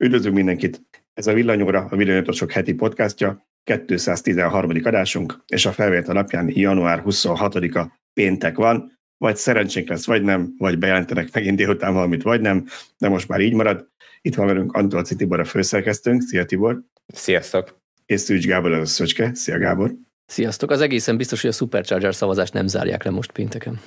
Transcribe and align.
Üdvözlünk 0.00 0.34
mindenkit! 0.34 0.82
Ez 1.14 1.26
a 1.26 1.32
Villanyóra, 1.32 1.86
a 1.90 1.96
Villanyotosok 1.96 2.52
heti 2.52 2.74
podcastja, 2.74 3.48
213. 3.86 4.70
adásunk, 4.84 5.42
és 5.46 5.66
a 5.66 5.72
felvétel 5.72 6.14
napján 6.14 6.50
január 6.54 7.02
26-a 7.06 8.00
péntek 8.12 8.56
van, 8.56 8.98
vagy 9.16 9.36
szerencsénk 9.36 9.88
lesz, 9.88 10.06
vagy 10.06 10.22
nem, 10.22 10.54
vagy 10.58 10.78
bejelentenek 10.78 11.28
megint 11.32 11.56
délután 11.56 11.92
valamit, 11.92 12.22
vagy 12.22 12.40
nem, 12.40 12.66
de 12.98 13.08
most 13.08 13.28
már 13.28 13.40
így 13.40 13.52
marad. 13.52 13.88
Itt 14.20 14.34
van 14.34 14.46
velünk 14.46 14.72
Antolci 14.72 15.16
Tibor, 15.16 15.40
a 15.40 15.44
főszerkesztőnk. 15.44 16.22
Szia 16.22 16.44
Tibor! 16.44 16.82
Sziasztok! 17.06 17.80
És 18.06 18.20
Szűcs 18.20 18.46
Gábor, 18.46 18.72
a 18.72 18.84
Szöcske. 18.84 19.34
Szia 19.34 19.58
Gábor! 19.58 19.94
Sziasztok! 20.26 20.70
Az 20.70 20.80
egészen 20.80 21.16
biztos, 21.16 21.40
hogy 21.40 21.50
a 21.50 21.52
Supercharger 21.52 22.14
szavazást 22.14 22.52
nem 22.52 22.66
zárják 22.66 23.04
le 23.04 23.10
most 23.10 23.32
pénteken. 23.32 23.80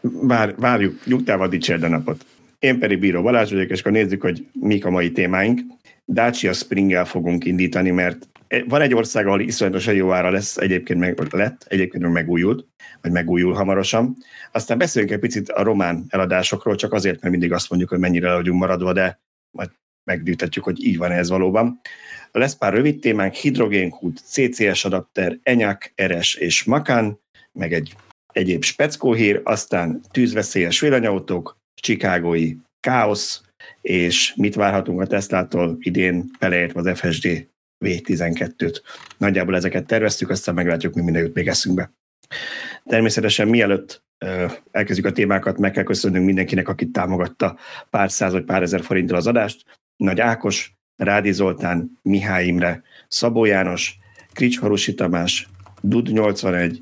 Vár, 0.00 0.54
várjuk, 0.56 1.04
nyugtával 1.04 1.48
dicsérd 1.48 1.82
a 1.82 1.88
napot. 1.88 2.24
Én 2.58 2.78
pedig 2.78 2.98
Bíró 2.98 3.22
Balázs 3.22 3.52
vagyok, 3.52 3.70
és 3.70 3.80
akkor 3.80 3.92
nézzük, 3.92 4.22
hogy 4.22 4.46
mik 4.52 4.84
a 4.84 4.90
mai 4.90 5.12
témáink. 5.12 5.60
Dacia 6.06 6.52
Springgel 6.52 7.04
fogunk 7.04 7.44
indítani, 7.44 7.90
mert 7.90 8.28
van 8.68 8.80
egy 8.80 8.94
ország, 8.94 9.26
ahol 9.26 9.40
iszonyatosan 9.40 9.94
jó 9.94 10.12
ára 10.12 10.30
lesz, 10.30 10.56
egyébként 10.56 10.98
meg 10.98 11.32
lett, 11.32 11.64
egyébként 11.68 12.02
meg 12.02 12.12
megújult, 12.12 12.66
vagy 13.00 13.12
megújul 13.12 13.54
hamarosan. 13.54 14.16
Aztán 14.52 14.78
beszéljünk 14.78 15.14
egy 15.14 15.20
picit 15.20 15.48
a 15.48 15.62
román 15.62 16.04
eladásokról, 16.08 16.74
csak 16.74 16.92
azért, 16.92 17.20
mert 17.20 17.32
mindig 17.32 17.52
azt 17.52 17.70
mondjuk, 17.70 17.90
hogy 17.90 17.98
mennyire 17.98 18.34
vagyunk 18.34 18.60
maradva, 18.60 18.92
de 18.92 19.20
majd 19.50 19.70
megdűjtetjük, 20.04 20.64
hogy 20.64 20.84
így 20.84 20.96
van 20.96 21.10
ez 21.10 21.28
valóban. 21.28 21.80
Lesz 22.32 22.56
pár 22.56 22.72
rövid 22.72 23.00
témánk, 23.00 23.34
hidrogénkút, 23.34 24.20
CCS 24.24 24.84
adapter, 24.84 25.38
Enyak, 25.42 25.92
Eres 25.94 26.34
és 26.34 26.64
Makan, 26.64 27.20
meg 27.52 27.72
egy 27.72 27.96
egyéb 28.32 28.64
speckóhír, 28.64 29.40
aztán 29.44 30.00
tűzveszélyes 30.10 30.80
villanyautók, 30.80 31.58
Chicagói 31.82 32.56
káosz, 32.80 33.42
és 33.80 34.34
mit 34.36 34.54
várhatunk 34.54 35.00
a 35.00 35.06
Teslától 35.06 35.76
idén, 35.78 36.30
beleértve 36.38 36.80
az 36.80 36.98
FSD 36.98 37.48
V12-t. 37.84 38.80
Nagyjából 39.18 39.56
ezeket 39.56 39.86
terveztük, 39.86 40.30
aztán 40.30 40.54
meglátjuk, 40.54 40.94
mi 40.94 41.02
minden 41.02 41.22
jut 41.22 41.34
még 41.34 41.48
eszünkbe. 41.48 41.92
Természetesen 42.84 43.48
mielőtt 43.48 44.04
elkezdjük 44.70 45.06
a 45.06 45.12
témákat, 45.12 45.58
meg 45.58 45.72
kell 45.72 45.82
köszönnünk 45.82 46.24
mindenkinek, 46.24 46.68
akit 46.68 46.92
támogatta 46.92 47.58
pár 47.90 48.10
száz 48.10 48.32
vagy 48.32 48.44
pár 48.44 48.62
ezer 48.62 48.82
forinttal 48.82 49.16
az 49.16 49.26
adást. 49.26 49.64
Nagy 49.96 50.20
Ákos, 50.20 50.76
Rádi 50.96 51.32
Zoltán, 51.32 51.98
Mihály 52.02 52.46
Imre, 52.46 52.82
Szabó 53.08 53.44
János, 53.44 53.98
Krics 54.32 54.58
Harusi 54.58 54.94
Tamás, 54.94 55.48
Dud 55.80 56.12
81, 56.12 56.78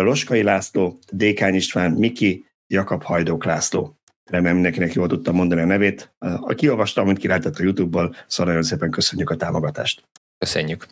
Loskai 0.00 0.42
László, 0.42 0.98
Dékány 1.12 1.54
István, 1.54 1.90
Miki, 1.90 2.46
Jakab 2.66 3.02
Hajdók 3.02 3.44
László. 3.44 3.98
Remélem 4.30 4.54
mindenkinek 4.54 4.92
jól 4.92 5.06
tudtam 5.06 5.34
mondani 5.34 5.60
a 5.60 5.64
nevét. 5.64 6.14
A 6.18 6.54
kiolvasta, 6.54 7.00
amit 7.00 7.18
királytett 7.18 7.58
a 7.58 7.62
YouTube-ból, 7.62 8.14
szóval 8.26 8.52
nagyon 8.52 8.68
szépen 8.68 8.90
köszönjük 8.90 9.30
a 9.30 9.36
támogatást. 9.36 10.02
Köszönjük. 10.38 10.86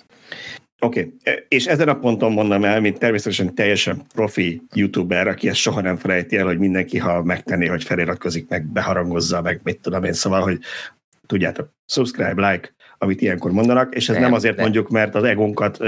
Oké, 0.78 1.14
okay. 1.20 1.44
és 1.48 1.66
ezen 1.66 1.88
a 1.88 1.98
ponton 1.98 2.33
mondom 2.33 2.64
el, 2.64 2.80
mint 2.80 2.98
természetesen 2.98 3.55
teljesen 3.55 4.03
profi 4.14 4.62
youtuber, 4.75 5.27
aki 5.27 5.48
ezt 5.48 5.58
soha 5.58 5.80
nem 5.80 5.97
felejti 5.97 6.36
el, 6.36 6.47
hogy 6.47 6.58
mindenki, 6.58 6.98
ha 6.98 7.22
megtenné, 7.22 7.66
hogy 7.66 7.84
feliratkozik, 7.84 8.48
meg 8.48 8.66
beharangozza, 8.66 9.42
meg 9.42 9.60
mit 9.62 9.80
tudom 9.80 10.05
én, 10.05 10.12
szóval, 10.12 10.42
hogy 10.42 10.58
tudjátok, 11.27 11.72
subscribe, 11.86 12.50
like, 12.50 12.75
amit 12.98 13.20
ilyenkor 13.20 13.53
mondanak, 13.53 13.94
és 13.94 14.08
ez 14.08 14.14
nem, 14.14 14.25
nem 14.25 14.33
azért 14.33 14.55
nem. 14.55 14.64
mondjuk, 14.64 14.88
mert 14.88 15.14
az 15.14 15.25
egónkat 15.25 15.78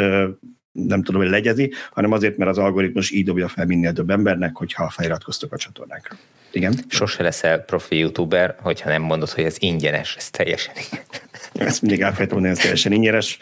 nem 0.74 1.02
tudom, 1.02 1.20
hogy 1.20 1.30
legyezi, 1.30 1.72
hanem 1.92 2.12
azért, 2.12 2.36
mert 2.36 2.50
az 2.50 2.58
algoritmus 2.58 3.10
így 3.10 3.24
dobja 3.24 3.48
fel 3.48 3.66
minél 3.66 3.92
több 3.92 4.10
embernek, 4.10 4.56
hogyha 4.56 4.90
feliratkoztok 4.90 5.52
a 5.52 5.56
csatornánkra. 5.56 6.16
Igen? 6.50 6.74
Sose 6.88 7.22
leszel 7.22 7.58
profi 7.58 7.98
youtuber, 7.98 8.56
hogyha 8.60 8.88
nem 8.88 9.02
mondod, 9.02 9.30
hogy 9.30 9.44
ez 9.44 9.56
ingyenes, 9.58 10.16
ez 10.16 10.30
teljesen 10.30 10.74
ingyenes. 10.76 11.20
Ezt 11.52 11.82
mindig 11.82 12.00
elfejtem, 12.00 12.38
hogy 12.38 12.48
ez 12.48 12.58
teljesen 12.58 12.92
ingyenes. 12.92 13.38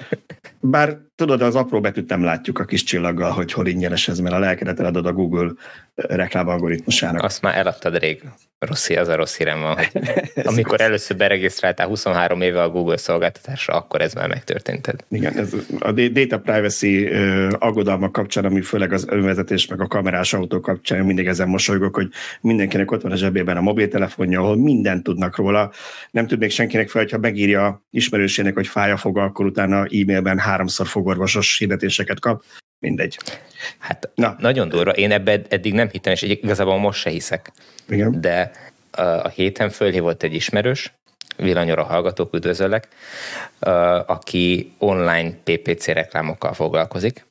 Bár 0.65 0.99
tudod, 1.15 1.43
az 1.43 1.55
apró 1.55 1.81
betűt 1.81 2.09
nem 2.09 2.25
látjuk 2.25 2.59
a 2.59 2.65
kis 2.65 2.83
csillaggal, 2.83 3.31
hogy 3.31 3.53
hol 3.53 3.67
ingyenes 3.67 4.09
ez, 4.09 4.19
mert 4.19 4.35
a 4.35 4.39
lelkedet 4.39 4.81
eladod 4.81 5.07
a 5.07 5.13
Google 5.13 5.53
reklám 5.95 6.49
algoritmusának. 6.49 7.23
Azt 7.23 7.43
már 7.43 7.57
eladtad 7.57 7.99
rég. 7.99 8.23
Rossz, 8.59 8.91
az 8.91 9.09
a 9.09 9.17
rossz 9.17 9.37
hírem 9.37 9.61
van. 9.61 9.77
Amikor 10.53 10.81
először 10.81 11.17
beregisztráltál 11.17 11.87
23 11.87 12.41
éve 12.41 12.63
a 12.63 12.71
Google 12.71 12.97
szolgáltatásra, 12.97 13.75
akkor 13.75 14.01
ez 14.01 14.15
már 14.15 14.29
megtörtént. 14.29 14.97
Igen, 15.09 15.39
ez 15.39 15.53
a 15.79 15.93
data 15.93 16.39
privacy 16.39 17.09
aggodalmak 17.59 18.13
kapcsán, 18.13 18.45
ami 18.45 18.61
főleg 18.61 18.93
az 18.93 19.07
önvezetés 19.09 19.67
meg 19.67 19.81
a 19.81 19.87
kamerás 19.87 20.35
autó 20.35 20.61
kapcsán 20.61 21.05
mindig 21.05 21.27
ezen 21.27 21.49
mosolygok, 21.49 21.95
hogy 21.95 22.09
mindenkinek 22.41 22.91
ott 22.91 23.03
van 23.03 23.13
a 23.13 23.17
zsebében 23.17 23.57
a 23.57 23.61
mobiltelefonja, 23.61 24.41
ahol 24.41 24.57
mindent 24.57 25.03
tudnak 25.03 25.37
róla. 25.37 25.71
Nem 26.11 26.27
tud 26.27 26.39
még 26.39 26.51
senkinek 26.51 26.89
fel, 26.89 27.03
hogyha 27.03 27.19
megírja 27.19 27.87
ismerősének, 27.91 28.55
hogy 28.55 28.67
fája 28.67 28.97
fog, 28.97 29.19
akkor 29.19 29.47
utána 29.47 29.77
e-mailben 29.77 30.39
háromszor 30.53 30.87
fogorvosos 30.87 31.59
hirdetéseket 31.59 32.21
kap. 32.21 32.45
Mindegy. 32.79 33.19
Hát 33.79 34.11
Na. 34.15 34.37
nagyon 34.39 34.69
durva. 34.69 34.91
Én 34.91 35.13
ebbe 35.13 35.41
eddig 35.49 35.73
nem 35.73 35.89
hittem, 35.89 36.13
és 36.13 36.23
igazából 36.23 36.79
most 36.79 37.01
se 37.01 37.11
hiszek. 37.11 37.53
Igen. 37.89 38.21
De 38.21 38.51
a 38.91 39.29
héten 39.29 39.71
fölhívott 39.71 40.23
egy 40.23 40.35
ismerős, 40.35 40.95
villanyora 41.37 41.83
hallgatók, 41.83 42.35
üdvözöllek, 42.35 42.89
aki 44.07 44.73
online 44.79 45.31
PPC 45.45 45.87
reklámokkal 45.87 46.53
foglalkozik. 46.53 47.27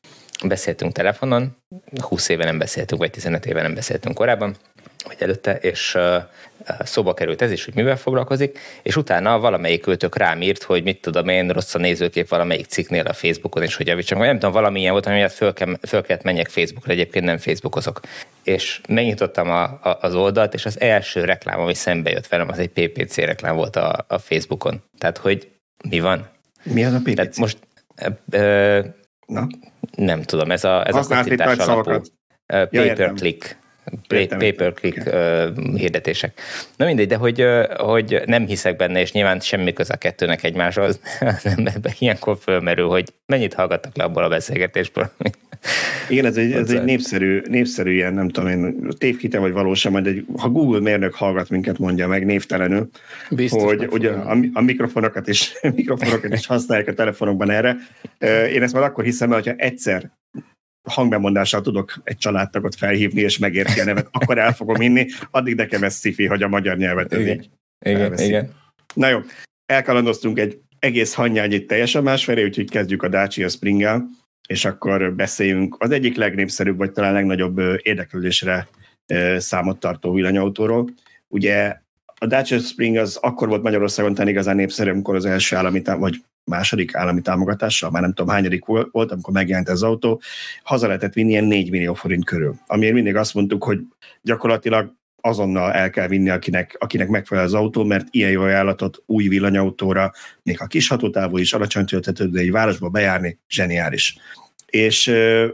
Beszéltünk 0.45 0.91
telefonon, 0.91 1.57
20 2.01 2.29
éve 2.29 2.43
nem 2.45 2.57
beszéltünk, 2.57 3.01
vagy 3.01 3.11
15 3.11 3.45
éve 3.45 3.61
nem 3.61 3.73
beszéltünk 3.73 4.15
korábban, 4.15 4.55
vagy 5.03 5.17
előtte, 5.19 5.55
és 5.55 5.97
szóba 6.79 7.13
került 7.13 7.41
ez 7.41 7.51
is, 7.51 7.65
hogy 7.65 7.73
mivel 7.75 7.97
foglalkozik, 7.97 8.59
és 8.81 8.95
utána 8.95 9.39
valamelyik 9.39 9.81
költök 9.81 10.17
rám 10.17 10.41
írt, 10.41 10.63
hogy 10.63 10.83
mit 10.83 11.01
tudom 11.01 11.27
én, 11.27 11.49
rossz 11.49 11.75
a 11.75 11.79
nézőkép 11.79 12.29
valamelyik 12.29 12.65
cikknél 12.65 13.05
a 13.05 13.13
Facebookon, 13.13 13.63
és 13.63 13.75
hogy 13.75 13.87
javítsam, 13.87 14.17
vagy 14.17 14.27
nem 14.27 14.39
tudom, 14.39 14.53
valamilyen 14.53 14.91
volt, 14.91 15.05
amiért 15.05 15.33
föl, 15.33 15.53
kell, 15.53 15.77
föl 15.87 16.01
kellett 16.01 16.23
menjek 16.23 16.49
Facebookra, 16.49 16.91
egyébként 16.91 17.25
nem 17.25 17.37
Facebookozok. 17.37 17.99
És 18.43 18.81
megnyitottam 18.87 19.49
a, 19.49 19.63
a, 19.63 19.97
az 20.01 20.15
oldalt, 20.15 20.53
és 20.53 20.65
az 20.65 20.79
első 20.79 21.23
reklám, 21.23 21.59
ami 21.59 21.73
szembe 21.73 22.09
jött 22.09 22.27
velem, 22.27 22.49
az 22.49 22.59
egy 22.59 22.69
PPC 22.69 23.15
reklám 23.15 23.55
volt 23.55 23.75
a, 23.75 24.05
a 24.07 24.17
Facebookon. 24.17 24.83
Tehát, 24.97 25.17
hogy 25.17 25.49
mi 25.89 25.99
van? 25.99 26.29
Mi 26.63 26.85
az 26.85 26.93
a 26.93 26.99
PPC? 26.99 27.15
Tehát 27.15 27.37
most 27.37 27.57
ö, 28.29 28.79
Na? 29.25 29.47
nem 29.95 30.21
tudom, 30.21 30.51
ez 30.51 30.63
a, 30.63 30.87
ez 30.87 30.95
a 30.95 31.15
kattintás 31.15 31.57
alapú. 31.57 32.01
Pay-per-click 32.45 33.59
pay-per-click 34.07 35.09
hirdetések. 35.75 36.41
Na 36.75 36.85
mindegy, 36.85 37.07
de 37.07 37.15
hogy, 37.15 37.45
hogy 37.77 38.21
nem 38.25 38.45
hiszek 38.45 38.75
benne, 38.75 38.99
és 38.99 39.11
nyilván 39.11 39.39
semmi 39.39 39.73
köze 39.73 39.93
a 39.93 39.97
kettőnek 39.97 40.43
egymáshoz, 40.43 40.99
az 41.19 41.45
emberben 41.45 41.93
ilyenkor 41.99 42.37
fölmerül, 42.41 42.87
hogy 42.87 43.13
mennyit 43.25 43.53
hallgattak 43.53 43.97
le 43.97 44.03
abból 44.03 44.23
a 44.23 44.29
beszélgetésből. 44.29 45.11
Igen, 46.09 46.25
ez 46.25 46.37
egy, 46.37 46.51
ez 46.51 46.69
egy 46.69 46.83
népszerű, 46.83 47.41
népszerű 47.49 47.93
ilyen, 47.93 48.13
nem 48.13 48.29
tudom 48.29 48.49
én, 48.49 48.87
tévhite 48.97 49.39
vagy 49.39 49.51
valósan, 49.51 49.91
majd 49.91 50.07
egy, 50.07 50.25
ha 50.37 50.49
Google 50.49 50.79
mérnök 50.79 51.13
hallgat 51.13 51.49
minket, 51.49 51.77
mondja 51.77 52.07
meg 52.07 52.25
névtelenül, 52.25 52.89
Biztos 53.29 53.63
hogy 53.63 53.87
ugye 53.91 54.11
a, 54.11 54.37
a, 54.53 54.61
mikrofonokat 54.61 55.27
is, 55.27 55.53
mikrofonokat 55.75 56.33
is 56.33 56.45
használják 56.45 56.87
a 56.87 56.93
telefonokban 56.93 57.49
erre. 57.49 57.77
Én 58.53 58.61
ezt 58.63 58.73
már 58.73 58.83
akkor 58.83 59.03
hiszem, 59.03 59.31
hogyha 59.31 59.53
egyszer 59.57 60.11
hangbemondással 60.89 61.61
tudok 61.61 62.01
egy 62.03 62.17
családtagot 62.17 62.75
felhívni, 62.75 63.21
és 63.21 63.37
megérti 63.37 63.79
a 63.79 63.83
nevet, 63.83 64.07
akkor 64.11 64.37
el 64.37 64.53
fogom 64.53 64.81
inni, 64.81 65.07
addig 65.31 65.55
nekem 65.55 65.83
ez 65.83 65.93
szifi, 65.93 66.25
hogy 66.25 66.43
a 66.43 66.47
magyar 66.47 66.77
nyelvet 66.77 67.13
igen. 67.13 67.27
így 67.27 67.49
igen, 67.79 68.17
igen. 68.17 68.53
Na 68.93 69.07
jó, 69.07 69.19
elkalandoztunk 69.65 70.39
egy 70.39 70.59
egész 70.79 71.13
hannyányit 71.13 71.67
teljesen 71.67 72.03
másfelé, 72.03 72.43
úgyhogy 72.43 72.69
kezdjük 72.69 73.03
a 73.03 73.07
Dacia 73.07 73.49
spring 73.49 74.09
és 74.47 74.65
akkor 74.65 75.13
beszéljünk 75.15 75.75
az 75.79 75.91
egyik 75.91 76.15
legnépszerűbb, 76.15 76.77
vagy 76.77 76.91
talán 76.91 77.13
legnagyobb 77.13 77.59
érdeklődésre 77.81 78.67
számot 79.37 79.79
tartó 79.79 80.13
villanyautóról. 80.13 80.89
Ugye 81.27 81.75
a 82.15 82.25
Dacia 82.25 82.59
Spring 82.59 82.97
az 82.97 83.15
akkor 83.15 83.47
volt 83.47 83.63
Magyarországon 83.63 84.13
talán 84.13 84.29
igazán 84.29 84.55
népszerű, 84.55 84.89
amikor 84.89 85.15
az 85.15 85.25
első 85.25 85.55
állami, 85.55 85.81
vagy 85.83 86.23
második 86.43 86.95
állami 86.95 87.21
támogatással, 87.21 87.91
már 87.91 88.01
nem 88.01 88.13
tudom 88.13 88.31
hányadik 88.31 88.65
volt, 88.65 89.11
amikor 89.11 89.33
megjelent 89.33 89.67
ez 89.67 89.73
az 89.73 89.83
autó, 89.83 90.21
haza 90.63 90.87
lehetett 90.87 91.13
vinni 91.13 91.29
ilyen 91.29 91.43
4 91.43 91.69
millió 91.71 91.93
forint 91.93 92.25
körül. 92.25 92.55
Amiért 92.67 92.93
mindig 92.93 93.15
azt 93.15 93.33
mondtuk, 93.33 93.63
hogy 93.63 93.79
gyakorlatilag 94.21 94.93
azonnal 95.21 95.71
el 95.71 95.89
kell 95.89 96.07
vinni, 96.07 96.29
akinek, 96.29 96.75
akinek 96.79 97.07
megfelel 97.07 97.43
az 97.43 97.53
autó, 97.53 97.83
mert 97.83 98.07
ilyen 98.11 98.31
jó 98.31 98.41
ajánlatot 98.41 99.03
új 99.05 99.27
villanyautóra, 99.27 100.11
még 100.43 100.61
a 100.61 100.67
kis 100.67 100.87
hatótávú 100.87 101.37
is, 101.37 101.53
alacsony 101.53 101.85
töltető, 101.85 102.29
de 102.29 102.39
egy 102.39 102.51
városba 102.51 102.89
bejárni, 102.89 103.39
zseniális. 103.49 104.17
És 104.65 105.07
ö, 105.07 105.47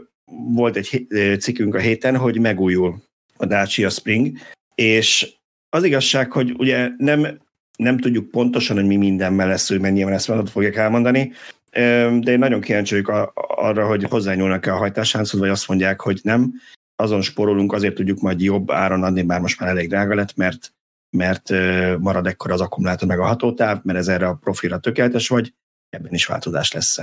volt 0.52 0.76
egy 0.76 1.06
cikkünk 1.40 1.74
a 1.74 1.78
héten, 1.78 2.16
hogy 2.16 2.40
megújul 2.40 3.02
a 3.36 3.46
Dacia 3.46 3.90
Spring, 3.90 4.38
és 4.74 5.36
az 5.68 5.84
igazság, 5.84 6.32
hogy 6.32 6.54
ugye 6.58 6.88
nem 6.96 7.38
nem 7.78 7.98
tudjuk 7.98 8.30
pontosan, 8.30 8.76
hogy 8.76 8.86
mi 8.86 8.96
mindenben 8.96 9.48
lesz, 9.48 9.68
hogy 9.68 9.80
mennyiben 9.80 10.12
ezt 10.12 10.28
majd 10.28 10.48
fogják 10.48 10.76
elmondani, 10.76 11.32
de 12.20 12.30
én 12.30 12.38
nagyon 12.38 12.60
kíváncsi 12.60 13.00
vagyok 13.00 13.32
arra, 13.34 13.86
hogy 13.86 14.04
hozzányúlnak-e 14.04 14.72
a 14.72 14.76
hajtáslánchoz, 14.76 15.40
vagy 15.40 15.48
azt 15.48 15.68
mondják, 15.68 16.00
hogy 16.00 16.20
nem. 16.22 16.52
Azon 16.96 17.20
sporolunk, 17.20 17.72
azért 17.72 17.94
tudjuk 17.94 18.20
majd 18.20 18.40
jobb 18.40 18.70
áron 18.70 19.02
adni, 19.02 19.22
bár 19.22 19.40
most 19.40 19.60
már 19.60 19.70
elég 19.70 19.88
drága 19.88 20.14
lett, 20.14 20.36
mert 20.36 20.72
mert 21.10 21.50
marad 21.98 22.26
ekkor 22.26 22.50
az 22.50 22.60
akkumulátor 22.60 23.08
meg 23.08 23.18
a 23.18 23.24
hatótáv, 23.24 23.80
mert 23.82 23.98
ez 23.98 24.08
erre 24.08 24.26
a 24.26 24.34
profilra 24.34 24.78
tökéletes 24.78 25.28
vagy, 25.28 25.54
ebben 25.90 26.12
is 26.12 26.26
változás 26.26 26.72
lesz. 26.72 26.98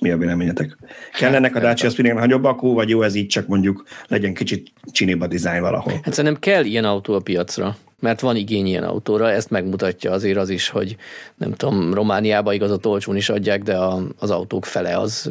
Mi 0.00 0.10
a 0.10 0.16
véleményetek? 0.16 0.76
Kell 1.18 1.34
ennek 1.34 1.56
a 1.56 1.60
Dacia 1.60 1.90
Spring 1.90 2.14
nagyobb 2.14 2.44
akku, 2.44 2.72
vagy 2.72 2.88
jó 2.88 3.02
ez 3.02 3.14
így 3.14 3.26
csak 3.26 3.46
mondjuk 3.46 3.84
legyen 4.08 4.34
kicsit 4.34 4.72
csinibb 4.92 5.20
a 5.20 5.26
dizájn 5.26 5.60
valahol? 5.60 5.92
Hát 6.02 6.12
szerintem 6.12 6.40
kell 6.40 6.64
ilyen 6.64 6.84
autó 6.84 7.14
a 7.14 7.20
piacra, 7.20 7.76
mert 8.02 8.20
van 8.20 8.36
igény 8.36 8.66
ilyen 8.66 8.82
autóra, 8.82 9.30
ezt 9.30 9.50
megmutatja 9.50 10.10
azért 10.10 10.36
az 10.36 10.48
is, 10.48 10.68
hogy 10.68 10.96
nem 11.34 11.52
tudom, 11.52 11.94
Romániába 11.94 12.52
igazat 12.52 12.86
olcsón 12.86 13.16
is 13.16 13.28
adják, 13.28 13.62
de 13.62 13.76
a, 13.76 14.02
az 14.18 14.30
autók 14.30 14.64
fele 14.64 14.98
az 14.98 15.30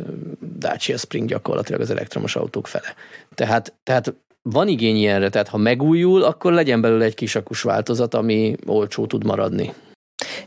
Dacia 0.58 0.98
Spring 0.98 1.28
gyakorlatilag 1.28 1.82
az 1.82 1.90
elektromos 1.90 2.36
autók 2.36 2.68
fele. 2.68 2.96
Tehát, 3.36 3.74
tehát 3.84 4.14
van 4.42 4.68
igény 4.68 4.96
ilyenre, 4.96 5.30
tehát 5.30 5.48
ha 5.48 5.58
megújul, 5.58 6.24
akkor 6.24 6.54
legyen 6.54 6.82
belőle 6.82 7.06
egy 7.06 7.16
kisakus 7.16 7.62
változat, 7.62 8.14
ami 8.14 8.56
olcsó 8.66 9.06
tud 9.06 9.24
maradni. 9.24 9.74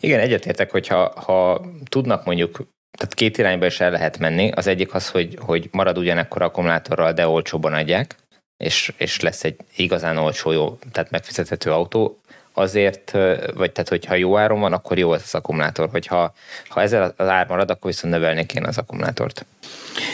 Igen, 0.00 0.20
egyetértek, 0.20 0.70
hogyha 0.70 1.20
ha 1.20 1.64
tudnak 1.88 2.24
mondjuk 2.24 2.60
tehát 2.98 3.14
két 3.14 3.38
irányba 3.38 3.66
is 3.66 3.80
el 3.80 3.90
lehet 3.90 4.18
menni. 4.18 4.50
Az 4.50 4.66
egyik 4.66 4.94
az, 4.94 5.10
hogy, 5.10 5.38
hogy 5.40 5.68
marad 5.72 5.98
ugyanekkor 5.98 6.42
akkumulátorral, 6.42 7.12
de 7.12 7.28
olcsóban 7.28 7.72
adják, 7.72 8.16
és, 8.56 8.92
és 8.96 9.20
lesz 9.20 9.44
egy 9.44 9.56
igazán 9.76 10.16
olcsó, 10.16 10.50
jó, 10.50 10.78
tehát 10.92 11.10
megfizethető 11.10 11.70
autó, 11.70 12.18
azért, 12.54 13.10
vagy 13.54 13.72
tehát, 13.72 13.88
hogyha 13.88 14.14
jó 14.14 14.36
áron 14.36 14.60
van, 14.60 14.72
akkor 14.72 14.98
jó 14.98 15.10
az, 15.10 15.22
az 15.24 15.34
akkumulátor. 15.34 15.88
Hogyha 15.90 16.34
ha 16.68 16.80
ezzel 16.80 17.14
az 17.16 17.28
ár 17.28 17.46
marad, 17.48 17.70
akkor 17.70 17.90
viszont 17.90 18.14
növelni 18.14 18.46
kéne 18.46 18.68
az 18.68 18.78
akkumulátort. 18.78 19.46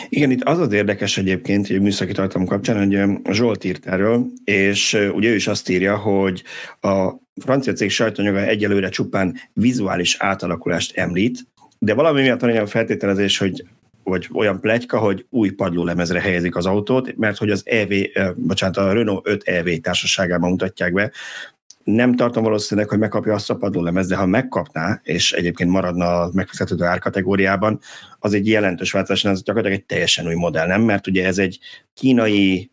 Igen, 0.09 0.31
itt 0.31 0.43
az 0.43 0.59
az 0.59 0.73
érdekes 0.73 1.19
egyébként, 1.19 1.67
hogy 1.67 1.81
műszaki 1.81 2.13
tartalom 2.13 2.47
kapcsán, 2.47 2.87
hogy 2.87 3.35
Zsolt 3.35 3.65
írt 3.65 3.87
erről, 3.87 4.27
és 4.45 4.93
ugye 5.13 5.29
ő 5.29 5.35
is 5.35 5.47
azt 5.47 5.69
írja, 5.69 5.97
hogy 5.97 6.43
a 6.81 7.11
francia 7.43 7.73
cég 7.73 7.91
sajtóanyaga 7.91 8.39
egyelőre 8.39 8.89
csupán 8.89 9.37
vizuális 9.53 10.17
átalakulást 10.19 10.97
említ, 10.97 11.47
de 11.79 11.95
valami 11.95 12.21
miatt 12.21 12.41
van 12.41 12.51
olyan 12.51 12.67
feltételezés, 12.67 13.39
hogy 13.39 13.65
vagy 14.05 14.29
olyan 14.33 14.61
plegyka, 14.61 14.99
hogy 14.99 15.27
új 15.31 15.51
padlólemezre 15.51 16.21
helyezik 16.21 16.57
az 16.57 16.67
autót, 16.67 17.17
mert 17.17 17.37
hogy 17.37 17.51
az 17.51 17.63
EV, 17.67 17.93
bocsánat, 18.37 18.77
a 18.77 18.93
Renault 18.93 19.29
5 19.29 19.43
EV 19.43 19.69
társaságában 19.81 20.51
mutatják 20.51 20.93
be, 20.93 21.11
nem 21.85 22.17
tartom 22.17 22.43
valószínűleg, 22.43 22.91
hogy 22.91 22.99
megkapja 22.99 23.35
azt 23.35 23.51
a 23.51 23.57
padlólemez, 23.57 24.07
de 24.07 24.17
ha 24.17 24.27
megkapná, 24.27 25.01
és 25.03 25.33
egyébként 25.33 25.71
maradna 25.71 26.21
a 26.21 26.31
megfizethető 26.33 26.85
árkategóriában, 26.85 27.81
az 28.19 28.35
egy 28.35 28.49
jelentős 28.49 28.93
változás, 28.93 29.25
az 29.25 29.43
gyakorlatilag 29.43 29.81
egy 29.81 29.87
teljesen 29.87 30.27
új 30.27 30.35
modell, 30.35 30.67
nem? 30.67 30.83
Mert 30.83 31.07
ugye 31.07 31.27
ez 31.27 31.39
egy 31.39 31.59
kínai, 31.95 32.71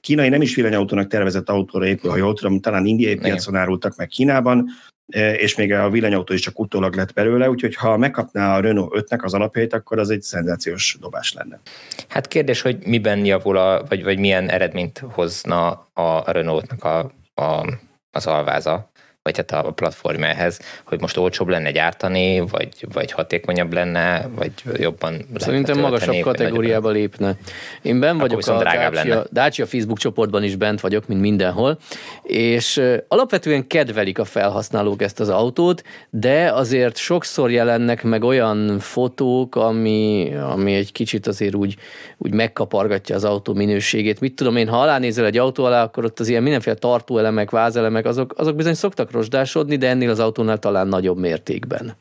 kínai 0.00 0.28
nem 0.28 0.42
is 0.42 0.54
villanyautónak 0.54 1.06
tervezett 1.06 1.48
autóra 1.48 1.86
épül, 1.86 2.10
ha 2.10 2.16
jól 2.16 2.34
tudom, 2.34 2.60
talán 2.60 2.86
indiai 2.86 3.16
piacon 3.16 3.56
árultak 3.56 3.96
meg 3.96 4.08
Kínában, 4.08 4.68
és 5.14 5.56
még 5.56 5.72
a 5.72 5.90
villanyautó 5.90 6.34
is 6.34 6.40
csak 6.40 6.58
utólag 6.58 6.94
lett 6.94 7.12
belőle, 7.12 7.50
úgyhogy 7.50 7.74
ha 7.74 7.96
megkapná 7.96 8.56
a 8.56 8.60
Renault 8.60 9.06
5-nek 9.08 9.22
az 9.22 9.34
alapjait, 9.34 9.72
akkor 9.72 9.98
az 9.98 10.10
egy 10.10 10.22
szenzációs 10.22 10.96
dobás 11.00 11.32
lenne. 11.32 11.60
Hát 12.08 12.28
kérdés, 12.28 12.60
hogy 12.60 12.86
miben 12.86 13.24
javul, 13.24 13.56
a, 13.56 13.84
vagy, 13.88 14.04
vagy 14.04 14.18
milyen 14.18 14.48
eredményt 14.48 15.04
hozna 15.10 15.70
a 15.92 16.32
Renault-nak 16.32 16.84
a, 16.84 16.98
a 17.42 17.78
az 18.16 18.26
alváza, 18.26 18.90
vagy 19.26 19.36
hát 19.36 19.64
a 19.64 19.70
platformjához, 19.70 20.60
hogy 20.84 21.00
most 21.00 21.16
olcsóbb 21.16 21.48
lenne 21.48 21.70
gyártani, 21.70 22.40
vagy, 22.40 22.68
vagy 22.92 23.12
hatékonyabb 23.12 23.72
lenne, 23.72 24.28
vagy 24.34 24.52
jobban 24.76 25.26
Szerintem 25.36 25.78
magasabb 25.78 26.20
kategóriába 26.20 26.90
lépne. 26.90 27.36
Én 27.82 28.00
ben 28.00 28.18
vagyok 28.18 28.46
a 28.46 28.62
Dacia, 28.62 29.24
Dacia 29.32 29.66
Facebook 29.66 29.98
csoportban 29.98 30.42
is 30.42 30.56
bent 30.56 30.80
vagyok, 30.80 31.06
mint 31.06 31.20
mindenhol, 31.20 31.78
és 32.22 32.82
alapvetően 33.08 33.66
kedvelik 33.66 34.18
a 34.18 34.24
felhasználók 34.24 35.02
ezt 35.02 35.20
az 35.20 35.28
autót, 35.28 35.82
de 36.10 36.52
azért 36.52 36.96
sokszor 36.96 37.50
jelennek 37.50 38.02
meg 38.02 38.24
olyan 38.24 38.78
fotók, 38.78 39.56
ami, 39.56 40.32
ami 40.50 40.74
egy 40.74 40.92
kicsit 40.92 41.26
azért 41.26 41.54
úgy, 41.54 41.76
úgy 42.18 42.32
megkapargatja 42.32 43.14
az 43.14 43.24
autó 43.24 43.54
minőségét. 43.54 44.20
Mit 44.20 44.34
tudom 44.34 44.56
én, 44.56 44.68
ha 44.68 44.80
alánézel 44.80 45.24
egy 45.24 45.38
autó 45.38 45.64
alá, 45.64 45.82
akkor 45.82 46.04
ott 46.04 46.20
az 46.20 46.28
ilyen 46.28 46.42
mindenféle 46.42 46.76
tartóelemek, 46.76 47.50
vázelemek, 47.50 48.04
azok, 48.04 48.34
azok 48.36 48.56
bizony 48.56 48.74
szoktak 48.74 49.10
rozsdásodni, 49.16 49.76
de 49.76 49.88
ennél 49.88 50.10
az 50.10 50.18
autónál 50.18 50.58
talán 50.58 50.88
nagyobb 50.88 51.18
mértékben. 51.18 51.96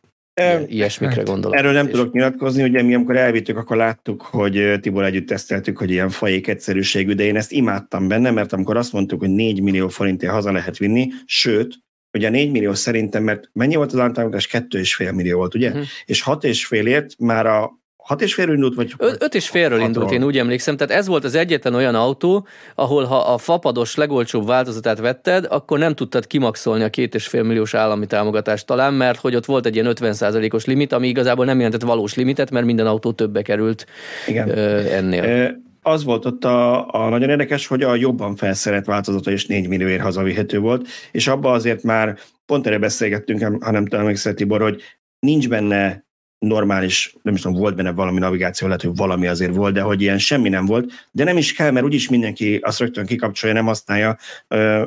Ilyesmikre 0.67 1.15
hát, 1.15 1.25
gondolok. 1.25 1.57
Erről 1.57 1.71
nem 1.71 1.87
tudok 1.87 2.13
nyilatkozni, 2.13 2.63
ugye 2.63 2.81
mi 2.81 2.93
amikor 2.93 3.15
elvittük, 3.15 3.57
akkor 3.57 3.77
láttuk, 3.77 4.21
hogy 4.21 4.79
Tibor 4.81 5.03
együtt 5.03 5.27
teszteltük, 5.27 5.77
hogy 5.77 5.91
ilyen 5.91 6.09
fajék 6.09 6.47
egyszerűségű, 6.47 7.13
de 7.13 7.23
én 7.23 7.35
ezt 7.35 7.51
imádtam 7.51 8.07
benne, 8.07 8.31
mert 8.31 8.53
amikor 8.53 8.77
azt 8.77 8.93
mondtuk, 8.93 9.19
hogy 9.19 9.29
4 9.29 9.61
millió 9.61 9.87
forintért 9.87 10.31
haza 10.31 10.51
lehet 10.51 10.77
vinni, 10.77 11.07
sőt, 11.25 11.77
ugye 12.17 12.29
4 12.29 12.51
millió 12.51 12.73
szerintem, 12.73 13.23
mert 13.23 13.49
mennyi 13.53 13.75
volt 13.75 13.93
az 13.93 13.99
általános? 13.99 14.47
2,5 14.47 15.15
millió 15.15 15.37
volt, 15.37 15.55
ugye? 15.55 15.69
Uh-huh. 15.69 15.83
És 16.05 16.23
6,5 16.25 16.85
ért 16.85 17.19
már 17.19 17.45
a 17.45 17.79
Hat 18.05 18.21
és 18.21 18.33
félről 18.33 18.53
indult, 18.53 18.75
vagy? 18.75 18.93
Ö, 18.97 19.11
öt 19.19 19.35
és 19.35 19.49
félről 19.49 19.79
indult, 19.79 20.11
én 20.11 20.23
úgy 20.23 20.37
emlékszem. 20.37 20.77
Tehát 20.77 20.93
ez 20.93 21.07
volt 21.07 21.23
az 21.23 21.35
egyetlen 21.35 21.73
olyan 21.73 21.95
autó, 21.95 22.47
ahol 22.75 23.03
ha 23.03 23.17
a 23.17 23.37
fapados 23.37 23.95
legolcsóbb 23.95 24.47
változatát 24.47 24.99
vetted, 24.99 25.45
akkor 25.49 25.79
nem 25.79 25.95
tudtad 25.95 26.27
kimaxolni 26.27 26.83
a 26.83 26.89
két 26.89 27.15
és 27.15 27.27
fél 27.27 27.43
milliós 27.43 27.73
állami 27.73 28.05
támogatást 28.05 28.65
talán, 28.65 28.93
mert 28.93 29.19
hogy 29.19 29.35
ott 29.35 29.45
volt 29.45 29.65
egy 29.65 29.75
ilyen 29.75 29.93
50%-os 29.99 30.65
limit, 30.65 30.91
ami 30.91 31.07
igazából 31.07 31.45
nem 31.45 31.57
jelentett 31.57 31.81
valós 31.81 32.15
limitet, 32.15 32.51
mert 32.51 32.65
minden 32.65 32.87
autó 32.87 33.11
többe 33.11 33.41
került 33.41 33.85
Igen. 34.27 34.49
ennél. 34.87 35.23
E- 35.23 35.63
az 35.81 36.03
volt 36.03 36.25
ott 36.25 36.45
a, 36.45 36.87
a 36.87 37.09
nagyon 37.09 37.29
érdekes, 37.29 37.67
hogy 37.67 37.83
a 37.83 37.95
jobban 37.95 38.35
felszerelt 38.35 38.85
változata 38.85 39.31
is 39.31 39.45
4 39.45 39.67
millióért 39.67 40.01
hazavihető 40.01 40.59
volt, 40.59 40.87
és 41.11 41.27
abba 41.27 41.51
azért 41.51 41.83
már 41.83 42.17
pont 42.45 42.67
erre 42.67 42.77
beszélgettünk, 42.77 43.63
ha 43.63 43.71
nem 43.71 43.85
tudom, 43.85 44.13
Tibor, 44.13 44.61
hogy 44.61 44.81
nincs 45.19 45.49
benne 45.49 46.05
normális, 46.39 47.15
nem 47.21 47.33
is 47.33 47.41
tudom, 47.41 47.57
volt 47.57 47.75
benne 47.75 47.91
valami 47.91 48.19
navigáció, 48.19 48.67
lehet, 48.67 48.81
hogy 48.81 48.95
valami 48.95 49.27
azért 49.27 49.55
volt, 49.55 49.73
de 49.73 49.81
hogy 49.81 50.01
ilyen 50.01 50.17
semmi 50.17 50.49
nem 50.49 50.65
volt, 50.65 50.91
de 51.11 51.23
nem 51.23 51.37
is 51.37 51.53
kell, 51.53 51.71
mert 51.71 51.85
úgyis 51.85 52.09
mindenki 52.09 52.59
azt 52.61 52.79
rögtön 52.79 53.05
kikapcsolja, 53.05 53.55
nem 53.55 53.65
használja, 53.65 54.17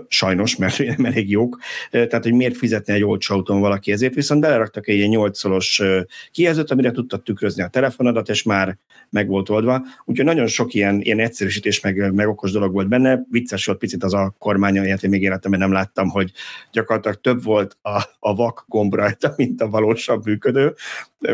sajnos, 0.09 0.57
mert 0.57 0.79
nem 0.97 1.05
elég 1.05 1.31
jók, 1.31 1.59
tehát 1.91 2.23
hogy 2.23 2.33
miért 2.33 2.57
fizetne 2.57 2.95
egy 2.95 3.05
olcsó 3.05 3.35
autón 3.35 3.61
valaki 3.61 3.93
ezért, 3.93 4.15
viszont 4.15 4.41
beleraktak 4.41 4.89
egy 4.89 4.97
ilyen 4.97 5.09
8 5.09 5.39
szolos 5.39 5.83
kijelzőt, 6.31 6.71
amire 6.71 6.91
tudtad 6.91 7.23
tükrözni 7.23 7.63
a 7.63 7.69
telefonodat, 7.69 8.29
és 8.29 8.43
már 8.43 8.79
meg 9.11 9.29
volt 9.29 9.49
oldva, 9.49 9.83
úgyhogy 10.05 10.25
nagyon 10.25 10.47
sok 10.47 10.75
ilyen, 10.75 11.01
ilyen 11.01 11.21
egyszerűsítés, 11.21 11.81
meg, 11.81 12.13
meg 12.15 12.29
okos 12.29 12.53
dolog 12.53 12.73
volt 12.73 12.89
benne, 12.89 13.27
vicces 13.31 13.67
volt 13.67 13.79
picit 13.79 14.05
az 14.05 14.15
a 14.15 14.35
kormány, 14.39 14.75
ilyet 14.75 15.03
én 15.03 15.11
még 15.11 15.23
életemben 15.23 15.61
nem 15.61 15.73
láttam, 15.73 16.09
hogy 16.09 16.33
gyakorlatilag 16.73 17.21
több 17.21 17.43
volt 17.43 17.77
a, 17.83 18.03
a 18.19 18.35
vak 18.35 18.65
gomb 18.69 18.95
rajta, 18.95 19.33
mint 19.37 19.61
a 19.61 19.69
valósabb 19.69 20.25
működő, 20.25 20.75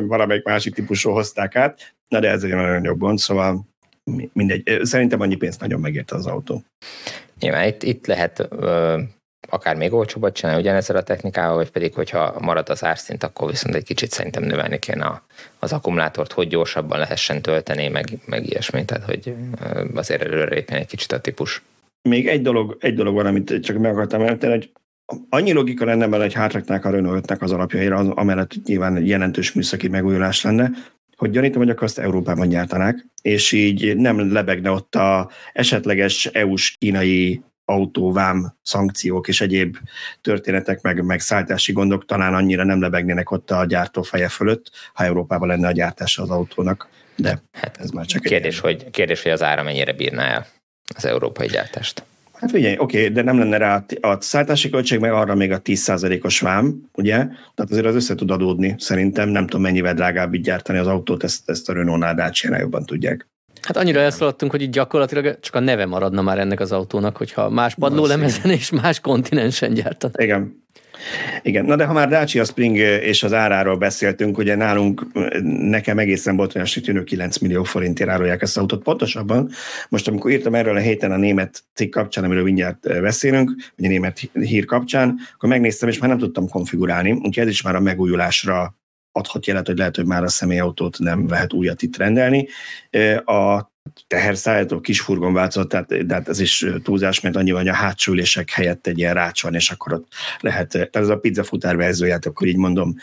valamelyik 0.06 0.44
másik 0.44 0.74
típusról 0.74 1.14
hozták 1.14 1.56
át, 1.56 1.94
na 2.08 2.20
de 2.20 2.28
ez 2.28 2.42
egy 2.42 2.54
nagyon 2.54 2.84
jobb 2.84 2.98
gond, 2.98 3.18
szóval 3.18 3.66
mindegy. 4.32 4.80
Szerintem 4.82 5.20
annyi 5.20 5.34
pénzt 5.34 5.60
nagyon 5.60 5.80
megérte 5.80 6.14
az 6.14 6.26
autó. 6.26 6.62
Nyilván 7.40 7.66
itt, 7.66 7.82
itt 7.82 8.06
lehet 8.06 8.46
ö, 8.50 8.98
akár 9.48 9.76
még 9.76 9.92
olcsóbbat 9.92 10.34
csinálni 10.34 10.60
ugyanezzel 10.60 10.96
a 10.96 11.02
technikával, 11.02 11.54
vagy 11.54 11.70
pedig, 11.70 11.94
hogyha 11.94 12.40
marad 12.40 12.68
az 12.68 12.84
árszint, 12.84 13.22
akkor 13.22 13.50
viszont 13.50 13.74
egy 13.74 13.84
kicsit 13.84 14.10
szerintem 14.10 14.42
növelni 14.42 14.78
kéne 14.78 15.04
a, 15.04 15.24
az 15.58 15.72
akkumulátort, 15.72 16.32
hogy 16.32 16.48
gyorsabban 16.48 16.98
lehessen 16.98 17.42
tölteni, 17.42 17.88
meg, 17.88 18.18
meg 18.26 18.46
ilyesmi, 18.46 18.84
tehát 18.84 19.04
hogy 19.04 19.34
azért 19.94 20.22
előre 20.22 20.64
egy 20.66 20.86
kicsit 20.86 21.12
a 21.12 21.20
típus. 21.20 21.62
Még 22.08 22.28
egy 22.28 22.42
dolog, 22.42 22.76
egy 22.80 22.94
dolog 22.94 23.14
van, 23.14 23.26
amit 23.26 23.60
csak 23.62 23.78
meg 23.78 23.92
akartam 23.92 24.20
említeni, 24.20 24.52
hogy 24.52 24.70
annyi 25.28 25.52
logika 25.52 25.84
lenne 25.84 26.08
bele, 26.08 26.22
hogy 26.22 26.32
hátraknák 26.32 26.84
a 26.84 26.90
Renault 26.90 27.30
5 27.30 27.42
az 27.42 27.52
alapjaira, 27.52 27.96
az, 27.96 28.08
amellett 28.08 28.52
nyilván 28.64 28.96
egy 28.96 29.08
jelentős 29.08 29.52
műszaki 29.52 29.88
megújulás 29.88 30.42
lenne, 30.42 30.70
hogy 31.16 31.30
gyanítom, 31.30 31.62
hogy 31.62 31.70
akkor 31.70 31.82
azt 31.82 31.98
Európában 31.98 32.48
gyártanák, 32.48 33.06
és 33.22 33.52
így 33.52 33.96
nem 33.96 34.32
lebegne 34.32 34.70
ott 34.70 34.94
a 34.94 35.30
esetleges 35.52 36.26
EU-s 36.26 36.76
kínai 36.78 37.42
autóvám 37.64 38.54
szankciók 38.62 39.28
és 39.28 39.40
egyéb 39.40 39.76
történetek, 40.20 40.80
meg, 40.80 41.04
meg 41.04 41.20
szállítási 41.20 41.72
gondok 41.72 42.04
talán 42.06 42.34
annyira 42.34 42.64
nem 42.64 42.80
lebegnének 42.80 43.30
ott 43.30 43.50
a 43.50 43.64
gyártó 43.64 44.02
feje 44.02 44.28
fölött, 44.28 44.70
ha 44.92 45.04
Európában 45.04 45.48
lenne 45.48 45.66
a 45.68 45.72
gyártása 45.72 46.22
az 46.22 46.30
autónak. 46.30 46.88
De 47.16 47.42
hát 47.52 47.76
ez 47.80 47.90
már 47.90 48.06
csak 48.06 48.22
kérdés, 48.22 48.54
egy 48.54 48.60
hogy, 48.60 48.90
kérdés, 48.90 49.22
hogy 49.22 49.32
az 49.32 49.42
ára 49.42 49.62
mennyire 49.62 49.92
bírná 49.92 50.24
el 50.24 50.46
az 50.96 51.04
európai 51.04 51.46
gyártást. 51.46 52.04
Hát 52.44 52.52
figyelj, 52.52 52.76
oké, 52.78 52.98
okay, 52.98 53.12
de 53.12 53.22
nem 53.22 53.38
lenne 53.38 53.56
rá 53.56 53.84
a 54.00 54.20
szállítási 54.20 54.70
költség, 54.70 54.98
meg 54.98 55.12
arra 55.12 55.34
még 55.34 55.52
a 55.52 55.62
10%-os 55.62 56.40
vám, 56.40 56.90
ugye? 56.94 57.16
Tehát 57.16 57.70
azért 57.70 57.86
az 57.86 57.94
össze 57.94 58.14
tud 58.14 58.30
adódni, 58.30 58.74
szerintem. 58.78 59.28
Nem 59.28 59.46
tudom, 59.46 59.62
mennyivel 59.62 59.94
drágább 59.94 60.34
így 60.34 60.40
gyártani 60.40 60.78
az 60.78 60.86
autót, 60.86 61.24
ezt, 61.24 61.50
ezt 61.50 61.68
a 61.68 61.72
Renault-nál 61.72 62.32
jobban 62.60 62.84
tudják. 62.84 63.28
Hát 63.62 63.76
annyira 63.76 64.00
elszaladtunk, 64.00 64.50
hogy 64.50 64.62
itt 64.62 64.72
gyakorlatilag 64.72 65.38
csak 65.40 65.54
a 65.54 65.60
neve 65.60 65.86
maradna 65.86 66.22
már 66.22 66.38
ennek 66.38 66.60
az 66.60 66.72
autónak, 66.72 67.16
hogyha 67.16 67.50
más 67.50 67.74
padlólemezen 67.74 68.50
és 68.50 68.70
más 68.70 69.00
kontinensen 69.00 69.74
gyártanak. 69.74 70.22
Igen. 70.22 70.63
Igen, 71.42 71.64
na 71.64 71.76
de 71.76 71.84
ha 71.84 71.92
már 71.92 72.08
Dacia 72.08 72.44
Spring 72.44 72.76
és 72.76 73.22
az 73.22 73.32
áráról 73.32 73.76
beszéltünk, 73.76 74.38
ugye 74.38 74.54
nálunk 74.54 75.06
nekem 75.42 75.98
egészen 75.98 76.36
botrányos 76.36 76.72
tűnő 76.72 77.04
9 77.04 77.38
millió 77.38 77.62
forintért 77.62 78.10
árulják 78.10 78.42
ezt 78.42 78.56
az 78.56 78.62
autót. 78.62 78.82
Pontosabban, 78.82 79.50
most 79.88 80.08
amikor 80.08 80.30
írtam 80.30 80.54
erről 80.54 80.76
a 80.76 80.80
héten 80.80 81.12
a 81.12 81.16
német 81.16 81.64
cikk 81.74 81.90
kapcsán, 81.90 82.24
amiről 82.24 82.44
mindjárt 82.44 83.00
beszélünk, 83.00 83.52
vagy 83.76 83.86
a 83.86 83.88
német 83.88 84.30
hír 84.32 84.64
kapcsán, 84.64 85.18
akkor 85.34 85.48
megnéztem, 85.48 85.88
és 85.88 85.98
már 85.98 86.10
nem 86.10 86.18
tudtam 86.18 86.48
konfigurálni, 86.48 87.12
úgyhogy 87.12 87.44
ez 87.44 87.48
is 87.48 87.62
már 87.62 87.74
a 87.74 87.80
megújulásra 87.80 88.76
adhat 89.12 89.46
jelet, 89.46 89.66
hogy 89.66 89.78
lehet, 89.78 89.96
hogy 89.96 90.06
már 90.06 90.22
a 90.22 90.28
személyautót 90.28 90.98
nem 90.98 91.28
lehet 91.28 91.52
újat 91.52 91.82
itt 91.82 91.96
rendelni. 91.96 92.48
A 93.24 93.72
teherszállító 94.06 94.80
kis 94.80 95.00
furgon 95.00 95.32
változott, 95.32 95.68
tehát, 95.68 96.06
de 96.06 96.14
hát 96.14 96.28
ez 96.28 96.40
is 96.40 96.66
túlzás, 96.82 97.20
mert 97.20 97.36
annyi 97.36 97.50
van, 97.50 97.68
a 97.68 97.72
hátsó 97.72 98.12
ülések 98.12 98.50
helyett 98.50 98.86
egy 98.86 98.98
ilyen 98.98 99.14
rács 99.14 99.42
van, 99.42 99.54
és 99.54 99.70
akkor 99.70 99.92
ott 99.92 100.08
lehet, 100.40 100.68
tehát 100.68 100.96
ez 100.96 101.08
a 101.08 101.18
pizza 101.18 101.44
futár 101.44 101.76
verzióját, 101.76 102.26
akkor 102.26 102.46
így 102.46 102.56
mondom, 102.56 102.94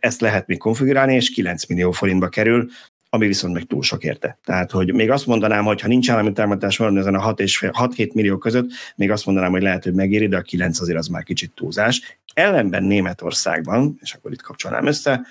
ezt 0.00 0.20
lehet 0.20 0.46
még 0.46 0.58
konfigurálni, 0.58 1.14
és 1.14 1.30
9 1.30 1.66
millió 1.66 1.90
forintba 1.90 2.28
kerül, 2.28 2.68
ami 3.08 3.26
viszont 3.26 3.54
meg 3.54 3.62
túl 3.62 3.82
sok 3.82 4.04
érte. 4.04 4.38
Tehát, 4.44 4.70
hogy 4.70 4.92
még 4.92 5.10
azt 5.10 5.26
mondanám, 5.26 5.64
hogy 5.64 5.80
ha 5.80 5.88
nincs 5.88 6.10
állami 6.10 6.32
támogatás 6.32 6.76
van 6.76 6.98
ezen 6.98 7.14
a 7.14 7.34
6-7 7.34 8.12
millió 8.12 8.38
között, 8.38 8.70
még 8.96 9.10
azt 9.10 9.26
mondanám, 9.26 9.50
hogy 9.50 9.62
lehet, 9.62 9.84
hogy 9.84 9.94
megéri, 9.94 10.28
de 10.28 10.36
a 10.36 10.42
9 10.42 10.80
azért 10.80 10.98
az 10.98 11.06
már 11.06 11.22
kicsit 11.22 11.52
túlzás. 11.54 12.18
Ellenben 12.34 12.84
Németországban, 12.84 13.98
és 14.00 14.12
akkor 14.12 14.32
itt 14.32 14.42
kapcsolnám 14.42 14.86
össze, 14.86 15.26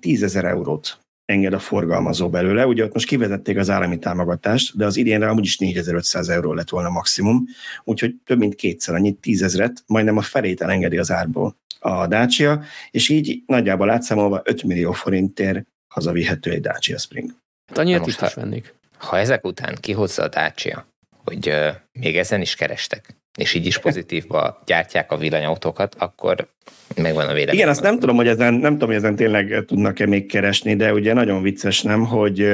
10 0.00 0.22
ezer 0.22 0.44
eurót 0.44 0.98
enged 1.26 1.52
a 1.52 1.58
forgalmazó 1.58 2.30
belőle. 2.30 2.66
Ugye 2.66 2.84
ott 2.84 2.92
most 2.92 3.06
kivezették 3.06 3.56
az 3.56 3.70
állami 3.70 3.98
támogatást, 3.98 4.76
de 4.76 4.86
az 4.86 4.96
idénre 4.96 5.28
amúgy 5.28 5.44
is 5.44 5.58
4500 5.58 6.28
euró 6.28 6.52
lett 6.52 6.68
volna 6.68 6.88
maximum, 6.88 7.44
úgyhogy 7.84 8.14
több 8.24 8.38
mint 8.38 8.54
kétszer 8.54 8.94
annyit, 8.94 9.20
tízezret, 9.20 9.82
majdnem 9.86 10.16
a 10.16 10.22
felét 10.22 10.60
elengedi 10.60 10.98
az 10.98 11.10
árból 11.10 11.56
a 11.78 12.06
Dacia, 12.06 12.62
és 12.90 13.08
így 13.08 13.42
nagyjából 13.46 13.90
átszámolva 13.90 14.40
5 14.44 14.62
millió 14.62 14.92
forintért 14.92 15.66
hazavihető 15.88 16.50
egy 16.50 16.60
Dacia 16.60 16.98
Spring. 16.98 17.30
Hát 17.66 17.78
annyit 17.78 18.06
is, 18.06 18.16
vennék. 18.34 18.74
Ha 18.98 19.18
ezek 19.18 19.44
után 19.44 19.76
kihozza 19.80 20.22
a 20.22 20.28
Dacia, 20.28 20.86
hogy 21.24 21.48
uh, 21.48 21.68
még 21.92 22.16
ezen 22.16 22.40
is 22.40 22.54
kerestek, 22.54 23.16
és 23.36 23.54
így 23.54 23.66
is 23.66 23.78
pozitívba 23.78 24.62
gyártják 24.66 25.12
a 25.12 25.16
villanyautókat, 25.16 25.94
akkor 25.98 26.48
megvan 26.96 27.28
a 27.28 27.32
vélemény. 27.32 27.54
Igen, 27.54 27.68
azt 27.68 27.82
nem 27.82 27.98
tudom, 27.98 28.16
hogy 28.16 28.28
ezen, 28.28 28.54
nem 28.54 28.72
tudom, 28.72 28.88
hogy 28.88 28.96
ezen 28.96 29.16
tényleg 29.16 29.64
tudnak-e 29.66 30.06
még 30.06 30.26
keresni, 30.26 30.76
de 30.76 30.92
ugye 30.92 31.12
nagyon 31.12 31.42
vicces, 31.42 31.82
nem, 31.82 32.04
hogy 32.04 32.48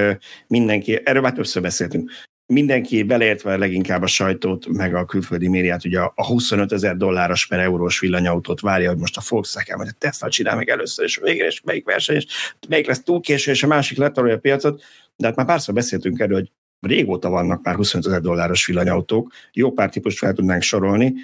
mindenki, 0.47 1.01
erről 1.05 1.23
már 1.23 1.33
többször 1.33 1.63
beszéltünk, 1.63 2.11
mindenki 2.47 3.03
beleértve 3.03 3.57
leginkább 3.57 4.03
a 4.03 4.07
sajtót, 4.07 4.67
meg 4.69 4.95
a 4.95 5.05
külföldi 5.05 5.49
médiát, 5.49 5.85
ugye 5.85 6.01
a 6.01 6.27
25 6.27 6.73
ezer 6.73 6.97
dolláros 6.97 7.47
per 7.47 7.59
eurós 7.59 8.01
villanyautót 8.01 8.61
várja, 8.61 8.89
hogy 8.89 8.99
most 8.99 9.17
a 9.17 9.23
Volkswagen 9.29 9.79
vagy 9.79 9.89
a 9.89 9.97
Tesla 9.99 10.29
csinál 10.29 10.57
meg 10.57 10.69
először, 10.69 11.05
és 11.05 11.17
végre, 11.23 11.47
és 11.47 11.61
melyik 11.65 11.85
verseny, 11.85 12.17
és 12.17 12.27
melyik 12.69 12.87
lesz 12.87 13.03
túl 13.03 13.21
késő, 13.21 13.51
és 13.51 13.63
a 13.63 13.67
másik 13.67 13.99
letarolja 13.99 14.37
a 14.37 14.39
piacot, 14.39 14.83
de 15.17 15.27
hát 15.27 15.37
már 15.37 15.47
párszor 15.47 15.75
beszéltünk 15.75 16.21
erről, 16.21 16.39
hogy 16.39 16.51
régóta 16.87 17.29
vannak 17.29 17.63
már 17.63 17.75
25 17.75 18.07
ezer 18.07 18.21
dolláros 18.21 18.67
villanyautók, 18.67 19.33
jó 19.53 19.73
pár 19.73 19.91
típust 19.91 20.19
fel 20.19 20.33
tudnánk 20.33 20.63
sorolni, 20.63 21.15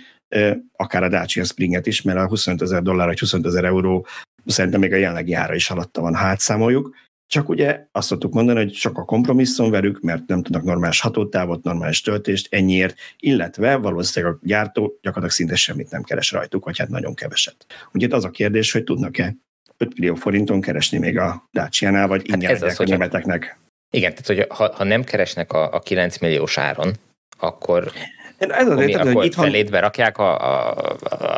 akár 0.76 1.02
a 1.02 1.08
Dacia 1.08 1.44
Springet 1.44 1.86
is, 1.86 2.02
mert 2.02 2.18
a 2.18 2.26
25 2.26 2.62
ezer 2.62 2.82
dollár 2.82 3.06
vagy 3.06 3.18
25 3.18 3.46
ezer 3.46 3.64
euró 3.64 4.06
szerintem 4.46 4.80
még 4.80 4.92
a 4.92 4.96
jelenlegi 4.96 5.32
ára 5.32 5.54
is 5.54 5.70
alatta 5.70 6.00
van, 6.00 6.14
ha 6.14 6.26
átszámoljuk. 6.26 6.94
Csak 7.26 7.48
ugye 7.48 7.86
azt 7.92 8.06
szoktuk 8.06 8.32
mondani, 8.32 8.58
hogy 8.58 8.72
csak 8.72 8.98
a 8.98 9.04
kompromisszum 9.04 9.70
velük, 9.70 10.00
mert 10.00 10.26
nem 10.26 10.42
tudnak 10.42 10.62
normális 10.62 11.00
hatótávot, 11.00 11.62
normális 11.62 12.00
töltést, 12.00 12.54
ennyiért, 12.54 12.98
illetve 13.18 13.76
valószínűleg 13.76 14.34
a 14.34 14.38
gyártó 14.42 14.82
gyakorlatilag 14.82 15.30
szinte 15.30 15.54
semmit 15.56 15.90
nem 15.90 16.02
keres 16.02 16.32
rajtuk, 16.32 16.64
vagy 16.64 16.78
hát 16.78 16.88
nagyon 16.88 17.14
keveset. 17.14 17.66
Úgyhogy 17.92 18.12
az 18.12 18.24
a 18.24 18.30
kérdés, 18.30 18.72
hogy 18.72 18.84
tudnak-e 18.84 19.36
5 19.76 19.98
millió 19.98 20.14
forinton 20.14 20.60
keresni 20.60 20.98
még 20.98 21.18
a 21.18 21.48
Dacia-nál, 21.52 22.08
vagy 22.08 22.18
hát 22.28 22.42
ingyen 22.42 22.56
hát 22.56 22.78
a 22.78 22.84
németeknek. 22.84 23.58
Igen, 23.90 24.14
tehát 24.14 24.26
hogy 24.26 24.56
ha, 24.58 24.74
ha 24.74 24.84
nem 24.84 25.04
keresnek 25.04 25.52
a, 25.52 25.72
a 25.72 25.80
9 25.80 26.18
milliós 26.18 26.58
áron, 26.58 26.92
akkor 27.38 27.92
ez 28.38 28.68
az 28.68 28.80
érted, 28.80 29.12
hogy 29.12 29.24
itthon... 29.24 29.44
felétbe 29.44 29.80
rakják 29.80 30.18
a, 30.18 30.38
a, 30.38 30.74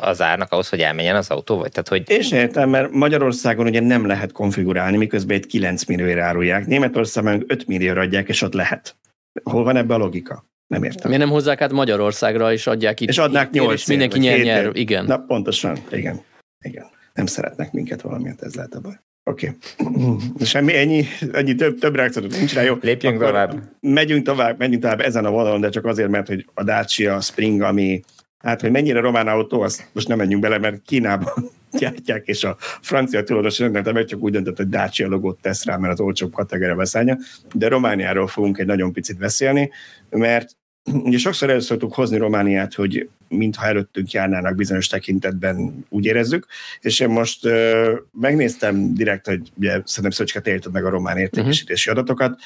az 0.00 0.22
árnak 0.22 0.52
ahhoz, 0.52 0.68
hogy 0.68 0.80
elmenjen 0.80 1.16
az 1.16 1.30
autó? 1.30 1.58
Vagy? 1.58 1.70
Tehát, 1.70 1.88
hogy... 1.88 2.02
És 2.10 2.32
értem, 2.32 2.68
mert 2.68 2.90
Magyarországon 2.90 3.66
ugye 3.66 3.80
nem 3.80 4.06
lehet 4.06 4.32
konfigurálni, 4.32 4.96
miközben 4.96 5.36
egy 5.36 5.46
9 5.46 5.84
millióra 5.84 6.24
árulják. 6.24 6.66
Németországban 6.66 7.44
5 7.46 7.66
millióra 7.66 8.00
adják, 8.00 8.28
és 8.28 8.42
ott 8.42 8.52
lehet. 8.52 8.96
Hol 9.42 9.64
van 9.64 9.76
ebbe 9.76 9.94
a 9.94 9.98
logika? 9.98 10.48
Nem 10.66 10.82
értem. 10.82 11.08
Miért 11.08 11.22
nem 11.22 11.32
hozzák 11.32 11.60
át 11.60 11.72
Magyarországra, 11.72 12.52
és 12.52 12.66
adják 12.66 13.00
itt? 13.00 13.08
És 13.08 13.18
adnák 13.18 13.50
8 13.50 13.72
És 13.72 13.86
mindenki 13.86 14.18
nyer, 14.18 14.38
nyer, 14.38 14.70
igen. 14.72 15.04
Na, 15.04 15.18
pontosan, 15.18 15.78
igen. 15.90 16.20
igen. 16.64 16.86
Nem 17.14 17.26
szeretnek 17.26 17.72
minket 17.72 18.00
valamiért, 18.00 18.42
ez 18.42 18.54
lehet 18.54 18.74
a 18.74 18.80
baj. 18.80 19.00
Oké. 19.30 19.56
Okay. 19.78 20.20
Semmi, 20.40 20.76
ennyi, 20.76 21.04
ennyi 21.32 21.54
több, 21.54 21.78
több 21.78 21.94
reakciót 21.94 22.36
nincs 22.38 22.54
rá, 22.54 22.62
jó? 22.62 22.76
Lépjünk 22.80 23.14
Akkor 23.14 23.26
tovább. 23.26 23.62
Megyünk 23.80 24.24
tovább, 24.24 24.58
megyünk 24.58 24.82
tovább 24.82 25.00
ezen 25.00 25.24
a 25.24 25.30
vonalon, 25.30 25.60
de 25.60 25.68
csak 25.68 25.84
azért, 25.84 26.08
mert 26.08 26.26
hogy 26.26 26.46
a 26.54 26.64
Dacia 26.64 27.20
Spring, 27.20 27.60
ami 27.60 28.00
Hát, 28.38 28.60
hogy 28.60 28.70
mennyire 28.70 29.00
román 29.00 29.28
autó, 29.28 29.60
azt 29.60 29.88
most 29.92 30.08
nem 30.08 30.18
menjünk 30.18 30.42
bele, 30.42 30.58
mert 30.58 30.82
Kínában 30.86 31.50
gyártják, 31.78 32.26
és 32.26 32.44
a 32.44 32.56
francia 32.60 33.22
tulajdonos 33.22 33.58
rendelte 33.58 34.04
csak 34.04 34.22
úgy 34.22 34.32
döntött, 34.32 34.56
hogy 34.56 34.68
Dacia 34.68 35.08
logót 35.08 35.40
tesz 35.40 35.64
rá, 35.64 35.76
mert 35.76 35.92
az 35.92 36.00
olcsóbb 36.00 36.32
kategória 36.32 36.74
beszállja. 36.74 37.18
De 37.54 37.68
Romániáról 37.68 38.26
fogunk 38.26 38.58
egy 38.58 38.66
nagyon 38.66 38.92
picit 38.92 39.18
beszélni, 39.18 39.70
mert 40.10 40.58
Ugye 40.92 41.18
sokszor 41.18 41.50
el 41.50 41.60
szoktuk 41.60 41.94
hozni 41.94 42.16
Romániát, 42.16 42.74
hogy 42.74 43.08
mintha 43.30 43.66
előttünk 43.66 44.10
járnának 44.10 44.54
bizonyos 44.54 44.86
tekintetben, 44.86 45.86
úgy 45.88 46.04
érezzük, 46.04 46.46
és 46.80 47.00
én 47.00 47.08
most 47.08 47.46
uh, 47.46 47.90
megnéztem 48.12 48.94
direkt, 48.94 49.26
hogy 49.26 49.50
ugye, 49.56 49.70
szerintem 49.70 50.10
Szöcske 50.10 50.40
te 50.40 50.58
meg 50.72 50.84
a 50.84 50.90
román 50.90 51.16
értékesítési 51.16 51.88
uh-huh. 51.88 52.02
adatokat, 52.02 52.40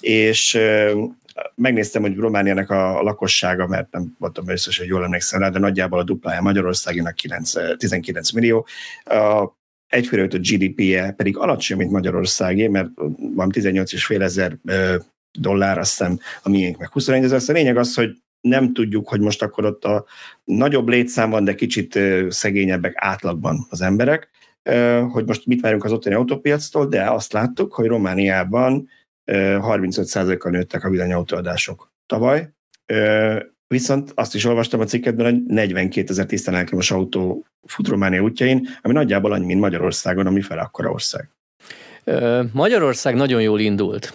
és 0.00 0.54
uh, 0.54 1.10
megnéztem, 1.54 2.02
hogy 2.02 2.16
Romániának 2.16 2.70
a, 2.70 2.98
a 2.98 3.02
lakossága, 3.02 3.66
mert 3.66 3.90
nem 3.90 4.16
voltam 4.18 4.48
összes, 4.48 4.78
hogy 4.78 4.86
jól 4.86 5.04
emlékszem 5.04 5.40
rá, 5.40 5.48
de 5.48 5.58
nagyjából 5.58 5.98
a 5.98 6.04
duplája 6.04 6.40
Magyarországinak 6.40 7.14
9, 7.14 7.52
19 7.76 8.30
millió. 8.30 8.66
A 9.04 9.58
egyfőre 9.90 10.22
a 10.22 10.26
GDP-je 10.26 11.12
pedig 11.12 11.36
alacsony, 11.36 11.76
mint 11.76 11.90
Magyarországé, 11.90 12.66
mert 12.66 12.88
van 13.34 13.50
18,5 13.52 14.20
ezer 14.20 14.56
dollár, 15.38 15.78
azt 15.78 15.90
hiszem 15.90 16.18
a 16.42 16.48
miénk 16.48 16.78
meg 16.78 16.88
21 16.88 17.24
ezer. 17.24 17.40
A 17.46 17.52
lényeg 17.52 17.76
az, 17.76 17.94
hogy 17.94 18.16
nem 18.40 18.72
tudjuk, 18.72 19.08
hogy 19.08 19.20
most 19.20 19.42
akkor 19.42 19.64
ott 19.64 19.84
a 19.84 20.04
nagyobb 20.44 20.88
létszám 20.88 21.30
van, 21.30 21.44
de 21.44 21.54
kicsit 21.54 21.98
szegényebbek 22.28 22.92
átlagban 22.96 23.66
az 23.70 23.80
emberek, 23.80 24.28
hogy 25.10 25.26
most 25.26 25.46
mit 25.46 25.60
várunk 25.60 25.84
az 25.84 25.92
ottani 25.92 26.14
autópiactól, 26.14 26.86
de 26.86 27.10
azt 27.10 27.32
láttuk, 27.32 27.74
hogy 27.74 27.86
Romániában 27.86 28.88
35%-kal 29.26 30.52
nőttek 30.52 30.84
a 30.84 30.90
villanyautóadások 30.90 31.92
tavaly, 32.06 32.52
viszont 33.66 34.12
azt 34.14 34.34
is 34.34 34.44
olvastam 34.44 34.80
a 34.80 34.84
cikketben, 34.84 35.32
hogy 35.32 35.42
42 35.42 36.10
ezer 36.10 36.26
tisztán 36.26 36.68
autó 36.88 37.46
fut 37.66 37.88
Románia 37.88 38.22
útjain, 38.22 38.68
ami 38.82 38.94
nagyjából 38.94 39.32
annyi, 39.32 39.46
mint 39.46 39.60
Magyarországon, 39.60 40.26
ami 40.26 40.40
fel 40.40 40.58
akkora 40.58 40.90
ország. 40.90 41.28
Magyarország 42.52 43.14
nagyon 43.14 43.42
jól 43.42 43.60
indult. 43.60 44.12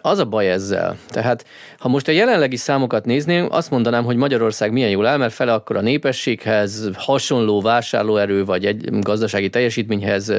Az 0.00 0.18
a 0.18 0.24
baj 0.24 0.50
ezzel. 0.50 0.96
Tehát, 1.08 1.44
ha 1.78 1.88
most 1.88 2.08
a 2.08 2.12
jelenlegi 2.12 2.56
számokat 2.56 3.04
nézném, 3.04 3.46
azt 3.50 3.70
mondanám, 3.70 4.04
hogy 4.04 4.16
Magyarország 4.16 4.72
milyen 4.72 4.90
jól 4.90 5.06
áll, 5.06 5.16
mert 5.16 5.32
fele 5.32 5.52
akkor 5.52 5.76
a 5.76 5.80
népességhez 5.80 6.90
hasonló 6.94 7.60
vásárlóerő 7.60 8.44
vagy 8.44 8.66
egy 8.66 8.98
gazdasági 9.00 9.50
teljesítményhez 9.50 10.32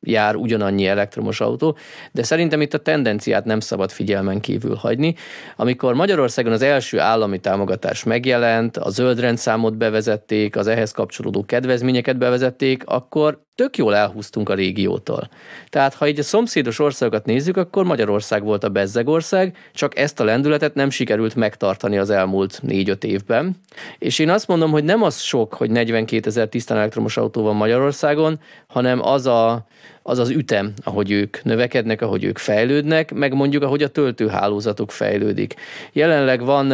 jár 0.00 0.36
ugyanannyi 0.36 0.86
elektromos 0.86 1.40
autó, 1.40 1.76
de 2.12 2.22
szerintem 2.22 2.60
itt 2.60 2.74
a 2.74 2.78
tendenciát 2.78 3.44
nem 3.44 3.60
szabad 3.60 3.90
figyelmen 3.90 4.40
kívül 4.40 4.74
hagyni. 4.74 5.14
Amikor 5.56 5.94
Magyarországon 5.94 6.52
az 6.52 6.62
első 6.62 7.00
állami 7.00 7.38
támogatás 7.38 8.04
megjelent, 8.04 8.76
a 8.76 8.90
zöldrendszámot 8.90 9.76
bevezették, 9.76 10.56
az 10.56 10.66
ehhez 10.66 10.92
kapcsolódó 10.92 11.44
kedvezményeket 11.44 12.18
bevezették, 12.18 12.82
akkor 12.86 13.44
tök 13.56 13.76
jól 13.76 13.96
elhúztunk 13.96 14.48
a 14.48 14.54
régiótól. 14.54 15.28
Tehát, 15.68 15.94
ha 15.94 16.08
így 16.08 16.18
a 16.18 16.22
szomszédos 16.22 16.78
országokat 16.78 17.24
nézzük, 17.24 17.56
akkor 17.56 17.84
Magyarország 17.84 18.42
volt 18.42 18.64
a 18.64 18.68
bezzegország, 18.68 19.56
csak 19.74 19.98
ezt 19.98 20.20
a 20.20 20.24
lendületet 20.24 20.74
nem 20.74 20.90
sikerült 20.90 21.34
megtartani 21.34 21.98
az 21.98 22.10
elmúlt 22.10 22.62
négy-öt 22.62 23.04
évben. 23.04 23.56
És 23.98 24.18
én 24.18 24.30
azt 24.30 24.48
mondom, 24.48 24.70
hogy 24.70 24.84
nem 24.84 25.02
az 25.02 25.20
sok, 25.20 25.54
hogy 25.54 25.70
42 25.70 26.28
ezer 26.28 26.48
tisztán 26.48 26.78
elektromos 26.78 27.16
autó 27.16 27.42
van 27.42 27.56
Magyarországon, 27.56 28.40
hanem 28.76 29.02
az 29.02 29.26
a 29.26 29.66
az 30.08 30.18
az 30.18 30.30
ütem, 30.30 30.72
ahogy 30.84 31.10
ők 31.10 31.42
növekednek, 31.42 32.02
ahogy 32.02 32.24
ők 32.24 32.38
fejlődnek, 32.38 33.14
meg 33.14 33.34
mondjuk 33.34 33.62
ahogy 33.62 33.82
a 33.82 33.88
töltőhálózatok 33.88 34.90
fejlődik. 34.90 35.54
Jelenleg 35.92 36.44
van 36.44 36.70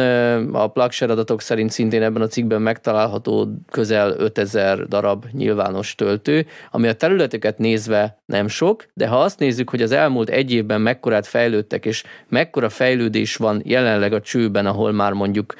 a 0.53 0.67
plugshare 0.67 1.11
adatok 1.11 1.41
szerint 1.41 1.71
szintén 1.71 2.01
ebben 2.01 2.21
a 2.21 2.27
cikkben 2.27 2.61
megtalálható 2.61 3.47
közel 3.71 4.15
5000 4.17 4.87
darab 4.87 5.25
nyilvános 5.31 5.95
töltő, 5.95 6.45
ami 6.71 6.87
a 6.87 6.93
területeket 6.93 7.57
nézve 7.57 8.21
nem 8.25 8.47
sok, 8.47 8.85
de 8.93 9.07
ha 9.07 9.21
azt 9.21 9.39
nézzük, 9.39 9.69
hogy 9.69 9.81
az 9.81 9.91
elmúlt 9.91 10.29
egy 10.29 10.51
évben 10.51 10.81
mekkorát 10.81 11.27
fejlődtek, 11.27 11.85
és 11.85 12.03
mekkora 12.29 12.69
fejlődés 12.69 13.35
van 13.35 13.61
jelenleg 13.65 14.13
a 14.13 14.21
csőben, 14.21 14.65
ahol 14.65 14.91
már 14.91 15.11
mondjuk 15.13 15.53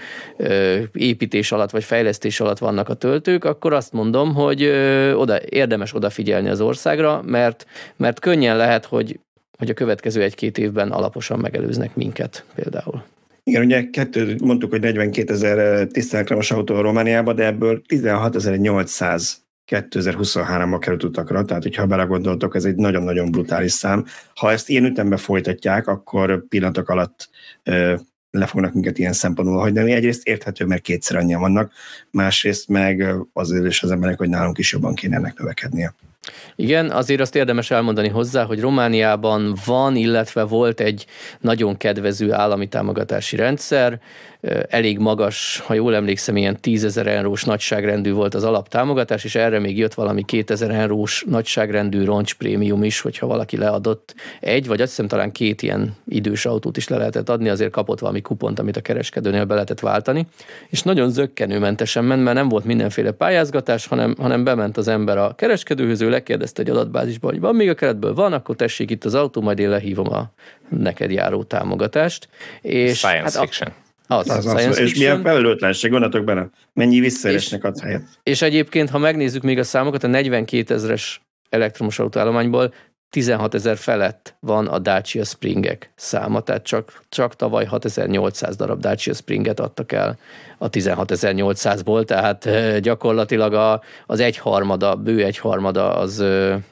építés 0.93 1.51
alatt 1.51 1.69
vagy 1.69 1.83
fejlesztés 1.83 2.39
alatt 2.39 2.57
vannak 2.57 2.89
a 2.89 2.93
töltők, 2.93 3.45
akkor 3.45 3.73
azt 3.73 3.93
mondom, 3.93 4.33
hogy 4.33 4.63
oda, 5.15 5.39
érdemes 5.49 5.95
odafigyelni 5.95 6.31
az 6.33 6.61
országra, 6.61 7.21
mert, 7.25 7.65
mert 7.95 8.19
könnyen 8.19 8.57
lehet, 8.57 8.85
hogy, 8.85 9.19
hogy 9.57 9.69
a 9.69 9.73
következő 9.73 10.21
egy-két 10.21 10.57
évben 10.57 10.91
alaposan 10.91 11.39
megelőznek 11.39 11.95
minket 11.95 12.45
például. 12.55 13.03
Igen, 13.43 13.63
ugye 13.63 13.89
kettő, 13.89 14.35
mondtuk, 14.43 14.69
hogy 14.69 14.81
42 14.81 15.33
ezer 15.33 15.87
tisztelkramos 15.87 16.51
autó 16.51 16.75
a 16.75 16.81
Romániában, 16.81 17.35
de 17.35 17.45
ebből 17.45 17.81
16.800 17.87 19.31
2023-ban 19.71 20.77
került 20.79 21.03
utakra, 21.03 21.45
tehát 21.45 21.63
hogyha 21.63 21.85
belegondoltok, 21.85 22.55
ez 22.55 22.65
egy 22.65 22.75
nagyon-nagyon 22.75 23.31
brutális 23.31 23.71
szám. 23.71 24.05
Ha 24.35 24.51
ezt 24.51 24.69
ilyen 24.69 24.85
ütemben 24.85 25.17
folytatják, 25.17 25.87
akkor 25.87 26.47
pillanatok 26.47 26.89
alatt 26.89 27.29
ö, 27.63 27.95
le 28.31 28.45
fognak 28.45 28.73
minket 28.73 28.97
ilyen 28.97 29.13
szempontból 29.13 29.59
hagyni. 29.59 29.91
Egyrészt 29.91 30.27
érthető, 30.27 30.65
mert 30.65 30.81
kétszer 30.81 31.17
annyian 31.17 31.39
vannak, 31.39 31.71
másrészt 32.11 32.67
meg 32.67 33.15
azért 33.33 33.65
is 33.65 33.83
az 33.83 33.91
emberek, 33.91 34.17
hogy 34.17 34.29
nálunk 34.29 34.57
is 34.57 34.71
jobban 34.71 34.95
kéne 34.95 35.15
ennek 35.15 35.39
növekednie. 35.39 35.93
Igen, 36.55 36.91
azért 36.91 37.21
azt 37.21 37.35
érdemes 37.35 37.71
elmondani 37.71 38.07
hozzá, 38.07 38.43
hogy 38.43 38.59
Romániában 38.59 39.55
van, 39.65 39.95
illetve 39.95 40.43
volt 40.43 40.79
egy 40.79 41.05
nagyon 41.39 41.77
kedvező 41.77 42.31
állami 42.31 42.67
támogatási 42.67 43.35
rendszer, 43.35 43.99
elég 44.69 44.97
magas, 44.97 45.61
ha 45.65 45.73
jól 45.73 45.95
emlékszem, 45.95 46.37
ilyen 46.37 46.59
10 46.59 46.83
ezer 46.83 47.07
eurós 47.07 47.43
nagyságrendű 47.43 48.11
volt 48.11 48.33
az 48.33 48.43
alaptámogatás, 48.43 49.23
és 49.23 49.35
erre 49.35 49.59
még 49.59 49.77
jött 49.77 49.93
valami 49.93 50.23
2000 50.23 50.71
eurós 50.71 51.25
nagyságrendű 51.27 52.03
roncsprémium 52.03 52.83
is, 52.83 52.99
hogyha 52.99 53.27
valaki 53.27 53.57
leadott 53.57 54.15
egy, 54.39 54.67
vagy 54.67 54.81
azt 54.81 54.89
hiszem 54.89 55.07
talán 55.07 55.31
két 55.31 55.61
ilyen 55.61 55.95
idős 56.07 56.45
autót 56.45 56.77
is 56.77 56.87
le 56.87 56.97
lehetett 56.97 57.29
adni, 57.29 57.49
azért 57.49 57.71
kapott 57.71 57.99
valami 57.99 58.21
kupont, 58.21 58.59
amit 58.59 58.77
a 58.77 58.81
kereskedőnél 58.81 59.45
be 59.45 59.53
lehetett 59.53 59.79
váltani, 59.79 60.27
és 60.69 60.83
nagyon 60.83 61.09
zöggenőmentesen 61.09 62.03
ment, 62.03 62.23
mert 62.23 62.35
nem 62.35 62.49
volt 62.49 62.65
mindenféle 62.65 63.11
pályázgatás, 63.11 63.87
hanem, 63.87 64.15
hanem 64.17 64.43
bement 64.43 64.77
az 64.77 64.87
ember 64.87 65.17
a 65.17 65.35
kereskedőhöz, 65.35 66.01
ő 66.01 66.09
lekérdezte 66.09 66.61
egy 66.61 66.69
adatbázisba, 66.69 67.27
hogy 67.27 67.39
van 67.39 67.55
még 67.55 67.69
a 67.69 67.73
keretből, 67.73 68.13
van, 68.13 68.33
akkor 68.33 68.55
tessék 68.55 68.91
itt 68.91 69.05
az 69.05 69.13
autó, 69.13 69.41
majd 69.41 69.59
én 69.59 69.69
lehívom 69.69 70.13
a 70.13 70.31
neked 70.69 71.11
járó 71.11 71.43
támogatást. 71.43 72.27
És 72.61 72.97
Science 72.97 73.39
hát 73.39 73.47
fiction. 73.47 73.69
A, 73.69 73.82
az, 74.07 74.29
az, 74.29 74.45
az, 74.45 74.79
és 74.79 74.95
milyen 74.95 75.21
felelőtlenség, 75.21 75.91
gondoltok 75.91 76.23
bele, 76.23 76.49
mennyi 76.73 76.99
visszaélésnek 76.99 77.63
ad 77.63 77.79
helyet. 77.79 78.03
És 78.23 78.41
egyébként, 78.41 78.89
ha 78.89 78.97
megnézzük 78.97 79.43
még 79.43 79.59
a 79.59 79.63
számokat, 79.63 80.03
a 80.03 80.07
42 80.07 80.73
ezeres 80.73 81.21
elektromos 81.49 81.99
autóállományból 81.99 82.73
16 83.09 83.53
ezer 83.53 83.77
felett 83.77 84.35
van 84.39 84.67
a 84.67 84.79
Dacia 84.79 85.23
Springek 85.23 85.91
száma, 85.95 86.41
tehát 86.41 86.63
csak, 86.63 87.03
csak 87.09 87.35
tavaly 87.35 87.65
6800 87.65 88.55
darab 88.55 88.79
Dacia 88.79 89.13
Springet 89.13 89.59
adtak 89.59 89.91
el 89.91 90.17
a 90.63 90.69
16.800-ból, 90.69 92.05
tehát 92.05 92.49
gyakorlatilag 92.79 93.53
a, 93.53 93.81
az 94.05 94.19
egyharmada, 94.19 94.95
bő 94.95 95.23
egyharmada 95.23 95.95
az, 95.95 96.19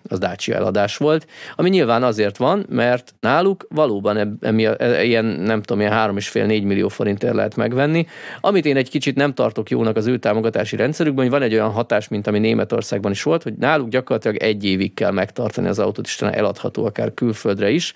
az 0.07 0.19
Dacia 0.19 0.55
eladás 0.55 0.97
volt, 0.97 1.27
ami 1.55 1.69
nyilván 1.69 2.03
azért 2.03 2.37
van, 2.37 2.65
mert 2.69 3.13
náluk 3.19 3.67
valóban 3.69 4.37
emi, 4.41 4.65
e, 4.65 5.03
ilyen, 5.03 5.25
nem 5.25 5.61
tudom, 5.61 5.81
ilyen 5.81 6.15
3,5-4 6.15 6.63
millió 6.63 6.87
forintért 6.87 7.33
lehet 7.33 7.55
megvenni, 7.55 8.07
amit 8.41 8.65
én 8.65 8.75
egy 8.75 8.89
kicsit 8.89 9.15
nem 9.15 9.33
tartok 9.33 9.69
jónak 9.69 9.95
az 9.95 10.07
ő 10.07 10.17
támogatási 10.17 10.75
rendszerükben, 10.75 11.23
hogy 11.23 11.33
van 11.33 11.41
egy 11.41 11.53
olyan 11.53 11.71
hatás, 11.71 12.07
mint 12.07 12.27
ami 12.27 12.39
Németországban 12.39 13.11
is 13.11 13.23
volt, 13.23 13.43
hogy 13.43 13.53
náluk 13.53 13.89
gyakorlatilag 13.89 14.37
egy 14.37 14.65
évig 14.65 14.93
kell 14.93 15.11
megtartani 15.11 15.67
az 15.67 15.79
autót, 15.79 16.05
és 16.05 16.21
eladható 16.21 16.85
akár 16.85 17.13
külföldre 17.13 17.69
is, 17.69 17.93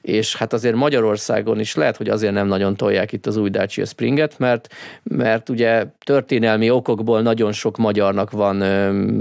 és 0.00 0.36
hát 0.36 0.52
azért 0.52 0.74
Magyarországon 0.74 1.60
is 1.60 1.74
lehet, 1.74 1.96
hogy 1.96 2.08
azért 2.08 2.32
nem 2.32 2.46
nagyon 2.46 2.76
tolják 2.76 3.12
itt 3.12 3.26
az 3.26 3.36
új 3.36 3.50
Dacia 3.50 3.84
Springet, 3.84 4.38
mert, 4.38 4.68
mert 5.02 5.31
ugye 5.48 5.86
történelmi 6.04 6.70
okokból 6.70 7.22
nagyon 7.22 7.52
sok 7.52 7.76
magyarnak 7.76 8.30
van 8.30 8.58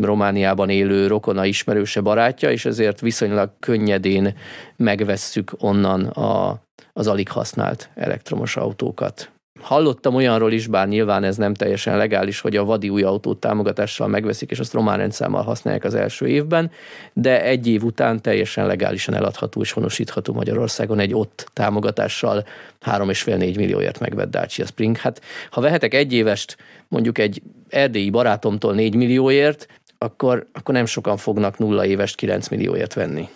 Romániában 0.01 0.69
élő 0.69 1.07
rokona 1.07 1.45
ismerőse 1.45 2.01
barátja, 2.01 2.51
és 2.51 2.65
ezért 2.65 2.99
viszonylag 2.99 3.51
könnyedén 3.59 4.37
megvesszük 4.75 5.51
onnan 5.59 6.05
a, 6.05 6.61
az 6.93 7.07
alig 7.07 7.29
használt 7.29 7.89
elektromos 7.95 8.55
autókat. 8.55 9.31
Hallottam 9.61 10.15
olyanról 10.15 10.51
is, 10.51 10.67
bár 10.67 10.87
nyilván 10.87 11.23
ez 11.23 11.37
nem 11.37 11.53
teljesen 11.53 11.97
legális, 11.97 12.39
hogy 12.39 12.55
a 12.55 12.63
vadi 12.63 12.89
új 12.89 13.03
autót 13.03 13.39
támogatással 13.39 14.07
megveszik, 14.07 14.51
és 14.51 14.59
azt 14.59 14.73
román 14.73 14.97
rendszámmal 14.97 15.43
használják 15.43 15.83
az 15.83 15.93
első 15.93 16.27
évben, 16.27 16.71
de 17.13 17.43
egy 17.43 17.67
év 17.67 17.83
után 17.83 18.21
teljesen 18.21 18.65
legálisan 18.65 19.13
eladható 19.13 19.61
és 19.61 19.71
honosítható 19.71 20.33
Magyarországon 20.33 20.99
egy 20.99 21.13
ott 21.13 21.49
támogatással 21.53 22.45
3,5-4 22.85 23.55
millióért 23.55 23.99
megvett 23.99 24.29
Dacia 24.29 24.65
Spring. 24.65 24.97
Hát 24.97 25.21
ha 25.49 25.61
vehetek 25.61 25.93
egy 25.93 26.13
évest 26.13 26.57
mondjuk 26.87 27.17
egy 27.17 27.41
erdélyi 27.69 28.09
barátomtól 28.09 28.73
4 28.73 28.95
millióért, 28.95 29.67
akkor, 29.97 30.47
akkor 30.53 30.73
nem 30.73 30.85
sokan 30.85 31.17
fognak 31.17 31.57
nulla 31.57 31.85
évest 31.85 32.15
9 32.15 32.47
millióért 32.47 32.93
venni 32.93 33.29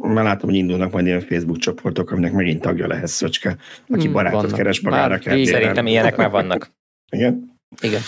már 0.00 0.24
látom, 0.24 0.50
hogy 0.50 0.58
indulnak 0.58 0.92
majd 0.92 1.06
ilyen 1.06 1.20
Facebook 1.20 1.58
csoportok, 1.58 2.10
aminek 2.10 2.32
megint 2.32 2.60
tagja 2.60 2.86
lehet 2.86 3.06
Szöcske, 3.06 3.56
aki 3.88 4.04
hmm, 4.04 4.12
barátot 4.12 4.40
vannak. 4.40 4.56
keres 4.56 4.80
magára. 4.80 5.18
Szerintem 5.22 5.86
ilyenek 5.86 6.16
már 6.16 6.30
vannak. 6.30 6.72
Igen? 7.10 7.55
Igen. 7.80 8.00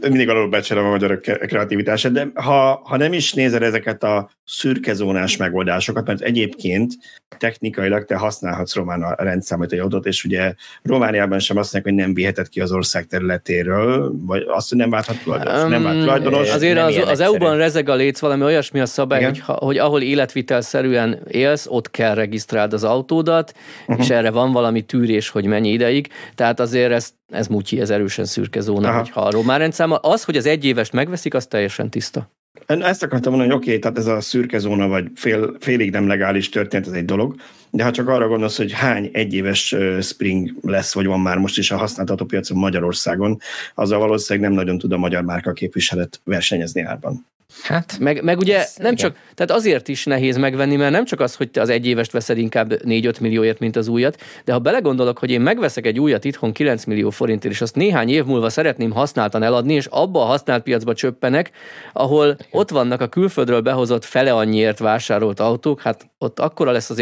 Mindig 0.00 0.28
alul 0.28 0.48
becsülöm 0.48 0.84
a 0.84 0.90
magyarok 0.90 1.20
kreativitását, 1.20 2.12
de 2.12 2.30
ha, 2.34 2.80
ha 2.84 2.96
nem 2.96 3.12
is 3.12 3.32
nézed 3.32 3.62
ezeket 3.62 4.02
a 4.02 4.30
szürkezónás 4.44 5.36
megoldásokat, 5.36 6.06
mert 6.06 6.20
egyébként 6.20 6.92
technikailag 7.38 8.04
te 8.04 8.16
használhatsz 8.16 8.74
román 8.74 9.02
a 9.02 9.14
rendszámot 9.22 9.72
egy 9.72 9.78
adott, 9.78 10.06
és 10.06 10.24
ugye 10.24 10.54
Romániában 10.82 11.38
sem 11.38 11.56
azt 11.56 11.72
mondják, 11.72 11.94
hogy 11.94 12.04
nem 12.04 12.14
viheted 12.14 12.48
ki 12.48 12.60
az 12.60 12.72
ország 12.72 13.06
területéről, 13.06 14.12
vagy 14.26 14.44
azt, 14.46 14.68
hogy 14.68 14.78
nem 14.78 14.90
válthat 14.90 15.22
tulajdonos. 15.22 15.62
Um, 15.62 15.68
nem 15.68 15.82
vált 15.82 15.98
tulajdonos. 15.98 16.50
Azért 16.50 16.78
az, 16.78 16.96
az 16.96 17.20
EU-ban 17.20 17.56
rezeg 17.56 17.88
a 17.88 17.94
léc 17.94 18.18
valami 18.18 18.42
olyasmi 18.42 18.80
a 18.80 18.86
szabály, 18.86 19.24
hogy, 19.24 19.42
hogy 19.44 19.78
ahol 19.78 20.00
életvitelszerűen 20.00 21.20
élsz, 21.28 21.66
ott 21.68 21.90
kell 21.90 22.14
regisztráld 22.14 22.72
az 22.72 22.84
autódat, 22.84 23.54
uh-huh. 23.86 24.04
és 24.04 24.10
erre 24.10 24.30
van 24.30 24.52
valami 24.52 24.82
tűrés, 24.82 25.28
hogy 25.28 25.44
mennyi 25.44 25.72
ideig. 25.72 26.08
Tehát 26.34 26.60
azért 26.60 26.92
ez, 26.92 27.10
ez 27.28 27.46
mutyi, 27.46 27.80
ez 27.80 27.90
erősen 27.90 28.24
szürke 28.24 28.60
zóna, 28.60 28.91
hogyha 28.98 29.20
a 29.20 29.30
román 29.30 29.58
rendszámmal. 29.58 29.98
Az, 30.02 30.24
hogy 30.24 30.36
az 30.36 30.46
egy 30.46 30.64
évest 30.64 30.92
megveszik, 30.92 31.34
az 31.34 31.46
teljesen 31.46 31.90
tiszta. 31.90 32.30
Ezt 32.66 33.02
akartam 33.02 33.32
mondani, 33.32 33.52
hogy 33.52 33.60
oké, 33.60 33.68
okay, 33.68 33.80
tehát 33.80 33.98
ez 33.98 34.06
a 34.06 34.20
szürke 34.20 34.58
zóna, 34.58 34.88
vagy 34.88 35.06
fél, 35.14 35.56
félig 35.60 35.90
nem 35.90 36.06
legális 36.06 36.48
történet, 36.48 36.86
ez 36.86 36.92
egy 36.92 37.04
dolog, 37.04 37.34
de 37.74 37.84
ha 37.84 37.90
csak 37.90 38.08
arra 38.08 38.28
gondolsz, 38.28 38.56
hogy 38.56 38.72
hány 38.72 39.10
egyéves 39.12 39.76
Spring 40.00 40.50
lesz, 40.62 40.94
vagy 40.94 41.06
van 41.06 41.20
már 41.20 41.38
most 41.38 41.58
is 41.58 41.70
a 41.70 41.76
használható 41.76 42.24
piacon 42.24 42.58
Magyarországon, 42.58 43.38
azzal 43.74 43.98
valószínűleg 43.98 44.48
nem 44.48 44.58
nagyon 44.58 44.78
tud 44.78 44.92
a 44.92 44.96
magyar 44.96 45.22
márka 45.22 45.52
képviselet 45.52 46.20
versenyezni 46.24 46.80
árban. 46.80 47.26
Hát, 47.62 47.96
meg, 48.00 48.22
meg 48.22 48.38
ugye 48.38 48.58
ez, 48.58 48.74
nem 48.76 48.92
igen. 48.92 48.96
csak, 48.96 49.16
tehát 49.34 49.50
azért 49.50 49.88
is 49.88 50.04
nehéz 50.04 50.36
megvenni, 50.36 50.76
mert 50.76 50.92
nem 50.92 51.04
csak 51.04 51.20
az, 51.20 51.34
hogy 51.34 51.50
te 51.50 51.60
az 51.60 51.68
egy 51.68 51.86
évest 51.86 52.12
veszed 52.12 52.38
inkább 52.38 52.72
4-5 52.84 53.20
millióért, 53.20 53.58
mint 53.58 53.76
az 53.76 53.88
újat, 53.88 54.22
de 54.44 54.52
ha 54.52 54.58
belegondolok, 54.58 55.18
hogy 55.18 55.30
én 55.30 55.40
megveszek 55.40 55.86
egy 55.86 56.00
újat 56.00 56.24
itthon 56.24 56.52
9 56.52 56.84
millió 56.84 57.10
forintért, 57.10 57.54
és 57.54 57.60
azt 57.60 57.74
néhány 57.74 58.08
év 58.08 58.24
múlva 58.24 58.50
szeretném 58.50 58.90
használtan 58.90 59.42
eladni, 59.42 59.74
és 59.74 59.86
abba 59.86 60.22
a 60.22 60.26
használt 60.26 60.62
piacba 60.62 60.94
csöppenek, 60.94 61.50
ahol 61.92 62.36
ott 62.50 62.70
vannak 62.70 63.00
a 63.00 63.08
külföldről 63.08 63.60
behozott 63.60 64.04
fele 64.04 64.32
annyiért 64.32 64.78
vásárolt 64.78 65.40
autók, 65.40 65.80
hát 65.80 66.10
ott 66.18 66.38
akkora 66.38 66.70
lesz 66.70 66.90
az 66.90 66.98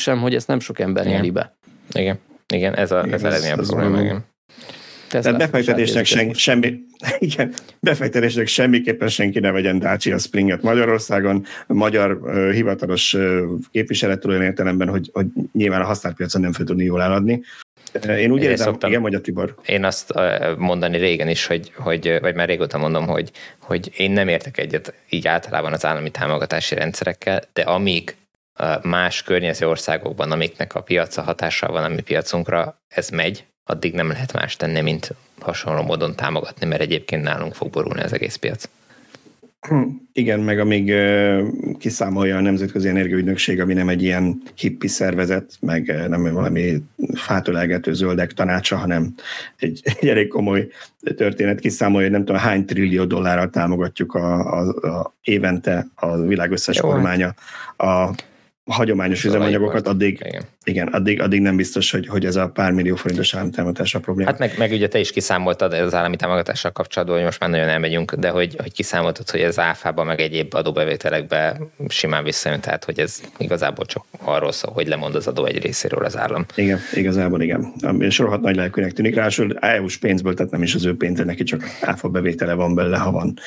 értékvesztésem, 0.00 0.20
hogy 0.20 0.34
ezt 0.34 0.46
nem 0.46 0.60
sok 0.60 0.78
ember 0.78 1.06
nyeli 1.06 1.30
be. 1.30 1.56
Igen. 1.92 2.18
Igen, 2.54 2.74
ez 2.74 2.90
a, 2.90 3.06
ez, 3.10 3.24
a 3.24 3.28
legnagyobb 3.28 3.66
probléma. 3.66 4.00
Igen. 4.00 4.24
Tehát 5.08 5.38
befektetésnek 5.38 6.04
sen, 6.04 6.32
semmi, 6.32 6.78
igen, 7.18 7.52
befektetésnek 7.80 8.46
semmiképpen 8.46 9.08
senki 9.08 9.38
ne 9.38 9.50
vegyen 9.50 9.78
Dacia 9.78 10.18
Springet 10.18 10.62
Magyarországon. 10.62 11.44
A 11.66 11.72
magyar 11.72 12.12
uh, 12.12 12.52
hivatalos 12.52 13.14
uh, 13.14 13.42
képviselet 13.70 14.24
olyan 14.24 14.42
értelemben, 14.42 14.88
hogy, 14.88 15.10
hogy 15.12 15.26
nyilván 15.52 15.80
a 15.80 15.84
használt 15.84 16.16
piacon 16.16 16.40
nem 16.40 16.52
fel 16.52 16.64
tudni 16.64 16.84
jól 16.84 17.02
eladni. 17.02 17.42
Én 18.08 18.30
úgy 18.30 18.42
érzem, 18.42 18.66
szoktam, 18.66 18.90
igen, 18.90 19.14
a 19.14 19.20
Tibor. 19.20 19.54
Én 19.66 19.84
azt 19.84 20.12
mondani 20.56 20.98
régen 20.98 21.28
is, 21.28 21.46
hogy, 21.46 21.72
hogy, 21.76 22.18
vagy 22.20 22.34
már 22.34 22.48
régóta 22.48 22.78
mondom, 22.78 23.06
hogy, 23.06 23.30
hogy 23.60 23.90
én 23.96 24.10
nem 24.10 24.28
értek 24.28 24.58
egyet 24.58 24.94
így 25.08 25.26
általában 25.26 25.72
az 25.72 25.84
állami 25.84 26.10
támogatási 26.10 26.74
rendszerekkel, 26.74 27.42
de 27.52 27.62
amíg 27.62 28.16
más 28.82 29.22
környező 29.22 29.68
országokban, 29.68 30.30
amiknek 30.30 30.74
a 30.74 30.80
piaca 30.80 31.22
hatással 31.22 31.72
van 31.72 31.84
a 31.84 31.88
mi 31.88 32.00
piacunkra, 32.00 32.80
ez 32.88 33.08
megy, 33.08 33.44
addig 33.64 33.94
nem 33.94 34.08
lehet 34.08 34.32
más 34.32 34.56
tenni, 34.56 34.80
mint 34.80 35.14
hasonló 35.40 35.82
módon 35.82 36.16
támogatni, 36.16 36.66
mert 36.66 36.80
egyébként 36.80 37.22
nálunk 37.22 37.54
fog 37.54 37.70
borulni 37.70 38.02
az 38.02 38.12
egész 38.12 38.36
piac. 38.36 38.68
Igen, 40.12 40.40
meg 40.40 40.58
amíg 40.58 40.94
kiszámolja 41.78 42.36
a 42.36 42.40
Nemzetközi 42.40 42.88
Energiaügynökség, 42.88 43.60
ami 43.60 43.74
nem 43.74 43.88
egy 43.88 44.02
ilyen 44.02 44.42
hippi 44.54 44.88
szervezet, 44.88 45.52
meg 45.60 46.08
nem 46.08 46.32
valami 46.32 46.82
fátölelgető 47.14 47.94
zöldek 47.94 48.32
tanácsa, 48.32 48.76
hanem 48.76 49.14
egy, 49.56 49.80
egy 49.82 50.08
elég 50.08 50.28
komoly 50.28 50.68
történet 51.16 51.60
kiszámolja, 51.60 52.06
hogy 52.06 52.16
nem 52.16 52.24
tudom 52.24 52.40
hány 52.40 52.64
trillió 52.64 53.04
dollárral 53.04 53.50
támogatjuk 53.50 54.14
a, 54.14 54.58
a, 54.58 54.68
a 54.68 55.14
évente 55.22 55.86
a 55.94 56.16
világ 56.16 56.50
összes 56.50 56.76
Jó, 56.76 56.88
hát. 56.88 56.92
kormánya 56.92 57.34
a 57.76 58.14
hagyományos 58.64 59.24
üzemanyagokat, 59.24 59.86
addig, 59.86 60.22
igen. 60.24 60.42
igen, 60.64 60.86
addig, 60.86 61.20
addig 61.20 61.40
nem 61.40 61.56
biztos, 61.56 61.90
hogy, 61.90 62.06
hogy 62.06 62.24
ez 62.24 62.36
a 62.36 62.48
pár 62.48 62.72
millió 62.72 62.94
forintos 62.94 63.34
állami 63.34 63.50
támogatás 63.50 63.94
a 63.94 64.00
probléma. 64.00 64.30
Hát 64.30 64.38
meg, 64.38 64.54
meg 64.58 64.72
ugye 64.72 64.88
te 64.88 64.98
is 64.98 65.12
kiszámoltad 65.12 65.72
az 65.72 65.94
állami 65.94 66.16
támogatással 66.16 66.70
kapcsolatban, 66.70 67.16
hogy 67.16 67.24
most 67.24 67.40
már 67.40 67.50
nagyon 67.50 67.68
elmegyünk, 67.68 68.14
de 68.14 68.28
hogy, 68.28 68.56
hogy 68.62 68.72
kiszámoltad, 68.72 69.30
hogy 69.30 69.40
ez 69.40 69.58
áfában, 69.58 70.06
meg 70.06 70.20
egyéb 70.20 70.54
adóbevételekbe 70.54 71.60
simán 71.88 72.24
visszajön, 72.24 72.60
tehát 72.60 72.84
hogy 72.84 72.98
ez 72.98 73.20
igazából 73.38 73.84
csak 73.86 74.04
arról 74.18 74.52
szól, 74.52 74.72
hogy 74.72 74.88
lemond 74.88 75.14
az 75.14 75.26
adó 75.26 75.44
egy 75.44 75.62
részéről 75.62 76.04
az 76.04 76.16
állam. 76.16 76.44
Igen, 76.54 76.78
igazából 76.94 77.42
igen. 77.42 77.72
És 77.98 78.18
rohadt 78.18 78.42
nagy 78.42 78.56
lelkűnek 78.56 78.92
tűnik, 78.92 79.14
ráadásul 79.14 79.56
EU-s 79.58 79.96
pénzből, 79.96 80.34
tehát 80.34 80.52
nem 80.52 80.62
is 80.62 80.74
az 80.74 80.84
ő 80.84 80.96
pénze, 80.96 81.24
neki 81.24 81.42
csak 81.42 81.64
áfa 81.80 82.08
bevétele 82.08 82.54
van 82.54 82.74
belőle, 82.74 82.98
ha 82.98 83.10
van. 83.10 83.38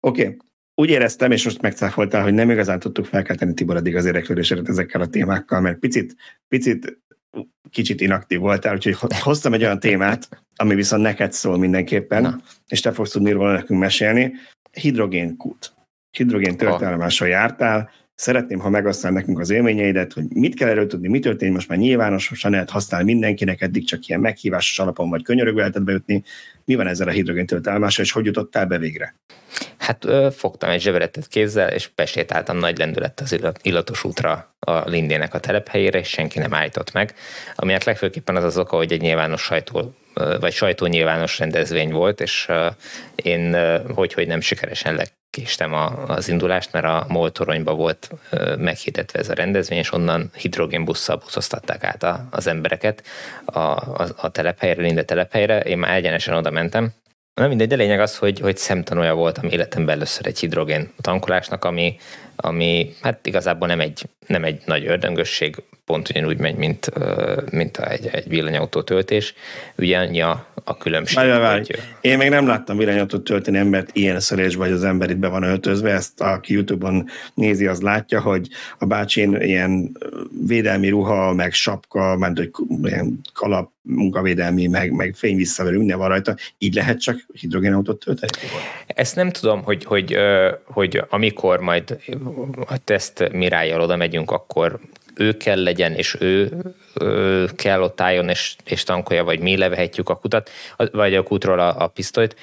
Oké, 0.00 0.22
okay 0.22 0.36
úgy 0.74 0.90
éreztem, 0.90 1.30
és 1.30 1.44
most 1.44 1.60
megcáfoltál, 1.60 2.22
hogy 2.22 2.34
nem 2.34 2.50
igazán 2.50 2.78
tudtuk 2.78 3.04
felkelteni 3.04 3.54
Tibor 3.54 3.76
addig 3.76 3.96
az 3.96 4.04
érdeklődésedet 4.04 4.68
ezekkel 4.68 5.00
a 5.00 5.06
témákkal, 5.06 5.60
mert 5.60 5.78
picit, 5.78 6.16
picit 6.48 6.98
kicsit 7.70 8.00
inaktív 8.00 8.38
voltál, 8.38 8.74
úgyhogy 8.74 8.96
hoztam 9.20 9.52
egy 9.52 9.62
olyan 9.62 9.80
témát, 9.80 10.28
ami 10.56 10.74
viszont 10.74 11.02
neked 11.02 11.32
szól 11.32 11.58
mindenképpen, 11.58 12.22
Na. 12.22 12.40
és 12.66 12.80
te 12.80 12.92
fogsz 12.92 13.10
tudni 13.10 13.30
róla 13.30 13.52
nekünk 13.52 13.80
mesélni. 13.80 14.32
Hidrogénkút. 14.72 15.74
Hidrogén 16.10 16.56
történelmással 16.56 17.28
jártál, 17.28 17.90
Szeretném, 18.14 18.58
ha 18.58 18.68
megosztál 18.68 19.12
nekünk 19.12 19.38
az 19.38 19.50
élményeidet, 19.50 20.12
hogy 20.12 20.24
mit 20.28 20.54
kell 20.54 20.68
erről 20.68 20.86
tudni, 20.86 21.08
mi 21.08 21.18
történik, 21.18 21.54
most 21.54 21.68
már 21.68 21.78
nyilvánosan 21.78 22.50
lehet 22.50 22.70
használni 22.70 23.12
mindenkinek, 23.12 23.60
eddig 23.60 23.86
csak 23.86 24.06
ilyen 24.06 24.20
meghívásos 24.20 24.78
alapon 24.78 25.10
vagy 25.10 25.22
könyörögő 25.22 25.56
lehetett 25.58 25.82
beütni. 25.82 26.22
Mi 26.64 26.74
van 26.74 26.86
ezzel 26.86 27.08
a 27.08 27.10
hidrogéntöltelmással, 27.10 28.04
és 28.04 28.12
hogy 28.12 28.24
jutottál 28.24 28.66
be 28.66 28.78
végre? 28.78 29.14
Hát 29.78 30.04
ö, 30.04 30.28
fogtam 30.32 30.70
egy 30.70 30.80
zseveretet 30.80 31.28
kézzel, 31.28 31.68
és 31.68 31.90
besétáltam 31.94 32.58
nagy 32.58 32.78
lendület 32.78 33.20
az 33.20 33.38
illatos 33.62 34.04
útra 34.04 34.54
a 34.58 34.88
Lindének 34.88 35.34
a 35.34 35.40
telephelyére, 35.40 35.98
és 35.98 36.08
senki 36.08 36.38
nem 36.38 36.54
állított 36.54 36.92
meg. 36.92 37.14
Aminek 37.54 37.84
legfőképpen 37.84 38.36
az 38.36 38.44
az 38.44 38.58
oka, 38.58 38.76
hogy 38.76 38.92
egy 38.92 39.00
nyilvános 39.00 39.42
sajtó 39.42 39.94
vagy 40.14 40.52
sajtónyilvános 40.52 41.38
rendezvény 41.38 41.92
volt, 41.92 42.20
és 42.20 42.48
én 43.14 43.56
hogy, 43.94 44.12
hogy 44.12 44.26
nem 44.26 44.40
sikeresen 44.40 44.94
lekéstem 44.94 45.72
az 46.06 46.28
indulást, 46.28 46.72
mert 46.72 46.84
a 46.84 47.06
MOL 47.08 47.32
volt 47.64 48.10
meghirdetve 48.58 49.18
ez 49.18 49.28
a 49.28 49.34
rendezvény, 49.34 49.78
és 49.78 49.92
onnan 49.92 50.30
hidrogénbusszal 50.36 51.16
buszoztatták 51.16 51.84
át 51.84 52.26
az 52.30 52.46
embereket 52.46 53.02
a, 53.44 53.58
a, 53.58 54.06
a 54.16 54.28
telephelyre, 54.28 54.82
Linde 54.82 55.02
telephelyre. 55.02 55.60
Én 55.60 55.78
már 55.78 55.96
egyenesen 55.96 56.34
oda 56.34 56.50
mentem, 56.50 56.92
Na 57.34 57.48
mindegy, 57.48 57.68
de 57.68 57.76
lényeg 57.76 58.00
az, 58.00 58.16
hogy, 58.16 58.40
hogy 58.40 58.56
szemtanúja 58.56 59.14
voltam 59.14 59.48
életemben 59.48 59.94
először 59.94 60.26
egy 60.26 60.38
hidrogén 60.38 60.92
tankolásnak, 61.00 61.64
ami, 61.64 61.96
ami 62.36 62.94
hát 63.02 63.26
igazából 63.26 63.68
nem 63.68 63.80
egy, 63.80 64.02
nem 64.26 64.44
egy 64.44 64.62
nagy 64.64 64.86
ördöngösség, 64.86 65.62
pont 65.84 66.08
ugyanúgy 66.08 66.38
megy, 66.38 66.56
mint, 66.56 66.90
mint 67.50 67.78
egy, 67.78 68.06
egy 68.12 68.28
villanyautó 68.28 68.82
töltés. 68.82 69.34
Ugye 69.76 69.98
annyi 69.98 70.20
a, 70.20 70.46
a 70.64 70.76
különbség. 70.76 71.16
Várj, 71.16 71.30
várj. 71.30 71.56
Hogy... 71.56 71.80
Én 72.00 72.18
még 72.18 72.28
nem 72.28 72.46
láttam 72.46 72.76
villanyautót 72.76 73.24
tölteni 73.24 73.58
embert 73.58 73.90
ilyen 73.92 74.20
szerés, 74.20 74.54
vagy 74.54 74.70
az 74.70 74.84
ember 74.84 75.10
itt 75.10 75.16
be 75.16 75.28
van 75.28 75.42
öltözve. 75.42 75.90
Ezt 75.90 76.20
aki 76.20 76.52
YouTube-on 76.52 77.08
nézi, 77.34 77.66
az 77.66 77.80
látja, 77.80 78.20
hogy 78.20 78.48
a 78.78 78.84
bácsin 78.84 79.34
ilyen 79.40 79.98
védelmi 80.46 80.88
ruha, 80.88 81.32
meg 81.32 81.52
sapka, 81.52 82.16
ment, 82.16 82.38
hogy 82.38 82.50
ilyen 82.82 83.20
kalap, 83.32 83.72
munkavédelmi, 83.82 84.66
meg, 84.66 84.92
meg 84.92 85.14
fényvisszaverő, 85.16 85.78
minden 85.78 85.98
van 85.98 86.08
rajta. 86.08 86.36
Így 86.58 86.74
lehet 86.74 87.00
csak 87.00 87.26
hidrogénautót 87.32 88.04
tölteni? 88.04 88.32
Ezt 88.86 89.16
nem 89.16 89.30
tudom, 89.30 89.62
hogy, 89.62 89.84
hogy, 89.84 90.16
hogy 90.64 91.02
amikor 91.08 91.60
majd 91.60 91.98
a 92.66 92.78
teszt 92.84 93.32
mirájjal 93.32 93.80
oda 93.80 93.96
megyünk, 93.96 94.30
akkor 94.30 94.78
ő 95.14 95.36
kell 95.36 95.62
legyen, 95.62 95.92
és 95.92 96.16
ő, 96.20 96.52
ő 97.00 97.48
kell 97.56 97.82
ott 97.82 98.00
álljon, 98.00 98.28
és, 98.28 98.56
és 98.64 98.82
tankolja, 98.82 99.24
vagy 99.24 99.40
mi 99.40 99.56
levehetjük 99.56 100.08
a 100.08 100.16
kutat, 100.16 100.50
vagy 100.92 101.14
a 101.14 101.22
kútról 101.22 101.58
a, 101.58 101.82
a 101.82 101.86
pisztolyt. 101.86 102.36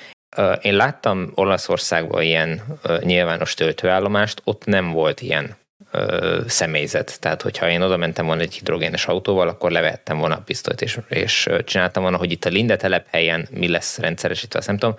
Én 0.62 0.76
láttam 0.76 1.32
Olaszországban 1.36 2.22
ilyen 2.22 2.62
nyilvános 3.00 3.54
töltőállomást, 3.54 4.41
ott 4.44 4.65
nem 4.65 4.91
volt 4.91 5.22
ilyen 5.22 5.56
ö, 5.91 6.39
személyzet. 6.47 7.19
Tehát, 7.19 7.41
hogyha 7.41 7.69
én 7.69 7.82
oda 7.82 7.97
mentem 7.97 8.25
volna 8.25 8.41
egy 8.41 8.54
hidrogénes 8.54 9.06
autóval, 9.06 9.47
akkor 9.47 9.71
levettem 9.71 10.17
volna 10.17 10.36
a 10.36 10.41
pisztolyt, 10.45 10.82
és, 10.82 10.99
és 11.08 11.49
csináltam 11.63 12.01
volna, 12.01 12.17
hogy 12.17 12.32
itt 12.32 12.45
a 12.45 12.49
Linde 12.49 12.75
telephelyen 12.75 13.47
mi 13.51 13.67
lesz 13.67 13.97
rendszeresítve, 13.97 14.60
azt 14.60 14.67
nem 14.67 14.77
tudom. 14.77 14.95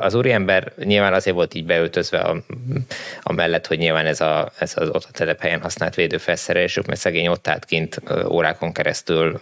Az 0.00 0.14
úriember 0.14 0.72
nyilván 0.84 1.12
azért 1.12 1.36
volt 1.36 1.54
így 1.54 1.64
beöltözve 1.64 2.18
a, 2.18 2.42
a 3.22 3.32
mellett, 3.32 3.66
hogy 3.66 3.78
nyilván 3.78 4.06
ez, 4.06 4.20
a, 4.20 4.52
ez 4.58 4.72
az 4.76 4.88
ott 4.88 5.06
a 5.08 5.12
telephelyen 5.12 5.60
használt 5.60 5.94
védőfelszerelésük, 5.94 6.86
mert 6.86 7.00
szegény 7.00 7.26
ott 7.26 7.48
állt 7.48 7.64
kint 7.64 8.00
órákon 8.28 8.72
keresztül 8.72 9.38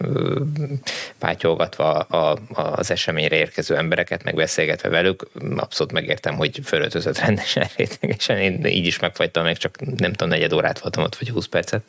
pátyolgatva 1.19 1.91
a, 1.93 2.37
a, 2.49 2.61
az 2.75 2.91
eseményre 2.91 3.35
érkező 3.35 3.75
embereket, 3.75 4.23
meg 4.23 4.35
beszélgetve 4.35 4.89
velük. 4.89 5.27
Abszolút 5.55 5.93
megértem, 5.93 6.35
hogy 6.35 6.59
fölöltözött 6.63 7.19
rendesen, 7.19 7.67
rétegesen. 7.75 8.37
Én 8.37 8.65
így 8.65 8.85
is 8.85 8.99
megfagytam, 8.99 9.43
meg 9.43 9.57
csak 9.57 9.79
nem 9.97 10.11
tudom, 10.11 10.29
negyed 10.29 10.53
órát 10.61 10.79
voltam 10.79 11.03
ott, 11.03 11.15
vagy 11.15 11.29
20 11.29 11.45
percet. 11.45 11.81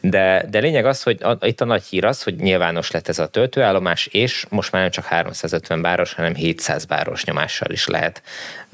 De, 0.00 0.46
de 0.50 0.58
lényeg 0.58 0.86
az, 0.86 1.02
hogy 1.02 1.22
a, 1.22 1.46
itt 1.46 1.60
a 1.60 1.64
nagy 1.64 1.82
hír 1.82 2.04
az, 2.04 2.22
hogy 2.22 2.36
nyilvános 2.36 2.90
lett 2.90 3.08
ez 3.08 3.18
a 3.18 3.26
töltőállomás, 3.26 4.06
és 4.06 4.46
most 4.48 4.72
már 4.72 4.82
nem 4.82 4.90
csak 4.90 5.04
350 5.04 5.82
báros, 5.82 6.14
hanem 6.14 6.34
700 6.34 6.84
báros 6.84 7.24
nyomással 7.24 7.70
is 7.70 7.86
lehet 7.86 8.22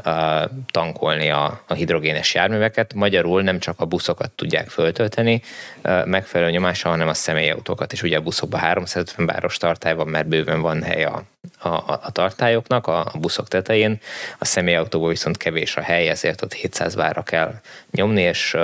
uh, 0.05 0.51
tankolni 0.71 1.31
a, 1.31 1.63
a 1.67 1.75
hidrogénes 1.75 2.35
járműveket. 2.35 2.95
Magyarul 2.95 3.43
nem 3.43 3.59
csak 3.59 3.81
a 3.81 3.85
buszokat 3.85 4.31
tudják 4.31 4.69
föltölteni 4.69 5.43
uh, 5.85 6.07
megfelelő 6.07 6.51
nyomással, 6.51 6.91
hanem 6.91 7.09
a 7.09 7.15
személyautókat 7.15 7.93
is. 7.93 8.03
Ugye 8.03 8.17
a 8.17 8.21
buszokban 8.21 8.61
350 8.61 9.27
báros 9.27 9.57
tartály 9.57 9.95
van, 9.95 10.09
mert 10.09 10.29
bőven 10.29 10.61
van 10.61 10.83
hely 10.83 11.05
a, 11.05 11.23
a, 11.65 12.01
a 12.03 12.11
tartályoknak 12.13 12.87
a, 12.87 13.01
a 13.13 13.19
buszok 13.19 13.49
tetején. 13.49 14.01
A 14.39 14.45
személyautóból 14.45 15.09
viszont 15.09 15.37
kevés 15.37 15.77
a 15.77 15.81
hely, 15.81 16.09
ezért 16.09 16.43
ott 16.43 16.53
700 16.53 16.95
bára 16.95 17.23
kell 17.23 17.55
nyomni, 17.91 18.23
és 18.23 18.57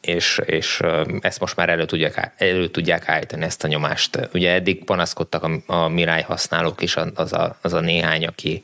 és, 0.00 0.40
és 0.44 0.80
ezt 1.20 1.40
most 1.40 1.56
már 1.56 1.68
elő 1.68 1.84
tudják, 1.84 2.32
elő 2.36 2.68
tudják 2.68 3.08
állítani 3.08 3.44
ezt 3.44 3.64
a 3.64 3.68
nyomást. 3.68 4.28
Ugye 4.32 4.52
eddig 4.52 4.84
panaszkodtak 4.84 5.42
a, 5.42 5.72
a 5.72 5.88
Mirai 5.88 6.22
használók 6.22 6.82
is, 6.82 6.96
az 7.14 7.32
a, 7.32 7.58
az 7.60 7.72
a 7.72 7.80
néhány, 7.80 8.26
aki, 8.26 8.62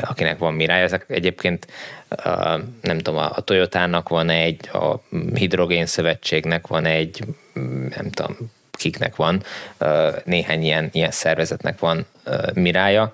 akinek 0.00 0.38
van 0.38 0.54
Mirai. 0.54 0.80
Ezek 0.80 1.04
egyébként 1.08 1.66
nem 2.80 2.98
tudom, 2.98 3.16
a 3.16 3.40
Toyotának 3.40 4.08
van 4.08 4.30
egy, 4.30 4.68
a 4.72 5.02
Hidrogén 5.34 5.86
Szövetségnek 5.86 6.66
van 6.66 6.84
egy, 6.84 7.24
nem 7.96 8.10
tudom, 8.10 8.36
kiknek 8.76 9.16
van, 9.16 9.42
néhány 10.24 10.62
ilyen, 10.62 10.88
ilyen 10.92 11.10
szervezetnek 11.10 11.78
van 11.78 12.06
mirája, 12.54 13.12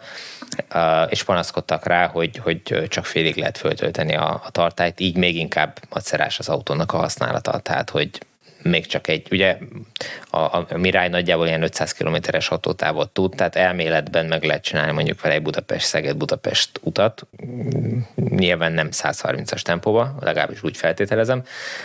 és 1.09 1.23
panaszkodtak 1.23 1.87
rá, 1.87 2.07
hogy, 2.07 2.37
hogy 2.37 2.87
csak 2.89 3.05
félig 3.05 3.37
lehet 3.37 3.59
föltölteni 3.59 4.15
a, 4.15 4.41
a 4.45 4.51
tartályt, 4.51 5.01
így 5.01 5.17
még 5.17 5.37
inkább 5.37 5.79
macerás 5.91 6.39
az 6.39 6.49
autónak 6.49 6.93
a 6.93 6.97
használata, 6.97 7.59
tehát 7.59 7.91
hogy 7.91 8.11
még 8.63 8.87
csak 8.87 9.09
egy, 9.09 9.27
ugye 9.31 9.59
a, 10.31 10.39
a 10.39 10.67
Mirai 10.77 11.09
nagyjából 11.09 11.47
ilyen 11.47 11.63
500 11.63 11.93
kilométeres 11.93 12.49
autótávot 12.49 13.11
tud, 13.11 13.35
tehát 13.37 13.57
elméletben 13.57 14.27
meg 14.27 14.45
lehet 14.45 14.63
csinálni 14.63 14.93
mondjuk 14.93 15.21
vele 15.21 15.35
egy 15.35 15.43
Budapest-Szeged-Budapest 15.43 16.71
utat, 16.83 17.27
nyilván 18.29 18.73
nem 18.73 18.89
130-as 18.93 19.61
tempóba, 19.61 20.15
legalábbis 20.21 20.63
úgy 20.63 20.77
feltételezem, 20.77 21.43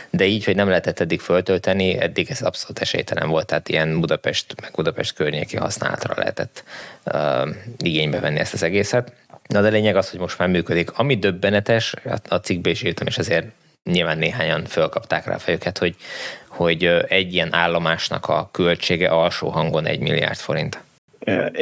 de 0.09 0.25
így, 0.25 0.45
hogy 0.45 0.55
nem 0.55 0.67
lehetett 0.67 0.99
eddig 0.99 1.19
föltölteni, 1.19 1.99
eddig 1.99 2.29
ez 2.29 2.41
abszolút 2.41 2.79
esélytelen 2.79 3.29
volt, 3.29 3.45
tehát 3.45 3.69
ilyen 3.69 3.99
Budapest, 3.99 4.61
meg 4.61 4.71
Budapest 4.75 5.13
környéki 5.13 5.57
használatra 5.57 6.13
lehetett 6.17 6.63
uh, 7.05 7.49
igénybe 7.77 8.19
venni 8.19 8.39
ezt 8.39 8.53
az 8.53 8.63
egészet. 8.63 9.11
Na 9.47 9.61
de 9.61 9.69
lényeg 9.69 9.95
az, 9.95 10.09
hogy 10.09 10.19
most 10.19 10.37
már 10.37 10.47
működik. 10.47 10.91
Ami 10.91 11.17
döbbenetes, 11.17 11.93
a 12.27 12.35
cikkbe 12.35 12.69
is 12.69 12.83
írtam, 12.83 13.07
és 13.07 13.17
azért 13.17 13.45
nyilván 13.91 14.17
néhányan 14.17 14.65
fölkapták 14.65 15.25
rá 15.25 15.37
fejüket, 15.37 15.77
hogy, 15.77 15.95
hogy 16.47 16.83
egy 17.07 17.33
ilyen 17.33 17.53
állomásnak 17.53 18.25
a 18.25 18.49
költsége 18.51 19.07
alsó 19.09 19.49
hangon 19.49 19.85
egy 19.85 19.99
milliárd 19.99 20.37
forint. 20.37 20.85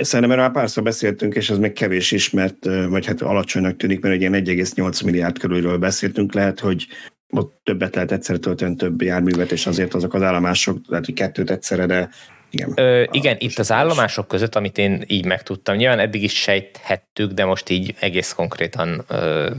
Szerintem 0.01 0.31
erről 0.31 0.43
már 0.43 0.51
párszor 0.51 0.83
beszéltünk, 0.83 1.35
és 1.35 1.49
ez 1.49 1.57
még 1.57 1.73
kevés 1.73 2.11
is, 2.11 2.29
mert, 2.29 2.65
vagy 2.89 3.05
hát 3.05 3.21
alacsonynak 3.21 3.77
tűnik, 3.77 4.01
mert 4.01 4.13
egy 4.13 4.19
ilyen 4.19 4.33
1,8 4.33 5.05
milliárd 5.05 5.39
körülről 5.39 5.77
beszéltünk, 5.77 6.33
lehet, 6.33 6.59
hogy 6.59 6.87
ott 7.29 7.59
többet 7.63 7.95
lehet 7.95 8.11
egyszerre 8.11 8.39
tölteni, 8.39 8.75
több 8.75 9.01
járművet, 9.01 9.51
és 9.51 9.65
azért 9.65 9.93
azok 9.93 10.13
az 10.13 10.21
állomások, 10.21 10.77
lehet, 10.87 11.05
hogy 11.05 11.13
kettőt 11.13 11.51
egyszerre, 11.51 11.85
de 11.85 12.09
Igen, 12.55 12.71
Ö, 12.75 13.03
igen 13.11 13.35
itt 13.39 13.59
az 13.59 13.71
állomások 13.71 14.27
között, 14.27 14.55
amit 14.55 14.77
én 14.77 15.03
így 15.07 15.25
megtudtam, 15.25 15.75
nyilván 15.75 15.99
eddig 15.99 16.23
is 16.23 16.33
sejthettük, 16.33 17.31
de 17.31 17.45
most 17.45 17.69
így 17.69 17.95
egész 17.99 18.33
konkrétan 18.33 19.03
ö, 19.07 19.49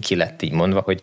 ki 0.00 0.16
lett 0.16 0.42
így 0.42 0.52
mondva, 0.52 0.80
hogy 0.80 1.02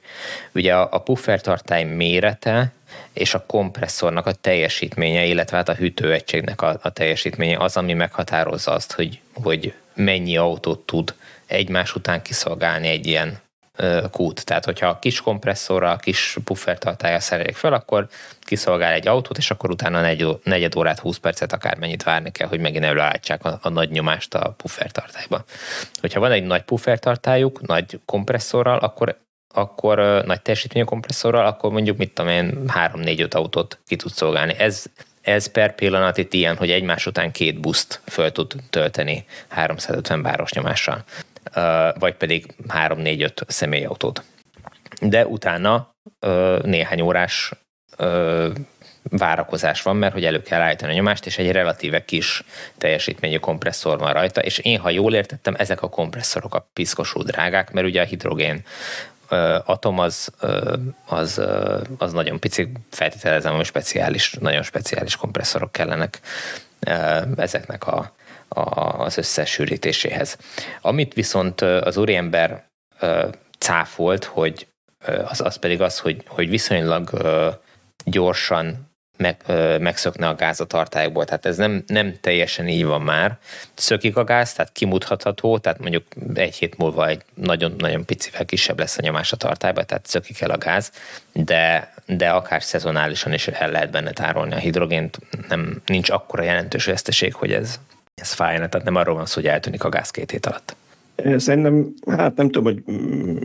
ugye 0.53 0.75
a, 0.75 0.87
a 0.91 0.97
puffertartály 0.97 1.83
mérete 1.83 2.71
és 3.13 3.33
a 3.33 3.45
kompresszornak 3.45 4.25
a 4.25 4.33
teljesítménye, 4.33 5.25
illetve 5.25 5.57
hát 5.57 5.69
a 5.69 5.73
hűtőegységnek 5.73 6.61
a, 6.61 6.79
a 6.81 6.89
teljesítménye 6.89 7.57
az, 7.57 7.77
ami 7.77 7.93
meghatározza 7.93 8.71
azt, 8.71 8.91
hogy, 8.91 9.19
hogy 9.33 9.73
mennyi 9.93 10.37
autót 10.37 10.79
tud 10.79 11.13
egymás 11.45 11.95
után 11.95 12.21
kiszolgálni 12.21 12.87
egy 12.87 13.07
ilyen 13.07 13.39
kút. 14.11 14.45
Tehát, 14.45 14.65
hogyha 14.65 14.87
a 14.87 14.99
kis 14.99 15.21
kompresszorral, 15.21 15.97
kis 15.97 16.37
puffertartája 16.43 17.19
szerelik 17.19 17.55
fel, 17.55 17.73
akkor 17.73 18.07
kiszolgál 18.39 18.93
egy 18.93 19.07
autót, 19.07 19.37
és 19.37 19.51
akkor 19.51 19.69
utána 19.69 20.01
negy, 20.01 20.27
negyed 20.43 20.75
órát, 20.75 20.99
20 20.99 21.17
percet 21.17 21.53
akármennyit 21.53 22.03
várni 22.03 22.31
kell, 22.31 22.47
hogy 22.47 22.59
megint 22.59 22.83
előállítsák 22.83 23.45
a, 23.45 23.59
a 23.61 23.69
nagy 23.69 23.89
nyomást 23.89 24.33
a 24.33 24.53
puffertartályba. 24.57 25.43
Hogyha 26.01 26.19
van 26.19 26.31
egy 26.31 26.43
nagy 26.43 26.61
puffertartályuk, 26.61 27.67
nagy 27.67 27.99
kompresszorral, 28.05 28.77
akkor 28.77 29.19
akkor 29.53 30.23
nagy 30.25 30.41
teljesítményű 30.41 30.85
kompresszorral, 30.85 31.45
akkor 31.45 31.71
mondjuk 31.71 31.97
mit 31.97 32.13
tudom 32.13 32.31
én, 32.31 32.63
3-4-5 32.67 33.33
autót 33.33 33.79
ki 33.87 33.95
tud 33.95 34.11
szolgálni. 34.11 34.53
Ez, 34.57 34.85
ez 35.21 35.47
per 35.47 35.75
pillanat 35.75 36.17
itt 36.17 36.33
ilyen, 36.33 36.55
hogy 36.55 36.71
egymás 36.71 37.05
után 37.05 37.31
két 37.31 37.59
buszt 37.59 38.01
föl 38.05 38.31
tud 38.31 38.53
tölteni 38.69 39.25
350 39.47 40.21
báros 40.21 40.51
nyomással 40.51 41.03
vagy 41.99 42.15
pedig 42.15 42.55
3-4-5 42.67 43.49
személyautót. 43.49 44.23
De 45.01 45.25
utána 45.25 45.95
néhány 46.61 47.01
órás 47.01 47.51
várakozás 49.03 49.81
van, 49.81 49.95
mert 49.95 50.13
hogy 50.13 50.25
elő 50.25 50.41
kell 50.41 50.61
állítani 50.61 50.91
a 50.91 50.95
nyomást, 50.95 51.25
és 51.25 51.37
egy 51.37 51.51
relatíve 51.51 52.05
kis 52.05 52.43
teljesítményű 52.77 53.37
kompresszor 53.37 53.99
van 53.99 54.13
rajta, 54.13 54.41
és 54.41 54.57
én, 54.57 54.79
ha 54.79 54.89
jól 54.89 55.13
értettem, 55.13 55.55
ezek 55.57 55.81
a 55.81 55.89
kompresszorok 55.89 56.55
a 56.55 56.69
piszkosú 56.73 57.21
drágák, 57.21 57.71
mert 57.71 57.87
ugye 57.87 58.01
a 58.01 58.05
hidrogén 58.05 58.63
atom 59.65 59.99
az, 59.99 60.31
az, 61.05 61.41
az 61.97 62.13
nagyon 62.13 62.39
pici, 62.39 62.71
feltételezem, 62.89 63.55
hogy 63.55 63.65
speciális, 63.65 64.33
nagyon 64.39 64.63
speciális 64.63 65.15
kompresszorok 65.15 65.71
kellenek 65.71 66.19
ezeknek 67.37 67.87
a, 67.87 68.13
az 68.97 69.17
összesűrítéséhez. 69.17 70.37
Amit 70.81 71.13
viszont 71.13 71.61
az 71.61 71.97
úriember 71.97 72.65
cáfolt, 73.57 74.23
hogy 74.23 74.67
az, 75.25 75.41
az 75.41 75.55
pedig 75.55 75.81
az, 75.81 75.99
hogy, 75.99 76.23
hogy 76.27 76.49
viszonylag 76.49 77.09
gyorsan 78.05 78.89
meg, 79.17 79.37
megszökne 79.79 80.27
a 80.27 80.35
gáz 80.35 80.59
a 80.59 80.65
tartályokból. 80.65 81.25
Tehát 81.25 81.45
ez 81.45 81.57
nem, 81.57 81.83
nem 81.87 82.17
teljesen 82.21 82.67
így 82.67 82.85
van 82.85 83.01
már. 83.01 83.37
Szökik 83.73 84.17
a 84.17 84.23
gáz, 84.23 84.53
tehát 84.53 84.71
kimutatható, 84.71 85.57
tehát 85.57 85.79
mondjuk 85.79 86.05
egy 86.33 86.55
hét 86.55 86.77
múlva 86.77 87.07
egy 87.07 87.21
nagyon-nagyon 87.33 88.05
picivel 88.05 88.45
kisebb 88.45 88.79
lesz 88.79 88.97
a 88.97 89.01
nyomás 89.01 89.31
a 89.31 89.35
tartályba, 89.35 89.83
tehát 89.83 90.05
szökik 90.05 90.41
el 90.41 90.49
a 90.49 90.57
gáz, 90.57 90.91
de, 91.33 91.93
de 92.05 92.29
akár 92.29 92.63
szezonálisan 92.63 93.33
is 93.33 93.47
el 93.47 93.71
lehet 93.71 93.91
benne 93.91 94.11
tárolni 94.11 94.53
a 94.53 94.57
hidrogént. 94.57 95.19
Nem, 95.47 95.81
nincs 95.85 96.09
akkora 96.09 96.43
jelentős 96.43 96.85
veszteség, 96.85 97.33
hogy 97.33 97.53
ez 97.53 97.79
ez 98.15 98.33
fájna, 98.33 98.69
tehát 98.69 98.85
nem 98.85 98.95
arról 98.95 99.15
van 99.15 99.25
szó, 99.25 99.41
hogy 99.41 99.49
eltűnik 99.49 99.83
a 99.83 99.89
gáz 99.89 100.11
két 100.11 100.31
hét 100.31 100.45
alatt. 100.45 100.75
Szerintem, 101.37 101.93
hát 102.07 102.35
nem 102.35 102.49
tudom, 102.49 102.73
hogy 102.73 102.83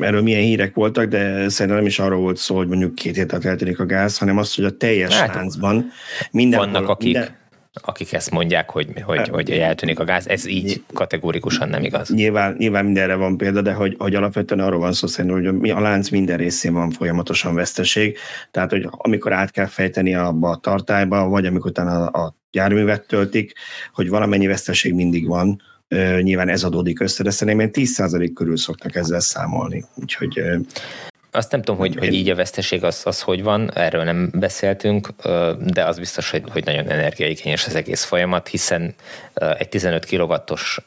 erről 0.00 0.22
milyen 0.22 0.40
hírek 0.40 0.74
voltak, 0.74 1.04
de 1.04 1.48
szerintem 1.48 1.76
nem 1.76 1.86
is 1.86 1.98
arról 1.98 2.20
volt 2.20 2.36
szó, 2.36 2.56
hogy 2.56 2.68
mondjuk 2.68 2.94
két 2.94 3.16
hét 3.16 3.32
alatt 3.32 3.44
eltűnik 3.44 3.80
a 3.80 3.86
gáz, 3.86 4.18
hanem 4.18 4.38
az, 4.38 4.54
hogy 4.54 4.64
a 4.64 4.76
teljes 4.76 5.18
hát, 5.18 5.34
láncban 5.34 5.90
minden. 6.30 6.58
Vannak, 6.58 6.88
akik, 6.88 7.12
minden, 7.12 7.36
akik 7.82 8.12
ezt 8.12 8.30
mondják, 8.30 8.70
hogy, 8.70 8.88
hogy, 9.02 9.28
hogy 9.28 9.50
eltűnik 9.50 9.98
a 9.98 10.04
gáz, 10.04 10.28
ez 10.28 10.46
így 10.46 10.82
kategórikusan 10.92 11.68
nem 11.68 11.84
igaz. 11.84 12.08
Nyilván, 12.08 12.54
nyilván 12.58 12.84
mindenre 12.84 13.14
van 13.14 13.36
példa, 13.36 13.62
de 13.62 13.72
hogy, 13.72 13.94
hogy 13.98 14.14
alapvetően 14.14 14.60
arról 14.60 14.80
van 14.80 14.92
szó 14.92 15.06
szerintem, 15.06 15.58
hogy 15.58 15.70
a 15.70 15.80
lánc 15.80 16.08
minden 16.08 16.36
részén 16.36 16.72
van 16.72 16.90
folyamatosan 16.90 17.54
veszteség, 17.54 18.18
tehát 18.50 18.70
hogy 18.70 18.88
amikor 18.90 19.32
át 19.32 19.50
kell 19.50 19.66
fejteni 19.66 20.14
abba 20.14 20.50
a 20.50 20.56
tartályba, 20.56 21.28
vagy 21.28 21.46
amikor 21.46 21.70
utána 21.70 22.06
a, 22.06 22.24
a 22.24 22.36
járművet 22.50 23.06
töltik, 23.06 23.52
hogy 23.92 24.08
valamennyi 24.08 24.46
veszteség 24.46 24.94
mindig 24.94 25.26
van, 25.26 25.62
nyilván 26.20 26.48
ez 26.48 26.64
adódik 26.64 27.00
össze, 27.00 27.22
de 27.22 27.30
szerintem 27.30 27.70
10% 27.72 28.30
körül 28.34 28.56
szoktak 28.56 28.94
ezzel 28.94 29.20
számolni. 29.20 29.84
Úgyhogy 29.94 30.40
azt 31.36 31.50
nem 31.50 31.62
tudom, 31.62 31.80
hogy, 31.80 31.96
hogy 31.98 32.12
így 32.12 32.30
a 32.30 32.34
veszteség 32.34 32.84
az, 32.84 33.02
az 33.04 33.22
hogy 33.22 33.42
van, 33.42 33.70
erről 33.74 34.04
nem 34.04 34.30
beszéltünk, 34.32 35.08
de 35.58 35.84
az 35.84 35.98
biztos, 35.98 36.30
hogy, 36.30 36.42
hogy 36.50 36.64
nagyon 36.64 36.90
energiaigényes 36.90 37.66
az 37.66 37.74
egész 37.74 38.04
folyamat, 38.04 38.48
hiszen 38.48 38.94
egy 39.34 39.68
15 39.68 40.06
kW-os 40.06 40.80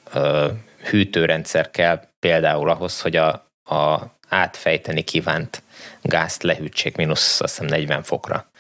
hűtőrendszer 0.90 1.72
kell 1.72 2.02
például 2.20 2.70
ahhoz, 2.70 3.02
hogy 3.02 3.16
a, 3.16 3.30
a 3.64 4.14
átfejteni 4.30 5.02
kívánt 5.02 5.64
gázt 6.02 6.44
lehűtsék 6.44 6.96
mínusz 6.96 7.42
azt 7.42 7.58
hiszem 7.58 7.78
40 7.78 8.04
fokra, 8.04 8.52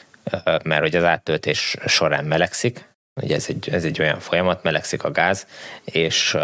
mert 0.63 0.81
hogy 0.81 0.95
az 0.95 1.03
áttöltés 1.03 1.77
során 1.85 2.25
melegszik, 2.25 2.89
ugye 3.21 3.35
ez 3.35 3.45
egy, 3.47 3.69
ez 3.71 3.83
egy 3.83 4.01
olyan 4.01 4.19
folyamat, 4.19 4.63
melegszik 4.63 5.03
a 5.03 5.11
gáz, 5.11 5.47
és, 5.83 6.37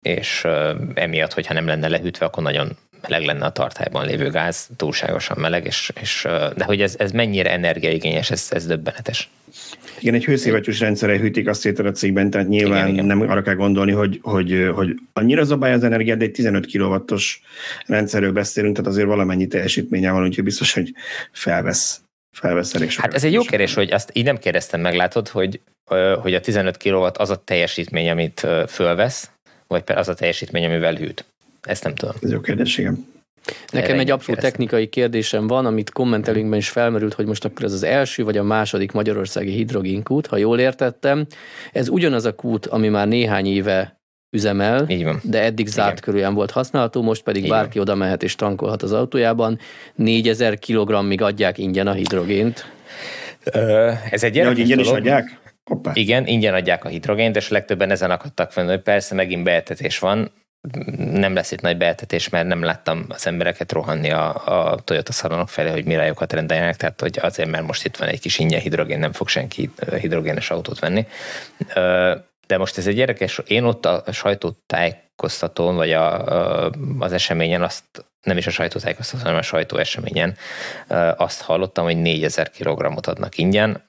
és 0.00 0.46
emiatt, 0.94 1.32
hogyha 1.32 1.54
nem 1.54 1.66
lenne 1.66 1.88
lehűtve, 1.88 2.26
akkor 2.26 2.42
nagyon 2.42 2.76
meleg 3.08 3.26
lenne 3.26 3.44
a 3.44 3.50
tartályban 3.50 4.06
lévő 4.06 4.30
gáz, 4.30 4.68
túlságosan 4.76 5.36
meleg, 5.40 5.66
és, 5.66 5.92
és 6.00 6.22
de 6.56 6.64
hogy 6.64 6.80
ez, 6.80 6.94
ez 6.98 7.10
mennyire 7.10 7.52
energiaigényes, 7.52 8.30
ez, 8.30 8.48
ez 8.50 8.66
döbbenetes. 8.66 9.28
Igen, 10.00 10.14
egy 10.14 10.24
hőszivattyús 10.24 10.80
rendszerre 10.80 11.18
hűtik 11.18 11.48
azt 11.48 11.60
szét 11.60 11.78
a 11.78 11.90
cégben, 11.90 12.30
tehát 12.30 12.48
nyilván 12.48 12.88
igen, 12.88 12.92
igen. 12.92 13.04
nem 13.04 13.30
arra 13.30 13.42
kell 13.42 13.54
gondolni, 13.54 13.92
hogy, 13.92 14.18
hogy, 14.22 14.70
hogy 14.74 14.94
annyira 15.12 15.44
zabálja 15.44 15.76
az 15.76 15.84
energiát, 15.84 16.18
de 16.18 16.24
egy 16.24 16.30
15 16.30 16.66
kW-os 16.72 17.42
rendszerről 17.86 18.32
beszélünk, 18.32 18.76
tehát 18.76 18.90
azért 18.90 19.06
valamennyi 19.06 19.46
teljesítménye 19.46 20.10
van, 20.10 20.24
úgyhogy 20.24 20.44
biztos, 20.44 20.72
hogy 20.72 20.94
felvesz, 21.32 22.00
felvesz 22.36 22.74
elég 22.74 22.92
Hát 22.92 23.14
ez 23.14 23.24
egy 23.24 23.32
jó 23.32 23.42
kérdés, 23.42 23.74
hogy 23.74 23.92
azt 23.92 24.10
így 24.12 24.24
nem 24.24 24.38
kérdeztem 24.38 24.80
meg, 24.80 24.94
látod, 24.94 25.28
hogy, 25.28 25.60
hogy 26.20 26.34
a 26.34 26.40
15 26.40 26.76
kW 26.76 27.06
az 27.12 27.30
a 27.30 27.36
teljesítmény, 27.36 28.10
amit 28.10 28.46
fölvesz, 28.68 29.30
vagy 29.66 29.82
az 29.86 30.08
a 30.08 30.14
teljesítmény, 30.14 30.64
amivel 30.64 30.94
hűt. 30.94 31.24
Ezt 31.64 31.84
nem 31.84 31.94
tudom. 31.94 32.14
Ez 32.22 32.30
jó 32.30 32.40
kérdés, 32.40 32.78
igen. 32.78 33.06
Nekem 33.72 33.98
egy 33.98 34.10
apró 34.10 34.34
technikai 34.34 34.88
kérdésem 34.88 35.46
van, 35.46 35.66
amit 35.66 35.90
kommentelünkben 35.90 36.58
is 36.58 36.68
felmerült, 36.68 37.14
hogy 37.14 37.26
most 37.26 37.44
akkor 37.44 37.64
ez 37.64 37.72
az 37.72 37.82
első 37.82 38.24
vagy 38.24 38.36
a 38.36 38.42
második 38.42 38.92
magyarországi 38.92 39.50
hidrogénkút, 39.50 40.26
ha 40.26 40.36
jól 40.36 40.58
értettem. 40.58 41.26
Ez 41.72 41.88
ugyanaz 41.88 42.24
a 42.24 42.34
kút, 42.34 42.66
ami 42.66 42.88
már 42.88 43.08
néhány 43.08 43.46
éve 43.46 43.98
üzemel, 44.30 44.84
Így 44.88 45.04
van. 45.04 45.20
de 45.22 45.42
eddig 45.42 45.66
zárt 45.66 46.00
körülön 46.00 46.34
volt 46.34 46.50
használható, 46.50 47.02
most 47.02 47.22
pedig 47.22 47.42
Így 47.42 47.48
bárki 47.48 47.78
van. 47.78 47.86
oda 47.88 47.94
mehet 47.94 48.22
és 48.22 48.34
tankolhat 48.34 48.82
az 48.82 48.92
autójában. 48.92 49.58
4000 49.94 50.58
kg-ig 50.58 51.22
adják 51.22 51.58
ingyen 51.58 51.86
a 51.86 51.92
hidrogént. 51.92 52.64
Ö, 53.44 53.90
ez 54.10 54.22
egy 54.22 54.34
ja, 54.34 54.46
hogy 54.46 54.58
ingyen 54.58 54.78
is 54.78 54.88
adják? 54.88 55.38
Hoppá. 55.64 55.90
Igen, 55.94 56.26
ingyen 56.26 56.54
adják 56.54 56.84
a 56.84 56.88
hidrogént, 56.88 57.36
és 57.36 57.48
legtöbben 57.48 57.90
ezen 57.90 58.10
akadtak 58.10 58.52
fenn, 58.52 58.66
hogy 58.68 58.80
persze 58.82 59.14
megint 59.14 59.44
beeltetés 59.44 59.98
van, 59.98 60.30
nem 60.96 61.34
lesz 61.34 61.50
itt 61.50 61.60
nagy 61.60 61.76
beeltetés, 61.76 62.28
mert 62.28 62.46
nem 62.46 62.62
láttam 62.62 63.06
az 63.08 63.26
embereket 63.26 63.72
rohanni 63.72 64.10
a, 64.10 64.46
a 64.70 64.78
Toyota 64.78 65.12
szalonok 65.12 65.48
felé, 65.48 65.70
hogy 65.70 65.84
mirájukat 65.84 66.32
rendeljenek, 66.32 66.76
tehát 66.76 67.00
hogy 67.00 67.18
azért, 67.22 67.50
mert 67.50 67.66
most 67.66 67.84
itt 67.84 67.96
van 67.96 68.08
egy 68.08 68.20
kis 68.20 68.38
ingyen 68.38 68.60
hidrogén, 68.60 68.98
nem 68.98 69.12
fog 69.12 69.28
senki 69.28 69.70
hidrogénes 70.00 70.50
autót 70.50 70.78
venni. 70.78 71.06
De 72.46 72.58
most 72.58 72.78
ez 72.78 72.86
egy 72.86 72.98
érdekes, 72.98 73.40
én 73.46 73.64
ott 73.64 73.86
a 73.86 74.04
sajtótájékoztatón, 74.12 75.76
vagy 75.76 75.92
a, 75.92 76.24
az 76.98 77.12
eseményen 77.12 77.62
azt, 77.62 77.84
nem 78.22 78.36
is 78.36 78.46
a 78.46 78.50
sajtótájékoztatón, 78.50 79.24
hanem 79.24 79.40
a 79.40 79.42
sajtó 79.42 79.76
eseményen 79.76 80.36
azt 81.16 81.42
hallottam, 81.42 81.84
hogy 81.84 82.00
4000 82.00 82.50
kg 82.50 83.08
adnak 83.08 83.38
ingyen. 83.38 83.88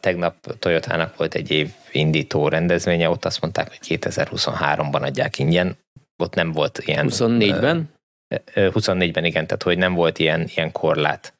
Tegnap 0.00 0.34
Toyotának 0.58 1.16
volt 1.16 1.34
egy 1.34 1.50
év 1.50 1.70
indító 1.92 2.48
rendezvénye, 2.48 3.10
ott 3.10 3.24
azt 3.24 3.40
mondták, 3.40 3.68
hogy 3.68 3.98
2023-ban 4.00 5.02
adják 5.02 5.38
ingyen 5.38 5.78
ott 6.20 6.34
nem 6.34 6.52
volt 6.52 6.82
ilyen... 6.84 7.06
24-ben? 7.10 7.90
24-ben 8.54 9.24
igen, 9.24 9.46
tehát 9.46 9.62
hogy 9.62 9.78
nem 9.78 9.94
volt 9.94 10.18
ilyen, 10.18 10.48
ilyen 10.54 10.72
korlát 10.72 11.34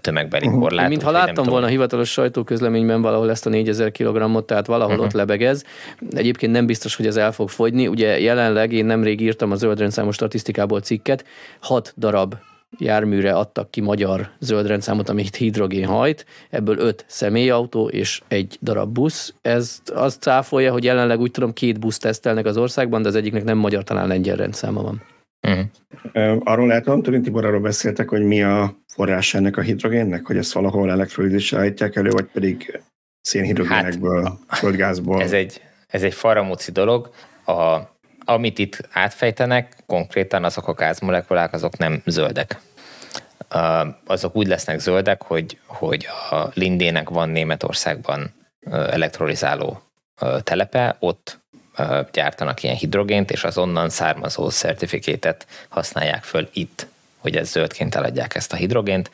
tömegbeli 0.00 0.46
korlát. 0.46 0.88
Mintha 0.88 1.10
láttam 1.10 1.34
volna 1.44 1.50
tudom. 1.50 1.68
hivatalos 1.68 2.10
sajtóközleményben 2.10 3.02
valahol 3.02 3.30
ezt 3.30 3.46
a 3.46 3.50
4000 3.50 3.92
kg 3.92 4.44
tehát 4.44 4.66
valahol 4.66 4.92
uh-huh. 4.92 5.06
ott 5.06 5.12
lebegez. 5.12 5.64
Egyébként 6.10 6.52
nem 6.52 6.66
biztos, 6.66 6.96
hogy 6.96 7.06
ez 7.06 7.16
el 7.16 7.32
fog 7.32 7.48
fogyni. 7.48 7.86
Ugye 7.86 8.20
jelenleg 8.20 8.72
én 8.72 8.84
nemrég 8.84 9.20
írtam 9.20 9.50
a 9.50 9.54
zöldrendszámos 9.54 10.14
statisztikából 10.14 10.80
cikket, 10.80 11.24
6 11.60 11.94
darab 11.96 12.34
járműre 12.78 13.32
adtak 13.32 13.70
ki 13.70 13.80
magyar 13.80 14.30
zöldrendszámot, 14.38 15.08
amit 15.08 15.36
hidrogén 15.36 15.86
hajt, 15.86 16.26
ebből 16.50 16.78
öt 16.78 17.04
személyautó 17.08 17.88
és 17.88 18.22
egy 18.28 18.58
darab 18.62 18.92
busz. 18.92 19.34
Ez 19.42 19.82
azt 19.94 20.22
cáfolja, 20.22 20.72
hogy 20.72 20.84
jelenleg 20.84 21.20
úgy 21.20 21.30
tudom 21.30 21.52
két 21.52 21.80
busz 21.80 21.98
tesztelnek 21.98 22.46
az 22.46 22.56
országban, 22.56 23.02
de 23.02 23.08
az 23.08 23.14
egyiknek 23.14 23.44
nem 23.44 23.58
magyar, 23.58 23.84
talán 23.84 24.08
lengyel 24.08 24.36
rendszáma 24.36 24.82
van. 24.82 25.02
Uh-huh. 25.48 26.40
Arról 26.44 26.66
lehet, 26.66 26.86
Antonin 26.86 27.22
Tibor, 27.22 27.44
arról 27.44 27.60
beszéltek, 27.60 28.08
hogy 28.08 28.22
mi 28.22 28.42
a 28.42 28.76
forrás 28.86 29.34
ennek 29.34 29.56
a 29.56 29.60
hidrogénnek, 29.60 30.26
hogy 30.26 30.36
ezt 30.36 30.52
valahol 30.52 30.90
elektrolízisre 30.90 31.58
állítják 31.58 31.96
elő, 31.96 32.10
vagy 32.10 32.26
pedig 32.32 32.82
szénhidrogénekből, 33.20 34.22
hát, 34.46 34.58
földgázból. 34.58 35.22
Ez 35.22 35.32
egy, 35.32 35.60
ez 35.86 36.02
egy 36.02 36.14
faramúci 36.14 36.72
dolog. 36.72 37.10
A, 37.46 37.78
amit 38.24 38.58
itt 38.58 38.88
átfejtenek, 38.92 39.76
konkrétan 39.86 40.44
azok 40.44 40.68
a 40.68 40.74
gázmolekulák, 40.74 41.52
azok 41.52 41.76
nem 41.76 42.02
zöldek. 42.06 42.60
Azok 44.06 44.36
úgy 44.36 44.46
lesznek 44.46 44.78
zöldek, 44.78 45.22
hogy, 45.22 45.58
hogy 45.66 46.08
a 46.30 46.48
Lindének 46.54 47.08
van 47.08 47.28
Németországban 47.28 48.34
elektrolizáló 48.70 49.82
telepe, 50.42 50.96
ott 50.98 51.40
gyártanak 52.12 52.62
ilyen 52.62 52.76
hidrogént, 52.76 53.30
és 53.30 53.44
az 53.44 53.58
onnan 53.58 53.90
származó 53.90 54.50
szertifikétet 54.50 55.46
használják 55.68 56.22
föl 56.22 56.48
itt 56.52 56.86
hogy 57.22 57.36
ez 57.36 57.50
zöldként 57.50 57.94
eladják 57.94 58.34
ezt 58.34 58.52
a 58.52 58.56
hidrogént. 58.56 59.10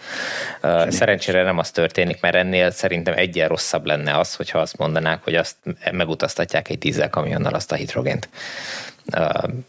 Semmi. 0.62 0.92
Szerencsére 0.92 1.42
nem 1.42 1.58
az 1.58 1.70
történik, 1.70 2.20
mert 2.20 2.34
ennél 2.34 2.70
szerintem 2.70 3.14
egyen 3.16 3.48
rosszabb 3.48 3.86
lenne 3.86 4.18
az, 4.18 4.34
hogyha 4.34 4.58
azt 4.58 4.76
mondanák, 4.76 5.24
hogy 5.24 5.34
azt 5.34 5.56
megutaztatják 5.90 6.68
egy 6.68 6.78
dízelkamionnal 6.78 7.54
azt 7.54 7.72
a 7.72 7.74
hidrogént. 7.74 8.28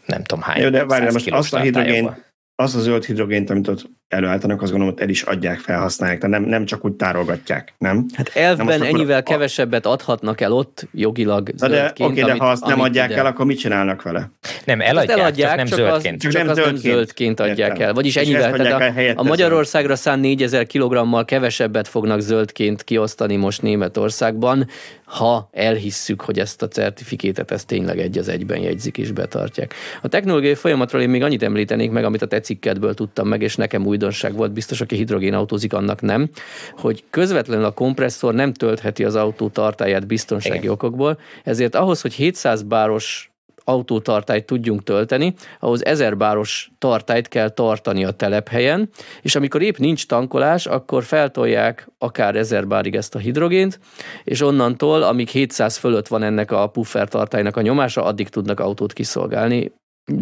Nem 0.06 0.22
tudom 0.24 0.44
hány. 0.44 0.62
Jó, 0.62 0.68
de 0.68 0.84
várjál, 0.84 1.12
most 1.12 1.30
azt 1.30 1.54
a 1.54 1.60
hidrogént, 1.60 2.34
az 2.54 2.74
a 2.74 2.80
zöld 2.80 3.04
hidrogént, 3.04 3.50
amit 3.50 3.68
ott 3.68 3.90
előállítanak, 4.10 4.62
azt 4.62 4.70
gondolom, 4.70 4.94
hogy 4.94 5.02
el 5.02 5.08
is 5.08 5.22
adják, 5.22 5.58
felhasználják, 5.58 6.20
tehát 6.20 6.40
nem, 6.40 6.48
nem 6.48 6.64
csak 6.64 6.84
úgy 6.84 6.92
tárolgatják, 6.92 7.74
nem? 7.78 8.06
Hát 8.14 8.30
elvben 8.34 8.66
nem 8.66 8.82
ennyivel 8.82 9.18
a... 9.18 9.22
kevesebbet 9.22 9.86
adhatnak 9.86 10.40
el 10.40 10.52
ott 10.52 10.88
jogilag 10.92 11.52
Na 11.56 11.68
de 11.68 11.86
oké, 11.90 12.04
okay, 12.04 12.22
de 12.22 12.34
ha 12.38 12.48
azt 12.48 12.64
nem 12.66 12.80
adják 12.80 13.10
ide... 13.10 13.18
el, 13.18 13.26
akkor 13.26 13.46
mit 13.46 13.58
csinálnak 13.58 14.02
vele? 14.02 14.30
Nem, 14.64 14.80
eladják, 14.80 15.18
eladják 15.18 15.48
csak 15.48 15.56
nem 15.56 15.66
csak 15.66 15.78
zöldként. 15.78 16.24
Az, 16.24 16.32
csak, 16.32 16.44
nem, 16.44 16.54
zöldként. 16.54 16.82
nem 16.82 16.92
zöldként 16.92 17.40
adják 17.40 17.70
Értem. 17.70 17.86
el. 17.86 17.92
Vagyis 17.92 18.16
ennyivel, 18.16 18.52
tehát 18.52 19.16
a, 19.16 19.20
a 19.20 19.22
Magyarországra 19.22 19.96
szán 19.96 20.18
4000 20.18 20.66
kilogrammal 20.66 21.24
kevesebbet 21.24 21.88
fognak 21.88 22.20
zöldként 22.20 22.82
kiosztani 22.82 23.36
most 23.36 23.62
Németországban, 23.62 24.66
ha 25.10 25.48
elhisszük, 25.52 26.20
hogy 26.20 26.38
ezt 26.38 26.62
a 26.62 26.68
certifikétet 26.68 27.50
ezt 27.50 27.66
tényleg 27.66 27.98
egy 27.98 28.18
az 28.18 28.28
egyben 28.28 28.60
jegyzik 28.60 28.98
és 28.98 29.12
betartják. 29.12 29.74
A 30.02 30.08
technológiai 30.08 30.54
folyamatról 30.54 31.02
én 31.02 31.08
még 31.08 31.22
annyit 31.22 31.42
említenék 31.42 31.90
meg, 31.90 32.04
amit 32.04 32.22
a 32.22 32.26
te 32.26 32.40
cikkedből 32.40 32.94
tudtam 32.94 33.28
meg, 33.28 33.42
és 33.42 33.56
nekem 33.56 33.86
újdonság 34.00 34.34
volt, 34.34 34.52
biztos, 34.52 34.80
aki 34.80 34.96
hidrogénautózik, 34.96 35.72
annak 35.72 36.00
nem, 36.00 36.28
hogy 36.76 37.04
közvetlenül 37.10 37.64
a 37.64 37.70
kompresszor 37.70 38.34
nem 38.34 38.52
töltheti 38.52 39.04
az 39.04 39.14
autó 39.14 39.48
tartáját 39.48 40.06
biztonsági 40.06 40.58
Igen. 40.58 40.70
okokból, 40.70 41.18
ezért 41.44 41.74
ahhoz, 41.74 42.00
hogy 42.00 42.12
700 42.12 42.62
báros 42.62 43.30
autótartályt 43.64 44.44
tudjunk 44.44 44.82
tölteni, 44.82 45.34
ahhoz 45.58 45.84
1000 45.84 46.16
báros 46.16 46.70
tartályt 46.78 47.28
kell 47.28 47.48
tartani 47.48 48.04
a 48.04 48.10
telephelyen, 48.10 48.88
és 49.22 49.34
amikor 49.34 49.62
épp 49.62 49.76
nincs 49.76 50.06
tankolás, 50.06 50.66
akkor 50.66 51.02
feltolják 51.04 51.88
akár 51.98 52.36
1000 52.36 52.66
bárig 52.66 52.94
ezt 52.94 53.14
a 53.14 53.18
hidrogént, 53.18 53.80
és 54.24 54.40
onnantól, 54.40 55.02
amíg 55.02 55.28
700 55.28 55.76
fölött 55.76 56.08
van 56.08 56.22
ennek 56.22 56.50
a 56.50 56.66
puffer 56.66 57.08
tartálynak 57.08 57.56
a 57.56 57.60
nyomása, 57.60 58.04
addig 58.04 58.28
tudnak 58.28 58.60
autót 58.60 58.92
kiszolgálni. 58.92 59.72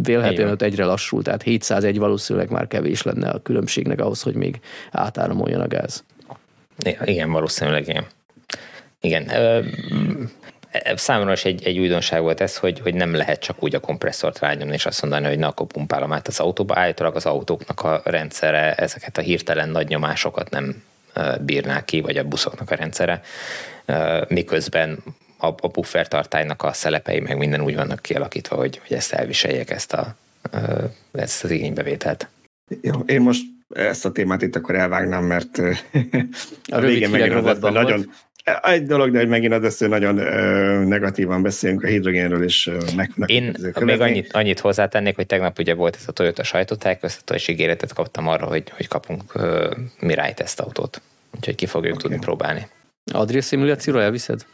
Vélhetően 0.03 0.51
ott 0.51 0.63
egyre 0.63 0.85
lassul, 0.85 1.23
tehát 1.23 1.43
701 1.43 1.99
valószínűleg 1.99 2.51
már 2.51 2.67
kevés 2.67 3.03
lenne 3.03 3.31
a 3.31 3.43
különbségnek 3.43 4.01
ahhoz, 4.01 4.23
hogy 4.23 4.35
még 4.35 4.61
átáramoljon 4.91 5.61
a 5.61 5.69
gáz. 5.69 6.05
Igen, 7.05 7.31
valószínűleg 7.31 7.89
igen. 7.89 8.05
Igen, 9.01 9.31
Számomra 10.95 11.33
is 11.33 11.45
egy, 11.45 11.65
egy 11.65 11.79
újdonság 11.79 12.23
volt 12.23 12.41
ez, 12.41 12.57
hogy, 12.57 12.81
hogy 12.81 12.95
nem 12.95 13.15
lehet 13.15 13.41
csak 13.41 13.63
úgy 13.63 13.75
a 13.75 13.81
kompresszort 13.81 14.39
rányomni, 14.39 14.75
és 14.75 14.87
azt 14.87 15.03
mondani, 15.03 15.27
hogy 15.27 15.39
na, 15.39 15.49
akkor 15.49 15.67
pumpálom 15.67 16.13
át 16.13 16.29
az 16.29 16.41
autóba. 16.41 16.79
Állítólag 16.79 17.17
az 17.17 17.27
autóknak 17.27 17.83
a 17.83 18.01
rendszere 18.05 18.75
ezeket 18.75 19.19
a 19.19 19.21
hirtelen 19.21 19.69
nagy 19.69 19.89
nyomásokat 19.89 20.51
nem 20.51 20.83
bírná 21.41 21.85
ki, 21.85 22.01
vagy 22.01 22.17
a 22.17 22.25
buszoknak 22.25 22.71
a 22.71 22.75
rendszere, 22.75 23.21
miközben 24.29 24.99
a, 25.39 25.47
a 25.47 25.69
puffertartálynak 25.69 26.63
a 26.63 26.73
szelepei 26.73 27.21
meg 27.21 27.37
minden 27.37 27.61
úgy 27.61 27.75
vannak 27.75 28.03
kialakítva, 28.03 28.57
hogy, 28.57 28.81
hogy 28.87 28.97
ezt 28.97 29.13
elviseljék 29.13 29.71
ezt, 29.71 29.93
a, 29.93 30.17
ezt 31.13 31.45
az 31.45 31.51
igénybevételt. 31.51 32.29
Jó, 32.81 33.01
én 33.07 33.21
most 33.21 33.43
ezt 33.69 34.05
a 34.05 34.13
témát 34.13 34.43
itt 34.43 34.57
akkor 34.57 34.75
elvágnám, 34.75 35.25
mert 35.25 35.59
a, 35.59 35.75
a 36.77 36.81
végén 36.81 37.11
megint 37.11 37.35
az 37.35 37.59
nagyon, 37.61 38.11
egy 38.63 38.87
dolog, 38.87 39.11
de 39.11 39.19
hogy 39.19 39.29
megint 39.29 39.53
az 39.53 39.79
hogy 39.79 39.89
nagyon 39.89 40.15
negatívan 40.87 41.43
beszélünk 41.43 41.83
a 41.83 41.87
hidrogénről, 41.87 42.43
és 42.43 42.71
meg 42.97 43.11
Én 43.27 43.57
még 43.81 44.01
annyit, 44.01 44.33
annyit 44.33 44.61
hozzátennék, 44.61 45.15
hogy 45.15 45.27
tegnap 45.27 45.59
ugye 45.59 45.75
volt 45.75 45.97
ez 45.97 46.05
a 46.07 46.13
Toyota 46.13 46.43
sajtótájékoztató, 46.43 47.35
és 47.35 47.49
ígéretet 47.49 47.93
kaptam 47.93 48.29
arra, 48.29 48.47
hogy, 48.47 48.71
hogy 48.71 48.89
kapunk 48.89 49.35
uh, 49.35 49.77
Mirai 50.01 50.35
tesztautót. 50.35 51.01
Úgyhogy 51.37 51.55
ki 51.55 51.67
fogjuk 51.67 51.95
okay. 51.95 52.03
tudni 52.03 52.25
próbálni. 52.25 52.69
Adria 53.13 53.43
szimulációra 53.43 54.03
elviszed? 54.03 54.47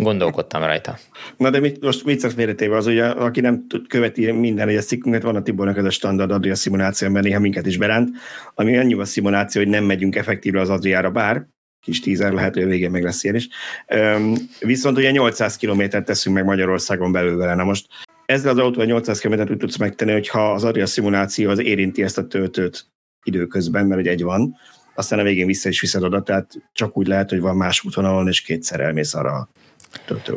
Gondolkodtam 0.00 0.62
rajta. 0.62 0.98
Na 1.36 1.50
de 1.50 1.60
mit, 1.60 1.80
most 1.80 2.04
vicces 2.04 2.34
méretéve 2.34 2.76
az, 2.76 2.86
ugye, 2.86 3.04
aki 3.04 3.40
nem 3.40 3.66
követi 3.88 4.30
minden 4.30 4.68
egyes 4.68 4.84
cikkünket, 4.84 5.22
van 5.22 5.36
a 5.36 5.42
Tibornak 5.42 5.76
ez 5.76 5.84
a 5.84 5.90
standard 5.90 6.30
Adria 6.30 6.54
szimuláció, 6.54 7.08
mert 7.08 7.24
néha 7.24 7.40
minket 7.40 7.66
is 7.66 7.76
beránt, 7.76 8.10
ami 8.54 8.76
annyi 8.76 8.94
a 8.94 9.04
szimuláció, 9.04 9.62
hogy 9.62 9.70
nem 9.70 9.84
megyünk 9.84 10.16
effektívre 10.16 10.60
az 10.60 10.70
Adriára, 10.70 11.10
bár 11.10 11.46
kis 11.80 12.00
tízer 12.00 12.32
lehet, 12.32 12.54
hogy 12.54 12.62
a 12.62 12.66
végén 12.66 12.90
meg 12.90 13.02
lesz 13.02 13.24
ilyen 13.24 13.36
is. 13.36 13.48
Üm, 13.94 14.34
viszont 14.60 14.96
ugye 14.98 15.10
800 15.10 15.56
kilométert 15.56 16.04
teszünk 16.04 16.36
meg 16.36 16.44
Magyarországon 16.44 17.12
belül 17.12 17.36
vele. 17.36 17.54
Na 17.54 17.64
most 17.64 17.86
ezzel 18.26 18.52
az 18.52 18.58
autóval 18.58 18.86
800 18.86 19.18
kilométert 19.18 19.50
úgy 19.50 19.56
tudsz 19.56 19.76
megtenni, 19.76 20.12
hogyha 20.12 20.52
az 20.52 20.64
Adria 20.64 20.86
szimuláció 20.86 21.50
az 21.50 21.58
érinti 21.58 22.02
ezt 22.02 22.18
a 22.18 22.26
töltőt 22.26 22.86
időközben, 23.22 23.86
mert 23.86 24.06
egy 24.06 24.22
van, 24.22 24.56
aztán 24.94 25.18
a 25.18 25.22
végén 25.22 25.46
vissza 25.46 25.68
is 25.68 25.80
viszed 25.80 26.02
oda, 26.02 26.22
tehát 26.22 26.52
csak 26.72 26.96
úgy 26.96 27.06
lehet, 27.06 27.30
hogy 27.30 27.40
van 27.40 27.56
más 27.56 27.84
útvonalon, 27.84 28.28
és 28.28 28.40
kétszer 28.40 28.80
elmész 28.80 29.14
arra. 29.14 29.48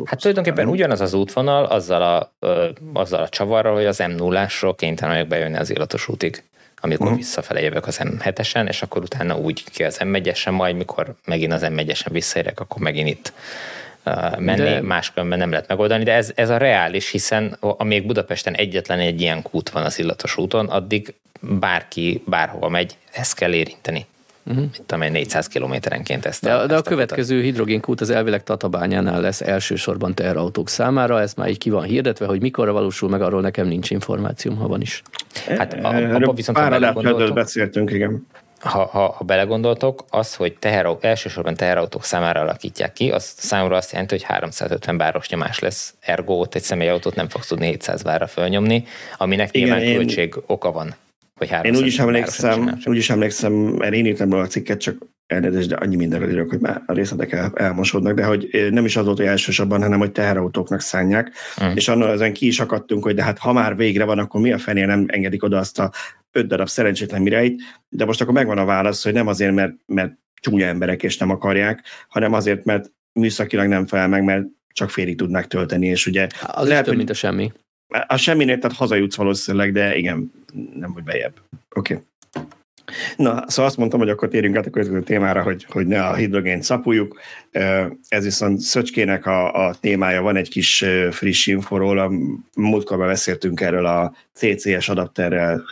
Hát 0.05 0.19
tulajdonképpen 0.19 0.67
ugyanaz 0.67 1.01
az 1.01 1.13
útvonal, 1.13 1.65
azzal 1.65 2.01
a, 2.01 2.33
ö, 2.39 2.69
azzal 2.93 3.21
a 3.21 3.29
csavarral, 3.29 3.73
hogy 3.73 3.85
az 3.85 3.99
M0-ásról 4.03 4.73
kénytelen 4.77 5.13
vagyok 5.13 5.27
bejönni 5.27 5.57
az 5.57 5.69
illatos 5.69 6.07
útig 6.07 6.43
amikor 6.83 7.05
uh-huh. 7.05 7.21
visszafele 7.21 7.61
jövök 7.61 7.87
az 7.87 7.99
M7-esen, 8.03 8.67
és 8.67 8.81
akkor 8.81 9.01
utána 9.01 9.37
úgy 9.37 9.63
ki 9.63 9.83
az 9.83 9.99
M1-esen, 10.03 10.51
majd 10.51 10.75
mikor 10.75 11.15
megint 11.25 11.53
az 11.53 11.61
M1-esen 11.65 12.07
visszaérek, 12.11 12.59
akkor 12.59 12.81
megint 12.81 13.07
itt 13.07 13.33
uh, 14.05 14.39
menni, 14.39 14.63
de... 14.63 14.81
máskülönben 14.81 15.37
nem 15.37 15.49
lehet 15.49 15.67
megoldani, 15.67 16.03
de 16.03 16.13
ez, 16.13 16.31
ez 16.35 16.49
a 16.49 16.57
reális, 16.57 17.11
hiszen 17.11 17.57
amíg 17.59 18.05
Budapesten 18.05 18.53
egyetlen 18.53 18.99
egy 18.99 19.21
ilyen 19.21 19.41
kút 19.41 19.69
van 19.69 19.83
az 19.83 19.99
illatos 19.99 20.37
úton, 20.37 20.69
addig 20.69 21.13
bárki 21.39 22.23
bárhova 22.25 22.69
megy, 22.69 22.97
ezt 23.11 23.35
kell 23.35 23.53
érinteni 23.53 24.05
uh-huh. 24.45 24.61
mint 24.61 24.91
amely 24.91 25.09
400 25.09 25.47
kilométerenként 25.47 26.25
ezt 26.25 26.45
a, 26.45 26.57
De, 26.57 26.65
de 26.65 26.75
a, 26.75 26.77
a 26.77 26.81
következő 26.81 27.35
kutat. 27.35 27.49
hidrogénkút 27.49 28.01
az 28.01 28.09
elvileg 28.09 28.43
Tatabányánál 28.43 29.21
lesz 29.21 29.41
elsősorban 29.41 30.13
teherautók 30.13 30.69
számára, 30.69 31.21
ez 31.21 31.33
már 31.33 31.49
így 31.49 31.57
ki 31.57 31.69
van 31.69 31.83
hirdetve, 31.83 32.25
hogy 32.25 32.41
mikorra 32.41 32.71
valósul 32.71 33.09
meg, 33.09 33.21
arról 33.21 33.41
nekem 33.41 33.67
nincs 33.67 33.89
információm, 33.89 34.57
ha 34.57 34.67
van 34.67 34.81
is. 34.81 35.01
Hát 35.47 35.73
a, 35.73 35.87
a, 36.15 36.33
viszont 36.33 36.57
Pár 36.57 36.69
belegondoltok, 36.69 37.35
beszéltünk, 37.35 37.91
igen. 37.91 38.27
Ha, 38.59 38.85
ha, 38.85 39.11
ha 39.11 39.23
belegondoltok, 39.23 40.05
az, 40.09 40.35
hogy 40.35 40.53
teherautó, 40.53 41.07
elsősorban 41.07 41.55
teherautók 41.55 42.03
számára 42.03 42.39
alakítják 42.39 42.93
ki, 42.93 43.11
az 43.11 43.33
számomra 43.37 43.75
azt 43.75 43.91
jelenti, 43.91 44.13
hogy 44.13 44.23
350 44.23 44.97
báros 44.97 45.29
nyomás 45.29 45.59
lesz, 45.59 45.93
ergo 45.99 46.33
ott 46.33 46.55
egy 46.55 46.61
személyautót 46.61 47.15
nem 47.15 47.29
fogsz 47.29 47.47
tudni 47.47 47.65
700 47.65 48.01
bárra 48.03 48.27
fölnyomni, 48.27 48.83
aminek 49.17 49.49
Igen, 49.51 49.67
nyilván 49.67 49.85
én... 49.85 49.95
költség 49.95 50.35
oka 50.45 50.71
van 50.71 50.95
hogy 51.49 51.65
Én 51.65 51.75
úgy 51.75 51.85
is 51.85 51.99
emlékszem, 51.99 52.79
úgy 52.85 52.97
is 52.97 53.09
emlékszem, 53.09 53.53
mert 53.53 53.93
én 53.93 54.05
írtam 54.05 54.31
a 54.33 54.47
cikket, 54.47 54.79
csak 54.79 54.97
elnézést, 55.27 55.67
de 55.67 55.75
annyi 55.75 55.95
mindenre 55.95 56.31
írok, 56.31 56.49
hogy 56.49 56.59
már 56.59 56.81
a 56.85 56.93
részletek 56.93 57.31
el, 57.31 57.51
elmosódnak, 57.55 58.13
de 58.13 58.23
hogy 58.23 58.67
nem 58.71 58.85
is 58.85 58.95
az 58.95 59.05
volt, 59.05 59.17
hogy 59.17 59.25
elsősorban, 59.25 59.81
hanem 59.81 59.99
hogy 59.99 60.11
teherautóknak 60.11 60.81
szánják, 60.81 61.31
mm. 61.63 61.75
és 61.75 61.87
annól 61.87 62.09
ezen 62.09 62.33
ki 62.33 62.47
is 62.47 62.59
akadtunk, 62.59 63.03
hogy 63.03 63.15
de 63.15 63.23
hát 63.23 63.37
ha 63.37 63.53
már 63.53 63.75
végre 63.75 64.03
van, 64.03 64.19
akkor 64.19 64.41
mi 64.41 64.51
a 64.51 64.57
fenél 64.57 64.85
nem 64.85 65.05
engedik 65.07 65.43
oda 65.43 65.57
azt 65.57 65.79
a 65.79 65.91
öt 66.31 66.47
darab 66.47 66.67
szerencsétlen 66.67 67.21
mireit, 67.21 67.61
de 67.89 68.05
most 68.05 68.21
akkor 68.21 68.33
megvan 68.33 68.57
a 68.57 68.65
válasz, 68.65 69.03
hogy 69.03 69.13
nem 69.13 69.27
azért, 69.27 69.53
mert, 69.53 69.73
mert 69.85 70.13
csúnya 70.41 70.65
emberek 70.65 71.03
és 71.03 71.17
nem 71.17 71.29
akarják, 71.29 71.83
hanem 72.07 72.33
azért, 72.33 72.65
mert 72.65 72.91
műszakilag 73.13 73.67
nem 73.67 73.85
felel 73.85 74.07
meg, 74.07 74.23
mert 74.23 74.45
csak 74.73 74.89
félig 74.89 75.17
tudnak 75.17 75.47
tölteni, 75.47 75.87
és 75.87 76.05
ugye... 76.05 76.27
Az 76.41 76.67
lehet, 76.67 76.83
több, 76.83 76.87
hogy, 76.87 76.97
mint 76.97 77.09
a 77.09 77.13
semmi. 77.13 77.51
A 78.07 78.17
semminél, 78.17 78.57
tehát 78.57 78.77
hazajutsz 78.77 79.15
valószínűleg, 79.15 79.71
de 79.71 79.95
igen, 79.97 80.31
nem 80.73 80.91
hogy 80.91 81.03
bejebb. 81.03 81.33
Oké. 81.75 81.93
Okay. 81.93 82.05
Na, 83.15 83.43
szóval 83.47 83.65
azt 83.65 83.77
mondtam, 83.77 83.99
hogy 83.99 84.09
akkor 84.09 84.27
térjünk 84.27 84.57
át 84.57 84.65
a 84.65 84.69
következő 84.69 85.03
témára, 85.03 85.41
hogy, 85.41 85.65
hogy 85.69 85.87
ne 85.87 86.03
a 86.03 86.15
hidrogént 86.15 86.63
szapuljuk. 86.63 87.19
Ez 88.07 88.23
viszont 88.23 88.59
Szöcskének 88.59 89.25
a, 89.25 89.67
a 89.67 89.75
témája, 89.79 90.21
van 90.21 90.35
egy 90.35 90.49
kis 90.49 90.85
friss 91.11 91.47
inforról, 91.47 91.99
a 91.99 92.11
múltkorban 92.55 93.07
beszéltünk 93.07 93.61
erről 93.61 93.85
a 93.85 94.13
CCS 94.33 94.89
adapterrel, 94.89 95.63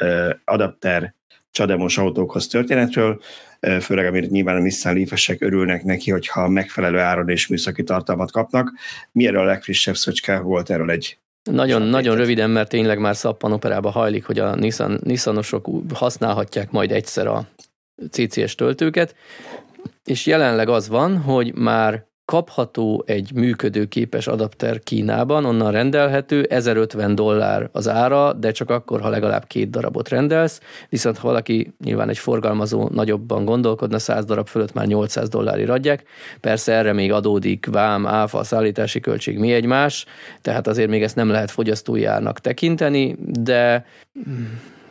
adapter 0.46 1.14
csademos 1.52 1.98
autókhoz 1.98 2.48
történetről, 2.48 3.22
főleg 3.82 4.06
amit 4.06 4.30
nyilván 4.30 4.56
a 4.56 4.60
Nissan 4.60 4.94
leaf 4.94 5.30
örülnek 5.40 5.84
neki, 5.84 6.12
hogyha 6.12 6.50
megfelelő 6.50 6.98
áron 6.98 7.30
és 7.30 7.48
műszaki 7.48 7.84
tartalmat 7.84 8.32
kapnak. 8.32 8.74
Mi 9.12 9.28
erről 9.28 9.42
a 9.42 9.46
legfrissebb 9.46 9.96
Szöcske 9.96 10.40
volt 10.40 10.70
erről 10.70 10.92
egy 10.92 11.18
nagyon, 11.44 11.82
nagyon 11.82 12.16
röviden, 12.16 12.50
mert 12.50 12.70
tényleg 12.70 13.00
már 13.00 13.16
szappanoperába 13.16 13.90
hajlik, 13.90 14.26
hogy 14.26 14.40
a 14.40 14.56
Nissan, 14.56 15.00
Nissanosok 15.04 15.70
használhatják 15.94 16.72
majd 16.72 16.92
egyszer 16.92 17.28
a 17.28 17.48
CCS 18.12 18.56
töltőket, 18.56 19.16
és 20.06 20.26
jelenleg 20.26 20.70
az 20.70 20.88
van, 20.88 21.18
hogy 21.18 21.56
már 21.56 22.09
kapható 22.30 23.04
egy 23.06 23.32
működőképes 23.34 24.28
adapter 24.28 24.80
Kínában, 24.80 25.46
onnan 25.46 25.72
rendelhető, 25.72 26.44
1050 26.44 27.16
dollár 27.16 27.70
az 27.72 27.88
ára, 27.88 28.34
de 28.34 28.52
csak 28.52 28.70
akkor, 28.70 29.02
ha 29.02 29.10
legalább 29.10 29.48
két 29.48 29.70
darabot 29.70 30.10
rendelsz, 30.10 30.62
viszont 30.90 31.18
ha 31.18 31.28
valaki 31.28 31.74
nyilván 31.84 32.10
egy 32.10 32.18
forgalmazó 32.18 32.90
nagyobban 32.94 33.46
gondolkodna, 33.46 34.00
100 34.00 34.26
darab 34.26 34.48
fölött 34.48 34.74
már 34.74 34.86
800 34.86 35.30
dollári 35.30 35.64
adják, 35.64 36.04
persze 36.40 36.74
erre 36.74 36.94
még 36.94 37.12
adódik 37.12 37.66
vám, 37.72 38.08
áfa, 38.08 38.44
szállítási 38.44 39.00
költség, 39.00 39.38
mi 39.38 39.54
egymás, 39.54 40.06
tehát 40.42 40.68
azért 40.68 40.90
még 40.90 41.04
ezt 41.04 41.16
nem 41.16 41.30
lehet 41.30 41.52
fogyasztói 41.52 42.06
árnak 42.06 42.40
tekinteni, 42.40 43.16
de 43.20 43.86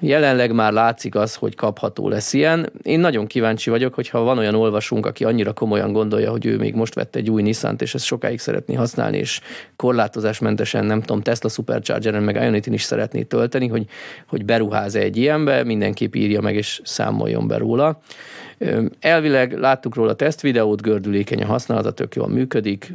Jelenleg 0.01 0.53
már 0.53 0.73
látszik 0.73 1.15
az, 1.15 1.35
hogy 1.35 1.55
kapható 1.55 2.09
lesz 2.09 2.33
ilyen. 2.33 2.73
Én 2.83 3.01
nagyon 3.01 3.27
kíváncsi 3.27 3.71
vagyok, 3.71 3.95
hogyha 3.95 4.21
van 4.21 4.39
olyan 4.39 4.55
olvasunk, 4.55 5.07
aki 5.07 5.25
annyira 5.25 5.53
komolyan 5.53 5.93
gondolja, 5.93 6.31
hogy 6.31 6.47
ő 6.47 6.57
még 6.57 6.75
most 6.75 6.95
vett 6.95 7.17
egy 7.17 7.31
új 7.31 7.43
nissan 7.43 7.77
és 7.79 7.95
ezt 7.95 8.05
sokáig 8.05 8.39
szeretné 8.39 8.75
használni, 8.75 9.19
és 9.19 9.41
korlátozásmentesen, 9.77 10.85
nem 10.85 11.01
tudom, 11.01 11.23
Tesla 11.23 11.49
Supercharger-en, 11.49 12.23
meg 12.23 12.35
ionity 12.35 12.73
is 12.73 12.83
szeretné 12.83 13.23
tölteni, 13.23 13.67
hogy, 13.67 13.87
hogy 14.27 14.45
beruház 14.45 14.95
egy 14.95 15.17
ilyenbe, 15.17 15.65
mindenképp 15.65 16.15
írja 16.15 16.41
meg, 16.41 16.55
és 16.55 16.81
számoljon 16.85 17.47
be 17.47 17.57
róla. 17.57 18.01
Elvileg 19.01 19.59
láttuk 19.59 19.95
róla 19.95 20.15
tesztvideót, 20.15 20.83
gördülékeny 20.83 21.43
a 21.43 21.47
használata, 21.47 21.93
tök 21.93 22.15
jól 22.15 22.29
működik, 22.29 22.93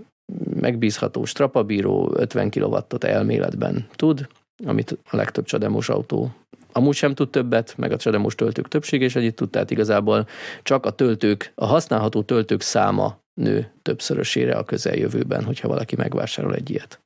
megbízható 0.59 1.25
strapabíró, 1.25 2.11
50 2.15 2.49
kW-ot 2.49 3.03
elméletben 3.03 3.87
tud, 3.95 4.27
amit 4.65 4.97
a 5.09 5.15
legtöbb 5.15 5.45
csademos 5.45 5.89
autó 5.89 6.31
amúgy 6.73 6.95
sem 6.95 7.13
tud 7.13 7.29
többet, 7.29 7.73
meg 7.77 7.91
a 7.91 7.97
csademos 7.97 8.35
töltők 8.35 8.67
többsége 8.67 9.05
is 9.05 9.15
együtt 9.15 9.35
tud, 9.35 9.49
tehát 9.49 9.71
igazából 9.71 10.27
csak 10.63 10.85
a 10.85 10.91
töltők, 10.91 11.51
a 11.55 11.65
használható 11.65 12.21
töltők 12.21 12.61
száma 12.61 13.21
nő 13.33 13.71
többszörösére 13.81 14.55
a 14.55 14.63
közeljövőben, 14.63 15.43
hogyha 15.43 15.67
valaki 15.67 15.95
megvásárol 15.95 16.55
egy 16.55 16.69
ilyet. 16.69 16.99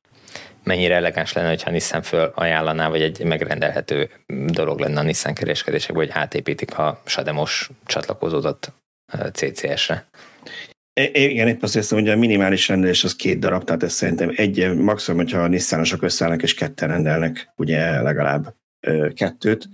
Mennyire 0.64 0.96
elegáns 0.96 1.34
lenne, 1.34 1.48
hogyha 1.48 1.72
Nissan 1.72 2.02
föl 2.02 2.32
ajánlaná, 2.36 2.90
vagy 2.90 3.02
egy 3.02 3.24
megrendelhető 3.24 4.10
dolog 4.48 4.80
lenne 4.80 5.00
a 5.00 5.04
Nissan 5.04 5.34
kereskedésekben, 5.34 6.06
hogy 6.06 6.14
átépítik 6.16 6.78
a 6.78 7.02
sademos 7.06 7.70
csatlakozódott 7.86 8.72
CCS-re. 9.34 10.08
Igen, 11.12 11.48
épp 11.48 11.62
azt 11.62 11.74
hiszem, 11.74 12.00
hogy 12.00 12.10
a 12.10 12.16
minimális 12.16 12.68
rendelés 12.68 13.04
az 13.04 13.16
két 13.16 13.40
darab, 13.40 13.64
tehát 13.64 13.84
ez 13.84 13.94
szerintem 13.94 14.32
egy, 14.36 14.76
maximum, 14.76 15.20
hogyha 15.20 15.40
a 15.40 15.48
Nissanosok 15.48 16.02
összeállnak 16.02 16.44
és 16.44 16.54
ketten 16.54 16.88
rendelnek, 16.88 17.50
ugye 17.56 18.02
legalább 18.02 18.56
kettőt. 19.14 19.70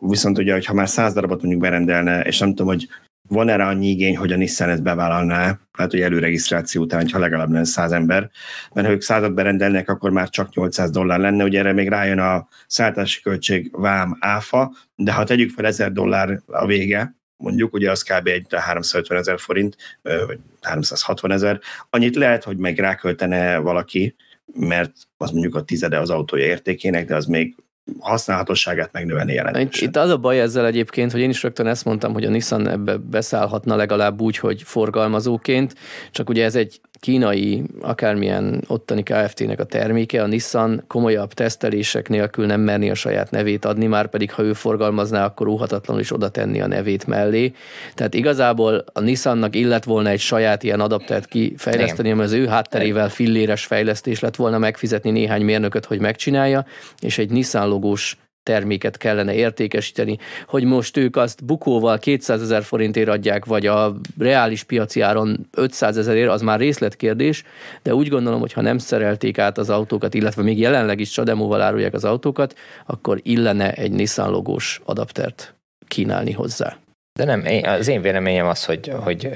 Viszont 0.00 0.38
ugye, 0.38 0.60
ha 0.66 0.72
már 0.72 0.88
száz 0.88 1.12
darabot 1.12 1.40
mondjuk 1.40 1.62
berendelne, 1.62 2.20
és 2.20 2.38
nem 2.38 2.48
tudom, 2.48 2.66
hogy 2.66 2.88
van 3.28 3.48
erre 3.48 3.66
annyi 3.66 3.88
igény, 3.88 4.16
hogy 4.16 4.32
a 4.32 4.36
Nissan 4.36 4.68
ezt 4.68 4.82
bevállalná, 4.82 5.58
lehet, 5.72 5.90
hogy 5.90 6.00
előregisztráció 6.00 6.82
után, 6.82 7.08
ha 7.08 7.18
legalább 7.18 7.50
lenne 7.50 7.64
száz 7.64 7.92
ember, 7.92 8.30
mert 8.74 8.86
ha 8.86 8.92
ők 8.92 9.02
százat 9.02 9.34
berendelnek, 9.34 9.88
akkor 9.88 10.10
már 10.10 10.28
csak 10.28 10.54
800 10.54 10.90
dollár 10.90 11.18
lenne, 11.18 11.44
ugye 11.44 11.58
erre 11.58 11.72
még 11.72 11.88
rájön 11.88 12.18
a 12.18 12.48
szállítási 12.66 13.20
költség, 13.20 13.70
vám, 13.72 14.16
áfa, 14.20 14.72
de 14.94 15.12
ha 15.12 15.24
tegyük 15.24 15.50
fel 15.50 15.66
1000 15.66 15.92
dollár 15.92 16.40
a 16.46 16.66
vége, 16.66 17.16
mondjuk, 17.36 17.74
ugye 17.74 17.90
az 17.90 18.02
kb. 18.02 18.26
egy 18.26 18.46
350 18.50 19.18
ezer 19.18 19.38
forint, 19.38 19.76
vagy 20.02 20.38
360 20.60 21.30
ezer, 21.30 21.60
annyit 21.90 22.16
lehet, 22.16 22.44
hogy 22.44 22.56
meg 22.56 22.78
ráköltene 22.78 23.58
valaki, 23.58 24.14
mert 24.54 24.92
az 25.16 25.30
mondjuk 25.30 25.54
a 25.54 25.62
tizede 25.62 25.98
az 25.98 26.10
autója 26.10 26.44
értékének, 26.44 27.06
de 27.06 27.16
az 27.16 27.26
még 27.26 27.54
használhatóságát 27.98 28.92
megnövelni 28.92 29.32
jelentősen. 29.32 29.68
Itt, 29.70 29.88
itt 29.88 29.96
az 29.96 30.10
a 30.10 30.16
baj 30.16 30.40
ezzel 30.40 30.66
egyébként, 30.66 31.12
hogy 31.12 31.20
én 31.20 31.30
is 31.30 31.42
rögtön 31.42 31.66
ezt 31.66 31.84
mondtam, 31.84 32.12
hogy 32.12 32.24
a 32.24 32.30
Nissan 32.30 32.68
ebbe 32.68 32.96
beszállhatna 32.96 33.76
legalább 33.76 34.20
úgy, 34.20 34.38
hogy 34.38 34.62
forgalmazóként, 34.62 35.74
csak 36.10 36.28
ugye 36.28 36.44
ez 36.44 36.54
egy 36.54 36.80
kínai, 37.00 37.62
akármilyen 37.80 38.64
ottani 38.66 39.02
KFT-nek 39.02 39.60
a 39.60 39.64
terméke, 39.64 40.22
a 40.22 40.26
Nissan 40.26 40.84
komolyabb 40.86 41.32
tesztelések 41.32 42.08
nélkül 42.08 42.46
nem 42.46 42.60
merni 42.60 42.90
a 42.90 42.94
saját 42.94 43.30
nevét 43.30 43.64
adni, 43.64 43.86
már 43.86 44.08
pedig 44.08 44.32
ha 44.32 44.42
ő 44.42 44.52
forgalmazná, 44.52 45.24
akkor 45.24 45.46
óhatatlanul 45.46 46.02
is 46.02 46.12
oda 46.12 46.28
tenni 46.28 46.60
a 46.60 46.66
nevét 46.66 47.06
mellé. 47.06 47.52
Tehát 47.94 48.14
igazából 48.14 48.84
a 48.92 49.00
Nissannak 49.00 49.56
illet 49.56 49.84
volna 49.84 50.08
egy 50.08 50.20
saját 50.20 50.62
ilyen 50.62 50.80
adaptert 50.80 51.26
kifejleszteni, 51.26 52.10
ami 52.10 52.22
az 52.22 52.32
ő 52.32 52.46
hátterével 52.46 53.08
filléres 53.08 53.64
fejlesztés 53.64 54.20
lett 54.20 54.36
volna 54.36 54.58
megfizetni 54.58 55.10
néhány 55.10 55.42
mérnököt, 55.42 55.84
hogy 55.84 56.00
megcsinálja, 56.00 56.66
és 57.00 57.18
egy 57.18 57.30
Nissan 57.30 57.68
logós 57.78 58.16
terméket 58.42 58.96
kellene 58.96 59.34
értékesíteni, 59.34 60.18
hogy 60.46 60.64
most 60.64 60.96
ők 60.96 61.16
azt 61.16 61.44
bukóval 61.44 61.98
200 61.98 62.42
ezer 62.42 62.62
forintért 62.62 63.08
adják, 63.08 63.44
vagy 63.44 63.66
a 63.66 63.96
reális 64.18 64.62
piaci 64.62 65.00
áron 65.00 65.48
500 65.56 65.96
ezerért, 65.96 66.30
az 66.30 66.42
már 66.42 66.58
részletkérdés, 66.58 67.44
de 67.82 67.94
úgy 67.94 68.08
gondolom, 68.08 68.40
hogy 68.40 68.52
ha 68.52 68.60
nem 68.60 68.78
szerelték 68.78 69.38
át 69.38 69.58
az 69.58 69.70
autókat, 69.70 70.14
illetve 70.14 70.42
még 70.42 70.58
jelenleg 70.58 71.00
is 71.00 71.10
csademóval 71.10 71.60
árulják 71.60 71.94
az 71.94 72.04
autókat, 72.04 72.54
akkor 72.86 73.20
illene 73.22 73.72
egy 73.72 73.92
Nissan 73.92 74.30
logós 74.30 74.80
adaptert 74.84 75.54
kínálni 75.86 76.32
hozzá. 76.32 76.76
De 77.18 77.24
nem, 77.24 77.44
az 77.64 77.88
én 77.88 78.02
véleményem 78.02 78.46
az, 78.46 78.64
hogy, 78.64 78.92
hogy 79.04 79.30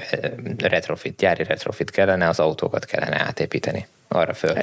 retrofit, 0.57 1.15
gyári 1.15 1.43
retrofit 1.43 1.89
kellene, 1.89 2.27
az 2.27 2.39
autókat 2.39 2.85
kellene 2.85 3.21
átépíteni. 3.21 3.87
Arra 4.07 4.33
föl 4.33 4.53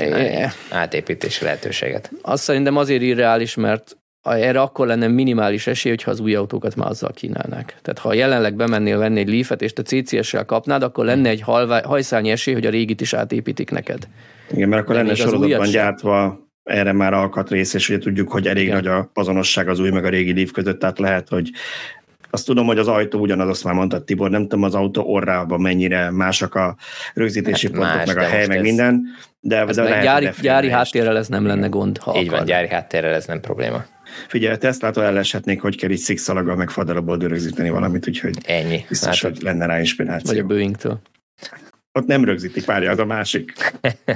átépítési 0.71 1.45
lehetőséget. 1.45 2.11
Azt 2.23 2.43
szerintem 2.43 2.77
azért 2.77 3.03
irreális, 3.03 3.55
mert 3.55 3.97
erre 4.23 4.61
akkor 4.61 4.87
lenne 4.87 5.07
minimális 5.07 5.67
esély, 5.67 5.93
hogyha 5.93 6.11
az 6.11 6.21
új 6.21 6.35
autókat 6.35 6.77
már 6.77 6.89
azzal 6.89 7.13
kínálnák. 7.13 7.77
Tehát 7.83 7.99
ha 7.99 8.13
jelenleg 8.13 8.55
bemennél 8.55 8.99
venni 8.99 9.21
egy 9.21 9.29
Leafet, 9.29 9.63
és 9.63 9.73
te 9.73 9.83
CCS-sel 9.83 10.45
kapnád, 10.45 10.83
akkor 10.83 11.05
lenne 11.05 11.29
egy 11.29 11.43
hajszálnyi 11.85 12.31
esély, 12.31 12.55
hogy 12.55 12.67
a 12.67 12.71
régit 12.71 13.01
is 13.01 13.13
átépítik 13.13 13.71
neked. 13.71 14.09
Igen, 14.53 14.69
mert 14.69 14.83
akkor 14.83 14.95
De 14.95 15.03
lenne 15.03 15.15
sorozatban 15.15 15.71
gyártva 15.71 16.49
erre 16.63 16.93
már 16.93 17.13
alkatrész, 17.13 17.75
és 17.75 17.89
ugye 17.89 17.99
tudjuk, 17.99 18.31
hogy 18.31 18.47
elég 18.47 18.65
Igen. 18.65 18.75
nagy 18.75 18.87
a 18.87 19.11
azonosság 19.15 19.69
az 19.69 19.79
új 19.79 19.91
meg 19.91 20.05
a 20.05 20.09
régi 20.09 20.35
Leaf 20.35 20.51
között, 20.51 20.81
tehát 20.81 20.99
lehet, 20.99 21.29
hogy 21.29 21.51
azt 22.31 22.47
tudom, 22.47 22.67
hogy 22.67 22.79
az 22.79 22.89
ajtó 22.89 23.19
ugyanaz, 23.21 23.49
azt 23.49 23.65
már 23.65 23.75
mondta 23.75 24.05
Tibor, 24.05 24.31
nem 24.31 24.43
tudom 24.43 24.63
az 24.63 24.75
autó 24.75 25.03
orrában 25.03 25.61
mennyire 25.61 26.11
másak 26.11 26.55
a 26.55 26.77
rögzítési 27.15 27.67
hát 27.67 27.77
pontok, 27.77 27.97
más, 27.97 28.07
meg 28.07 28.17
a 28.17 28.29
hely, 28.29 28.47
meg 28.47 28.57
ez... 28.57 28.63
minden. 28.63 29.03
De, 29.41 29.65
ez 29.67 29.77
de 29.77 29.83
lehet, 29.83 30.03
gyári, 30.03 30.31
gyári 30.41 30.71
háttérrel 30.71 31.17
ez 31.17 31.29
nem 31.29 31.47
lenne 31.47 31.67
gond. 31.67 31.99
Ha 31.99 32.19
Így 32.19 32.27
akar. 32.27 32.39
van, 32.39 32.47
gyári 32.47 32.69
háttérrel 32.69 33.15
ez 33.15 33.27
nem 33.27 33.41
probléma. 33.41 33.85
Figyelj, 34.29 34.57
Teslától 34.57 35.05
elleshetnék, 35.05 35.61
hogy 35.61 35.77
kell 35.77 35.91
így 35.91 35.99
szikszalaggal 35.99 36.57
meg 36.57 36.71
fadarabból 36.71 37.19
rögzíteni 37.19 37.71
valamit, 37.71 38.09
úgyhogy 38.09 38.37
Ennyi. 38.47 38.85
biztos, 38.89 39.23
hát, 39.23 39.33
hogy 39.33 39.43
lenne 39.43 39.67
rá 39.67 39.79
inspiráció. 39.79 40.31
Vagy 40.31 40.39
a 40.39 40.47
Boeing-től. 40.47 41.01
Ott 41.93 42.07
nem 42.07 42.25
rögzítik, 42.25 42.65
várja, 42.65 42.91
az 42.91 42.99
a 42.99 43.05
másik. 43.05 43.53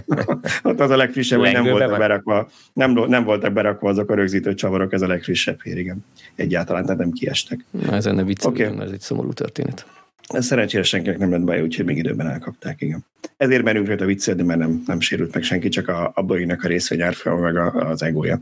Ott 0.63 0.81
az 0.81 0.91
a 0.91 0.97
legfrissebb, 0.97 1.39
hogy 1.39 1.53
nem 1.53 1.65
voltak, 1.65 1.99
berakva, 1.99 2.49
nem, 2.73 2.93
nem 2.93 3.25
voltak 3.25 3.53
berakva 3.53 3.89
azok 3.89 4.11
a 4.11 4.15
rögzítő 4.15 4.55
csavarok, 4.55 4.93
ez 4.93 5.03
a 5.03 5.07
legfrissebb 5.07 5.63
hír, 5.63 5.79
igen. 5.79 6.05
Egyáltalán, 6.35 6.83
tehát 6.83 6.99
nem 6.99 7.11
kiestek. 7.11 7.65
Na, 7.71 7.93
ez 7.93 8.07
enne 8.07 8.25
vicc, 8.25 8.45
okay. 8.45 8.79
ez 8.81 8.91
egy 8.91 9.01
szomorú 9.01 9.33
történet. 9.33 9.87
Ez 10.29 10.47
szerencsére 10.47 10.83
senkinek 10.83 11.19
nem 11.19 11.31
lett 11.31 11.45
baj, 11.45 11.63
úgyhogy 11.63 11.85
még 11.85 11.97
időben 11.97 12.27
elkapták, 12.29 12.81
igen. 12.81 13.05
Ezért 13.37 13.63
merünk 13.63 13.87
rajta 13.87 14.05
viccelni, 14.05 14.43
mert 14.43 14.59
nem, 14.59 14.83
nem 14.87 15.01
sérült 15.01 15.35
meg 15.35 15.43
senki, 15.43 15.69
csak 15.69 15.89
a, 15.89 16.13
a 16.15 16.23
Boeingnek 16.23 16.65
a 16.65 16.69
részvényárfolyama, 16.69 17.43
meg 17.43 17.57
a, 17.57 17.91
az 17.91 18.03
egója. 18.03 18.41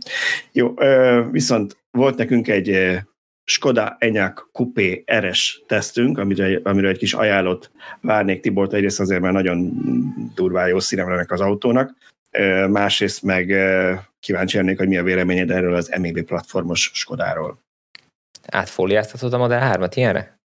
Jó, 0.53 0.75
viszont 1.31 1.77
volt 1.91 2.17
nekünk 2.17 2.49
egy 2.49 2.99
Skoda 3.53 3.97
Enyaq 3.99 4.49
Coupé 4.53 5.05
RS 5.13 5.63
tesztünk, 5.67 6.19
amire, 6.19 6.61
amire 6.63 6.89
egy 6.89 6.99
kis 6.99 7.13
ajánlott 7.13 7.71
várnék 8.01 8.41
Tibort, 8.41 8.73
egyrészt 8.73 9.01
azért, 9.01 9.21
mert 9.21 9.35
nagyon 9.35 9.73
durvá 10.35 10.67
jó 10.67 10.79
színem 10.79 11.09
ennek 11.09 11.31
az 11.31 11.41
autónak, 11.41 11.95
másrészt 12.69 13.23
meg 13.23 13.47
kíváncsi 14.21 14.57
lennék, 14.57 14.79
hogy 14.79 14.89
mi 14.89 14.97
a 14.97 15.03
véleményed 15.03 15.51
erről 15.51 15.75
az 15.75 15.95
MEB 16.01 16.21
platformos 16.21 16.91
Skodáról. 16.95 17.59
Átfóliáztatod 18.47 19.33
a 19.33 19.39
Model 19.39 19.77
3-at 19.77 19.93
ilyenre? 19.95 20.39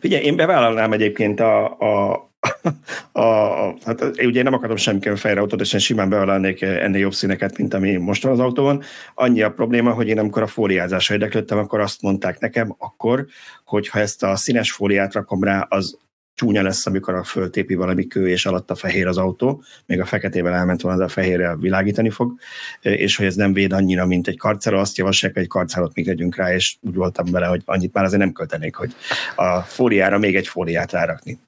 Figyelj, 0.00 0.24
én 0.24 0.36
bevállalnám 0.36 0.92
egyébként 0.92 1.40
a, 1.40 1.78
a, 1.78 2.30
a, 3.12 3.20
a, 3.20 3.74
hát 3.84 4.02
ugye 4.24 4.42
nem 4.42 4.52
akarom 4.52 4.76
semmiképpen 4.76 5.16
fejreautót, 5.16 5.60
és 5.60 5.72
én 5.72 5.80
simán 5.80 6.08
bevállalnék 6.08 6.62
ennél 6.62 7.00
jobb 7.00 7.14
színeket, 7.14 7.58
mint 7.58 7.74
ami 7.74 7.96
most 7.96 8.22
van 8.22 8.32
az 8.32 8.38
autóban. 8.38 8.82
Annyi 9.14 9.42
a 9.42 9.50
probléma, 9.50 9.92
hogy 9.92 10.08
én 10.08 10.18
amikor 10.18 10.42
a 10.42 10.46
fóliázásra 10.46 11.14
érdeklődtem, 11.14 11.58
akkor 11.58 11.80
azt 11.80 12.02
mondták 12.02 12.38
nekem 12.38 12.74
akkor, 12.78 13.26
hogy 13.64 13.88
ha 13.88 13.98
ezt 13.98 14.22
a 14.22 14.36
színes 14.36 14.72
fóliát 14.72 15.14
rakom 15.14 15.42
rá, 15.42 15.66
az 15.68 15.98
csúnya 16.34 16.62
lesz, 16.62 16.86
amikor 16.86 17.14
a 17.14 17.24
föltépi 17.24 17.74
valami 17.74 18.06
kő, 18.06 18.28
és 18.28 18.46
alatt 18.46 18.70
a 18.70 18.74
fehér 18.74 19.06
az 19.06 19.16
autó, 19.16 19.62
még 19.86 20.00
a 20.00 20.04
feketével 20.04 20.54
elment 20.54 20.80
volna, 20.80 20.98
de 20.98 21.04
a 21.04 21.08
fehérrel 21.08 21.56
világítani 21.56 22.10
fog, 22.10 22.34
és 22.80 23.16
hogy 23.16 23.26
ez 23.26 23.34
nem 23.34 23.52
véd 23.52 23.72
annyira, 23.72 24.06
mint 24.06 24.28
egy 24.28 24.38
karcera, 24.38 24.80
azt 24.80 24.96
javaslják, 24.96 25.34
hogy 25.34 25.42
egy 25.42 25.48
karcerot 25.48 25.94
még 25.94 26.06
legyünk 26.06 26.36
rá, 26.36 26.54
és 26.54 26.76
úgy 26.80 26.94
voltam 26.94 27.24
vele, 27.30 27.46
hogy 27.46 27.62
annyit 27.64 27.92
már 27.92 28.04
azért 28.04 28.20
nem 28.20 28.32
költenék, 28.32 28.74
hogy 28.74 28.94
a 29.36 29.60
fóliára 29.60 30.18
még 30.18 30.36
egy 30.36 30.48
fóliát 30.48 30.92
rárakni. 30.92 31.38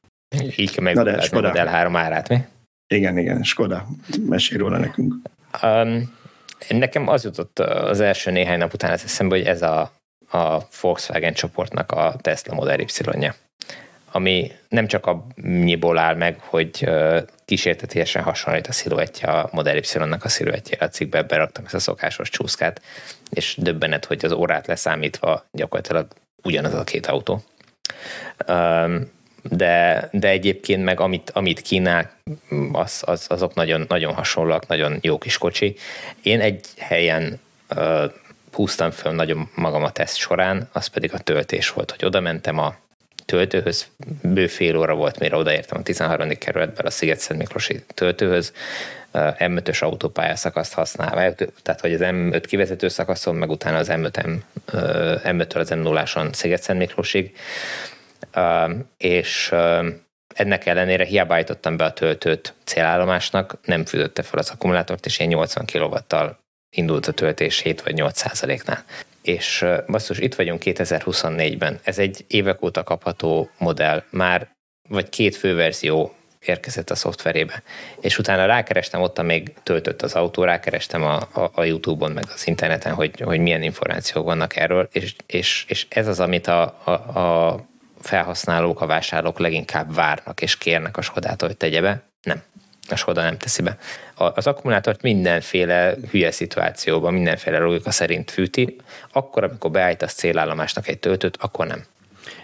Így 0.57 0.71
kell 0.71 0.85
meg 0.85 0.99
a 0.99 1.27
Model 1.33 1.67
3 1.67 1.97
árát, 1.97 2.29
mi? 2.29 2.39
Igen, 2.95 3.19
igen, 3.19 3.43
Skoda. 3.43 3.87
Mesélj 4.27 4.61
róla 4.61 4.79
nekünk. 4.79 5.15
Um, 5.63 6.15
nekem 6.69 7.09
az 7.09 7.25
jutott 7.25 7.59
az 7.59 8.01
első 8.01 8.31
néhány 8.31 8.59
nap 8.59 8.75
után 8.75 8.91
eszembe, 8.91 9.37
hogy 9.37 9.47
ez 9.47 9.63
a, 9.63 9.93
a 10.31 10.59
Volkswagen 10.81 11.33
csoportnak 11.33 11.93
a 11.93 12.15
Tesla 12.21 12.55
Model 12.55 12.81
y 12.81 12.87
-ja 13.19 13.35
ami 14.17 14.53
nem 14.69 14.87
csak 14.87 15.07
annyiból 15.07 15.99
áll 15.99 16.15
meg, 16.15 16.41
hogy 16.41 16.89
kísértetésen 17.45 18.23
hasonlít 18.23 18.67
a 18.67 18.73
sziluettje 18.73 19.29
a 19.29 19.49
Model 19.53 19.77
Y-nak 19.77 20.25
a 20.25 20.29
sziluettjére. 20.29 20.85
A 20.85 20.89
cikkbe 20.89 21.23
beraktam 21.23 21.65
ezt 21.65 21.75
a 21.75 21.79
szokásos 21.79 22.29
csúszkát, 22.29 22.81
és 23.31 23.57
döbbenet, 23.59 24.05
hogy 24.05 24.25
az 24.25 24.33
órát 24.33 24.67
leszámítva 24.67 25.47
gyakorlatilag 25.53 26.07
ugyanaz 26.43 26.75
a 26.75 26.85
két 26.85 27.07
autó. 27.07 27.43
De, 29.51 30.09
de 30.13 30.29
egyébként 30.29 30.85
meg 30.85 31.01
amit, 31.01 31.31
amit 31.31 31.61
kínál, 31.61 32.11
az, 32.73 33.03
az, 33.07 33.27
azok 33.29 33.55
nagyon, 33.55 33.85
nagyon 33.89 34.15
hasonlóak, 34.15 34.67
nagyon 34.67 34.99
jó 35.01 35.19
kis 35.19 35.39
kocsi. 35.39 35.77
Én 36.23 36.41
egy 36.41 36.67
helyen 36.79 37.41
uh, 37.77 38.13
húztam 38.53 38.91
föl 38.91 39.13
nagyon 39.13 39.51
magam 39.55 39.83
a 39.83 39.91
teszt 39.91 40.17
során, 40.17 40.69
az 40.73 40.87
pedig 40.87 41.13
a 41.13 41.19
töltés 41.19 41.71
volt, 41.71 41.91
hogy 41.91 42.05
oda 42.05 42.21
mentem 42.21 42.59
a 42.59 42.75
töltőhöz, 43.25 43.87
bő 44.23 44.47
fél 44.47 44.77
óra 44.77 44.95
volt, 44.95 45.19
mire 45.19 45.37
odaértem 45.37 45.79
a 45.79 45.83
13. 45.83 46.29
kerületben 46.29 46.87
a 46.87 46.91
sziget 46.91 47.35
Miklósi 47.37 47.85
töltőhöz, 47.95 48.53
M5-ös 49.15 49.83
autópályaszakaszt 49.83 50.73
használva, 50.73 51.35
tehát 51.63 51.81
hogy 51.81 51.93
az 51.93 52.01
M5 52.03 52.43
kivezető 52.47 52.89
szakaszon, 52.89 53.35
meg 53.35 53.51
utána 53.51 53.77
az 53.77 53.89
M5, 53.91 54.37
M5-től 55.25 55.59
az 55.59 55.73
M0-áson 55.75 56.33
sziget 56.33 56.75
Miklósig, 56.75 57.37
és 58.97 59.55
ennek 60.35 60.67
ellenére 60.67 61.05
hiába 61.05 61.35
állítottam 61.35 61.77
be 61.77 61.85
a 61.85 61.93
töltőt 61.93 62.55
célállomásnak, 62.65 63.59
nem 63.65 63.85
fűtötte 63.85 64.23
fel 64.23 64.39
az 64.39 64.51
akkumulátort, 64.51 65.07
és 65.07 65.19
én 65.19 65.29
80 65.29 65.65
kW-tal 65.73 66.39
indult 66.77 67.07
a 67.07 67.13
töltés 67.13 67.59
7 67.59 67.83
vagy 67.83 67.95
8 67.95 68.19
százaléknál 68.19 68.85
és 69.25 69.65
basszus, 69.87 70.19
itt 70.19 70.35
vagyunk 70.35 70.63
2024-ben. 70.65 71.81
Ez 71.83 71.99
egy 71.99 72.25
évek 72.27 72.63
óta 72.63 72.83
kapható 72.83 73.51
modell, 73.59 74.03
már 74.11 74.49
vagy 74.89 75.09
két 75.09 75.37
főverzió 75.37 76.15
érkezett 76.41 76.91
a 76.91 76.95
szoftverébe. 76.95 77.63
És 78.01 78.19
utána 78.19 78.47
rákerestem, 78.47 79.01
ott 79.01 79.23
még 79.23 79.53
töltött 79.63 80.03
az 80.03 80.15
autó, 80.15 80.45
rákerestem 80.45 81.03
a, 81.03 81.17
a, 81.17 81.51
a 81.55 81.65
YouTube-on, 81.65 82.11
meg 82.11 82.25
az 82.35 82.47
interneten, 82.47 82.95
hogy, 82.95 83.21
hogy 83.21 83.41
milyen 83.41 83.63
információk 83.63 84.25
vannak 84.25 84.57
erről, 84.57 84.89
és, 84.93 85.15
és, 85.27 85.65
és 85.69 85.87
ez 85.89 86.09
az, 86.09 86.21
amit 86.21 86.47
a, 86.47 86.81
a, 86.85 86.91
a 87.19 87.61
felhasználók, 88.05 88.81
a 88.81 88.87
vásárlók 88.87 89.39
leginkább 89.39 89.95
várnak 89.95 90.43
és 90.43 90.59
kérnek 90.59 90.97
a 90.97 91.03
Skodától, 91.03 91.49
hogy 91.49 91.57
tegye 91.57 91.81
be. 91.81 92.03
Nem 92.23 92.43
a 92.89 92.97
Skoda 92.97 93.23
nem 93.23 93.39
teszi 93.39 93.63
be. 93.63 93.77
Az 94.15 94.47
akkumulátort 94.47 95.03
mindenféle 95.03 95.95
hülye 96.11 96.31
szituációban, 96.31 97.13
mindenféle 97.13 97.59
logika 97.59 97.91
szerint 97.91 98.31
fűti, 98.31 98.77
akkor, 99.13 99.45
amikor 99.45 99.71
beállítasz 99.71 100.15
célállomásnak 100.15 100.89
egy 100.89 100.99
töltőt, 100.99 101.37
akkor 101.41 101.67
nem. 101.67 101.85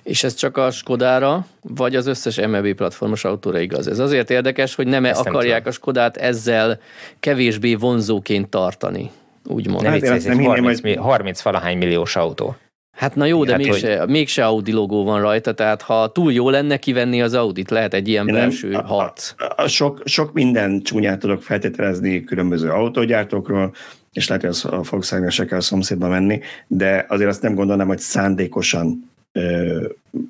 És 0.02 0.24
ez 0.24 0.34
csak 0.34 0.56
a 0.56 0.70
Skodára, 0.70 1.46
vagy 1.60 1.96
az 1.96 2.06
összes 2.06 2.36
MEB 2.36 2.74
platformos 2.74 3.24
autóra 3.24 3.58
igaz? 3.58 3.88
Ez 3.88 3.98
azért 3.98 4.30
érdekes, 4.30 4.74
hogy 4.74 4.86
nem 4.86 5.04
Ezt 5.04 5.26
akarják 5.26 5.58
nem 5.58 5.68
a 5.68 5.70
Skodát 5.70 6.16
ezzel 6.16 6.80
kevésbé 7.20 7.74
vonzóként 7.74 8.48
tartani, 8.48 9.10
úgymond. 9.44 9.82
Nem, 9.82 9.92
hát 9.92 10.02
ez 10.02 10.26
egy 10.26 10.44
30, 10.44 10.98
30 10.98 11.40
valahány 11.40 11.78
milliós 11.78 12.16
autó. 12.16 12.56
Hát 13.00 13.14
na 13.14 13.24
jó, 13.24 13.44
de 13.44 13.52
hát, 13.52 13.60
mégse, 13.60 13.98
hogy... 13.98 14.08
mégse 14.08 14.44
Audi 14.44 14.72
logó 14.72 15.04
van 15.04 15.20
rajta, 15.20 15.52
tehát 15.54 15.82
ha 15.82 16.12
túl 16.12 16.32
jó 16.32 16.50
lenne 16.50 16.76
kivenni 16.76 17.22
az 17.22 17.34
Audit, 17.34 17.70
lehet 17.70 17.94
egy 17.94 18.08
ilyen 18.08 18.26
belső 18.26 18.72
a, 18.72 18.82
harc. 18.82 19.32
A, 19.36 19.62
a, 19.62 19.68
sok, 19.68 20.02
sok 20.04 20.32
minden 20.32 20.82
csúnyát 20.82 21.18
tudok 21.18 21.42
feltételezni 21.42 22.24
különböző 22.24 22.68
autógyártókról, 22.68 23.74
és 24.12 24.28
lehet, 24.28 24.44
hogy 24.44 24.56
a 24.70 24.82
Volkswagen 24.90 25.30
se 25.30 25.44
kell 25.44 25.60
szomszédba 25.60 26.08
menni, 26.08 26.40
de 26.66 27.04
azért 27.08 27.30
azt 27.30 27.42
nem 27.42 27.54
gondolnám, 27.54 27.86
hogy 27.86 27.98
szándékosan 27.98 29.09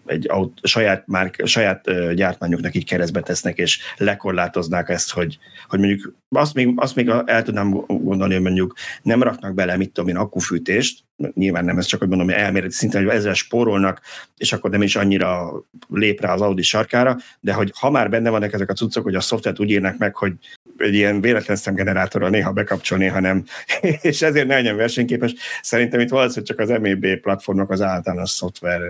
egy 0.06 0.26
aut, 0.28 0.58
saját, 0.62 1.06
már, 1.06 1.30
saját 1.44 2.14
gyártmányoknak 2.14 2.74
így 2.74 2.84
keresztbe 2.84 3.20
tesznek, 3.20 3.58
és 3.58 3.80
lekorlátoznák 3.96 4.88
ezt, 4.88 5.12
hogy, 5.12 5.38
hogy 5.68 5.78
mondjuk 5.78 6.14
azt 6.28 6.54
még, 6.54 6.72
azt 6.76 6.94
még 6.94 7.08
el 7.26 7.42
tudnám 7.42 7.70
gondolni, 7.86 8.34
hogy 8.34 8.42
mondjuk 8.42 8.74
nem 9.02 9.22
raknak 9.22 9.54
bele, 9.54 9.76
mit 9.76 9.90
tudom 9.92 10.10
én, 10.10 10.16
akkufűtést, 10.16 11.04
nyilván 11.34 11.64
nem, 11.64 11.78
ez 11.78 11.84
csak, 11.84 11.98
hogy 11.98 12.08
mondom, 12.08 12.26
hogy 12.26 12.36
elméleti 12.36 12.72
szinten, 12.72 13.04
hogy 13.04 13.14
ezzel 13.14 13.34
spórolnak, 13.34 14.00
és 14.36 14.52
akkor 14.52 14.70
nem 14.70 14.82
is 14.82 14.96
annyira 14.96 15.52
lép 15.88 16.20
rá 16.20 16.32
az 16.32 16.40
Audi 16.40 16.62
sarkára, 16.62 17.16
de 17.40 17.52
hogy 17.52 17.72
ha 17.78 17.90
már 17.90 18.10
benne 18.10 18.30
vannak 18.30 18.52
ezek 18.52 18.70
a 18.70 18.74
cuccok, 18.74 19.04
hogy 19.04 19.14
a 19.14 19.20
szoftvert 19.20 19.60
úgy 19.60 19.70
írnak 19.70 19.98
meg, 19.98 20.16
hogy 20.16 20.32
egy 20.80 20.94
ilyen 20.94 21.20
véletlen 21.20 21.56
szemgenerátorral 21.56 22.30
néha 22.30 22.52
bekapcsolni, 22.52 23.06
hanem, 23.06 23.44
és 24.00 24.22
ezért 24.22 24.46
ne 24.46 24.54
legyen 24.54 24.76
versenyképes. 24.76 25.34
Szerintem 25.62 26.00
itt 26.00 26.08
valószínűleg 26.08 26.46
csak 26.46 26.58
az 26.58 26.80
MEB 26.80 27.20
platformnak 27.20 27.70
az 27.70 27.80
általános 27.80 28.30
szoftver 28.30 28.80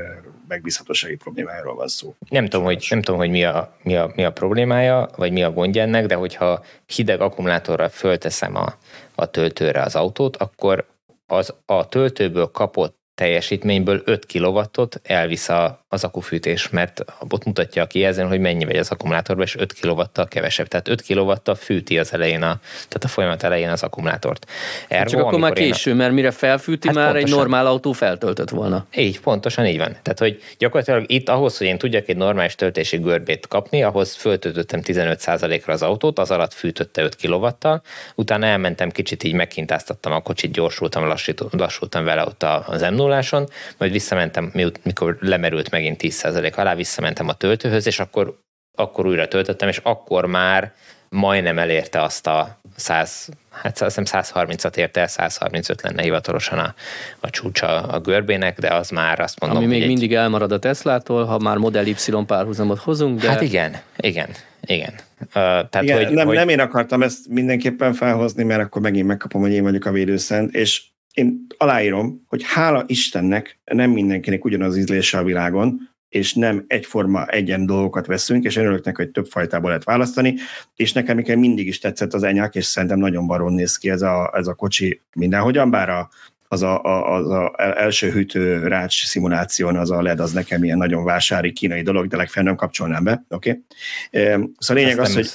megbízhatósági 0.49 1.16
problémájáról 1.16 1.74
van 1.74 1.88
szó. 1.88 2.14
Nem 2.28 2.47
tudom, 2.47 2.64
hogy, 2.64 2.86
nem 2.91 3.03
tudom, 3.03 3.20
hogy 3.20 3.30
mi, 3.30 3.45
a, 3.45 3.76
mi, 3.82 3.97
a, 3.97 4.12
mi 4.14 4.24
a 4.24 4.32
problémája, 4.32 5.09
vagy 5.16 5.32
mi 5.32 5.43
a 5.43 5.51
gondja 5.51 5.82
ennek, 5.82 6.07
de 6.07 6.14
hogyha 6.14 6.64
hideg 6.86 7.20
akkumulátorral 7.20 7.88
fölteszem 7.88 8.57
a, 8.57 8.74
a 9.14 9.26
töltőre 9.26 9.82
az 9.82 9.95
autót, 9.95 10.36
akkor 10.36 10.86
az 11.26 11.55
a 11.66 11.88
töltőből 11.88 12.47
kapott 12.47 12.99
teljesítményből 13.14 14.03
5 14.05 14.26
kW-ot 14.26 15.01
elvisz 15.03 15.49
az 15.93 16.05
akufűtés, 16.05 16.68
mert 16.68 17.05
ott 17.28 17.45
mutatja 17.45 17.82
a 17.82 17.86
kijelzőn, 17.86 18.28
hogy 18.28 18.41
mennyi 18.41 18.64
megy 18.64 18.76
az 18.76 18.91
akkumulátorba, 18.91 19.43
és 19.43 19.57
5 19.57 19.80
kW-tal 19.80 20.28
kevesebb. 20.28 20.68
Tehát 20.68 20.88
5 20.88 21.03
kW-tal 21.03 21.55
fűti 21.55 21.99
az 21.99 22.12
elején, 22.12 22.43
a, 22.43 22.61
tehát 22.72 23.05
a 23.05 23.09
folyamat 23.09 23.43
elején 23.43 23.68
az 23.68 23.82
akkumulátort. 23.82 24.47
Ergo, 24.88 25.11
Csak 25.11 25.20
akkor 25.20 25.38
már 25.38 25.53
késő, 25.53 25.91
a... 25.91 25.95
mert 25.95 26.12
mire 26.12 26.30
felfűti, 26.30 26.86
hát 26.86 26.97
már 26.97 27.05
pontosan. 27.05 27.28
egy 27.28 27.36
normál 27.36 27.66
autó 27.66 27.93
feltöltött 27.93 28.51
volna. 28.51 28.86
Így, 28.97 29.20
pontosan 29.20 29.66
így 29.66 29.78
van. 29.78 29.97
Tehát, 30.03 30.18
hogy 30.18 30.43
gyakorlatilag 30.59 31.05
itt 31.07 31.28
ahhoz, 31.28 31.59
hogy 31.59 31.66
én 31.66 31.78
tudjak 31.78 32.09
egy 32.09 32.16
normális 32.16 32.55
töltési 32.55 32.97
görbét 32.97 33.47
kapni, 33.47 33.82
ahhoz 33.82 34.14
föltöltöttem 34.14 34.80
15%-ra 34.84 35.72
az 35.72 35.82
autót, 35.82 36.18
az 36.18 36.30
alatt 36.30 36.53
fűtötte 36.53 37.03
5 37.03 37.16
kW-tal, 37.16 37.82
utána 38.14 38.47
elmentem 38.47 38.91
kicsit 38.91 39.22
így 39.22 39.34
megkintáztattam 39.34 40.12
a 40.12 40.20
kocsit, 40.20 40.53
gyorsultam, 40.53 41.14
lassultam 41.51 42.05
vele 42.05 42.22
ott 42.22 42.43
az 42.43 42.82
m 42.82 42.99
induláson, 43.01 43.49
majd 43.78 43.93
visszamentem, 43.93 44.53
mikor 44.82 45.16
lemerült 45.20 45.70
megint 45.81 46.01
10% 46.03 46.55
alá, 46.55 46.74
visszamentem 46.74 47.28
a 47.28 47.33
töltőhöz, 47.33 47.87
és 47.87 47.99
akkor, 47.99 48.39
akkor 48.76 49.07
újra 49.07 49.28
töltöttem, 49.28 49.68
és 49.68 49.81
akkor 49.83 50.26
már 50.26 50.72
majdnem 51.09 51.59
elérte 51.59 52.03
azt 52.03 52.26
a 52.26 52.61
100, 52.76 53.28
hát 53.51 53.81
azt 53.81 53.99
hiszem 53.99 54.22
130-at 54.22 54.76
érte 54.76 55.01
el, 55.01 55.07
135 55.07 55.83
lenne 55.83 56.03
hivatalosan 56.03 56.59
a, 56.59 56.74
a 57.20 57.31
csúcsa 57.31 57.83
a 57.83 58.01
görbének, 58.01 58.59
de 58.59 58.74
az 58.74 58.91
már 58.91 59.20
azt 59.20 59.41
mondom, 59.41 59.59
Ami 59.59 59.66
még 59.66 59.83
egy... 59.83 59.87
mindig 59.87 60.14
elmarad 60.14 60.53
a 60.53 60.59
Teslától, 60.59 61.24
ha 61.24 61.39
már 61.39 61.57
Model 61.57 61.87
Y 61.87 61.95
párhuzamot 62.26 62.78
hozunk, 62.78 63.20
de... 63.20 63.28
Hát 63.28 63.41
igen, 63.41 63.76
igen, 63.97 64.28
igen. 64.61 64.93
Uh, 65.20 65.33
tehát, 65.33 65.83
igen 65.83 66.05
hogy, 66.05 66.14
nem, 66.14 66.26
hogy... 66.26 66.37
nem 66.37 66.49
én 66.49 66.61
akartam 66.61 67.03
ezt 67.03 67.28
mindenképpen 67.28 67.93
felhozni, 67.93 68.43
mert 68.43 68.61
akkor 68.62 68.83
megint 68.83 69.07
megkapom, 69.07 69.41
hogy 69.41 69.53
én 69.53 69.62
vagyok 69.62 69.85
a 69.85 69.91
védőszent, 69.91 70.55
és 70.55 70.83
én 71.14 71.46
aláírom, 71.56 72.22
hogy 72.26 72.42
hála 72.44 72.84
Istennek 72.86 73.61
nem 73.64 73.90
mindenkinek 73.90 74.44
ugyanaz 74.44 74.76
ízlése 74.76 75.18
a 75.18 75.24
világon, 75.24 75.88
és 76.08 76.34
nem 76.34 76.64
egyforma 76.66 77.26
egyen 77.26 77.66
dolgokat 77.66 78.06
veszünk, 78.06 78.44
és 78.44 78.56
örülök 78.56 78.84
neki, 78.84 79.02
hogy 79.02 79.11
több 79.11 79.26
fajtából 79.26 79.68
lehet 79.68 79.84
választani, 79.84 80.34
és 80.76 80.92
nekem, 80.92 81.16
nekem 81.16 81.38
mindig 81.38 81.66
is 81.66 81.78
tetszett 81.78 82.14
az 82.14 82.22
enyák, 82.22 82.54
és 82.54 82.64
szerintem 82.64 82.98
nagyon 82.98 83.26
baron 83.26 83.52
néz 83.52 83.76
ki 83.76 83.90
ez 83.90 84.02
a, 84.02 84.32
ez 84.34 84.46
a 84.46 84.54
kocsi 84.54 85.00
mindenhogyan, 85.14 85.70
bár 85.70 85.88
a, 85.88 86.08
az 86.48 86.62
a, 86.62 86.84
a, 86.84 87.14
az 87.14 87.30
a 87.30 87.52
első 87.58 88.11
hűtő 88.11 88.66
rács 88.66 89.06
szimuláción 89.06 89.76
az 89.76 89.90
a 89.90 90.02
LED, 90.02 90.20
az 90.20 90.32
nekem 90.32 90.64
ilyen 90.64 90.78
nagyon 90.78 91.04
vásári 91.04 91.52
kínai 91.52 91.82
dolog, 91.82 92.06
de 92.06 92.16
legfeljebb 92.16 92.48
nem 92.48 92.58
kapcsolnám 92.58 93.04
be, 93.04 93.24
oké? 93.28 93.62
Okay? 94.11 94.50
Szóval 94.58 94.82
lényeg 94.82 94.98
az, 94.98 95.14
hogy 95.14 95.30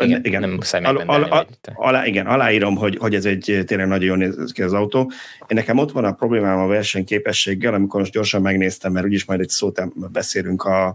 igen, 0.00 0.24
igen. 0.24 0.40
Nem 0.40 0.50
muszáj 0.50 0.82
al, 0.82 0.96
al, 0.96 1.22
al, 1.22 1.46
alá, 1.74 2.06
igen, 2.06 2.26
aláírom, 2.26 2.76
hogy, 2.76 2.96
hogy 2.96 3.14
ez 3.14 3.24
egy 3.24 3.62
tényleg 3.66 3.86
nagyon 3.86 4.06
jól 4.06 4.16
néz 4.16 4.52
ki 4.52 4.62
az 4.62 4.72
autó. 4.72 5.10
Én 5.40 5.56
nekem 5.56 5.78
ott 5.78 5.92
van 5.92 6.04
a 6.04 6.12
problémám 6.12 6.58
a 6.58 6.66
versenyképességgel, 6.66 7.74
amikor 7.74 8.00
most 8.00 8.12
gyorsan 8.12 8.42
megnéztem, 8.42 8.92
mert 8.92 9.06
úgyis 9.06 9.24
majd 9.24 9.40
egy 9.40 9.48
szót 9.48 9.82
beszélünk 10.12 10.64
a, 10.64 10.86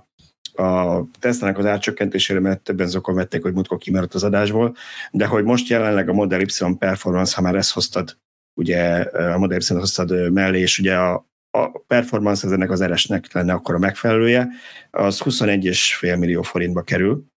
a 0.54 1.02
Tesla-nak 1.20 1.58
az 1.58 1.66
árcsökkentésére, 1.66 2.40
mert 2.40 2.62
többen 2.62 2.88
zokon 2.88 3.16
vették, 3.16 3.42
hogy 3.42 3.54
mutkó 3.54 3.78
kimaradt 3.78 4.14
az 4.14 4.24
adásból, 4.24 4.76
de 5.12 5.26
hogy 5.26 5.44
most 5.44 5.70
jelenleg 5.70 6.10
a 6.10 6.14
Model 6.14 6.42
Y 6.42 6.76
Performance, 6.80 7.36
ha 7.36 7.42
már 7.42 7.56
ezt 7.56 7.74
hoztad, 7.74 8.18
ugye 8.54 9.02
a 9.02 9.38
Model 9.38 9.60
Y 9.70 9.74
hoztad 9.74 10.32
mellé, 10.32 10.60
és 10.60 10.80
ugye 10.80 10.96
a, 10.96 11.30
a 11.58 11.80
performance 11.88 12.48
az 12.48 12.54
ennek 12.54 12.72
az 12.72 12.84
RS-nek 12.84 13.34
lenne 13.34 13.54
akkor 13.54 13.76
a 13.76 13.80
megfelelője, 13.80 14.48
az 14.92 15.22
21,5 15.22 16.20
millió 16.20 16.42
forintba 16.42 16.82
kerül, 16.82 17.31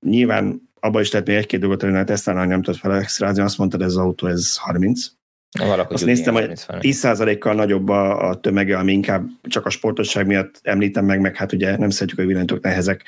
nyilván 0.00 0.72
abban 0.80 1.02
is 1.02 1.10
lehet 1.10 1.26
még 1.26 1.36
egy-két 1.36 1.60
dolgot, 1.60 1.82
hogy 1.82 1.94
a 1.94 2.04
Tesla 2.04 2.44
nem 2.44 2.62
tudott 2.62 2.80
fel 2.80 2.94
extrázni, 2.94 3.42
azt 3.42 3.58
mondtad, 3.58 3.82
ez 3.82 3.86
az 3.86 3.96
autó, 3.96 4.26
ez 4.26 4.56
30. 4.56 5.06
Valahogy 5.58 5.94
azt 5.94 6.04
néztem, 6.04 6.34
hogy 6.34 6.50
10%-kal 6.68 7.54
nagyobb 7.54 7.88
a, 7.88 8.28
a 8.28 8.40
tömege, 8.40 8.78
ami 8.78 8.92
inkább 8.92 9.26
csak 9.42 9.66
a 9.66 9.70
sportosság 9.70 10.26
miatt 10.26 10.60
említem 10.62 11.04
meg, 11.04 11.20
meg 11.20 11.36
hát 11.36 11.52
ugye 11.52 11.76
nem 11.76 11.90
szeretjük, 11.90 12.18
hogy 12.18 12.28
villanytok 12.28 12.62
nehezek, 12.62 13.04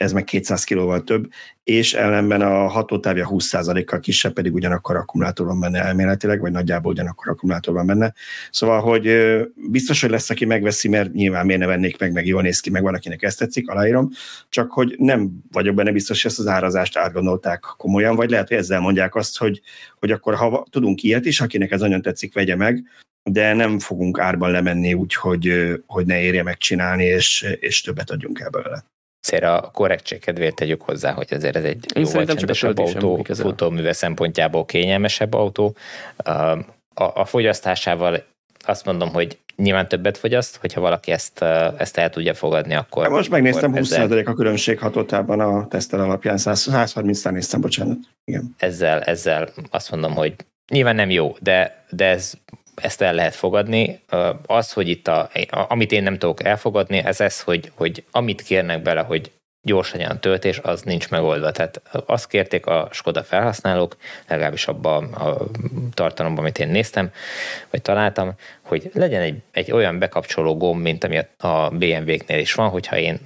ez 0.00 0.12
meg 0.12 0.24
200 0.24 0.64
kilóval 0.64 1.04
több, 1.04 1.30
és 1.64 1.94
ellenben 1.94 2.40
a 2.40 2.66
hatótávja 2.66 3.28
20%-kal 3.30 4.00
kisebb, 4.00 4.32
pedig 4.32 4.54
ugyanakkor 4.54 4.96
akkumulátor 4.96 5.46
van 5.46 5.60
benne 5.60 5.82
elméletileg, 5.82 6.40
vagy 6.40 6.52
nagyjából 6.52 6.92
ugyanakkor 6.92 7.28
akkumulátor 7.28 7.74
van 7.74 7.86
benne. 7.86 8.14
Szóval, 8.50 8.80
hogy 8.80 9.16
biztos, 9.70 10.00
hogy 10.00 10.10
lesz, 10.10 10.30
aki 10.30 10.44
megveszi, 10.44 10.88
mert 10.88 11.12
nyilván 11.12 11.46
miért 11.46 11.60
ne 11.60 11.66
vennék 11.66 11.98
meg, 11.98 12.12
meg 12.12 12.26
jól 12.26 12.42
néz 12.42 12.60
ki, 12.60 12.70
meg 12.70 12.82
van, 12.82 12.94
akinek 12.94 13.22
ezt 13.22 13.38
tetszik, 13.38 13.68
aláírom, 13.68 14.10
csak 14.48 14.70
hogy 14.70 14.94
nem 14.98 15.30
vagyok 15.52 15.74
benne 15.74 15.92
biztos, 15.92 16.22
hogy 16.22 16.30
ezt 16.30 16.40
az 16.40 16.46
árazást 16.46 16.96
átgondolták 16.96 17.60
komolyan, 17.76 18.16
vagy 18.16 18.30
lehet, 18.30 18.48
hogy 18.48 18.56
ezzel 18.56 18.80
mondják 18.80 19.14
azt, 19.14 19.38
hogy, 19.38 19.60
hogy 19.98 20.10
akkor 20.10 20.34
ha 20.34 20.66
tudunk 20.70 21.02
ilyet 21.02 21.26
is, 21.26 21.40
akinek 21.40 21.70
ez 21.70 21.80
nagyon 21.80 22.02
tetszik, 22.02 22.34
vegye 22.34 22.56
meg, 22.56 22.84
de 23.22 23.52
nem 23.52 23.78
fogunk 23.78 24.18
árban 24.18 24.50
lemenni 24.50 24.94
úgy, 24.94 25.14
hogy, 25.14 25.74
hogy 25.86 26.06
ne 26.06 26.20
érje 26.20 26.42
megcsinálni, 26.42 27.04
és, 27.04 27.56
és 27.60 27.80
többet 27.80 28.10
adjunk 28.10 28.40
el 28.40 28.50
belőle. 28.50 28.84
Azért 29.22 29.44
a 29.44 29.70
korrektség 29.72 30.20
kedvéért 30.20 30.54
tegyük 30.54 30.82
hozzá, 30.82 31.12
hogy 31.12 31.28
azért 31.30 31.56
ez 31.56 31.64
egy 31.64 31.86
Én 31.94 32.02
jóval 32.02 32.24
csendesebb 32.24 32.78
autó, 32.78 33.24
futóműve 33.24 33.92
szempontjából 33.92 34.64
kényelmesebb 34.64 35.34
autó. 35.34 35.76
A, 36.16 36.62
a 36.94 37.24
fogyasztásával 37.24 38.24
azt 38.64 38.84
mondom, 38.84 39.12
hogy 39.12 39.38
nyilván 39.56 39.88
többet 39.88 40.18
fogyaszt, 40.18 40.56
hogyha 40.56 40.80
valaki 40.80 41.10
ezt, 41.10 41.42
ezt 41.78 41.96
el 41.96 42.10
tudja 42.10 42.34
fogadni, 42.34 42.74
akkor... 42.74 43.02
Hát 43.02 43.12
most 43.12 43.30
megnéztem, 43.30 43.76
20 43.76 43.90
ezzel, 43.90 44.18
a 44.18 44.34
különbség 44.34 44.78
hatotában 44.78 45.40
a 45.40 45.68
tesztel 45.68 46.00
alapján, 46.00 46.36
130-tán 46.38 47.32
néztem, 47.32 47.60
bocsánat. 47.60 47.98
Igen. 48.24 48.54
Ezzel, 48.58 49.00
ezzel 49.00 49.48
azt 49.70 49.90
mondom, 49.90 50.14
hogy 50.14 50.34
nyilván 50.72 50.94
nem 50.94 51.10
jó, 51.10 51.36
de, 51.40 51.84
de 51.90 52.06
ez 52.06 52.32
ezt 52.82 53.02
el 53.02 53.14
lehet 53.14 53.34
fogadni. 53.34 54.00
Az, 54.46 54.72
hogy 54.72 54.88
itt, 54.88 55.08
a, 55.08 55.30
amit 55.50 55.92
én 55.92 56.02
nem 56.02 56.18
tudok 56.18 56.44
elfogadni, 56.44 56.98
ez 56.98 57.20
ez, 57.20 57.40
hogy, 57.40 57.72
hogy 57.74 58.04
amit 58.10 58.42
kérnek 58.42 58.82
bele, 58.82 59.00
hogy 59.00 59.30
gyors 59.62 59.92
legyen 59.92 60.20
töltés, 60.20 60.58
az 60.58 60.82
nincs 60.82 61.08
megoldva. 61.08 61.50
Tehát 61.50 61.82
azt 62.06 62.26
kérték 62.26 62.66
a 62.66 62.88
Skoda 62.92 63.22
felhasználók, 63.22 63.96
legalábbis 64.28 64.66
abban 64.66 65.12
a 65.12 65.36
tartalomban, 65.94 66.44
amit 66.44 66.58
én 66.58 66.68
néztem, 66.68 67.10
vagy 67.70 67.82
találtam, 67.82 68.32
hogy 68.62 68.90
legyen 68.94 69.22
egy, 69.22 69.42
egy 69.50 69.72
olyan 69.72 69.98
bekapcsoló 69.98 70.56
gomb, 70.56 70.82
mint 70.82 71.04
ami 71.04 71.18
a 71.38 71.68
BMW-knél 71.68 72.38
is 72.38 72.54
van, 72.54 72.68
hogyha 72.68 72.98
én 72.98 73.20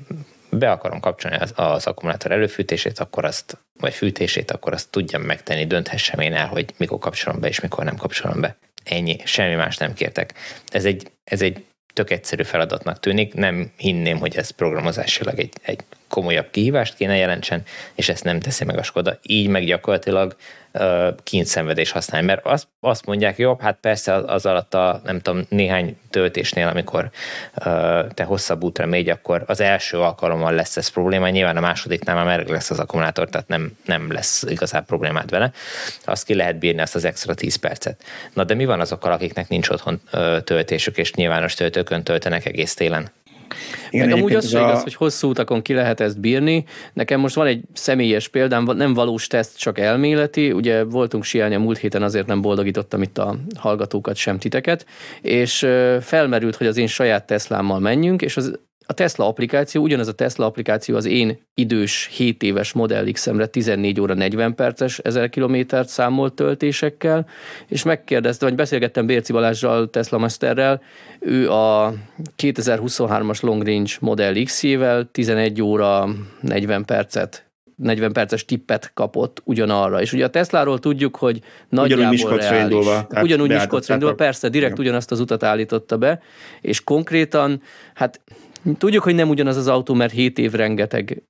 be 0.50 0.70
akarom 0.70 1.00
kapcsolni 1.00 1.36
az, 1.36 1.52
az 1.57 1.86
akkumulátor 1.86 2.32
előfűtését, 2.32 2.98
akkor 2.98 3.24
azt, 3.24 3.59
vagy 3.80 3.94
fűtését, 3.94 4.50
akkor 4.50 4.72
azt 4.72 4.90
tudjam 4.90 5.22
megtenni, 5.22 5.66
dönthessem 5.66 6.20
én 6.20 6.34
el, 6.34 6.46
hogy 6.46 6.74
mikor 6.76 6.98
kapcsolom 6.98 7.40
be, 7.40 7.48
és 7.48 7.61
mikor 7.61 7.84
nem 7.84 7.96
kapcsolom 7.96 8.40
be. 8.40 8.57
Ennyi, 8.85 9.16
semmi 9.24 9.55
más 9.55 9.76
nem 9.76 9.95
kértek. 9.95 10.35
Ez 10.66 10.85
egy, 10.85 11.11
ez 11.24 11.43
egy 11.43 11.64
tök 11.93 12.11
egyszerű 12.11 12.43
feladatnak 12.43 13.01
tűnik, 13.01 13.35
nem 13.35 13.72
hinném, 13.76 14.18
hogy 14.18 14.37
ez 14.37 14.51
programozásilag 14.51 15.39
egy, 15.39 15.53
egy 15.62 15.80
komolyabb 16.09 16.51
kihívást 16.51 16.95
kéne 16.95 17.16
jelentsen, 17.16 17.62
és 17.95 18.09
ezt 18.09 18.24
nem 18.24 18.41
teszi 18.41 18.64
meg 18.64 18.78
a 18.78 18.82
Skoda. 18.82 19.18
Így 19.22 19.49
meg 19.49 19.64
gyakorlatilag 19.64 20.37
szenvedés 21.43 21.91
használni, 21.91 22.27
mert 22.27 22.47
azt, 22.47 22.68
azt 22.81 23.07
mondják, 23.07 23.39
jobb, 23.39 23.61
hát 23.61 23.79
persze 23.81 24.12
az, 24.12 24.25
az 24.27 24.47
alatt 24.47 24.75
a 24.75 25.01
nem 25.05 25.20
tudom, 25.20 25.47
néhány 25.49 25.97
töltésnél, 26.11 26.68
amikor 26.68 27.11
te 28.14 28.25
hosszabb 28.25 28.62
útra 28.62 28.87
megy, 28.87 29.09
akkor 29.09 29.45
az 29.47 29.61
első 29.61 29.99
alkalommal 29.99 30.53
lesz 30.53 30.77
ez 30.77 30.89
probléma, 30.89 31.29
nyilván 31.29 31.57
a 31.57 31.61
másodiknál 31.61 32.14
már 32.14 32.37
meg 32.37 32.49
lesz 32.49 32.70
az 32.70 32.79
akkumulátor, 32.79 33.29
tehát 33.29 33.49
nem, 33.49 33.77
nem 33.85 34.12
lesz 34.12 34.43
igazán 34.43 34.85
problémát 34.85 35.31
vele. 35.31 35.53
Azt 36.05 36.25
ki 36.25 36.35
lehet 36.35 36.59
bírni 36.59 36.81
azt 36.81 36.95
az 36.95 37.05
extra 37.05 37.35
10 37.35 37.57
percet. 37.57 38.05
Na 38.33 38.45
de 38.45 38.55
mi 38.55 38.64
van 38.64 38.81
azokkal, 38.81 39.12
akiknek 39.12 39.49
nincs 39.49 39.68
otthon 39.68 40.01
töltésük, 40.45 40.99
és 40.99 41.12
nyilvános 41.12 41.55
töltőkön 41.55 42.03
töltenek 42.03 42.47
egész 42.47 42.75
télen? 42.75 43.11
Igen, 43.90 44.09
Meg 44.09 44.16
amúgy 44.16 44.34
az 44.34 44.49
se 44.49 44.61
a... 44.61 44.68
igaz, 44.68 44.82
hogy 44.82 44.95
hosszú 44.95 45.28
utakon 45.28 45.62
ki 45.62 45.74
lehet 45.74 46.01
ezt 46.01 46.20
bírni. 46.20 46.64
Nekem 46.92 47.20
most 47.20 47.34
van 47.34 47.47
egy 47.47 47.62
személyes 47.72 48.28
példám, 48.28 48.64
nem 48.64 48.95
valós 48.95 49.26
teszt, 49.26 49.59
csak 49.59 49.78
elméleti. 49.78 50.53
Ugye 50.53 50.84
voltunk 50.84 51.24
siálni 51.24 51.55
a 51.55 51.61
múlt 51.61 51.78
héten, 51.78 52.03
azért 52.03 52.26
nem 52.26 52.40
boldogítottam 52.40 53.03
itt 53.03 53.18
a 53.18 53.36
hallgatókat, 53.59 54.16
sem 54.16 54.38
titeket, 54.38 54.86
és 55.22 55.66
felmerült, 56.01 56.57
hogy 56.57 56.66
az 56.66 56.76
én 56.76 56.86
saját 56.86 57.26
Teslámmal 57.26 57.78
menjünk, 57.78 58.22
és 58.22 58.36
az 58.36 58.59
a 58.87 58.93
Tesla 58.93 59.26
applikáció, 59.26 59.82
ugyanez 59.82 60.09
a 60.09 60.12
Tesla 60.12 60.47
applikáció 60.47 60.97
az 60.97 61.05
én 61.05 61.39
idős 61.55 62.11
7 62.12 62.43
éves 62.43 62.72
Model 62.72 63.11
X-emre 63.12 63.47
14 63.47 64.01
óra 64.01 64.14
40 64.14 64.55
perces 64.55 64.99
1000 64.99 65.28
kilométert 65.28 65.89
számolt 65.89 66.32
töltésekkel, 66.32 67.26
és 67.68 67.82
megkérdezte, 67.82 68.45
vagy 68.45 68.55
beszélgettem 68.55 69.07
Bérci 69.07 69.32
Balázsral, 69.32 69.91
Tesla 69.91 70.18
Masterrel, 70.18 70.82
ő 71.20 71.51
a 71.51 71.95
2023-as 72.43 73.43
Long 73.43 73.66
Range 73.66 73.93
Model 74.01 74.43
X-jével 74.45 75.09
11 75.12 75.62
óra 75.62 76.09
40 76.41 76.85
percet 76.85 77.45
40 77.76 78.12
perces 78.12 78.45
tippet 78.45 78.91
kapott 78.95 79.43
ugyanarra. 79.45 80.01
És 80.01 80.12
ugye 80.12 80.24
a 80.24 80.30
Tesláról 80.30 80.78
tudjuk, 80.78 81.16
hogy 81.16 81.41
nagyjából 81.68 82.07
ugyanúgy 82.07 82.11
Miskolcra 82.11 82.61
indulva. 82.61 83.07
Ugyanúgy 83.22 83.49
Miskolcra 83.49 83.95
indulva, 83.95 84.14
persze, 84.14 84.49
direkt 84.49 84.78
ugyanazt 84.78 85.11
az 85.11 85.20
utat 85.20 85.43
állította 85.43 85.99
be, 85.99 86.20
és 86.61 86.85
konkrétan, 86.85 87.62
hát 87.95 88.20
Tudjuk, 88.79 89.03
hogy 89.03 89.15
nem 89.15 89.29
ugyanaz 89.29 89.57
az 89.57 89.69
autó, 89.69 89.95
mert 89.95 90.12
7 90.12 90.39
év 90.39 90.53
rengeteg 90.53 91.23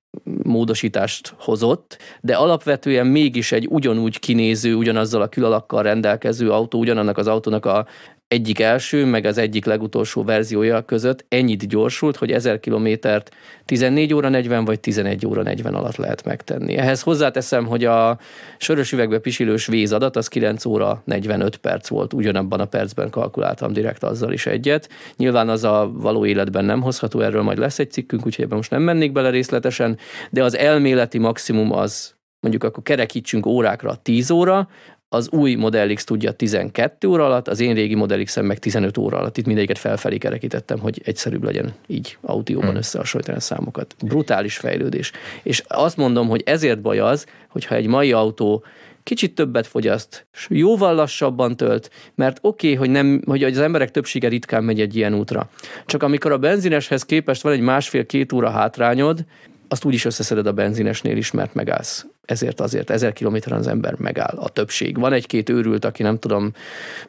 módosítást 0.43 1.35
hozott, 1.39 1.99
de 2.21 2.35
alapvetően 2.37 3.07
mégis 3.07 3.53
egy 3.53 3.67
ugyanúgy 3.71 4.19
kinéző, 4.19 4.75
ugyanazzal 4.75 5.23
a 5.23 5.29
külalakkal 5.29 5.83
rendelkező 5.83 6.51
autó, 6.51 6.79
ugyanannak 6.79 7.19
az 7.19 7.27
autónak 7.27 7.67
a 7.67 7.87
egyik 8.29 8.61
első, 8.61 9.05
meg 9.05 9.25
az 9.25 9.39
egyik 9.39 9.65
legutolsó 9.65 10.25
verziója 10.25 10.83
között 10.83 11.25
ennyit 11.29 11.69
gyorsult, 11.69 12.17
hogy 12.17 12.33
1000 12.33 12.61
kilométert 12.61 13.31
14 13.65 14.15
óra 14.15 14.29
40 14.29 14.65
vagy 14.65 14.81
11 14.81 15.27
óra 15.27 15.43
40 15.43 15.75
alatt 15.75 15.97
lehet 15.97 16.25
megtenni. 16.25 16.77
Ehhez 16.77 17.03
hozzáteszem, 17.03 17.67
hogy 17.67 17.85
a 17.85 18.19
sörös 18.59 18.93
üvegbe 18.93 19.19
pisilős 19.19 19.67
vízadat 19.67 20.17
az 20.17 20.29
9 20.29 20.65
óra 20.65 21.03
45 21.05 21.57
perc 21.57 21.89
volt, 21.89 22.13
ugyanabban 22.13 22.61
a 22.61 22.65
percben 22.65 23.11
kalkuláltam 23.11 23.73
direkt 23.73 24.03
azzal 24.03 24.33
is 24.33 24.47
egyet. 24.47 24.89
Nyilván 25.17 25.49
az 25.49 25.65
a 25.65 25.91
való 25.93 26.27
életben 26.27 26.65
nem 26.65 26.81
hozható, 26.81 27.21
erről 27.21 27.43
majd 27.43 27.59
lesz 27.59 27.79
egy 27.79 27.91
cikkünk, 27.91 28.27
úgyhogy 28.27 28.45
ebben 28.45 28.57
most 28.57 28.71
nem 28.71 28.83
mennék 28.83 29.13
bele 29.13 29.31
részletesen, 29.31 29.99
de 30.31 30.45
az 30.45 30.57
elméleti 30.57 31.19
maximum 31.19 31.73
az 31.73 32.15
mondjuk 32.41 32.65
akkor 32.65 32.83
kerekítsünk 32.83 33.47
órákra 33.47 33.95
10 33.95 34.31
óra, 34.31 34.69
az 35.15 35.29
új 35.31 35.55
Model 35.55 35.95
X 35.95 36.05
tudja 36.05 36.33
12 36.33 37.09
óra 37.09 37.25
alatt, 37.25 37.49
az 37.49 37.61
én 37.61 37.75
régi 37.75 37.95
Model 37.95 38.23
x 38.23 38.41
meg 38.41 38.59
15 38.59 38.99
óra 38.99 39.19
alatt. 39.19 39.37
Itt 39.37 39.47
mindegyiket 39.47 39.79
felfelé 39.79 40.19
kerekítettem, 40.19 40.79
hogy 40.79 41.01
egyszerűbb 41.05 41.43
legyen 41.43 41.75
így 41.87 42.17
audióban 42.21 42.69
hmm. 42.69 42.77
összehasonlítani 42.77 43.39
a 43.39 43.41
számokat. 43.41 43.95
Brutális 44.05 44.57
fejlődés. 44.57 45.13
És 45.43 45.63
azt 45.69 45.97
mondom, 45.97 46.29
hogy 46.29 46.43
ezért 46.47 46.81
baj 46.81 46.99
az, 46.99 47.27
hogyha 47.49 47.75
egy 47.75 47.87
mai 47.87 48.13
autó 48.13 48.65
kicsit 49.03 49.35
többet 49.35 49.67
fogyaszt, 49.67 50.27
jóval 50.49 50.95
lassabban 50.95 51.57
tölt, 51.57 51.91
mert 52.15 52.39
oké, 52.41 52.67
okay, 52.67 52.79
hogy, 52.79 52.91
nem, 52.91 53.23
hogy 53.27 53.45
az 53.45 53.59
emberek 53.59 53.91
többsége 53.91 54.29
ritkán 54.29 54.65
megy 54.65 54.81
egy 54.81 54.97
ilyen 54.97 55.15
útra. 55.15 55.49
Csak 55.87 56.03
amikor 56.03 56.33
a 56.33 56.39
benzineshez 56.39 57.05
képest 57.05 57.43
van 57.43 57.53
egy 57.53 57.61
másfél-két 57.61 58.33
óra 58.33 58.51
hátrányod, 58.51 59.25
azt 59.69 59.85
úgy 59.85 59.95
is 59.95 60.05
összeszeded 60.05 60.47
a 60.47 60.53
benzinesnél 60.53 61.17
is, 61.17 61.31
mert 61.31 61.55
megállsz. 61.55 62.07
Ezért 62.25 62.61
azért 62.61 62.91
ezer 62.91 63.13
kilométeren 63.13 63.59
az 63.59 63.67
ember 63.67 63.95
megáll, 63.99 64.37
a 64.37 64.49
többség. 64.49 64.99
Van 64.99 65.13
egy-két 65.13 65.49
őrült, 65.49 65.85
aki 65.85 66.03
nem 66.03 66.19
tudom, 66.19 66.53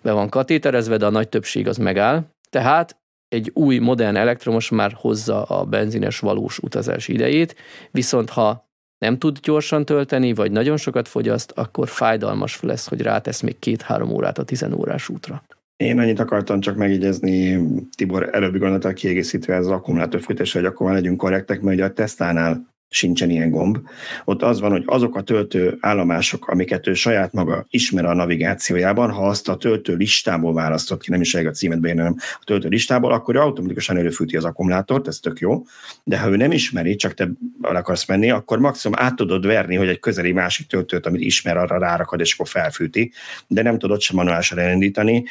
be 0.01 0.11
van 0.11 0.29
katéterezve, 0.29 0.97
de 0.97 1.05
a 1.05 1.09
nagy 1.09 1.29
többség 1.29 1.67
az 1.67 1.77
megáll. 1.77 2.23
Tehát 2.49 2.97
egy 3.27 3.51
új, 3.53 3.77
modern 3.77 4.15
elektromos 4.15 4.69
már 4.69 4.91
hozza 4.95 5.43
a 5.43 5.63
benzines 5.63 6.19
valós 6.19 6.59
utazás 6.59 7.07
idejét, 7.07 7.55
viszont 7.91 8.29
ha 8.29 8.65
nem 8.97 9.17
tud 9.17 9.39
gyorsan 9.39 9.85
tölteni, 9.85 10.33
vagy 10.33 10.51
nagyon 10.51 10.77
sokat 10.77 11.07
fogyaszt, 11.07 11.51
akkor 11.51 11.87
fájdalmas 11.87 12.61
lesz, 12.61 12.87
hogy 12.87 13.01
rátesz 13.01 13.41
még 13.41 13.59
két-három 13.59 14.09
órát 14.09 14.37
a 14.37 14.43
10 14.43 14.65
órás 14.75 15.09
útra. 15.09 15.43
Én 15.75 15.99
annyit 15.99 16.19
akartam 16.19 16.59
csak 16.59 16.75
megjegyezni 16.75 17.59
Tibor 17.95 18.29
előbbi 18.31 18.57
gondolattal 18.57 18.93
kiegészítve 18.93 19.53
ez 19.53 19.65
az 19.65 19.71
akkumulátorfűtésre, 19.71 20.59
hogy 20.59 20.69
akkor 20.69 20.91
legyünk 20.91 21.17
korrektek, 21.17 21.61
mert 21.61 21.75
ugye 21.75 21.85
a 21.85 21.93
tesztánál 21.93 22.74
sincsen 22.89 23.29
ilyen 23.29 23.49
gomb. 23.49 23.77
Ott 24.25 24.41
az 24.41 24.59
van, 24.59 24.71
hogy 24.71 24.83
azok 24.85 25.15
a 25.15 25.21
töltő 25.21 25.77
állomások, 25.79 26.47
amiket 26.47 26.87
ő 26.87 26.93
saját 26.93 27.33
maga 27.33 27.65
ismer 27.69 28.05
a 28.05 28.13
navigációjában, 28.13 29.11
ha 29.11 29.27
azt 29.27 29.49
a 29.49 29.55
töltő 29.55 29.95
listából 29.95 30.53
választott 30.53 31.01
ki, 31.01 31.11
nem 31.11 31.21
is 31.21 31.35
a 31.35 31.51
címet 31.51 31.79
beírni, 31.79 32.01
hanem 32.01 32.17
a 32.39 32.43
töltő 32.43 32.69
listából, 32.69 33.11
akkor 33.11 33.35
ő 33.35 33.39
automatikusan 33.39 33.97
előfűti 33.97 34.37
az 34.37 34.45
akkumulátort, 34.45 35.07
ez 35.07 35.19
tök 35.19 35.39
jó, 35.39 35.63
de 36.03 36.19
ha 36.19 36.29
ő 36.29 36.35
nem 36.35 36.51
ismeri, 36.51 36.95
csak 36.95 37.13
te 37.13 37.29
el 37.61 37.75
akarsz 37.75 38.07
menni, 38.07 38.29
akkor 38.29 38.59
maximum 38.59 38.99
át 38.99 39.15
tudod 39.15 39.45
verni, 39.45 39.75
hogy 39.75 39.87
egy 39.87 39.99
közeli 39.99 40.31
másik 40.31 40.67
töltőt, 40.67 41.05
amit 41.05 41.21
ismer, 41.21 41.57
arra 41.57 41.77
rárakad, 41.77 42.19
és 42.19 42.33
akkor 42.33 42.47
felfűti, 42.47 43.11
de 43.47 43.61
nem 43.61 43.77
tudod 43.79 44.01
sem 44.01 44.15
manuálisan 44.15 44.57
elindítani, 44.57 45.23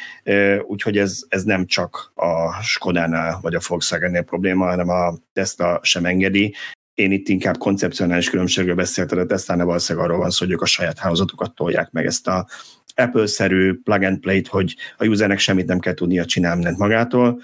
úgyhogy 0.67 0.97
ez, 0.97 1.19
ez 1.27 1.43
nem 1.43 1.65
csak 1.65 2.11
a 2.15 2.61
Skodánál 2.61 3.39
vagy 3.41 3.55
a 3.55 3.59
Volkswagen-nél 3.67 4.21
probléma, 4.21 4.65
hanem 4.65 4.89
a 4.89 5.17
Tesla 5.33 5.79
sem 5.83 6.05
engedi, 6.05 6.55
én 6.95 7.11
itt 7.11 7.27
inkább 7.27 7.57
koncepcionális 7.57 8.29
különbségről 8.29 8.75
beszéltem, 8.75 9.17
de 9.17 9.25
Tesla 9.25 9.65
valószínűleg 9.65 10.07
arról 10.07 10.19
van 10.19 10.29
szó, 10.29 10.45
hogy 10.45 10.53
ők 10.53 10.61
a 10.61 10.65
saját 10.65 10.99
hálózatukat 10.99 11.55
tolják 11.55 11.91
meg 11.91 12.05
ezt 12.05 12.27
a 12.27 12.47
Apple-szerű 12.95 13.79
plug 13.83 14.03
and 14.03 14.19
play-t, 14.19 14.47
hogy 14.47 14.75
a 14.97 15.05
usernek 15.05 15.39
semmit 15.39 15.65
nem 15.65 15.79
kell 15.79 15.93
tudnia 15.93 16.25
csinálni 16.25 16.55
mindent 16.55 16.77
magától. 16.77 17.41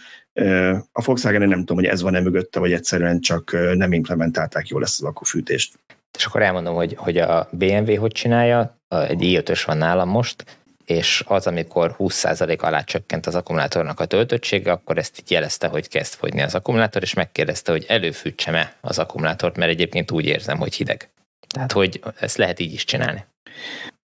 A 0.92 1.04
Volkswagen 1.06 1.48
nem 1.48 1.60
tudom, 1.60 1.78
hogy 1.78 1.86
ez 1.86 2.02
van-e 2.02 2.20
mögötte, 2.20 2.60
vagy 2.60 2.74
egyszerűen 2.74 3.20
csak 3.20 3.58
nem 3.74 3.94
implementálták 3.94 4.68
jól 4.68 4.84
ezt 4.84 5.02
az 5.02 5.08
akkufűtést. 5.08 5.80
És 6.18 6.26
akkor 6.26 6.42
elmondom, 6.42 6.76
hogy, 6.76 6.96
hogy 6.98 7.18
a 7.18 7.50
BMW 7.52 7.96
hogy 7.96 8.12
csinálja, 8.12 8.80
egy 8.88 9.22
i5-ös 9.22 9.64
van 9.66 9.78
nálam 9.78 10.10
most, 10.10 10.61
és 10.92 11.24
az, 11.28 11.48
amikor 11.48 11.96
20% 12.00 12.60
alá 12.60 12.82
csökkent 12.82 13.26
az 13.26 13.36
akkumulátornak 13.36 14.00
a 14.00 14.06
töltöttsége, 14.06 14.72
akkor 14.72 14.98
ezt 14.98 15.20
így 15.20 15.32
jelezte, 15.32 15.68
hogy 15.68 15.88
kezd 15.88 16.14
fogyni 16.14 16.42
az 16.42 16.56
akkumulátor, 16.56 17.02
és 17.02 17.14
megkérdezte, 17.14 17.72
hogy 17.72 17.86
előfűtsem-e 17.88 18.74
az 18.82 19.00
akkumulátort, 19.00 19.58
mert 19.58 19.72
egyébként 19.72 20.12
úgy 20.12 20.26
érzem, 20.26 20.58
hogy 20.58 20.74
hideg. 20.74 21.10
Tehát, 21.48 21.72
hogy 21.72 22.02
ezt 22.20 22.38
lehet 22.38 22.60
így 22.60 22.74
is 22.74 22.86
csinálni. 22.86 23.26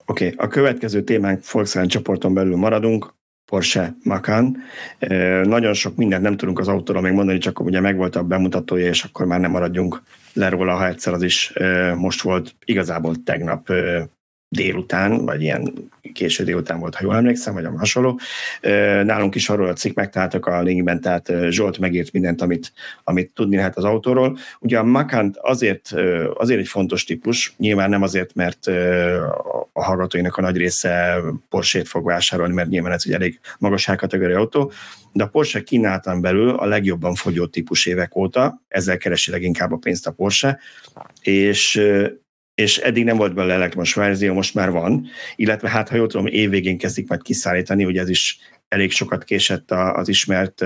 Oké, 0.06 0.26
okay, 0.26 0.46
a 0.46 0.48
következő 0.48 1.02
témánk 1.02 1.50
Volkswagen 1.50 1.88
csoporton 1.88 2.34
belül 2.34 2.56
maradunk, 2.56 3.14
Porsche 3.50 3.94
Macan. 4.02 4.56
Nagyon 5.42 5.74
sok 5.74 5.96
mindent 5.96 6.22
nem 6.22 6.36
tudunk 6.36 6.58
az 6.58 6.68
autóról 6.68 7.02
még 7.02 7.12
mondani, 7.12 7.38
csak 7.38 7.60
ugye 7.60 7.80
megvolt 7.80 8.16
a 8.16 8.22
bemutatója, 8.22 8.86
és 8.86 9.02
akkor 9.04 9.26
már 9.26 9.40
nem 9.40 9.50
maradjunk 9.50 10.02
le 10.32 10.48
róla, 10.48 10.74
ha 10.74 10.86
egyszer 10.86 11.12
az 11.12 11.22
is 11.22 11.52
most 11.96 12.22
volt 12.22 12.54
igazából 12.64 13.14
tegnap 13.24 13.72
délután, 14.48 15.24
vagy 15.24 15.42
ilyen 15.42 15.90
késő 16.12 16.44
délután 16.44 16.78
volt, 16.78 16.94
ha 16.94 17.04
jól 17.04 17.16
emlékszem, 17.16 17.54
vagy 17.54 17.64
a 17.64 17.78
hasonló. 17.78 18.20
Nálunk 19.02 19.34
is 19.34 19.48
arról 19.48 19.68
a 19.68 19.72
cikk 19.72 19.94
megtaláltak 19.94 20.46
a 20.46 20.62
linkben, 20.62 21.00
tehát 21.00 21.32
Zsolt 21.48 21.78
megírt 21.78 22.12
mindent, 22.12 22.42
amit, 22.42 22.72
amit 23.04 23.32
tudni 23.34 23.56
lehet 23.56 23.76
az 23.76 23.84
autóról. 23.84 24.38
Ugye 24.60 24.78
a 24.78 24.84
Macan 24.84 25.36
azért, 25.40 25.92
azért 26.34 26.60
egy 26.60 26.68
fontos 26.68 27.04
típus, 27.04 27.54
nyilván 27.56 27.90
nem 27.90 28.02
azért, 28.02 28.34
mert 28.34 28.66
a 29.72 29.84
hallgatóinak 29.84 30.36
a 30.36 30.40
nagy 30.40 30.56
része 30.56 31.20
Porsche-t 31.48 31.88
fog 31.88 32.04
vásárolni, 32.04 32.54
mert 32.54 32.68
nyilván 32.68 32.92
ez 32.92 33.02
egy 33.06 33.12
elég 33.12 33.40
magas 33.58 33.84
kategóriai 33.96 34.38
autó, 34.38 34.72
de 35.12 35.24
a 35.24 35.28
Porsche 35.28 35.62
kínáltan 35.62 36.20
belül 36.20 36.50
a 36.50 36.66
legjobban 36.66 37.14
fogyó 37.14 37.46
típus 37.46 37.86
évek 37.86 38.16
óta, 38.16 38.62
ezzel 38.68 38.96
keresi 38.96 39.30
leginkább 39.30 39.72
a 39.72 39.76
pénzt 39.76 40.06
a 40.06 40.10
Porsche, 40.10 40.58
és 41.20 41.82
és 42.56 42.78
eddig 42.78 43.04
nem 43.04 43.16
volt 43.16 43.34
belőle 43.34 43.54
elektromos 43.54 43.94
verzió, 43.94 44.34
most 44.34 44.54
már 44.54 44.70
van, 44.70 45.06
illetve 45.36 45.68
hát, 45.68 45.88
ha 45.88 45.96
jól 45.96 46.06
tudom, 46.06 46.26
évvégén 46.26 46.78
kezdik 46.78 47.08
majd 47.08 47.22
kiszállítani, 47.22 47.84
ugye 47.84 48.00
ez 48.00 48.08
is 48.08 48.38
elég 48.68 48.90
sokat 48.90 49.24
késett 49.24 49.70
az 49.70 50.08
ismert 50.08 50.64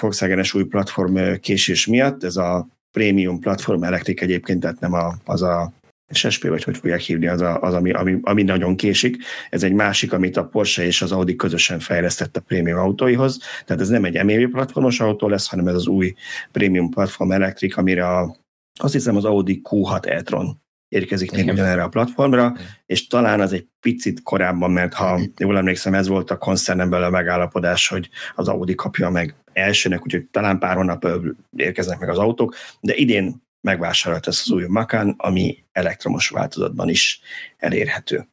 Volkswagen-es 0.00 0.54
új 0.54 0.64
platform 0.64 1.18
késés 1.40 1.86
miatt, 1.86 2.24
ez 2.24 2.36
a 2.36 2.68
prémium 2.90 3.40
platform 3.40 3.82
elektrik 3.82 4.20
egyébként, 4.20 4.60
tehát 4.60 4.80
nem 4.80 4.92
a, 4.92 5.14
az 5.24 5.42
a 5.42 5.72
SSP, 6.12 6.48
vagy 6.48 6.64
hogy 6.64 6.76
fogják 6.76 7.00
hívni, 7.00 7.26
az, 7.26 7.40
a, 7.40 7.60
az 7.60 7.74
ami, 7.74 7.90
ami, 7.90 8.18
ami 8.22 8.42
nagyon 8.42 8.76
késik. 8.76 9.16
Ez 9.50 9.62
egy 9.62 9.72
másik, 9.72 10.12
amit 10.12 10.36
a 10.36 10.44
Porsche 10.44 10.84
és 10.84 11.02
az 11.02 11.12
Audi 11.12 11.36
közösen 11.36 11.78
fejlesztett 11.78 12.36
a 12.36 12.40
prémium 12.40 12.78
autóihoz. 12.78 13.38
Tehát 13.64 13.82
ez 13.82 13.88
nem 13.88 14.04
egy 14.04 14.24
MEV 14.24 14.50
platformos 14.50 15.00
autó 15.00 15.28
lesz, 15.28 15.48
hanem 15.48 15.66
ez 15.66 15.74
az 15.74 15.86
új 15.86 16.14
prémium 16.52 16.90
platform 16.90 17.30
elektrik, 17.30 17.76
amire 17.76 18.08
a, 18.08 18.36
azt 18.80 18.92
hiszem 18.92 19.16
az 19.16 19.24
Audi 19.24 19.60
Q6 19.64 20.06
e-tron 20.06 20.60
érkezik 20.92 21.32
még 21.32 21.48
ugyanerre 21.48 21.82
a 21.82 21.88
platformra, 21.88 22.52
Igen. 22.54 22.66
és 22.86 23.06
talán 23.06 23.40
az 23.40 23.52
egy 23.52 23.66
picit 23.80 24.22
korábban, 24.22 24.70
mert 24.70 24.94
ha 24.94 25.20
jól 25.38 25.56
emlékszem, 25.56 25.94
ez 25.94 26.08
volt 26.08 26.30
a 26.30 26.38
koncernen 26.38 26.90
belül 26.90 27.06
a 27.06 27.10
megállapodás, 27.10 27.88
hogy 27.88 28.08
az 28.34 28.48
Audi 28.48 28.74
kapja 28.74 29.10
meg 29.10 29.34
elsőnek, 29.52 30.02
úgyhogy 30.02 30.24
talán 30.30 30.58
pár 30.58 30.76
hónap 30.76 31.08
érkeznek 31.56 31.98
meg 31.98 32.08
az 32.08 32.18
autók, 32.18 32.54
de 32.80 32.94
idén 32.94 33.42
megvásárolt 33.60 34.26
ezt 34.26 34.40
az 34.44 34.50
új 34.50 34.64
Macan, 34.68 35.14
ami 35.18 35.64
elektromos 35.72 36.28
változatban 36.28 36.88
is 36.88 37.20
elérhető. 37.58 38.26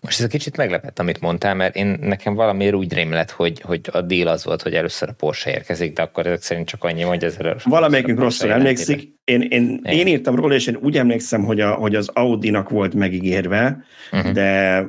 Most 0.00 0.18
ez 0.18 0.24
a 0.24 0.28
kicsit 0.28 0.56
meglepett, 0.56 0.98
amit 0.98 1.20
mondtál, 1.20 1.54
mert 1.54 1.76
én 1.76 1.98
nekem 2.00 2.34
valamiért 2.34 2.74
úgy 2.74 2.92
rémlett, 2.92 3.30
hogy, 3.30 3.60
hogy 3.60 3.80
a 3.92 4.00
deal 4.00 4.28
az 4.28 4.44
volt, 4.44 4.62
hogy 4.62 4.74
először 4.74 5.08
a 5.08 5.12
Porsche 5.12 5.50
érkezik, 5.50 5.92
de 5.92 6.02
akkor 6.02 6.26
ezek 6.26 6.42
szerint 6.42 6.68
csak 6.68 6.84
annyi, 6.84 7.02
hogy 7.02 7.24
ez 7.24 7.36
Valamelyikünk 7.64 8.18
rosszul 8.18 8.52
emlékszik. 8.52 9.14
Én, 9.24 9.40
én, 9.40 9.80
én, 9.84 10.06
írtam 10.06 10.34
róla, 10.34 10.54
és 10.54 10.66
én 10.66 10.78
úgy 10.80 10.96
emlékszem, 10.96 11.44
hogy, 11.44 11.60
a, 11.60 11.74
hogy 11.74 11.94
az 11.94 12.08
Audi-nak 12.12 12.68
volt 12.68 12.94
megígérve, 12.94 13.84
uh-huh. 14.12 14.32
de 14.32 14.86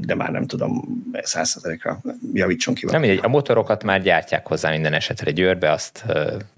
de 0.00 0.14
már 0.14 0.30
nem 0.30 0.46
tudom, 0.46 0.84
százszerzelékra 1.22 2.00
javítson 2.32 2.74
ki. 2.74 2.86
Nem, 2.86 3.00
mindegy, 3.00 3.20
a 3.22 3.28
motorokat 3.28 3.84
már 3.84 4.02
gyártják 4.02 4.46
hozzá 4.46 4.70
minden 4.70 4.92
esetre 4.92 5.30
Győrbe, 5.30 5.70
azt 5.70 6.04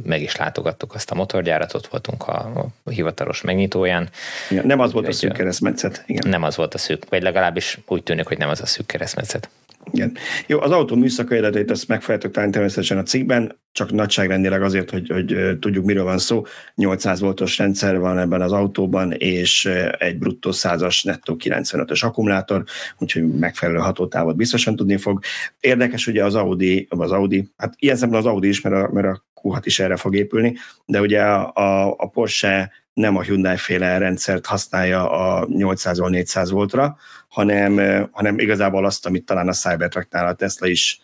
meg 0.04 0.22
is 0.22 0.36
látogattuk 0.36 0.94
azt 0.94 1.10
a 1.10 1.14
motorgyárat, 1.14 1.74
ott 1.74 1.86
voltunk 1.86 2.28
a, 2.28 2.66
a 2.82 2.90
hivatalos 2.90 3.40
megnyitóján. 3.40 4.08
Igen, 4.50 4.66
nem 4.66 4.80
az 4.80 4.92
volt 4.92 5.04
egy, 5.06 5.10
a 5.10 5.16
szűk 5.16 5.32
keresztmetszet. 5.32 6.04
Igen. 6.06 6.28
Nem 6.28 6.42
az 6.42 6.56
volt 6.56 6.74
a 6.74 6.78
szűk, 6.78 7.08
vagy 7.08 7.22
legalábbis 7.22 7.78
úgy 7.86 8.02
tűnik, 8.02 8.26
hogy 8.26 8.38
nem 8.38 8.48
az 8.48 8.60
a 8.60 8.66
szűk 8.66 8.86
keresztmetszet. 8.86 9.50
Igen. 9.92 10.16
Jó, 10.46 10.60
az 10.60 10.70
autó 10.70 10.96
műszaki 10.96 11.34
eredetét 11.34 11.70
ezt 11.70 11.88
meg 11.88 12.02
fogjátok 12.02 12.32
természetesen 12.32 12.98
a 12.98 13.02
cikkben, 13.02 13.58
csak 13.72 13.92
nagyságrendileg 13.92 14.62
azért, 14.62 14.90
hogy, 14.90 15.08
hogy 15.08 15.58
tudjuk, 15.60 15.84
miről 15.84 16.04
van 16.04 16.18
szó. 16.18 16.44
800 16.74 17.20
voltos 17.20 17.58
rendszer 17.58 17.98
van 17.98 18.18
ebben 18.18 18.40
az 18.40 18.52
autóban, 18.52 19.12
és 19.12 19.64
egy 19.98 20.18
bruttó 20.18 20.50
100-as, 20.52 21.04
nettó 21.04 21.36
95-ös 21.44 22.04
akkumulátor, 22.04 22.64
úgyhogy 22.98 23.28
megfelelő 23.28 23.78
hatótávot 23.78 24.36
biztosan 24.36 24.76
tudni 24.76 24.96
fog. 24.96 25.20
Érdekes 25.60 26.06
ugye 26.06 26.24
az 26.24 26.34
Audi, 26.34 26.86
az 26.90 27.12
Audi, 27.12 27.48
hát 27.56 27.74
ilyen 27.78 27.96
szemben 27.96 28.18
az 28.18 28.26
Audi 28.26 28.48
is, 28.48 28.60
mert 28.60 28.74
a, 28.76 28.92
mert 28.92 29.06
a 29.06 29.24
Q6 29.42 29.60
is 29.64 29.80
erre 29.80 29.96
fog 29.96 30.14
épülni, 30.14 30.56
de 30.84 31.00
ugye 31.00 31.22
a, 31.22 31.94
a, 31.96 32.06
Porsche 32.12 32.70
nem 32.92 33.16
a 33.16 33.22
Hyundai 33.22 33.56
féle 33.56 33.98
rendszert 33.98 34.46
használja 34.46 35.10
a 35.10 35.46
800-ról 35.46 36.10
400 36.10 36.50
voltra, 36.50 36.96
hanem, 37.30 38.08
hanem 38.10 38.38
igazából 38.38 38.84
azt, 38.84 39.06
amit 39.06 39.24
talán 39.24 39.48
a 39.48 39.52
Cybertrucknál 39.52 40.26
a 40.26 40.34
Tesla 40.34 40.66
is 40.66 41.00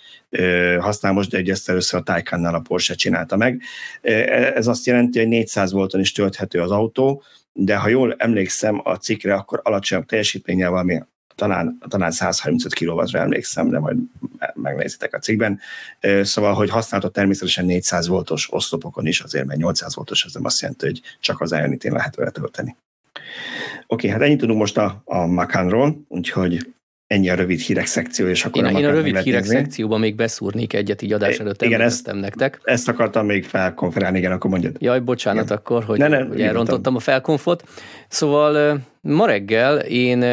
használ 0.78 1.12
most, 1.12 1.30
de 1.30 1.50
ezt 1.50 1.68
először 1.68 2.00
a 2.00 2.02
Taycannál 2.02 2.54
a 2.54 2.60
Porsche 2.60 2.94
csinálta 2.94 3.36
meg. 3.36 3.62
Ez 4.54 4.66
azt 4.66 4.86
jelenti, 4.86 5.18
hogy 5.18 5.28
400 5.28 5.72
volton 5.72 6.00
is 6.00 6.12
tölthető 6.12 6.60
az 6.60 6.70
autó, 6.70 7.22
de 7.52 7.76
ha 7.76 7.88
jól 7.88 8.14
emlékszem 8.18 8.80
a 8.84 8.96
cikkre, 8.96 9.34
akkor 9.34 9.60
alacsonyabb 9.62 10.06
teljesítménnyel 10.06 10.70
valami 10.70 11.02
talán, 11.34 11.78
talán 11.88 12.10
135 12.10 12.74
kW-ra 12.74 13.18
emlékszem, 13.18 13.68
de 13.70 13.78
majd 13.78 13.96
megnézitek 14.54 15.14
a 15.14 15.18
cikkben. 15.18 15.60
Szóval, 16.22 16.54
hogy 16.54 16.70
használta 16.70 17.08
természetesen 17.08 17.64
400 17.64 18.06
voltos 18.06 18.52
oszlopokon 18.52 19.06
is, 19.06 19.20
azért, 19.20 19.46
mert 19.46 19.58
800 19.58 19.94
voltos 19.94 20.24
az 20.24 20.34
nem 20.34 20.44
azt 20.44 20.60
jelenti, 20.60 20.86
hogy 20.86 21.00
csak 21.20 21.40
az 21.40 21.52
Ionity-n 21.52 21.92
lehet 21.92 22.14
vele 22.14 22.30
tölteni. 22.30 22.76
Oké, 23.86 24.08
hát 24.08 24.20
ennyit 24.20 24.38
tudunk 24.38 24.58
most 24.58 24.78
a, 24.78 25.02
a 25.04 25.26
Macanról, 25.26 26.04
úgyhogy 26.08 26.74
ennyi 27.06 27.28
a 27.28 27.34
rövid 27.34 27.60
hírek 27.60 27.86
szekció, 27.86 28.26
és 28.26 28.44
akkor 28.44 28.64
én, 28.64 28.74
a, 28.74 28.78
én 28.78 28.84
a 28.84 28.90
rövid 28.90 29.16
hírek 29.16 29.40
nézni. 29.40 29.56
szekcióban 29.56 30.00
még 30.00 30.14
beszúrnék 30.14 30.72
egyet, 30.72 31.02
így 31.02 31.12
adás 31.12 31.38
előtt 31.38 31.62
igen, 31.62 31.80
ezt, 31.80 32.12
nektek. 32.12 32.60
Ezt 32.64 32.88
akartam 32.88 33.26
még 33.26 33.44
felkonferálni, 33.44 34.18
igen, 34.18 34.32
akkor 34.32 34.50
mondjad. 34.50 34.76
Jaj, 34.78 35.00
bocsánat 35.00 35.44
igen. 35.44 35.56
akkor, 35.56 35.84
hogy, 35.84 35.98
ne, 35.98 36.08
ne, 36.08 36.24
hogy 36.24 36.40
elrontottam 36.40 36.96
a 36.96 36.98
felkonfot. 36.98 37.64
Szóval 38.08 38.80
ma 39.00 39.26
reggel 39.26 39.78
én 39.78 40.24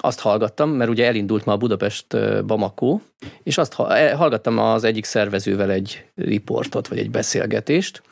azt 0.00 0.20
hallgattam, 0.20 0.70
mert 0.70 0.90
ugye 0.90 1.06
elindult 1.06 1.44
ma 1.44 1.52
a 1.52 1.56
Budapest 1.56 2.06
Bamako, 2.46 3.00
és 3.42 3.58
azt 3.58 3.74
e, 3.78 4.14
hallgattam 4.14 4.58
az 4.58 4.84
egyik 4.84 5.04
szervezővel 5.04 5.70
egy 5.70 6.04
riportot, 6.14 6.88
vagy 6.88 6.98
egy 6.98 7.10
beszélgetést, 7.10 8.02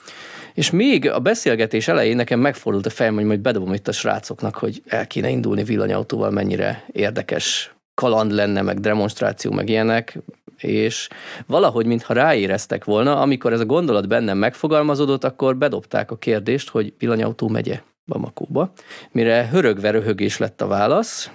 és 0.54 0.70
még 0.70 1.10
a 1.10 1.18
beszélgetés 1.18 1.88
elején 1.88 2.16
nekem 2.16 2.40
megfordult 2.40 2.86
a 2.86 2.90
fejem, 2.90 3.14
hogy 3.14 3.24
majd 3.24 3.40
bedobom 3.40 3.72
itt 3.72 3.88
a 3.88 3.92
srácoknak, 3.92 4.56
hogy 4.56 4.82
el 4.86 5.06
kéne 5.06 5.28
indulni 5.28 5.64
villanyautóval, 5.64 6.30
mennyire 6.30 6.84
érdekes 6.92 7.74
kaland 7.94 8.32
lenne, 8.32 8.62
meg 8.62 8.80
demonstráció, 8.80 9.50
meg 9.52 9.68
ilyenek, 9.68 10.18
és 10.56 11.08
valahogy, 11.46 11.86
mintha 11.86 12.14
ráéreztek 12.14 12.84
volna, 12.84 13.20
amikor 13.20 13.52
ez 13.52 13.60
a 13.60 13.64
gondolat 13.64 14.08
bennem 14.08 14.38
megfogalmazódott, 14.38 15.24
akkor 15.24 15.56
bedobták 15.56 16.10
a 16.10 16.16
kérdést, 16.16 16.68
hogy 16.68 16.94
villanyautó 16.98 17.48
megye 17.48 17.82
Bamakóba, 18.06 18.72
mire 19.10 19.48
hörögve 19.50 19.90
röhögés 19.90 20.38
lett 20.38 20.60
a 20.60 20.66
válasz, 20.66 21.30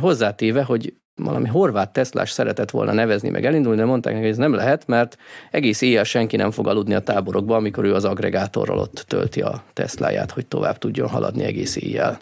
hozzátéve, 0.00 0.62
hogy 0.62 0.94
valami 1.16 1.48
horvát 1.48 1.92
Teslás 1.92 2.30
szeretett 2.30 2.70
volna 2.70 2.92
nevezni, 2.92 3.28
meg 3.28 3.44
elindulni, 3.44 3.78
de 3.78 3.84
mondták 3.84 4.12
neki, 4.12 4.24
hogy 4.24 4.34
ez 4.34 4.40
nem 4.40 4.54
lehet, 4.54 4.86
mert 4.86 5.16
egész 5.50 5.80
éjjel 5.80 6.04
senki 6.04 6.36
nem 6.36 6.50
fog 6.50 6.66
aludni 6.66 6.94
a 6.94 7.00
táborokba, 7.00 7.56
amikor 7.56 7.84
ő 7.84 7.94
az 7.94 8.04
agregátorral 8.04 8.78
ott 8.78 9.04
tölti 9.08 9.40
a 9.40 9.62
Tesláját, 9.72 10.30
hogy 10.30 10.46
tovább 10.46 10.78
tudjon 10.78 11.08
haladni 11.08 11.44
egész 11.44 11.76
éjjel. 11.76 12.18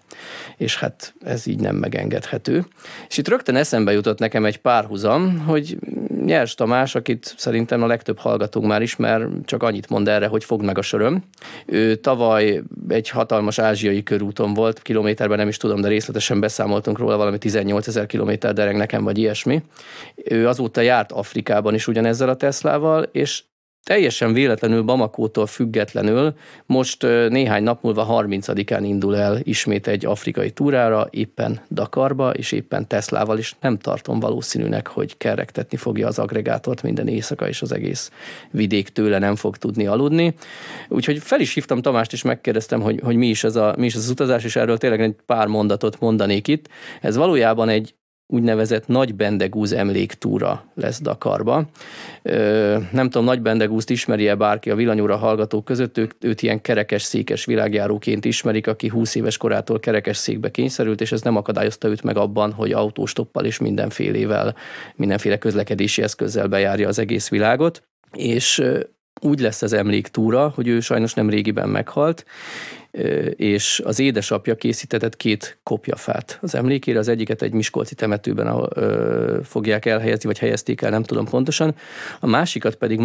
És 0.57 0.79
hát 0.79 1.15
ez 1.25 1.47
így 1.47 1.61
nem 1.61 1.77
megengedhető. 1.77 2.67
És 3.09 3.19
itt 3.19 3.29
rögtön 3.29 3.57
eszembe 3.57 3.93
jutott 3.93 4.19
nekem 4.19 4.45
egy 4.45 4.57
párhuzam, 4.57 5.39
hogy 5.39 5.79
Nyers 6.25 6.55
Tamás, 6.55 6.95
akit 6.95 7.35
szerintem 7.37 7.83
a 7.83 7.87
legtöbb 7.87 8.19
hallgatónk 8.19 8.67
már 8.67 8.83
ismer, 8.83 9.29
csak 9.45 9.63
annyit 9.63 9.89
mond 9.89 10.09
erre, 10.09 10.27
hogy 10.27 10.45
fog 10.45 10.63
meg 10.63 10.79
a 10.79 10.83
söröm. 10.83 11.23
Ő 11.67 11.95
tavaly 11.95 12.63
egy 12.89 13.09
hatalmas 13.09 13.59
ázsiai 13.59 14.03
körúton 14.03 14.55
volt, 14.55 14.83
kilométerben 14.83 15.39
nem 15.39 15.49
is 15.49 15.57
tudom, 15.57 15.81
de 15.81 15.89
részletesen 15.89 16.41
beszámoltunk 16.41 16.99
róla, 16.99 17.17
valami 17.17 17.39
18 17.39 17.87
ezer 17.87 18.07
kilométer 18.07 18.53
dereg 18.53 18.77
nekem, 18.85 19.05
vagy 19.05 19.19
ilyesmi. 19.19 19.63
Ő 20.25 20.49
azóta 20.49 20.81
járt 20.81 21.13
Afrikában 21.13 21.75
is 21.75 21.87
ugyanezzel 21.87 22.29
a 22.29 22.37
Teslával, 22.37 23.03
és 23.03 23.43
teljesen 23.85 24.33
véletlenül 24.33 24.83
Bamakótól 24.83 25.47
függetlenül 25.47 26.35
most 26.67 27.03
néhány 27.29 27.63
nap 27.63 27.83
múlva 27.83 28.25
30-án 28.29 28.81
indul 28.83 29.17
el 29.17 29.39
ismét 29.43 29.87
egy 29.87 30.07
afrikai 30.07 30.51
túrára, 30.51 31.09
éppen 31.11 31.61
Dakarba, 31.71 32.31
és 32.31 32.53
éppen 32.53 32.89
Teslával 32.89 33.39
is 33.39 33.57
nem 33.61 33.79
tartom 33.79 34.21
valószínűnek, 34.21 34.87
hogy 34.87 35.17
kerektetni 35.17 35.77
fogja 35.77 36.07
az 36.07 36.19
agregátort 36.19 36.83
minden 36.83 37.09
éjszaka, 37.09 37.49
és 37.49 37.63
az 37.63 37.73
egész 37.73 38.11
vidék 38.51 38.89
tőle 38.89 39.19
nem 39.19 39.37
fog 39.37 39.57
tudni 39.57 39.87
aludni. 39.87 40.35
Úgyhogy 40.89 41.19
fel 41.19 41.41
is 41.41 41.55
hívtam 41.55 41.81
Tamást, 41.81 42.13
és 42.13 42.23
megkérdeztem, 42.23 42.81
hogy, 42.81 43.01
hogy 43.05 43.17
mi, 43.17 43.27
is 43.27 43.45
ez 43.45 43.57
a, 43.57 43.75
mi 43.79 43.87
is 43.87 43.95
ez 43.95 44.03
az 44.03 44.11
utazás, 44.11 44.45
és 44.45 44.57
erről 44.57 44.79
tényleg 44.79 45.01
egy 45.01 45.17
pár 45.27 45.47
mondatot 45.47 46.01
mondanék 46.01 46.49
itt. 46.49 46.69
Ez 47.01 47.17
valójában 47.17 47.69
egy 47.69 47.95
úgynevezett 48.27 48.87
Nagy 48.87 49.15
Bendegúz 49.15 49.73
emléktúra 49.73 50.65
lesz 50.75 51.01
Dakarba. 51.01 51.69
Nem 52.93 53.11
tudom, 53.11 53.25
Nagy 53.25 53.43
Bendegúzt 53.43 53.91
ismeri-e 53.91 54.35
bárki 54.35 54.71
a 54.71 54.75
villanyóra 54.75 55.17
hallgatók 55.17 55.65
között, 55.65 55.99
ők, 55.99 56.13
őt 56.21 56.43
ilyen 56.43 56.61
kerekes 56.61 57.03
székes 57.03 57.45
világjáróként 57.45 58.25
ismerik, 58.25 58.67
aki 58.67 58.89
20 58.89 59.15
éves 59.15 59.37
korától 59.37 59.81
kerekes 59.81 60.17
székbe 60.17 60.51
kényszerült, 60.51 61.01
és 61.01 61.13
ez 61.13 61.23
nem 61.23 61.37
akadályozta 61.37 61.89
őt 61.89 62.03
meg 62.03 62.17
abban, 62.17 62.53
hogy 62.53 62.73
autóstoppal 62.73 63.45
és 63.45 63.59
mindenfélével, 63.59 64.55
mindenféle 64.97 65.39
közlekedési 65.39 66.03
eszközzel 66.03 66.49
bejárja 66.49 66.89
az 66.89 66.99
egész 66.99 67.29
világot. 67.29 67.83
És 68.13 68.63
úgy 69.21 69.41
lesz 69.41 69.63
az 69.63 69.73
emléktúra, 69.73 70.53
hogy 70.55 70.69
ő 70.69 70.81
sajnos 70.81 71.15
nem 71.15 71.31
régiben 71.31 71.69
meghalt, 71.69 72.25
és 73.37 73.83
az 73.85 73.99
édesapja 73.99 74.55
készítetett 74.55 75.17
két 75.17 75.59
kopjafát. 75.63 76.39
Az 76.43 76.55
emlékére, 76.55 76.99
az 76.99 77.09
egyiket 77.09 77.43
egy 77.43 77.53
Miskolci 77.53 77.95
temetőben 77.95 78.47
ahol, 78.47 78.69
fogják 79.45 79.87
elhelyezni, 79.87 80.27
vagy 80.27 80.39
helyezték 80.39 80.83
el, 80.83 80.91
nem 80.91 81.03
tudom 81.03 81.25
pontosan, 81.25 81.75
a 82.21 82.27
másikat 82.27 82.75
pedig 82.75 82.99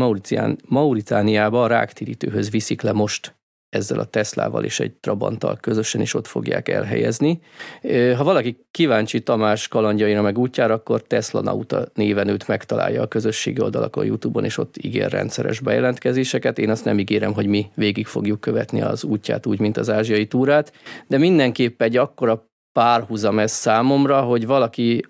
Mauritániába 0.65 1.63
a 1.63 1.67
ráktirítőhöz 1.67 2.49
viszik 2.49 2.81
le 2.81 2.91
most 2.91 3.38
ezzel 3.69 3.99
a 3.99 4.05
Teslával 4.05 4.63
és 4.63 4.79
egy 4.79 4.93
Trabanttal 4.93 5.57
közösen 5.61 6.01
is 6.01 6.13
ott 6.13 6.27
fogják 6.27 6.69
elhelyezni. 6.69 7.41
Ha 8.15 8.23
valaki 8.23 8.65
kíváncsi 8.71 9.21
Tamás 9.21 9.67
kalandjaira 9.67 10.21
meg 10.21 10.37
útjára, 10.37 10.73
akkor 10.73 11.03
Tesla 11.03 11.41
Nauta 11.41 11.85
néven 11.93 12.27
őt 12.27 12.47
megtalálja 12.47 13.01
a 13.01 13.07
közösségi 13.07 13.61
oldalakon, 13.61 14.05
YouTube-on, 14.05 14.45
és 14.45 14.57
ott 14.57 14.75
ígér 14.81 15.09
rendszeres 15.09 15.59
bejelentkezéseket. 15.59 16.59
Én 16.59 16.69
azt 16.69 16.85
nem 16.85 16.99
ígérem, 16.99 17.33
hogy 17.33 17.47
mi 17.47 17.65
végig 17.75 18.05
fogjuk 18.05 18.41
követni 18.41 18.81
az 18.81 19.03
útját 19.03 19.45
úgy, 19.45 19.59
mint 19.59 19.77
az 19.77 19.89
ázsiai 19.89 20.27
túrát, 20.27 20.73
de 21.07 21.17
mindenképp 21.17 21.81
egy 21.81 21.97
akkora 21.97 22.47
párhuzam 22.71 23.39
ez 23.39 23.51
számomra, 23.51 24.21
hogy 24.21 24.45
valaki 24.45 25.05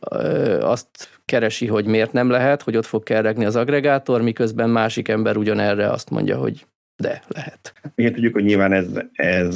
azt 0.62 0.88
keresi, 1.26 1.68
hogy 1.68 1.86
miért 1.86 2.14
nem 2.14 2.30
lehet, 2.30 2.62
hogy 2.62 2.78
ott 2.78 2.86
fog 2.86 3.04
keregni 3.04 3.46
az 3.46 3.56
agregátor, 3.56 4.22
miközben 4.22 4.70
másik 4.70 5.08
ember 5.08 5.38
ugyanerre 5.38 5.90
azt 5.90 6.10
mondja, 6.10 6.38
hogy 6.38 6.66
de 7.00 7.24
lehet. 7.28 7.74
Igen, 7.96 8.14
tudjuk, 8.14 8.34
hogy 8.34 8.44
nyilván 8.44 8.74
ez, 8.74 8.86
ez 9.12 9.56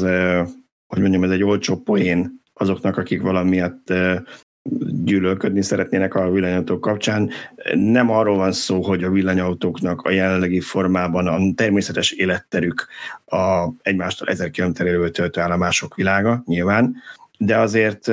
hogy 0.88 1.02
mondjam, 1.02 1.24
ez 1.24 1.32
egy 1.32 1.44
olcsó 1.44 1.76
poén 1.76 2.42
azoknak, 2.54 2.98
akik 2.98 3.22
valamiatt 3.22 3.94
gyűlölködni 5.04 5.62
szeretnének 5.62 6.16
a 6.16 6.32
villanyautók 6.32 6.82
kapcsán. 6.82 7.30
Nem 7.74 8.10
arról 8.10 8.38
van 8.38 8.52
szó, 8.52 8.82
hogy 8.82 9.04
a 9.04 9.10
villanyautóknak 9.10 10.02
a 10.02 10.10
jelenlegi 10.10 10.60
formában 10.60 11.28
a 11.28 11.54
természetes 11.56 12.12
életterük 12.12 12.88
a 13.26 13.68
egymástól 13.82 14.28
ezer 14.28 14.50
kilométerről 14.50 15.12
töltő 15.12 15.42
állomások 15.42 15.96
világa, 15.96 16.44
nyilván, 16.46 16.96
de 17.38 17.58
azért 17.58 18.12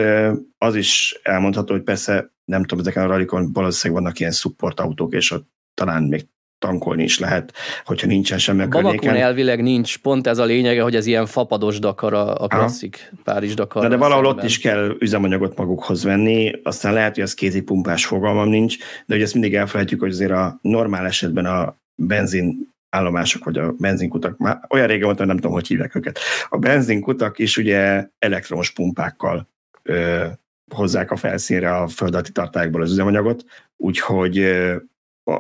az 0.59 0.75
is 0.75 1.21
elmondható, 1.23 1.73
hogy 1.73 1.83
persze 1.83 2.31
nem 2.45 2.65
tudom, 2.65 2.79
ezeken 2.79 3.05
a 3.05 3.07
ralikon 3.07 3.53
valószínűleg 3.53 4.03
vannak 4.03 4.19
ilyen 4.21 4.33
supportautók, 4.33 5.15
és 5.15 5.31
ott 5.31 5.49
talán 5.75 6.03
még 6.03 6.27
tankolni 6.61 7.03
is 7.03 7.19
lehet, 7.19 7.53
hogyha 7.85 8.07
nincsen 8.07 8.39
semmi 8.39 8.63
a 8.63 8.69
környéken. 8.69 9.17
elvileg 9.17 9.63
nincs, 9.63 9.99
pont 9.99 10.27
ez 10.27 10.39
a 10.39 10.45
lényege, 10.45 10.83
hogy 10.83 10.97
ez 10.97 11.07
ilyen 11.07 11.27
fapados 11.27 11.79
Dakar, 11.79 12.15
a, 12.15 12.43
a 12.43 12.47
klasszik 12.47 13.11
Aha. 13.13 13.23
Párizs 13.25 13.55
Dakar. 13.55 13.83
De, 13.83 13.89
de 13.89 13.97
valahol 13.97 14.25
szemben. 14.25 14.39
ott 14.45 14.51
is 14.51 14.59
kell 14.59 14.97
üzemanyagot 14.99 15.57
magukhoz 15.57 16.05
venni, 16.05 16.53
aztán 16.63 16.93
lehet, 16.93 17.15
hogy 17.15 17.23
az 17.23 17.35
kézi 17.35 17.63
pumpás 17.63 18.07
fogalmam 18.07 18.49
nincs, 18.49 18.79
de 18.79 19.15
hogy 19.15 19.23
ezt 19.23 19.33
mindig 19.33 19.55
elfelejtjük, 19.55 20.01
hogy 20.01 20.11
azért 20.11 20.31
a 20.31 20.59
normál 20.63 21.07
esetben 21.07 21.47
a 21.47 21.77
benzin 21.95 22.69
állomások, 22.91 23.45
vagy 23.45 23.59
a 23.59 23.73
benzinkutak, 23.79 24.39
már 24.39 24.61
olyan 24.69 24.87
régen 24.87 25.05
mondtam, 25.05 25.27
nem 25.27 25.37
tudom, 25.37 25.53
hogy 25.53 25.67
hívják 25.67 25.95
őket. 25.95 26.19
A 26.49 26.59
benzinkutak 26.59 27.39
is 27.39 27.57
ugye 27.57 28.09
elektromos 28.19 28.71
pumpákkal 28.73 29.49
ö, 29.83 30.27
hozzák 30.75 31.11
a 31.11 31.17
felszínre 31.17 31.77
a 31.77 31.89
földalatti 31.89 32.33
tartályokból 32.33 32.83
az 32.83 32.91
üzemanyagot, 32.91 33.45
úgyhogy 33.77 34.39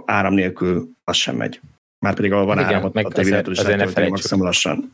áram 0.04 0.34
nélkül 0.34 0.88
az 1.04 1.16
sem 1.16 1.36
megy. 1.36 1.60
Már 1.98 2.14
pedig 2.14 2.32
ahol 2.32 2.44
van 2.44 2.58
Igen, 2.58 2.74
áram, 2.74 2.90
meg 2.94 3.06
a 3.06 3.18
azért, 3.18 3.48
azért 3.48 3.76
ne 3.76 3.86
felejtsük, 3.86 4.38
lassan. 4.38 4.92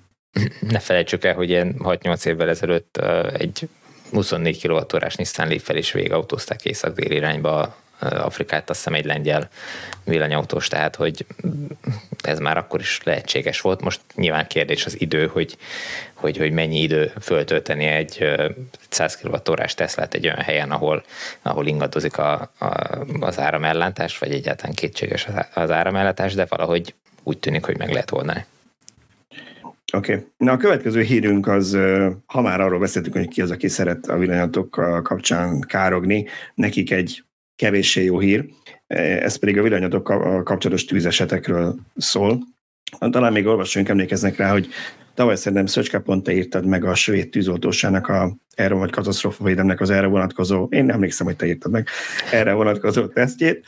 Ne 0.60 0.78
felejtsük 0.78 1.24
el, 1.24 1.34
hogy 1.34 1.48
ilyen 1.48 1.74
6-8 1.78 2.26
évvel 2.26 2.48
ezelőtt 2.48 2.96
egy 3.32 3.68
24 4.10 4.66
kWh 4.66 5.16
Nissan 5.16 5.48
Leaf-fel 5.48 5.76
is 5.76 5.92
végautózták 5.92 6.64
észak-dél 6.64 7.10
irányba 7.10 7.76
Afrikát, 7.98 8.70
azt 8.70 8.78
hiszem 8.78 8.94
egy 8.94 9.04
lengyel 9.04 9.48
villanyautós, 10.04 10.68
tehát 10.68 10.96
hogy 10.96 11.26
ez 12.22 12.38
már 12.38 12.56
akkor 12.56 12.80
is 12.80 13.00
lehetséges 13.04 13.60
volt. 13.60 13.80
Most 13.80 14.00
nyilván 14.14 14.46
kérdés 14.46 14.86
az 14.86 15.00
idő, 15.00 15.26
hogy, 15.26 15.56
hogy, 16.14 16.36
hogy 16.36 16.52
mennyi 16.52 16.80
idő 16.80 17.12
föltölteni 17.20 17.84
egy 17.84 18.26
100 18.88 19.16
kWh 19.16 19.64
Teslát 19.64 20.14
egy 20.14 20.24
olyan 20.26 20.42
helyen, 20.42 20.70
ahol, 20.70 21.04
ahol 21.42 21.66
ingadozik 21.66 22.18
a, 22.18 22.50
a, 22.58 22.66
az 23.20 23.38
áramellátás, 23.38 24.18
vagy 24.18 24.32
egyáltalán 24.32 24.74
kétséges 24.74 25.26
az 25.54 25.70
áramellátás, 25.70 26.34
de 26.34 26.46
valahogy 26.48 26.94
úgy 27.22 27.38
tűnik, 27.38 27.64
hogy 27.64 27.78
meg 27.78 27.90
lehet 27.90 28.12
oldani. 28.12 28.44
Oké. 29.92 30.12
Okay. 30.12 30.26
Na 30.36 30.52
a 30.52 30.56
következő 30.56 31.00
hírünk 31.00 31.46
az, 31.46 31.78
ha 32.26 32.40
már 32.40 32.60
arról 32.60 32.78
beszéltünk, 32.78 33.14
hogy 33.16 33.28
ki 33.28 33.42
az, 33.42 33.50
aki 33.50 33.68
szeret 33.68 34.06
a 34.06 34.16
villanyatokkal 34.16 35.02
kapcsán 35.02 35.60
károgni, 35.60 36.26
nekik 36.54 36.90
egy 36.90 37.24
kevéssé 37.56 38.04
jó 38.04 38.18
hír, 38.18 38.44
ez 38.86 39.36
pedig 39.36 39.58
a 39.58 39.62
villanyatok 39.62 40.04
kapcsolatos 40.44 40.84
tűzesetekről 40.84 41.74
szól. 41.96 42.38
Talán 42.98 43.32
még 43.32 43.46
olvasóink 43.46 43.88
emlékeznek 43.88 44.36
rá, 44.36 44.50
hogy 44.50 44.68
tavaly 45.14 45.36
szerintem 45.36 45.66
Szöcske 45.66 45.98
pont 45.98 46.28
írtad 46.28 46.66
meg 46.66 46.84
a 46.84 46.94
svéd 46.94 47.28
tűzoltósának 47.28 48.08
a 48.08 48.36
erre 48.54 48.74
vagy 48.74 48.90
katasztrófavédemnek 48.90 49.80
az 49.80 49.90
erre 49.90 50.06
vonatkozó, 50.06 50.66
én 50.70 50.90
emlékszem, 50.90 51.26
hogy 51.26 51.36
te 51.36 51.46
írtad 51.46 51.72
meg, 51.72 51.88
erre 52.32 52.52
vonatkozó 52.52 53.06
tesztjét, 53.06 53.64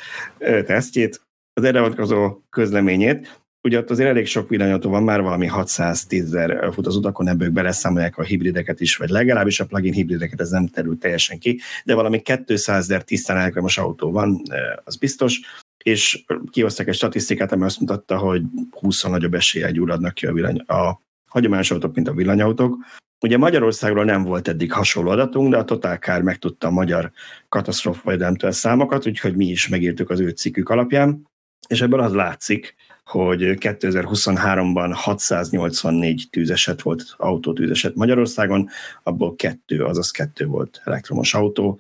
tesztjét, 0.67 1.21
az 1.53 1.65
erre 1.65 1.81
vonatkozó 1.81 2.41
közleményét, 2.51 3.38
Ugye 3.63 3.79
ott 3.79 3.91
azért 3.91 4.09
elég 4.09 4.27
sok 4.27 4.49
villanyautó 4.49 4.91
van, 4.91 5.03
már 5.03 5.23
valami 5.23 5.47
610 5.47 6.25
ezer 6.25 6.73
fut 6.73 6.87
az 6.87 6.97
utakon, 6.97 7.29
ebből 7.29 7.51
beleszámolják 7.51 8.19
a 8.19 8.23
hibrideket 8.23 8.81
is, 8.81 8.97
vagy 8.97 9.09
legalábbis 9.09 9.61
a 9.61 9.67
plug-in 9.67 9.93
hibrideket, 9.93 10.41
ez 10.41 10.51
nem 10.51 10.67
terül 10.67 10.99
teljesen 10.99 11.39
ki, 11.39 11.61
de 11.85 11.95
valami 11.95 12.23
200 12.47 12.69
ezer 12.69 13.03
tisztán 13.03 13.37
elektromos 13.37 13.79
autó 13.79 14.11
van, 14.13 14.43
az 14.85 14.97
biztos, 14.97 15.41
és 15.85 16.25
kihoztak 16.51 16.89
egy 16.89 16.95
statisztikát, 16.95 17.53
ami 17.53 17.65
azt 17.65 17.81
mutatta, 17.81 18.19
hogy 18.19 18.43
20 18.71 19.03
nagyobb 19.03 19.35
eséllyel 19.35 19.73
gyulladnak 19.73 20.15
ki 20.15 20.27
a, 20.27 20.33
villany, 20.33 20.59
a 20.59 21.01
hagyományos 21.29 21.71
autók, 21.71 21.95
mint 21.95 22.09
a 22.09 22.15
villanyautók. 22.15 22.77
Ugye 23.21 23.39
Magyarországról 23.39 24.05
nem 24.05 24.23
volt 24.23 24.49
eddig 24.49 24.73
hasonló 24.73 25.11
adatunk, 25.11 25.51
de 25.51 25.57
a 25.57 25.65
Total 25.65 25.97
Car 25.97 26.23
megtudta 26.23 26.67
a 26.67 26.71
magyar 26.71 27.11
katasztrófa 27.49 28.53
számokat, 28.53 29.07
úgyhogy 29.07 29.37
mi 29.37 29.47
is 29.47 29.69
megírtuk 29.69 30.11
az 30.11 30.21
ő 30.21 30.29
cikkük 30.29 30.69
alapján, 30.69 31.27
és 31.69 31.81
ebből 31.81 32.01
az 32.01 32.13
látszik, 32.13 32.75
hogy 33.09 33.41
2023-ban 33.43 34.91
684 34.93 36.29
tűzeset 36.31 36.83
volt, 36.83 37.15
autótűzeset 37.17 37.95
Magyarországon, 37.95 38.69
abból 39.03 39.37
kettő, 39.37 39.85
azaz 39.85 40.11
kettő 40.11 40.47
volt 40.47 40.81
elektromos 40.85 41.35
autó, 41.35 41.79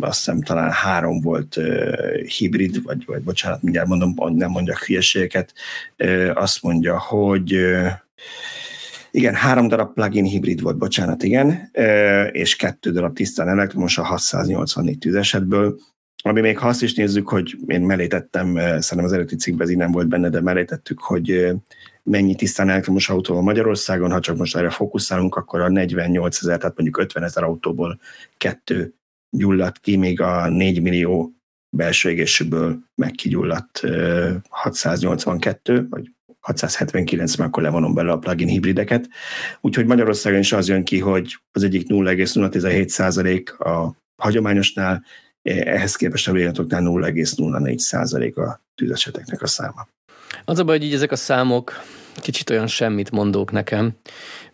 azt 0.00 0.16
hiszem 0.16 0.42
talán 0.42 0.70
három 0.70 1.20
volt 1.20 1.60
hibrid, 2.38 2.82
vagy, 2.82 3.04
vagy 3.06 3.22
bocsánat, 3.22 3.62
mindjárt 3.62 3.88
mondom, 3.88 4.36
nem 4.36 4.50
mondjak 4.50 4.78
hülyeségeket, 4.78 5.54
azt 6.34 6.62
mondja, 6.62 6.98
hogy 6.98 7.56
igen, 9.10 9.34
három 9.34 9.68
darab 9.68 9.94
plug-in 9.94 10.24
hibrid 10.24 10.60
volt, 10.60 10.76
bocsánat, 10.76 11.22
igen, 11.22 11.70
és 12.32 12.56
kettő 12.56 12.90
darab 12.90 13.14
tisztán 13.14 13.48
elektromos 13.48 13.98
a 13.98 14.04
684 14.04 14.98
tűzesetből, 14.98 15.78
ami 16.22 16.40
még 16.40 16.58
ha 16.58 16.68
azt 16.68 16.82
is 16.82 16.94
nézzük, 16.94 17.28
hogy 17.28 17.56
én 17.66 17.80
mellé 17.80 18.06
tettem, 18.06 18.56
eh, 18.56 18.64
szerintem 18.64 19.04
az 19.04 19.12
eredeti 19.12 19.36
cikkben 19.36 19.66
ez 19.66 19.72
így 19.72 19.78
nem 19.78 19.92
volt 19.92 20.08
benne, 20.08 20.28
de 20.28 20.40
mellé 20.40 20.64
tettük, 20.64 21.00
hogy 21.00 21.30
eh, 21.30 21.54
mennyi 22.02 22.34
tisztán 22.34 22.68
elektromos 22.68 23.08
autó 23.08 23.34
van 23.34 23.42
Magyarországon, 23.42 24.10
ha 24.10 24.20
csak 24.20 24.36
most 24.36 24.56
erre 24.56 24.70
fókuszálunk, 24.70 25.34
akkor 25.34 25.60
a 25.60 25.68
48 25.68 26.36
ezer, 26.42 26.58
tehát 26.58 26.76
mondjuk 26.76 26.98
50 26.98 27.22
ezer 27.22 27.42
autóból 27.42 28.00
kettő 28.36 28.94
gyulladt 29.30 29.78
ki, 29.78 29.96
még 29.96 30.20
a 30.20 30.48
4 30.48 30.82
millió 30.82 31.32
belső 31.76 32.10
égésűből 32.10 32.78
megkigyulladt 32.94 33.82
682, 34.48 35.76
eh, 35.76 35.84
vagy 35.90 36.10
679, 36.40 37.36
mert 37.36 37.50
akkor 37.50 37.62
levonom 37.62 37.94
bele 37.94 38.12
a 38.12 38.18
plugin 38.18 38.48
hibrideket. 38.48 39.08
Úgyhogy 39.60 39.86
Magyarországon 39.86 40.38
is 40.38 40.52
az 40.52 40.68
jön 40.68 40.84
ki, 40.84 40.98
hogy 40.98 41.38
az 41.52 41.62
egyik 41.62 41.86
0,017 41.88 43.50
a 43.50 43.96
hagyományosnál, 44.16 45.04
ehhez 45.42 45.96
képest 45.96 46.28
a 46.28 46.32
véletoknál 46.32 46.82
0,04% 46.84 48.34
a 48.34 48.60
tűzeseteknek 48.74 49.42
a 49.42 49.46
száma. 49.46 49.88
Az 50.44 50.58
a 50.58 50.64
baj, 50.64 50.78
hogy 50.78 50.86
így 50.86 50.94
ezek 50.94 51.12
a 51.12 51.16
számok 51.16 51.72
kicsit 52.14 52.50
olyan 52.50 52.66
semmit 52.66 53.10
mondók 53.10 53.52
nekem, 53.52 53.92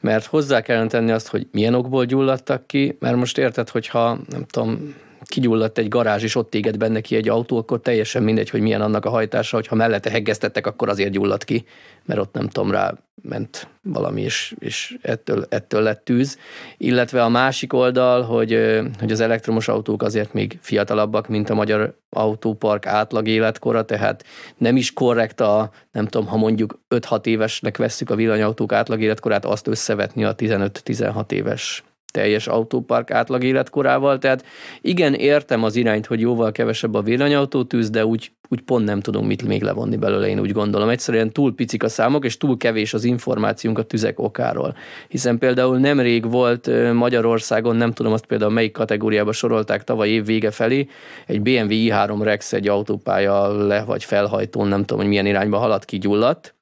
mert 0.00 0.24
hozzá 0.24 0.60
kellene 0.60 0.88
tenni 0.88 1.10
azt, 1.10 1.28
hogy 1.28 1.46
milyen 1.50 1.74
okból 1.74 2.04
gyulladtak 2.04 2.66
ki, 2.66 2.96
mert 3.00 3.16
most 3.16 3.38
érted, 3.38 3.68
hogyha 3.68 4.18
nem 4.28 4.44
tudom, 4.44 4.94
kigyulladt 5.26 5.78
egy 5.78 5.88
garázs, 5.88 6.22
és 6.22 6.34
ott 6.34 6.54
égett 6.54 6.76
benne 6.76 7.00
ki 7.00 7.16
egy 7.16 7.28
autó, 7.28 7.56
akkor 7.56 7.80
teljesen 7.80 8.22
mindegy, 8.22 8.50
hogy 8.50 8.60
milyen 8.60 8.80
annak 8.80 9.04
a 9.04 9.10
hajtása, 9.10 9.56
hogyha 9.56 9.74
mellette 9.74 10.10
heggeztettek, 10.10 10.66
akkor 10.66 10.88
azért 10.88 11.10
gyulladt 11.10 11.44
ki, 11.44 11.64
mert 12.04 12.20
ott 12.20 12.32
nem 12.32 12.48
tudom, 12.48 12.70
rá 12.70 12.94
ment 13.22 13.68
valami, 13.82 14.22
és, 14.22 14.54
és 14.58 14.96
ettől, 15.02 15.46
ettől 15.48 15.82
lett 15.82 16.04
tűz. 16.04 16.38
Illetve 16.76 17.22
a 17.22 17.28
másik 17.28 17.72
oldal, 17.72 18.22
hogy, 18.22 18.80
hogy 18.98 19.12
az 19.12 19.20
elektromos 19.20 19.68
autók 19.68 20.02
azért 20.02 20.32
még 20.32 20.58
fiatalabbak, 20.60 21.28
mint 21.28 21.50
a 21.50 21.54
magyar 21.54 21.98
autópark 22.10 22.86
átlag 22.86 23.28
életkora, 23.28 23.84
tehát 23.84 24.24
nem 24.56 24.76
is 24.76 24.92
korrekt 24.92 25.40
a, 25.40 25.70
nem 25.92 26.06
tudom, 26.06 26.26
ha 26.26 26.36
mondjuk 26.36 26.80
5-6 26.94 27.26
évesnek 27.26 27.76
vesszük 27.76 28.10
a 28.10 28.14
villanyautók 28.14 28.72
átlag 28.72 29.00
életkorát, 29.00 29.44
azt 29.44 29.66
összevetni 29.66 30.24
a 30.24 30.34
15-16 30.34 31.30
éves 31.30 31.84
teljes 32.16 32.46
autópark 32.46 33.10
átlag 33.10 33.44
életkorával, 33.44 34.18
tehát 34.18 34.44
igen, 34.80 35.14
értem 35.14 35.64
az 35.64 35.76
irányt, 35.76 36.06
hogy 36.06 36.20
jóval 36.20 36.52
kevesebb 36.52 36.94
a 36.94 37.02
villanyautótűz, 37.02 37.90
de 37.90 38.06
úgy, 38.06 38.32
úgy 38.48 38.60
pont 38.60 38.84
nem 38.84 39.00
tudom 39.00 39.26
mit 39.26 39.46
még 39.46 39.62
levonni 39.62 39.96
belőle, 39.96 40.28
én 40.28 40.40
úgy 40.40 40.52
gondolom. 40.52 40.88
Egyszerűen 40.88 41.32
túl 41.32 41.54
picik 41.54 41.82
a 41.82 41.88
számok, 41.88 42.24
és 42.24 42.36
túl 42.36 42.56
kevés 42.56 42.94
az 42.94 43.04
információnk 43.04 43.78
a 43.78 43.82
tüzek 43.82 44.20
okáról. 44.20 44.76
Hiszen 45.08 45.38
például 45.38 45.78
nemrég 45.78 46.30
volt 46.30 46.92
Magyarországon, 46.92 47.76
nem 47.76 47.92
tudom 47.92 48.12
azt 48.12 48.26
például 48.26 48.52
melyik 48.52 48.72
kategóriába 48.72 49.32
sorolták 49.32 49.84
tavaly 49.84 50.08
év 50.08 50.24
vége 50.24 50.50
felé, 50.50 50.88
egy 51.26 51.40
BMW 51.40 51.68
i3 51.70 52.18
Rex 52.22 52.52
egy 52.52 52.68
autópálya 52.68 53.66
le 53.66 53.84
vagy 53.84 54.04
felhajtón, 54.04 54.68
nem 54.68 54.80
tudom, 54.80 54.98
hogy 54.98 55.08
milyen 55.08 55.26
irányba 55.26 55.58
haladt, 55.58 55.84
kigyulladt, 55.84 56.54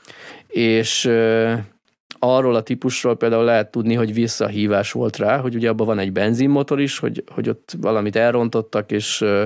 és 0.47 1.11
arról 2.25 2.55
a 2.55 2.63
típusról 2.63 3.17
például 3.17 3.45
lehet 3.45 3.71
tudni, 3.71 3.95
hogy 3.95 4.15
visszahívás 4.15 4.93
volt 4.93 5.17
rá, 5.17 5.39
hogy 5.39 5.55
ugye 5.55 5.69
abban 5.69 5.87
van 5.87 5.99
egy 5.99 6.13
benzinmotor 6.13 6.81
is, 6.81 6.99
hogy, 6.99 7.25
hogy 7.35 7.49
ott 7.49 7.77
valamit 7.81 8.17
elrontottak, 8.17 8.91
és 8.91 9.21
uh, 9.21 9.43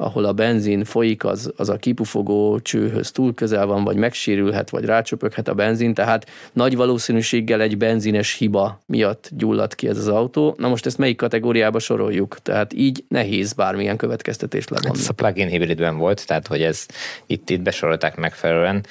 ahol 0.00 0.24
a 0.24 0.32
benzin 0.32 0.84
folyik, 0.84 1.24
az, 1.24 1.52
az 1.56 1.68
a 1.68 1.76
kipufogó 1.76 2.60
csőhöz 2.60 3.10
túl 3.10 3.34
közel 3.34 3.66
van, 3.66 3.84
vagy 3.84 3.96
megsérülhet, 3.96 4.70
vagy 4.70 4.84
rácsöpöghet 4.84 5.48
a 5.48 5.54
benzin, 5.54 5.94
tehát 5.94 6.26
nagy 6.52 6.76
valószínűséggel 6.76 7.60
egy 7.60 7.76
benzines 7.76 8.34
hiba 8.34 8.80
miatt 8.86 9.30
gyulladt 9.32 9.74
ki 9.74 9.88
ez 9.88 9.98
az 9.98 10.08
autó. 10.08 10.54
Na 10.58 10.68
most 10.68 10.86
ezt 10.86 10.98
melyik 10.98 11.16
kategóriába 11.16 11.78
soroljuk? 11.78 12.38
Tehát 12.42 12.72
így 12.72 13.04
nehéz 13.08 13.52
bármilyen 13.52 13.96
következtetést 13.96 14.70
levonni. 14.70 14.98
Ez 14.98 15.08
a 15.08 15.12
plug-in 15.12 15.48
hibridben 15.48 15.96
volt, 15.96 16.26
tehát 16.26 16.46
hogy 16.46 16.62
ez 16.62 16.86
itt, 17.26 17.50
itt 17.50 17.62
besorolták 17.62 18.16
megfelelően. 18.16 18.84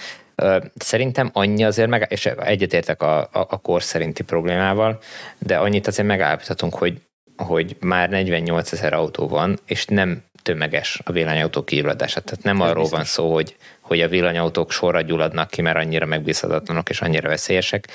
Szerintem 0.76 1.30
annyi 1.34 1.64
azért, 1.64 1.90
meg, 1.90 2.06
és 2.10 2.26
egyetértek 2.26 3.02
a, 3.02 3.18
a, 3.20 3.30
a 3.32 3.58
kor 3.58 3.84
szerinti 3.84 4.24
problémával, 4.24 5.00
de 5.38 5.58
annyit 5.58 5.88
azért 5.88 6.08
megállapíthatunk, 6.08 6.76
hogy, 6.76 7.02
hogy 7.38 7.76
már 7.80 8.10
48 8.10 8.72
ezer 8.72 8.94
autó 8.94 9.28
van, 9.28 9.60
és 9.66 9.86
nem 9.86 10.24
tömeges 10.48 11.00
a 11.04 11.12
villanyautók 11.12 11.66
kigyulladása. 11.66 12.20
Tehát 12.20 12.44
nem 12.44 12.62
Ez 12.62 12.70
arról 12.70 12.82
biztos. 12.82 12.98
van 12.98 13.08
szó, 13.08 13.34
hogy, 13.34 13.56
hogy 13.82 14.02
a 14.02 14.08
villanyautók 14.08 14.72
sorra 14.72 15.02
gyulladnak 15.02 15.50
ki, 15.50 15.62
mert 15.62 15.78
annyira 15.78 16.06
megbízhatatlanok 16.06 16.90
és 16.90 17.02
annyira 17.02 17.30
veszélyesek. 17.30 17.88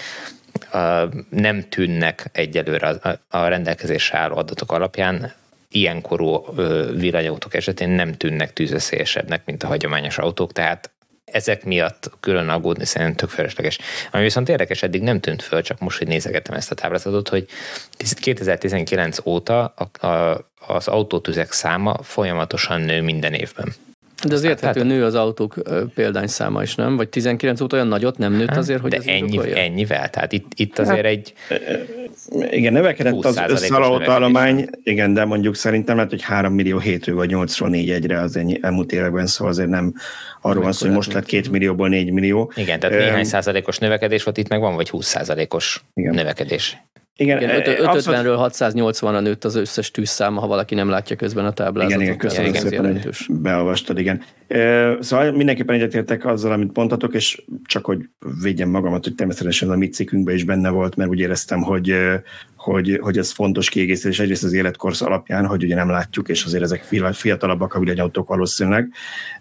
Nem 1.31 1.69
tűnnek 1.69 2.25
egyelőre 2.33 2.89
a, 2.89 3.19
a 3.29 3.47
rendelkezésre 3.47 4.19
álló 4.19 4.37
adatok 4.37 4.73
alapján 4.73 5.33
ilyenkorú 5.69 6.45
villanyautók 6.95 7.55
esetén 7.55 7.89
nem 7.89 8.13
tűnnek 8.13 8.53
tűzveszélyesebbnek, 8.53 9.43
mint 9.45 9.63
a 9.63 9.67
hagyományos 9.67 10.19
autók, 10.19 10.53
tehát 10.53 10.91
ezek 11.33 11.65
miatt 11.65 12.11
külön 12.21 12.49
aggódni 12.49 12.85
szerintem 12.85 13.17
tök 13.17 13.29
felesleges. 13.29 13.79
Ami 14.11 14.23
viszont 14.23 14.49
érdekes, 14.49 14.83
eddig 14.83 15.03
nem 15.03 15.21
tűnt 15.21 15.43
föl, 15.43 15.63
csak 15.63 15.79
most, 15.79 15.99
hogy 15.99 16.07
nézegettem 16.07 16.55
ezt 16.55 16.71
a 16.71 16.75
táblázatot, 16.75 17.29
hogy 17.29 17.47
2019 18.21 19.19
óta 19.25 19.75
az 20.67 20.89
autótüzek 20.89 21.53
száma 21.53 22.03
folyamatosan 22.03 22.81
nő 22.81 23.03
minden 23.03 23.35
évben. 23.35 23.75
De 24.29 24.35
az 24.35 24.43
érthető 24.43 24.81
hát, 24.81 24.89
nő 24.89 25.05
az 25.05 25.15
autók 25.15 25.55
példányszáma 25.95 26.63
is, 26.63 26.75
nem? 26.75 26.97
Vagy 26.97 27.09
19 27.09 27.61
óta 27.61 27.77
olyan 27.77 27.89
nagyot 27.89 28.19
nem 28.19 28.33
nőtt 28.33 28.57
azért, 28.57 28.81
hogy 28.81 28.91
De 28.91 28.97
ez 28.97 29.07
ennyi, 29.07 29.55
ennyivel, 29.55 30.11
tehát 30.11 30.33
itt, 30.33 30.53
itt 30.55 30.79
azért 30.79 30.97
hát, 30.97 31.07
egy 31.07 31.33
igen, 32.51 32.73
növekedett 32.73 33.25
az 33.25 33.41
összealautóállomány, 33.47 34.69
igen, 34.83 35.15
de 35.15 35.25
mondjuk 35.25 35.55
szerintem 35.55 35.97
lehet, 35.97 36.11
hogy 36.11 36.23
3 36.23 36.55
millió 36.55 36.79
7 36.79 37.07
vagy 37.07 37.31
8-ról 37.35 37.69
4 37.69 37.91
egyre 37.91 38.21
az 38.21 38.37
ennyi, 38.37 38.59
elmúlt 38.63 38.93
években, 38.93 39.27
szóval 39.27 39.53
azért 39.53 39.69
nem 39.69 39.95
arról 40.41 40.63
van 40.63 40.73
szó, 40.73 40.87
hogy 40.87 40.95
most 40.95 41.13
lett 41.13 41.27
2 41.27 41.51
millióból 41.51 41.89
4 41.89 42.13
millió. 42.13 42.53
Igen, 42.55 42.81
tehát 42.81 42.99
néhány 42.99 43.25
százalékos 43.25 43.79
növekedés 43.79 44.23
volt, 44.23 44.37
itt 44.37 44.49
meg 44.49 44.61
van, 44.61 44.75
vagy 44.75 44.89
20 44.91 45.07
százalékos 45.07 45.85
növekedés. 45.95 46.77
Igen, 47.23 47.39
igen 47.39 47.63
550-ről 47.65 48.51
680-ra 48.53 49.21
nőtt 49.21 49.45
az 49.45 49.55
összes 49.55 49.91
tűzszáma, 49.91 50.41
ha 50.41 50.47
valaki 50.47 50.75
nem 50.75 50.89
látja 50.89 51.17
közben 51.17 51.45
a 51.45 51.53
táblázatot. 51.53 51.91
Igen, 51.91 52.01
igen, 52.01 52.17
köszönöm 52.17 52.49
igen, 52.49 52.63
szépen, 52.63 52.93
hogy 52.93 53.27
beolvastad, 53.29 53.99
igen. 53.99 54.23
Szóval 55.01 55.31
mindenképpen 55.31 55.75
egyetértek 55.75 56.27
azzal, 56.27 56.53
amit 56.53 56.77
mondhatok, 56.77 57.15
és 57.15 57.43
csak 57.65 57.85
hogy 57.85 57.99
védjem 58.43 58.69
magamat, 58.69 59.05
hogy 59.05 59.15
természetesen 59.15 59.71
a 59.71 59.77
mi 59.77 59.89
cikkünkben 59.89 60.35
is 60.35 60.45
benne 60.45 60.71
volt, 60.71 60.97
mert 60.97 61.11
úgy 61.11 61.21
éreztem, 61.21 61.63
hogy, 61.63 61.95
hogy, 62.63 62.99
hogy 63.01 63.19
ez 63.19 63.31
fontos 63.31 63.69
kiegészítés 63.69 64.19
egyrészt 64.19 64.45
az 64.45 64.53
életkorsz 64.53 65.01
alapján, 65.01 65.47
hogy 65.47 65.65
ugye 65.65 65.75
nem 65.75 65.91
látjuk, 65.91 66.29
és 66.29 66.45
azért 66.45 66.63
ezek 66.63 66.83
fiatalabbak 67.13 67.75
a 67.75 67.79
villanyautók 67.79 68.29
valószínűleg, 68.29 68.93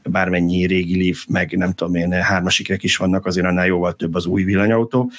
bármennyi 0.04 0.66
régi 0.66 1.04
Leaf, 1.04 1.26
meg 1.28 1.58
nem 1.58 1.74
tudom 1.74 1.96
én, 1.96 2.12
hármasikrek 2.12 2.84
is 2.84 2.98
vannak, 2.98 3.26
azért 3.26 3.48
annál 3.48 3.66
jóval 3.66 3.94
több 3.94 4.16
az 4.16 4.26
új 4.26 4.44
villanyautó, 4.44 5.12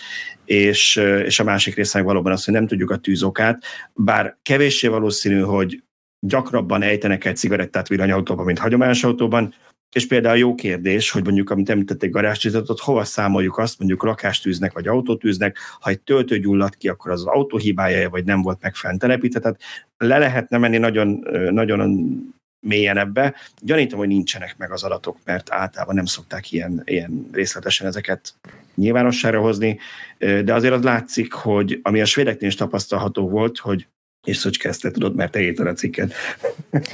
és, 0.45 0.97
és 1.25 1.41
a 1.41 1.45
másik 1.45 1.75
résznek 1.75 2.05
valóban 2.05 2.33
az, 2.33 2.45
hogy 2.45 2.55
nem 2.55 2.67
tudjuk 2.67 2.91
a 2.91 2.97
tűzokát, 2.97 3.63
bár 3.95 4.37
kevéssé 4.43 4.89
valószínű, 4.89 5.41
hogy 5.41 5.83
gyakrabban 6.21 6.83
ejtenek 6.83 7.25
egy 7.25 7.37
cigarettát 7.37 7.89
villanyautóban, 7.89 8.45
mint 8.45 8.59
hagyományos 8.59 9.05
autóban, 9.05 9.55
és 9.93 10.07
például 10.07 10.39
jó 10.39 10.55
kérdés, 10.55 11.11
hogy 11.11 11.25
mondjuk, 11.25 11.51
amit 11.51 11.71
említették 11.71 12.11
garázstűzetet, 12.11 12.79
hova 12.79 13.05
számoljuk 13.05 13.59
azt, 13.59 13.79
mondjuk 13.79 14.03
lakástűznek 14.03 14.73
vagy 14.73 14.89
autótűznek, 14.89 15.59
ha 15.81 15.91
egy 15.91 16.01
töltő 16.01 16.39
gyulladt 16.39 16.77
ki, 16.77 16.89
akkor 16.89 17.11
az 17.11 17.21
az 17.21 17.27
autó 17.27 17.59
hibája, 17.59 18.11
vagy 18.11 18.25
nem 18.25 18.43
volt 18.43 18.63
megfelelően 18.63 19.09
telepített. 19.09 19.43
Tehát 19.43 19.61
le 19.97 20.19
lehetne 20.19 20.59
menni 20.59 20.79
nagyon, 20.79 21.27
nagyon 21.51 22.11
mélyen 22.67 22.99
ebbe. 22.99 23.35
Gyanítom, 23.61 23.99
hogy 23.99 24.09
nincsenek 24.09 24.55
meg 24.59 24.73
az 24.73 24.83
adatok, 24.83 25.19
mert 25.25 25.53
általában 25.53 25.95
nem 25.95 26.05
szokták 26.05 26.53
ilyen, 26.53 26.83
ilyen 26.85 27.29
részletesen 27.33 27.87
ezeket 27.87 28.35
nyilvánosságra 28.75 29.41
hozni, 29.41 29.79
de 30.19 30.55
azért 30.55 30.75
az 30.75 30.83
látszik, 30.83 31.33
hogy 31.33 31.81
ami 31.83 32.01
a 32.01 32.05
svédeknél 32.05 32.49
is 32.49 32.55
tapasztalható 32.55 33.29
volt, 33.29 33.59
hogy 33.59 33.87
és 34.25 34.37
Szöcske 34.37 34.73
tudod, 34.91 35.15
mert 35.15 35.33
te 35.33 35.69
a 35.69 35.73
cikket, 35.73 36.13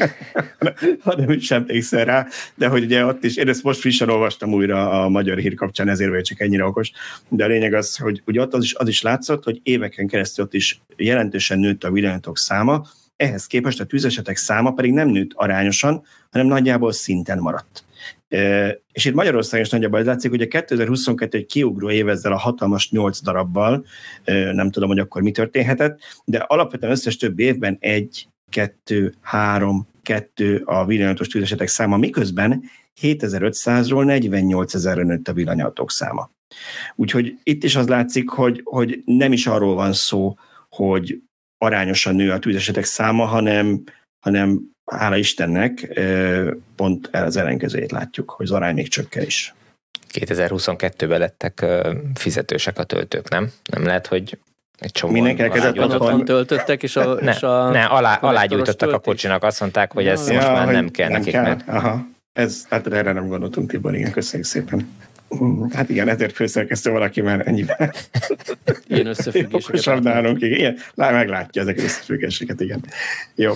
hanem 1.04 1.38
sem 1.38 1.60
emlékszel 1.60 2.04
rá, 2.04 2.26
de 2.54 2.66
hogy 2.66 2.84
ugye 2.84 3.04
ott 3.04 3.24
is, 3.24 3.36
én 3.36 3.48
ezt 3.48 3.62
most 3.62 3.80
frissen 3.80 4.08
olvastam 4.08 4.52
újra 4.52 5.04
a 5.04 5.08
magyar 5.08 5.38
hír 5.38 5.54
kapcsán, 5.54 5.88
ezért 5.88 6.10
vagy 6.10 6.22
csak 6.22 6.40
ennyire 6.40 6.64
okos, 6.64 6.90
de 7.28 7.44
a 7.44 7.48
lényeg 7.48 7.74
az, 7.74 7.96
hogy 7.96 8.22
ugye 8.26 8.40
ott 8.40 8.54
az 8.54 8.64
is, 8.64 8.74
az 8.74 8.88
is 8.88 9.02
látszott, 9.02 9.44
hogy 9.44 9.60
éveken 9.62 10.06
keresztül 10.06 10.44
ott 10.44 10.54
is 10.54 10.80
jelentősen 10.96 11.58
nőtt 11.58 11.84
a 11.84 11.90
villanyatok 11.90 12.38
száma, 12.38 12.86
ehhez 13.16 13.46
képest 13.46 13.80
a 13.80 13.84
tűzesetek 13.84 14.36
száma 14.36 14.72
pedig 14.72 14.92
nem 14.92 15.08
nőtt 15.08 15.30
arányosan, 15.34 16.02
hanem 16.30 16.46
nagyjából 16.46 16.92
szinten 16.92 17.38
maradt. 17.38 17.84
És 18.92 19.04
itt 19.04 19.14
Magyarországon 19.14 19.64
is 19.66 19.72
nagyjából 19.72 20.02
látszik, 20.02 20.30
hogy 20.30 20.42
a 20.42 20.48
2022 20.48 21.38
egy 21.38 21.46
kiugró 21.46 21.90
év 21.90 22.08
ezzel 22.08 22.32
a 22.32 22.38
hatalmas 22.38 22.90
8 22.90 23.20
darabbal, 23.20 23.86
nem 24.52 24.70
tudom, 24.70 24.88
hogy 24.88 24.98
akkor 24.98 25.22
mi 25.22 25.30
történhetett, 25.30 25.98
de 26.24 26.38
alapvetően 26.38 26.92
összes 26.92 27.16
több 27.16 27.38
évben 27.38 27.76
egy, 27.80 28.28
kettő, 28.50 29.14
három, 29.20 29.88
kettő 30.02 30.62
a 30.64 30.84
villanyatos 30.84 31.28
tűzesetek 31.28 31.68
száma, 31.68 31.96
miközben 31.96 32.62
7500-ról 33.00 34.04
48 34.04 34.74
ezerre 34.74 35.02
nőtt 35.02 35.28
a 35.28 35.32
villanyautók 35.32 35.90
száma. 35.90 36.30
Úgyhogy 36.94 37.38
itt 37.42 37.64
is 37.64 37.76
az 37.76 37.88
látszik, 37.88 38.28
hogy, 38.28 38.60
hogy 38.64 39.02
nem 39.04 39.32
is 39.32 39.46
arról 39.46 39.74
van 39.74 39.92
szó, 39.92 40.34
hogy 40.68 41.22
arányosan 41.58 42.14
nő 42.14 42.30
a 42.30 42.38
tűzesetek 42.38 42.84
száma, 42.84 43.24
hanem, 43.24 43.82
hanem 44.20 44.76
hála 44.96 45.16
Istennek 45.16 46.00
pont 46.76 47.06
az 47.12 47.36
ellenkezőjét 47.36 47.92
látjuk, 47.92 48.30
hogy 48.30 48.46
az 48.46 48.52
arány 48.52 48.74
még 48.74 48.88
csökken 48.88 49.22
is. 49.22 49.54
2022-ben 50.12 51.18
lettek 51.18 51.66
fizetősek 52.14 52.78
a 52.78 52.84
töltők, 52.84 53.28
nem? 53.28 53.50
Nem 53.72 53.84
lehet, 53.84 54.06
hogy 54.06 54.38
egy 54.78 54.92
csomó 54.92 55.12
Mindenki 55.12 55.42
elkezdett 55.42 56.24
töltöttek, 56.24 56.82
és 56.82 56.96
a... 56.96 57.14
Ne, 57.14 57.32
és 57.32 57.42
a 57.42 57.70
ne 57.70 57.84
alá, 57.84 58.14
alágyújtottak 58.14 58.92
a 58.92 58.98
kocsinak, 58.98 59.42
azt 59.42 59.60
mondták, 59.60 59.92
hogy 59.92 60.06
ez 60.06 60.28
ja, 60.28 60.34
most 60.34 60.46
már 60.46 60.68
nem 60.68 60.88
kell 60.90 61.08
nekik. 61.08 61.32
Kell. 61.32 61.42
Mert... 61.42 61.68
Aha. 61.68 62.06
Ez, 62.32 62.66
hát 62.70 62.86
erre 62.86 63.12
nem 63.12 63.28
gondoltunk, 63.28 63.70
Tibor, 63.70 63.94
igen, 63.94 64.12
köszönjük 64.12 64.48
szépen. 64.48 64.88
Hát 65.72 65.88
igen, 65.88 66.08
ezért 66.08 66.34
főszerkesztő 66.34 66.90
valaki 66.90 67.20
már 67.20 67.42
ennyiben. 67.46 67.76
Ilyen 68.88 69.06
összefüggéseket. 69.06 70.02
nálunk, 70.02 70.40
igen. 70.40 70.76
Lá, 70.94 71.10
meglátja 71.10 71.62
ezeket 71.62 71.84
összefüggéseket, 71.84 72.60
igen. 72.60 72.84
Jó. 73.34 73.52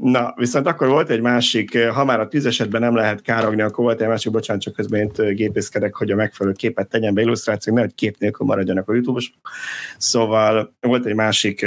Na, 0.00 0.34
viszont 0.36 0.66
akkor 0.66 0.88
volt 0.88 1.10
egy 1.10 1.20
másik, 1.20 1.78
ha 1.78 2.04
már 2.04 2.20
a 2.20 2.28
tűzesetben 2.28 2.80
nem 2.80 2.94
lehet 2.94 3.22
károgni, 3.22 3.62
akkor 3.62 3.84
volt 3.84 4.00
egy 4.00 4.08
másik, 4.08 4.32
bocsánat, 4.32 4.62
csak 4.62 4.74
közben 4.74 5.00
én 5.00 5.34
gépészkedek, 5.34 5.94
hogy 5.94 6.10
a 6.10 6.16
megfelelő 6.16 6.54
képet 6.54 6.88
tegyen 6.88 7.14
be 7.14 7.20
illusztráció, 7.20 7.74
nehogy 7.74 7.94
kép 7.94 8.16
nélkül 8.18 8.46
maradjanak 8.46 8.88
a 8.88 8.92
YouTube-osok. 8.92 9.34
Szóval 9.98 10.76
volt 10.80 11.06
egy 11.06 11.14
másik 11.14 11.66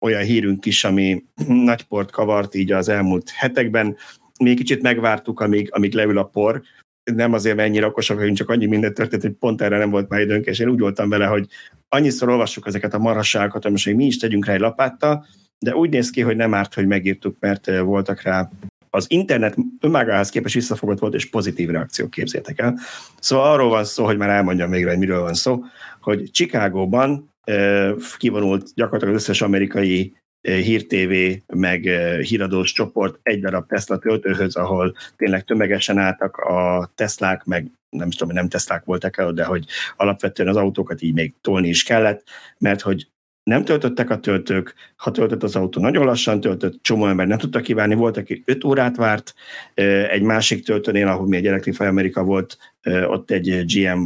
olyan 0.00 0.22
hírünk 0.22 0.66
is, 0.66 0.84
ami 0.84 1.24
nagy 1.70 1.82
port 1.82 2.10
kavart 2.10 2.54
így 2.54 2.72
az 2.72 2.88
elmúlt 2.88 3.30
hetekben. 3.30 3.96
Mi 4.40 4.54
kicsit 4.54 4.82
megvártuk, 4.82 5.40
amíg, 5.40 5.68
amíg 5.72 5.94
leül 5.94 6.18
a 6.18 6.24
por, 6.24 6.62
nem 7.14 7.32
azért, 7.32 7.56
mert 7.56 7.68
ennyire 7.68 7.86
okosak 7.86 8.16
vagyunk, 8.16 8.36
csak 8.36 8.48
annyi 8.48 8.66
mindent 8.66 8.94
történt, 8.94 9.22
hogy 9.22 9.32
pont 9.32 9.62
erre 9.62 9.78
nem 9.78 9.90
volt 9.90 10.08
már 10.08 10.20
időnk, 10.20 10.44
és 10.44 10.58
én 10.58 10.68
úgy 10.68 10.80
voltam 10.80 11.08
vele, 11.08 11.26
hogy 11.26 11.46
annyiszor 11.88 12.28
olvassuk 12.28 12.66
ezeket 12.66 12.94
a 12.94 12.98
marhasságokat, 12.98 13.62
hogy 13.62 13.70
most 13.72 13.94
mi 13.94 14.06
is 14.06 14.16
tegyünk 14.16 14.46
rá 14.46 14.52
egy 14.52 14.60
lapáttal, 14.60 15.26
de 15.58 15.76
úgy 15.76 15.90
néz 15.90 16.10
ki, 16.10 16.20
hogy 16.20 16.36
nem 16.36 16.54
árt, 16.54 16.74
hogy 16.74 16.86
megírtuk, 16.86 17.36
mert 17.40 17.78
voltak 17.80 18.22
rá 18.22 18.50
az 18.90 19.06
internet 19.08 19.56
önmagához 19.80 20.28
képest 20.28 20.54
visszafogott 20.54 20.98
volt, 20.98 21.14
és 21.14 21.30
pozitív 21.30 21.68
reakciók 21.68 22.10
képzétek 22.10 22.58
el. 22.58 22.78
Szóval 23.20 23.52
arról 23.52 23.68
van 23.68 23.84
szó, 23.84 24.04
hogy 24.04 24.16
már 24.16 24.28
elmondjam 24.28 24.70
még 24.70 24.86
hogy 24.86 24.98
miről 24.98 25.20
van 25.20 25.34
szó, 25.34 25.62
hogy 26.00 26.30
Chicagóban 26.30 27.30
kivonult 28.16 28.74
gyakorlatilag 28.74 29.14
az 29.14 29.20
összes 29.20 29.42
amerikai 29.42 30.16
hírtévé, 30.46 31.42
meg 31.46 31.82
híradós 32.22 32.72
csoport 32.72 33.18
egy 33.22 33.40
darab 33.40 33.68
Tesla 33.68 33.98
töltőhöz, 33.98 34.56
ahol 34.56 34.96
tényleg 35.16 35.44
tömegesen 35.44 35.98
álltak 35.98 36.36
a 36.36 36.90
Teslák, 36.94 37.44
meg 37.44 37.70
nem 37.90 38.10
tudom, 38.10 38.28
hogy 38.28 38.36
nem 38.36 38.48
Teslák 38.48 38.84
voltak 38.84 39.18
el, 39.18 39.32
de 39.32 39.44
hogy 39.44 39.64
alapvetően 39.96 40.48
az 40.48 40.56
autókat 40.56 41.02
így 41.02 41.14
még 41.14 41.34
tolni 41.40 41.68
is 41.68 41.82
kellett, 41.82 42.22
mert 42.58 42.80
hogy 42.80 43.08
nem 43.42 43.64
töltöttek 43.64 44.10
a 44.10 44.20
töltők, 44.20 44.74
ha 44.96 45.10
töltött 45.10 45.42
az 45.42 45.56
autó, 45.56 45.80
nagyon 45.80 46.04
lassan 46.04 46.40
töltött, 46.40 46.82
csomó 46.82 47.06
ember 47.06 47.26
nem 47.26 47.38
tudta 47.38 47.60
kivárni, 47.60 47.94
volt, 47.94 48.16
aki 48.16 48.42
5 48.46 48.64
órát 48.64 48.96
várt, 48.96 49.34
egy 50.10 50.22
másik 50.22 50.64
töltőnél, 50.64 51.08
ahol 51.08 51.26
mi 51.26 51.36
egy 51.36 51.46
Electrify 51.46 51.84
Amerika 51.84 52.22
volt, 52.22 52.58
ott 53.06 53.30
egy 53.30 53.64
GM 53.66 54.00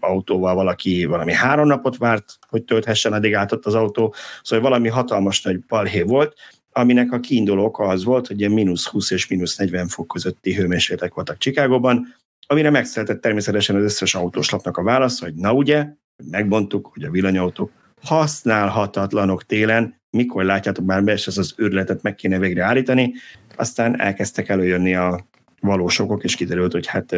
autóval 0.00 0.54
valaki 0.54 1.04
valami 1.04 1.32
három 1.32 1.66
napot 1.66 1.96
várt, 1.96 2.38
hogy 2.48 2.62
tölthessen, 2.62 3.12
addig 3.12 3.34
álltott 3.34 3.66
az 3.66 3.74
autó, 3.74 4.14
szóval 4.42 4.70
valami 4.70 4.88
hatalmas 4.88 5.42
nagy 5.42 5.60
balhé 5.68 6.02
volt, 6.02 6.34
aminek 6.72 7.12
a 7.12 7.20
kiinduló 7.20 7.64
oka 7.64 7.84
az 7.84 8.04
volt, 8.04 8.26
hogy 8.26 8.38
ilyen 8.40 8.52
mínusz 8.52 8.86
20 8.86 9.10
és 9.10 9.28
mínusz 9.28 9.56
40 9.56 9.88
fok 9.88 10.08
közötti 10.08 10.54
hőmérsékletek 10.54 11.14
voltak 11.14 11.38
Csikágóban, 11.38 12.14
amire 12.46 12.70
megszületett 12.70 13.20
természetesen 13.20 13.76
az 13.76 13.82
összes 13.82 14.14
autós 14.14 14.50
lapnak 14.50 14.76
a 14.76 14.82
válasz, 14.82 15.20
hogy 15.20 15.34
na 15.34 15.52
ugye, 15.52 15.86
megmondtuk, 16.30 16.90
hogy 16.92 17.02
a 17.02 17.10
villanyautók 17.10 17.70
használhatatlanok 18.02 19.46
télen, 19.46 20.00
mikor 20.10 20.44
látjátok 20.44 20.84
már 20.84 21.04
be, 21.04 21.12
és 21.12 21.26
ez 21.26 21.38
az 21.38 21.54
őrületet 21.56 22.02
meg 22.02 22.14
kéne 22.14 22.38
végre 22.38 22.64
állítani, 22.64 23.12
aztán 23.56 24.00
elkezdtek 24.00 24.48
előjönni 24.48 24.94
a 24.94 25.28
valósokok, 25.60 26.24
és 26.24 26.36
kiderült, 26.36 26.72
hogy 26.72 26.86
hát 26.86 27.16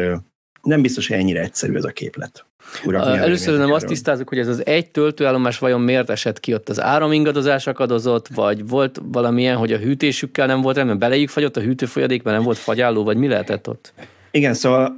nem 0.63 0.81
biztos, 0.81 1.07
hogy 1.07 1.17
ennyire 1.17 1.41
egyszerű 1.41 1.75
ez 1.75 1.83
a 1.83 1.89
képlet. 1.89 2.45
Urak, 2.85 3.17
Először 3.17 3.57
nem 3.57 3.71
azt 3.71 3.85
tisztázunk, 3.85 4.29
hogy 4.29 4.37
ez 4.37 4.47
az 4.47 4.65
egy 4.65 4.91
töltőállomás 4.91 5.59
vajon 5.59 5.81
miért 5.81 6.09
esett 6.09 6.39
ki 6.39 6.53
ott 6.53 6.69
az 6.69 6.81
áramingadozás 6.81 7.67
akadozott, 7.67 8.27
vagy 8.27 8.67
volt 8.67 9.01
valamilyen, 9.03 9.57
hogy 9.57 9.73
a 9.73 9.77
hűtésükkel 9.77 10.47
nem 10.47 10.61
volt 10.61 10.75
rendben, 10.75 10.99
belejük 10.99 11.29
fagyott 11.29 11.57
a 11.57 11.61
hűtőfolyadék, 11.61 12.23
mert 12.23 12.35
nem 12.35 12.45
volt 12.45 12.57
fagyálló, 12.57 13.03
vagy 13.03 13.17
mi 13.17 13.27
lehetett 13.27 13.69
ott? 13.69 13.93
Igen, 14.31 14.53
szóval 14.53 14.97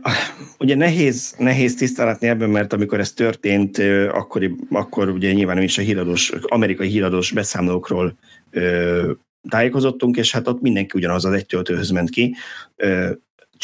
ugye 0.60 0.76
nehéz, 0.76 1.36
nehéz 1.38 1.76
tisztálatni 1.76 2.28
ebben, 2.28 2.50
mert 2.50 2.74
amikor 2.74 3.00
ez 3.00 3.14
történt, 3.14 3.78
akkor, 4.12 4.52
akkor 4.70 5.10
ugye 5.10 5.32
nyilván 5.32 5.62
is 5.62 5.78
a 5.78 5.82
híradós, 5.82 6.34
amerikai 6.42 6.88
híradós 6.88 7.32
beszámolókról 7.32 8.18
ö, 8.52 9.12
tájékozottunk, 9.50 10.18
és 10.18 10.32
hát 10.32 10.48
ott 10.48 10.62
mindenki 10.62 10.98
ugyanaz 10.98 11.26
az 11.26 11.34
egy 11.34 11.46
töltőhöz 11.46 11.90
ment 11.90 12.10
ki. 12.10 12.36
Ö, 12.76 13.12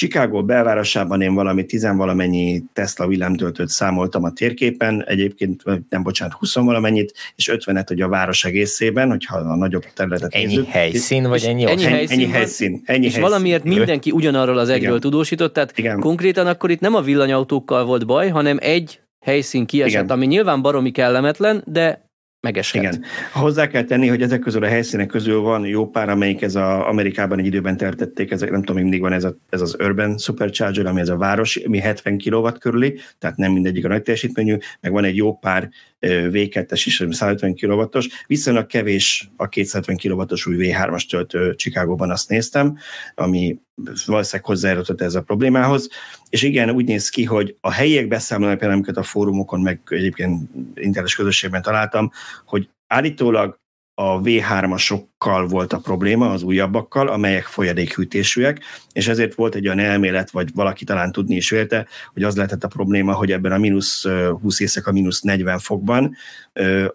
Chicago 0.02 0.44
belvárosában 0.44 1.22
én 1.22 1.34
valami 1.34 1.66
tizenvalamennyi 1.66 2.64
Tesla 2.74 3.08
villámtöltőt 3.08 3.70
számoltam 3.70 4.24
a 4.24 4.32
térképen, 4.32 5.04
egyébként 5.08 5.64
nem 5.90 6.04
bocsánat, 6.04 6.34
20 6.34 6.56
valamennyit, 6.56 7.14
és 7.36 7.52
50-et 7.54 7.84
hogy 7.88 8.02
a 8.02 8.08
város 8.08 8.46
egészében, 8.46 9.10
hogyha 9.10 9.38
a 9.38 9.56
nagyobb 9.56 9.84
területet 9.94 10.34
Ennyi 10.34 10.46
nézzük. 10.46 10.68
helyszín, 10.68 11.28
vagy 11.28 11.44
ennyi, 11.44 11.66
ennyi 11.66 11.84
helyszín? 11.84 12.20
Ennyi 12.20 12.32
helyszín. 12.32 12.82
Ennyi 12.86 13.06
és 13.06 13.14
helyszín. 13.14 13.22
valamiért 13.22 13.64
mindenki 13.64 14.12
ugyanarról 14.12 14.58
az 14.58 14.70
egyről 14.70 14.88
Igen. 14.88 15.00
tudósított, 15.00 15.54
tehát 15.54 15.78
Igen. 15.78 16.00
konkrétan 16.00 16.48
akkor 16.48 16.70
itt 16.70 16.80
nem 16.80 16.96
a 16.96 17.02
villanyautókkal 17.02 17.86
volt 17.86 18.06
baj, 18.06 18.30
hanem 18.30 18.58
egy 18.62 19.00
helyszín 19.26 19.66
kiesett, 19.66 20.04
Igen. 20.04 20.16
ami 20.16 20.26
nyilván 20.26 20.62
baromi 20.62 20.92
kellemetlen, 20.92 21.64
de 21.66 22.11
megeshet. 22.42 22.82
Igen. 22.84 23.04
Hozzá 23.34 23.68
kell 23.68 23.84
tenni, 23.84 24.08
hogy 24.08 24.22
ezek 24.22 24.40
közül 24.40 24.64
a 24.64 24.68
helyszínek 24.68 25.08
közül 25.08 25.40
van 25.40 25.66
jó 25.66 25.90
pár, 25.90 26.10
amelyik 26.10 26.42
ez 26.42 26.56
a 26.56 26.88
Amerikában 26.88 27.40
egy 27.40 27.46
időben 27.46 27.78
tertették, 27.78 28.32
ezek, 28.32 28.52
nem 28.52 28.64
tudom, 28.64 28.82
mindig 28.82 29.02
van 29.02 29.14
ez, 29.14 29.24
a, 29.24 29.36
ez 29.50 29.62
az 29.62 29.76
Urban 29.80 30.18
Supercharger, 30.18 30.86
ami 30.86 31.00
ez 31.00 31.10
a 31.10 31.18
város, 31.18 31.56
ami 31.56 31.80
70 31.80 32.18
kW 32.18 32.48
körüli, 32.60 33.00
tehát 33.20 33.38
nem 33.38 33.52
mindegyik 33.52 33.86
a 33.86 33.88
nagy 33.88 34.02
teljesítményű, 34.02 34.58
meg 34.80 34.92
van 34.92 35.04
egy 35.04 35.16
jó 35.16 35.38
pár 35.38 35.70
V2-es 36.02 36.82
is, 36.86 37.04
150 37.10 37.56
kW-os, 37.56 38.08
viszonylag 38.28 38.66
kevés 38.66 39.30
a 39.36 39.48
270 39.48 39.98
kW-os 39.98 40.46
új 40.46 40.56
V3-as 40.60 41.10
töltő 41.10 41.56
Csikágóban 41.56 42.12
azt 42.12 42.30
néztem, 42.30 42.78
ami 43.16 43.60
valószínűleg 44.06 44.46
hozzájárultott 44.46 45.02
ez 45.02 45.16
a 45.16 45.22
problémához, 45.22 45.90
és 46.30 46.42
igen, 46.42 46.70
úgy 46.70 46.86
néz 46.86 47.10
ki, 47.10 47.24
hogy 47.24 47.56
a 47.62 47.72
helyiek 47.72 48.08
beszámolók, 48.08 48.62
amiket 48.62 48.98
a 48.98 49.04
fórumokon, 49.04 49.62
meg 49.62 49.82
egyébként 49.86 50.50
internetes 50.76 51.16
közösségben 51.16 51.62
találtam, 51.62 52.12
hogy 52.46 52.70
állítólag 52.88 53.61
a 53.94 54.22
V3-asokkal 54.22 55.46
volt 55.50 55.74
a 55.74 55.80
probléma, 55.80 56.32
az 56.32 56.44
újabbakkal, 56.44 57.08
amelyek 57.08 57.44
folyadékhűtésűek, 57.44 58.60
és 58.92 59.08
ezért 59.08 59.36
volt 59.36 59.56
egy 59.56 59.66
olyan 59.66 59.80
elmélet, 59.80 60.32
vagy 60.32 60.50
valaki 60.54 60.86
talán 60.86 61.12
tudni 61.12 61.36
is 61.36 61.50
vélte, 61.50 61.88
hogy 62.14 62.24
az 62.24 62.36
lehetett 62.36 62.64
a 62.64 62.68
probléma, 62.68 63.14
hogy 63.14 63.32
ebben 63.32 63.52
a 63.52 63.58
mínusz 63.58 64.06
20 64.42 64.60
éjszaka 64.60 64.92
mínusz 64.92 65.22
40 65.22 65.60
fokban 65.60 66.16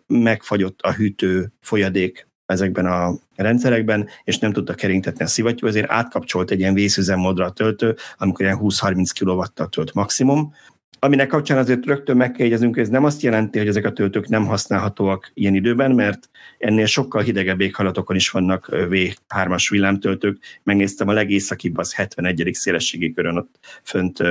megfagyott 0.06 0.80
a 0.80 0.92
hűtő 0.92 1.52
folyadék 1.60 2.28
ezekben 2.46 2.86
a 2.86 3.18
rendszerekben, 3.36 4.08
és 4.24 4.38
nem 4.38 4.52
tudta 4.52 4.74
keringtetni 4.74 5.24
a 5.24 5.28
szivattyú, 5.28 5.66
ezért 5.66 5.90
átkapcsolt 5.90 6.50
egy 6.50 6.58
ilyen 6.58 6.74
vészüzemmódra 6.74 7.44
a 7.44 7.50
töltő, 7.50 7.96
amikor 8.18 8.44
ilyen 8.44 8.58
20-30 8.62 9.10
kW 9.20 9.64
tölt 9.68 9.94
maximum, 9.94 10.54
aminek 10.98 11.26
kapcsán 11.26 11.58
azért 11.58 11.86
rögtön 11.86 12.16
meg 12.16 12.32
kell 12.32 12.48
hogy 12.48 12.78
ez 12.78 12.88
nem 12.88 13.04
azt 13.04 13.22
jelenti, 13.22 13.58
hogy 13.58 13.68
ezek 13.68 13.84
a 13.84 13.92
töltők 13.92 14.28
nem 14.28 14.46
használhatóak 14.46 15.30
ilyen 15.34 15.54
időben, 15.54 15.90
mert 15.90 16.30
ennél 16.58 16.86
sokkal 16.86 17.22
hidegebb 17.22 17.60
éghalatokon 17.60 18.16
is 18.16 18.30
vannak 18.30 18.68
V3-as 18.70 19.66
villámtöltők. 19.70 20.38
Megnéztem 20.62 21.08
a 21.08 21.12
legészakibb, 21.12 21.78
az 21.78 21.94
71. 21.94 22.50
szélességi 22.52 23.12
körön 23.12 23.36
ott 23.36 23.58
fönt 23.82 24.22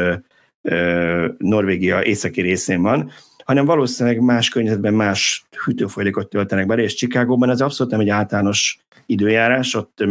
Norvégia 1.38 2.04
északi 2.04 2.42
részén 2.42 2.82
van, 2.82 3.12
hanem 3.46 3.66
valószínűleg 3.66 4.20
más 4.20 4.50
környezetben 4.50 4.94
más 4.94 5.46
hűtőfolyadékot 5.66 6.30
töltenek 6.30 6.66
bele, 6.66 6.82
és 6.82 6.94
Csikágóban 6.94 7.50
ez 7.50 7.62
abszolút 7.62 7.92
nem 7.92 8.02
egy 8.02 8.10
általános 8.10 8.80
időjárás, 9.06 9.74
ott 9.74 10.04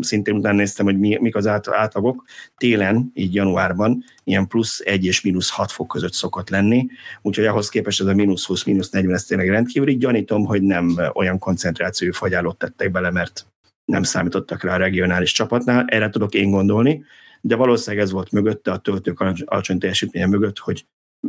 szintén 0.00 0.34
utána 0.34 0.56
néztem, 0.56 0.84
hogy 0.84 0.98
mi, 0.98 1.18
mik 1.20 1.36
az 1.36 1.46
átlagok. 1.46 2.24
Télen, 2.56 3.10
így 3.14 3.34
januárban, 3.34 4.04
ilyen 4.24 4.46
plusz 4.46 4.80
1 4.84 5.04
és 5.04 5.20
mínusz 5.20 5.50
6 5.50 5.70
fok 5.72 5.88
között 5.88 6.12
szokott 6.12 6.50
lenni, 6.50 6.86
úgyhogy 7.22 7.46
ahhoz 7.46 7.68
képest 7.68 8.00
ez 8.00 8.06
a 8.06 8.14
mínusz 8.14 8.46
20, 8.46 8.64
mínusz 8.64 8.90
40, 8.90 9.14
ez 9.14 9.24
tényleg 9.24 9.48
rendkívüli. 9.48 9.96
Gyanítom, 9.96 10.44
hogy 10.44 10.62
nem 10.62 10.96
olyan 11.12 11.38
koncentrációjú 11.38 12.12
fagyálót 12.12 12.58
tettek 12.58 12.90
bele, 12.90 13.10
mert 13.10 13.46
nem 13.84 14.02
számítottak 14.02 14.62
rá 14.62 14.74
a 14.74 14.78
regionális 14.78 15.32
csapatnál, 15.32 15.84
erre 15.86 16.08
tudok 16.08 16.34
én 16.34 16.50
gondolni, 16.50 17.04
de 17.40 17.56
valószínűleg 17.56 18.04
ez 18.04 18.10
volt 18.10 18.32
mögötte, 18.32 18.72
a 18.72 18.78
töltők 18.78 19.20
alacsony 19.20 19.78
teljesítménye 19.78 20.26
mögött, 20.26 20.58
hogy 20.58 20.84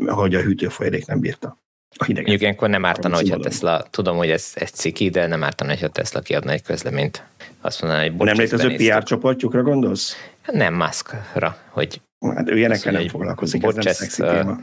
hogy 0.05 0.35
a 0.35 0.41
hűtőfolyadék 0.41 1.05
nem 1.05 1.19
bírta 1.19 1.57
a 1.97 2.03
hideget. 2.03 2.27
Mondjuk 2.27 2.41
ilyenkor 2.41 2.69
nem 2.69 2.85
ártana, 2.85 3.15
hogyha 3.15 3.39
Tesla, 3.39 3.85
tudom, 3.89 4.17
hogy 4.17 4.29
ez, 4.29 4.51
ez 4.53 4.69
ciki, 4.69 5.09
de 5.09 5.27
nem 5.27 5.43
ártana, 5.43 5.69
hogyha 5.69 5.87
Tesla 5.87 6.19
kiadna 6.19 6.51
egy 6.51 6.61
közleményt. 6.61 7.23
Azt 7.61 7.81
mondaná, 7.81 8.01
hogy 8.01 8.15
Nem 8.15 8.37
létező 8.37 8.75
PR 8.75 9.03
csoportjukra 9.03 9.61
gondolsz? 9.63 10.15
Nem 10.51 10.73
Muskra, 10.73 11.57
hogy... 11.69 12.01
Hát 12.35 12.49
ő 12.49 12.57
ilyenekkel 12.57 12.91
nem 12.91 13.07
foglalkozik, 13.07 13.63
ez 13.63 13.75
nem 13.75 13.93
szexi 13.93 14.21
téma 14.21 14.59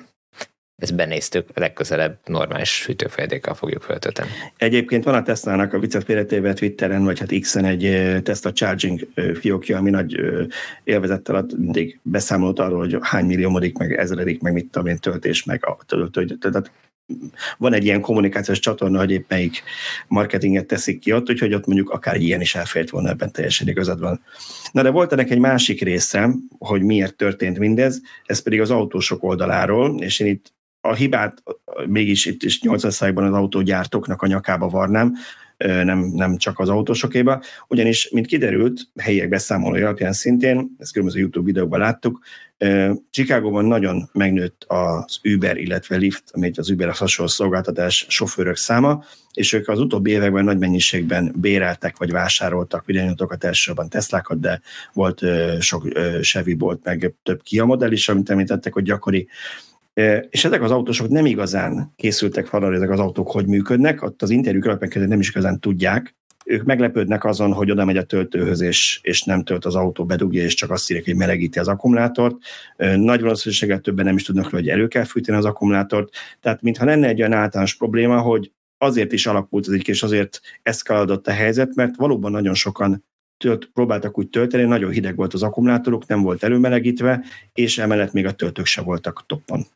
ezt 0.78 0.94
benéztük, 0.94 1.48
legközelebb 1.54 2.18
normális 2.24 2.86
hűtőfolyadékkal 2.86 3.54
fogjuk 3.54 3.82
föltölteni. 3.82 4.28
Egyébként 4.56 5.04
van 5.04 5.14
a 5.14 5.22
Tesla-nak 5.22 5.72
a 5.72 5.78
viccet 5.78 6.04
félretéve 6.04 6.52
Twitteren, 6.52 7.04
vagy 7.04 7.18
hát 7.18 7.40
X-en 7.40 7.64
egy 7.64 8.12
Tesla 8.22 8.52
Charging 8.52 9.08
fiókja, 9.34 9.78
ami 9.78 9.90
nagy 9.90 10.20
élvezettel 10.84 11.34
ad, 11.34 11.58
mindig 11.58 11.98
beszámolt 12.02 12.58
arról, 12.58 12.78
hogy 12.78 12.96
hány 13.00 13.26
milliómodik, 13.26 13.78
meg 13.78 13.92
ezredik, 13.92 14.40
meg 14.40 14.52
mit 14.52 14.70
tudom 14.70 14.88
én, 14.88 14.98
töltés, 14.98 15.44
meg 15.44 15.66
a 15.66 15.78
töltő, 15.86 16.24
tehát 16.24 16.70
van 17.58 17.72
egy 17.72 17.84
ilyen 17.84 18.00
kommunikációs 18.00 18.58
csatorna, 18.58 18.98
hogy 18.98 19.10
épp 19.10 19.28
melyik 19.28 19.62
marketinget 20.08 20.66
teszik 20.66 20.98
ki 20.98 21.12
ott, 21.12 21.30
úgyhogy 21.30 21.54
ott 21.54 21.66
mondjuk 21.66 21.90
akár 21.90 22.16
ilyen 22.16 22.40
is 22.40 22.54
elfért 22.54 22.90
volna, 22.90 23.08
ebben 23.08 23.32
teljesen 23.32 23.68
igazad 23.68 24.00
van. 24.00 24.20
Na 24.72 24.82
de 24.82 24.90
volt 24.90 25.12
ennek 25.12 25.30
egy 25.30 25.38
másik 25.38 25.80
része, 25.80 26.34
hogy 26.58 26.82
miért 26.82 27.16
történt 27.16 27.58
mindez, 27.58 28.00
ez 28.26 28.42
pedig 28.42 28.60
az 28.60 28.70
autósok 28.70 29.22
oldaláról, 29.22 30.02
és 30.02 30.20
én 30.20 30.26
itt 30.26 30.56
a 30.80 30.94
hibát 30.94 31.42
mégis 31.86 32.26
itt 32.26 32.42
is 32.42 32.60
80%-ban 32.62 33.24
az 33.24 33.32
autógyártóknak 33.32 34.22
a 34.22 34.26
nyakába 34.26 34.68
varnám, 34.68 35.14
nem, 35.58 35.98
nem 35.98 36.36
csak 36.36 36.58
az 36.58 36.68
autósokéba, 36.68 37.42
ugyanis, 37.68 38.10
mint 38.10 38.26
kiderült, 38.26 38.80
helyiek 38.96 39.28
beszámolója 39.28 39.86
alapján 39.86 40.12
szintén, 40.12 40.76
ezt 40.78 40.92
különböző 40.92 41.20
YouTube 41.20 41.46
videókban 41.46 41.78
láttuk, 41.78 42.20
Chicagóban 43.10 43.64
nagyon 43.64 44.08
megnőtt 44.12 44.64
az 44.66 45.20
Uber, 45.22 45.56
illetve 45.56 45.96
Lyft, 45.98 46.22
amit 46.30 46.58
az 46.58 46.70
Uber 46.70 46.88
a 46.88 46.94
hasonló 46.94 47.30
szolgáltatás 47.30 48.06
sofőrök 48.08 48.56
száma, 48.56 49.04
és 49.32 49.52
ők 49.52 49.68
az 49.68 49.78
utóbbi 49.78 50.10
években 50.10 50.44
nagy 50.44 50.58
mennyiségben 50.58 51.34
béreltek 51.36 51.96
vagy 51.96 52.10
vásároltak 52.10 52.86
villanyautókat, 52.86 53.44
elsősorban 53.44 53.88
Teslákat, 53.88 54.40
de 54.40 54.60
volt 54.92 55.22
sok 55.60 55.88
Chevy 56.20 56.54
volt, 56.54 56.84
meg 56.84 57.14
több 57.22 57.42
Kia 57.42 57.64
modell 57.64 57.92
is, 57.92 58.08
amit 58.08 58.30
említettek, 58.30 58.72
hogy 58.72 58.82
gyakori 58.82 59.28
és 60.30 60.44
ezek 60.44 60.62
az 60.62 60.70
autósok 60.70 61.08
nem 61.08 61.26
igazán 61.26 61.92
készültek 61.96 62.46
fel 62.46 62.60
hogy 62.60 62.74
ezek 62.74 62.90
az 62.90 63.00
autók 63.00 63.30
hogy 63.30 63.46
működnek, 63.46 64.02
ott 64.02 64.22
az 64.22 64.30
interjúk 64.30 64.64
alapján 64.64 65.08
nem 65.08 65.20
is 65.20 65.28
igazán 65.28 65.60
tudják, 65.60 66.16
ők 66.44 66.62
meglepődnek 66.62 67.24
azon, 67.24 67.52
hogy 67.52 67.70
oda 67.70 67.84
megy 67.84 67.96
a 67.96 68.02
töltőhöz, 68.02 68.60
és, 68.60 69.00
és 69.02 69.22
nem 69.22 69.44
tölt 69.44 69.64
az 69.64 69.74
autó, 69.74 70.04
bedugja, 70.04 70.42
és 70.42 70.54
csak 70.54 70.70
azt 70.70 70.90
írják, 70.90 71.06
hogy 71.06 71.16
melegíti 71.16 71.58
az 71.58 71.68
akkumulátort. 71.68 72.36
Nagy 72.76 73.20
valószínűséggel 73.20 73.80
többen 73.80 74.04
nem 74.04 74.16
is 74.16 74.22
tudnak, 74.22 74.46
hogy 74.46 74.68
elő 74.68 74.88
kell 74.88 75.04
fűteni 75.04 75.38
az 75.38 75.44
akkumulátort. 75.44 76.10
Tehát, 76.40 76.62
mintha 76.62 76.84
lenne 76.84 77.08
egy 77.08 77.20
olyan 77.20 77.32
általános 77.32 77.74
probléma, 77.74 78.20
hogy 78.20 78.52
azért 78.78 79.12
is 79.12 79.26
alakult 79.26 79.66
az 79.66 79.88
és 79.88 80.02
azért 80.02 80.40
eszkalálódott 80.62 81.26
a 81.26 81.32
helyzet, 81.32 81.74
mert 81.74 81.96
valóban 81.96 82.30
nagyon 82.30 82.54
sokan 82.54 83.04
tölt, 83.36 83.70
próbáltak 83.74 84.18
úgy 84.18 84.28
tölteni, 84.28 84.62
nagyon 84.62 84.90
hideg 84.90 85.16
volt 85.16 85.34
az 85.34 85.42
akkumulátoruk, 85.42 86.06
nem 86.06 86.22
volt 86.22 86.42
előmelegítve, 86.42 87.24
és 87.52 87.78
emellett 87.78 88.12
még 88.12 88.26
a 88.26 88.32
töltők 88.32 88.66
se 88.66 88.80
voltak 88.80 89.24
toppon. 89.26 89.66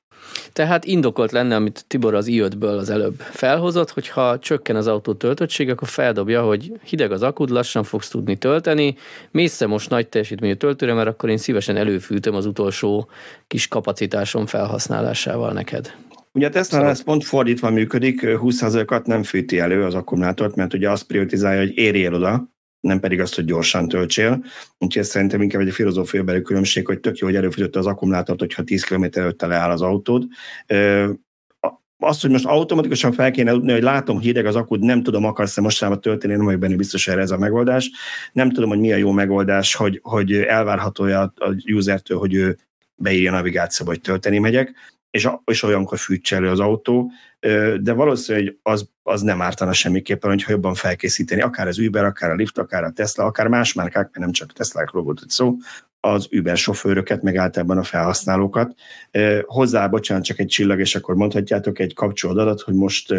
Tehát 0.52 0.84
indokolt 0.84 1.32
lenne, 1.32 1.54
amit 1.54 1.84
Tibor 1.88 2.14
az 2.14 2.26
i 2.26 2.48
ből 2.58 2.78
az 2.78 2.90
előbb 2.90 3.20
felhozott, 3.20 3.90
hogyha 3.90 4.38
csökken 4.38 4.76
az 4.76 4.86
autó 4.86 5.12
töltöttség, 5.12 5.70
akkor 5.70 5.88
feldobja, 5.88 6.42
hogy 6.42 6.72
hideg 6.84 7.12
az 7.12 7.22
akud, 7.22 7.50
lassan 7.50 7.84
fogsz 7.84 8.08
tudni 8.08 8.36
tölteni, 8.36 8.96
mész 9.30 9.64
most 9.64 9.90
nagy 9.90 10.08
teljesítményű 10.08 10.54
töltőre, 10.54 10.94
mert 10.94 11.08
akkor 11.08 11.28
én 11.28 11.36
szívesen 11.36 11.76
előfűtöm 11.76 12.34
az 12.34 12.46
utolsó 12.46 13.08
kis 13.46 13.68
kapacitásom 13.68 14.46
felhasználásával 14.46 15.52
neked. 15.52 15.94
Ugye 16.32 16.46
a 16.46 16.50
Tesla 16.50 16.76
szóval... 16.76 16.90
ez 16.90 17.02
pont 17.02 17.24
fordítva 17.24 17.70
működik, 17.70 18.20
20%-at 18.22 19.06
nem 19.06 19.22
fűti 19.22 19.58
elő 19.58 19.84
az 19.84 19.94
akkumulátort, 19.94 20.54
mert 20.54 20.74
ugye 20.74 20.90
azt 20.90 21.06
prioritizálja, 21.06 21.60
hogy 21.60 21.76
érjél 21.76 22.14
oda, 22.14 22.50
nem 22.82 23.00
pedig 23.00 23.20
azt, 23.20 23.34
hogy 23.34 23.44
gyorsan 23.44 23.88
töltsél. 23.88 24.44
Úgyhogy 24.78 25.02
ez 25.02 25.08
szerintem 25.08 25.42
inkább 25.42 25.60
egy 25.60 25.72
filozófiai 25.72 26.22
belül 26.22 26.42
különbség, 26.42 26.86
hogy 26.86 27.00
tök 27.00 27.16
jó, 27.16 27.26
hogy 27.26 27.36
előfizető 27.36 27.78
az 27.78 27.86
akkumulátort, 27.86 28.40
hogyha 28.40 28.62
10 28.62 28.84
km 28.84 29.04
előtte 29.12 29.46
leáll 29.46 29.70
az 29.70 29.82
autód. 29.82 30.24
Azt, 31.98 32.20
hogy 32.20 32.30
most 32.30 32.44
automatikusan 32.44 33.12
fel 33.12 33.30
kéne 33.30 33.50
tudni, 33.50 33.72
hogy 33.72 33.82
látom, 33.82 34.16
hogy 34.16 34.24
hideg 34.24 34.46
az 34.46 34.56
akkud, 34.56 34.80
nem 34.80 35.02
tudom, 35.02 35.24
akarsz-e 35.24 35.60
mostanában 35.60 36.00
tölteni, 36.00 36.34
nem 36.34 36.44
vagyok 36.44 36.60
benne 36.60 36.76
biztos 36.76 37.08
erre 37.08 37.20
ez 37.20 37.30
a 37.30 37.38
megoldás. 37.38 37.90
Nem 38.32 38.50
tudom, 38.50 38.68
hogy 38.68 38.78
mi 38.78 38.92
a 38.92 38.96
jó 38.96 39.10
megoldás, 39.10 39.74
hogy, 39.74 40.00
hogy 40.02 40.32
elvárható 40.32 41.04
a 41.04 41.32
usertől, 41.72 42.18
hogy 42.18 42.34
ő 42.34 42.58
beírja 43.02 43.32
a 43.32 43.34
navigációba, 43.34 43.90
hogy 43.90 44.00
tölteni 44.00 44.38
megyek, 44.38 44.72
és, 45.10 45.28
és 45.44 45.62
olyankor 45.62 45.98
fűtse 45.98 46.36
elő 46.36 46.48
az 46.48 46.60
autó, 46.60 47.10
de 47.80 47.92
valószínűleg 47.92 48.58
az, 48.62 48.88
az 49.02 49.22
nem 49.22 49.42
ártana 49.42 49.72
semmiképpen, 49.72 50.30
hogyha 50.30 50.50
jobban 50.50 50.74
felkészíteni, 50.74 51.40
akár 51.40 51.66
az 51.66 51.78
Uber, 51.78 52.04
akár 52.04 52.30
a 52.30 52.34
Lyft, 52.38 52.58
akár 52.58 52.84
a 52.84 52.90
Tesla, 52.90 53.24
akár 53.24 53.48
más 53.48 53.72
márkák, 53.72 54.04
mert 54.04 54.18
nem 54.18 54.32
csak 54.32 54.52
Tesla-ról 54.52 55.02
volt 55.02 55.22
szó, 55.26 55.56
az 56.00 56.28
Uber 56.30 56.56
sofőröket, 56.56 57.22
meg 57.22 57.36
általában 57.36 57.78
a 57.78 57.82
felhasználókat. 57.82 58.74
Hozzá, 59.42 59.86
bocsánat, 59.86 60.24
csak 60.24 60.38
egy 60.38 60.46
csillag, 60.46 60.80
és 60.80 60.94
akkor 60.94 61.14
mondhatjátok 61.14 61.78
egy 61.78 61.94
kapcsolódó 61.94 62.40
adat, 62.40 62.60
hogy 62.60 62.74
most 62.74 63.12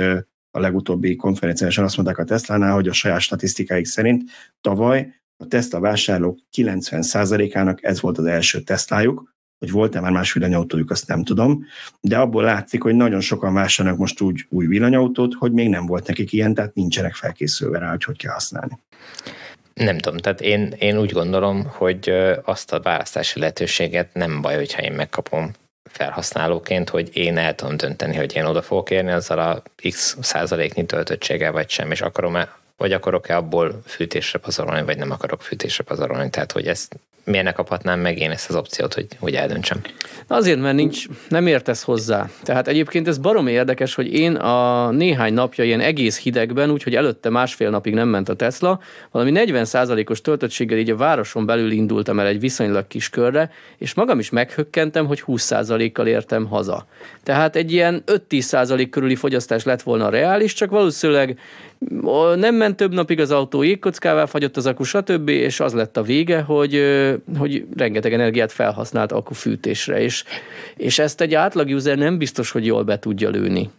a 0.51 0.59
legutóbbi 0.59 1.15
konferenciáson 1.15 1.83
azt 1.83 1.95
mondták 1.95 2.17
a 2.17 2.23
Tesla-nál, 2.23 2.73
hogy 2.73 2.87
a 2.87 2.93
saját 2.93 3.19
statisztikáik 3.19 3.85
szerint 3.85 4.23
tavaly 4.61 5.13
a 5.37 5.47
Tesla 5.47 5.79
vásárlók 5.79 6.39
90%-ának 6.57 7.83
ez 7.83 8.01
volt 8.01 8.17
az 8.17 8.25
első 8.25 8.61
Teslájuk, 8.61 9.32
hogy 9.63 9.71
volt-e 9.71 9.99
már 9.99 10.11
más 10.11 10.33
villanyautójuk, 10.33 10.91
azt 10.91 11.07
nem 11.07 11.23
tudom, 11.23 11.65
de 12.01 12.17
abból 12.17 12.43
látszik, 12.43 12.81
hogy 12.81 12.95
nagyon 12.95 13.19
sokan 13.19 13.53
vásárolnak 13.53 13.99
most 13.99 14.21
úgy 14.21 14.45
új 14.49 14.65
villanyautót, 14.65 15.33
hogy 15.33 15.51
még 15.51 15.69
nem 15.69 15.85
volt 15.85 16.07
nekik 16.07 16.31
ilyen, 16.31 16.53
tehát 16.53 16.73
nincsenek 16.73 17.13
felkészülve 17.13 17.79
rá, 17.79 17.89
hogy 17.89 18.03
hogy 18.03 18.17
kell 18.17 18.31
használni. 18.31 18.79
Nem 19.73 19.97
tudom, 19.97 20.17
tehát 20.17 20.41
én, 20.41 20.73
én 20.79 20.99
úgy 20.99 21.11
gondolom, 21.11 21.65
hogy 21.67 22.13
azt 22.43 22.73
a 22.73 22.79
választási 22.79 23.39
lehetőséget 23.39 24.13
nem 24.13 24.41
baj, 24.41 24.55
hogyha 24.55 24.81
én 24.81 24.93
megkapom 24.93 25.51
felhasználóként, 25.83 26.89
hogy 26.89 27.09
én 27.13 27.37
el 27.37 27.55
tudom 27.55 27.77
dönteni, 27.77 28.15
hogy 28.15 28.35
én 28.35 28.45
oda 28.45 28.61
fogok 28.61 28.89
érni 28.89 29.11
azzal 29.11 29.39
a 29.39 29.63
x 29.89 30.17
százaléknyi 30.21 30.85
töltöttséggel, 30.85 31.51
vagy 31.51 31.69
sem, 31.69 31.91
és 31.91 32.01
akarom-e, 32.01 32.49
vagy 32.77 32.93
akarok-e 32.93 33.35
abból 33.35 33.81
fűtésre 33.85 34.39
pazarolni, 34.39 34.85
vagy 34.85 34.97
nem 34.97 35.11
akarok 35.11 35.41
fűtésre 35.41 35.83
pazarolni. 35.83 36.29
Tehát, 36.29 36.51
hogy 36.51 36.67
ezt 36.67 36.95
miért 37.23 37.45
ne 37.45 37.51
kaphatnám 37.51 37.99
meg 37.99 38.19
én 38.19 38.31
ezt 38.31 38.49
az 38.49 38.55
opciót, 38.55 38.93
hogy, 38.93 39.07
hogy 39.19 39.33
eldöntsem? 39.33 39.81
Azért, 40.27 40.59
mert 40.59 40.75
nincs, 40.75 41.05
nem 41.29 41.47
értesz 41.47 41.83
hozzá. 41.83 42.29
Tehát 42.43 42.67
egyébként 42.67 43.07
ez 43.07 43.17
barom 43.17 43.47
érdekes, 43.47 43.95
hogy 43.95 44.13
én 44.13 44.35
a 44.35 44.89
néhány 44.91 45.33
napja 45.33 45.63
ilyen 45.63 45.79
egész 45.79 46.19
hidegben, 46.19 46.69
úgyhogy 46.71 46.95
előtte 46.95 47.29
másfél 47.29 47.69
napig 47.69 47.93
nem 47.93 48.07
ment 48.07 48.29
a 48.29 48.35
Tesla, 48.35 48.79
valami 49.11 49.31
40%-os 49.35 50.21
töltöttséggel 50.21 50.77
így 50.77 50.89
a 50.89 50.95
városon 50.95 51.45
belül 51.45 51.71
indultam 51.71 52.19
el 52.19 52.27
egy 52.27 52.39
viszonylag 52.39 52.87
kis 52.87 53.09
körre, 53.09 53.51
és 53.77 53.93
magam 53.93 54.19
is 54.19 54.29
meghökkentem, 54.29 55.05
hogy 55.05 55.23
20%-kal 55.27 56.07
értem 56.07 56.45
haza. 56.45 56.85
Tehát 57.23 57.55
egy 57.55 57.71
ilyen 57.71 58.03
5-10% 58.29 58.87
körüli 58.89 59.15
fogyasztás 59.15 59.63
lett 59.63 59.81
volna 59.81 60.09
reális, 60.09 60.53
csak 60.53 60.69
valószínűleg 60.69 61.39
nem 62.35 62.55
ment 62.55 62.75
több 62.75 62.93
napig 62.93 63.19
az 63.19 63.31
autó, 63.31 63.61
jégkockával 63.61 64.25
fagyott 64.25 64.57
az 64.57 64.65
akku, 64.65 64.83
stb., 64.83 65.29
és 65.29 65.59
az 65.59 65.73
lett 65.73 65.97
a 65.97 66.01
vége, 66.01 66.41
hogy, 66.41 66.83
hogy 67.37 67.65
rengeteg 67.75 68.13
energiát 68.13 68.51
felhasznált 68.51 69.11
akkufűtésre, 69.11 70.01
és, 70.01 70.23
és 70.75 70.99
ezt 70.99 71.21
egy 71.21 71.33
átlag 71.33 71.69
user 71.69 71.97
nem 71.97 72.17
biztos, 72.17 72.51
hogy 72.51 72.65
jól 72.65 72.83
be 72.83 72.99
tudja 72.99 73.29
lőni. 73.29 73.69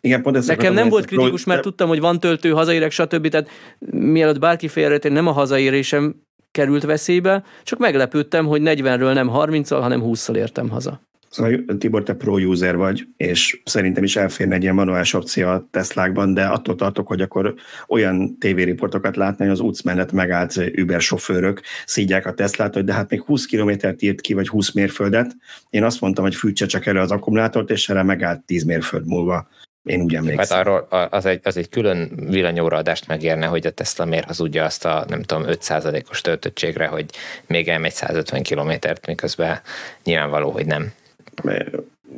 Igen, 0.00 0.22
pont 0.22 0.36
ez 0.36 0.46
Nekem 0.46 0.74
nem 0.74 0.88
volt 0.88 1.04
kritikus, 1.04 1.44
mert 1.44 1.62
tudtam, 1.62 1.88
hogy 1.88 2.00
van 2.00 2.20
töltő, 2.20 2.50
hazaérek, 2.50 2.90
stb. 2.90 3.28
Tehát 3.28 3.48
mielőtt 3.90 4.38
bárki 4.38 4.68
félrejött, 4.68 5.10
nem 5.10 5.26
a 5.26 5.32
hazaérésem 5.32 6.14
került 6.50 6.84
veszélybe, 6.84 7.44
csak 7.62 7.78
meglepődtem, 7.78 8.46
hogy 8.46 8.60
40-ről 8.64 9.12
nem 9.12 9.30
30-al, 9.34 9.78
hanem 9.80 10.02
20-szal 10.04 10.36
értem 10.36 10.68
haza. 10.68 11.00
Szóval 11.34 11.64
Tibor, 11.78 12.02
te 12.02 12.14
pro 12.14 12.38
user 12.38 12.76
vagy, 12.76 13.06
és 13.16 13.60
szerintem 13.64 14.04
is 14.04 14.16
elférne 14.16 14.54
egy 14.54 14.62
ilyen 14.62 14.74
manuális 14.74 15.14
opció 15.14 15.48
a 15.48 15.68
Teslákban, 15.70 16.34
de 16.34 16.44
attól 16.44 16.74
tartok, 16.74 17.06
hogy 17.06 17.20
akkor 17.20 17.54
olyan 17.88 18.38
tévériportokat 18.38 19.16
látni, 19.16 19.44
hogy 19.44 19.52
az 19.52 19.60
utc 19.60 19.82
mellett 19.82 20.12
megállt 20.12 20.56
Uber 20.76 21.00
sofőrök 21.00 21.62
szígyák 21.86 22.26
a 22.26 22.34
Teslát, 22.34 22.74
hogy 22.74 22.84
de 22.84 22.92
hát 22.92 23.10
még 23.10 23.22
20 23.22 23.46
kilométert 23.46 24.02
írt 24.02 24.20
ki, 24.20 24.34
vagy 24.34 24.48
20 24.48 24.72
mérföldet. 24.72 25.36
Én 25.70 25.84
azt 25.84 26.00
mondtam, 26.00 26.24
hogy 26.24 26.34
fűtse 26.34 26.66
csak 26.66 26.86
elő 26.86 26.98
az 27.00 27.10
akkumulátort, 27.10 27.70
és 27.70 27.88
erre 27.88 28.02
megállt 28.02 28.40
10 28.40 28.64
mérföld 28.64 29.06
múlva. 29.06 29.48
Én 29.82 30.00
úgy 30.00 30.14
emlékszem. 30.14 30.56
Hát 30.56 30.66
arról 30.66 31.08
az 31.10 31.26
egy, 31.26 31.40
az 31.42 31.56
egy 31.56 31.68
külön 31.68 32.26
villanyóraadást 32.28 33.06
megérne, 33.06 33.46
hogy 33.46 33.66
a 33.66 33.70
Tesla 33.70 34.04
miért 34.04 34.26
hazudja 34.26 34.64
azt 34.64 34.84
a 34.84 35.04
nem 35.08 35.22
tudom 35.22 35.44
5%-os 35.46 36.20
töltöttségre, 36.20 36.86
hogy 36.86 37.04
még 37.46 37.68
elmegy 37.68 37.92
150 37.92 38.42
kilométert, 38.42 39.06
miközben 39.06 39.60
nyilvánvaló, 40.04 40.50
hogy 40.50 40.66
nem 40.66 40.92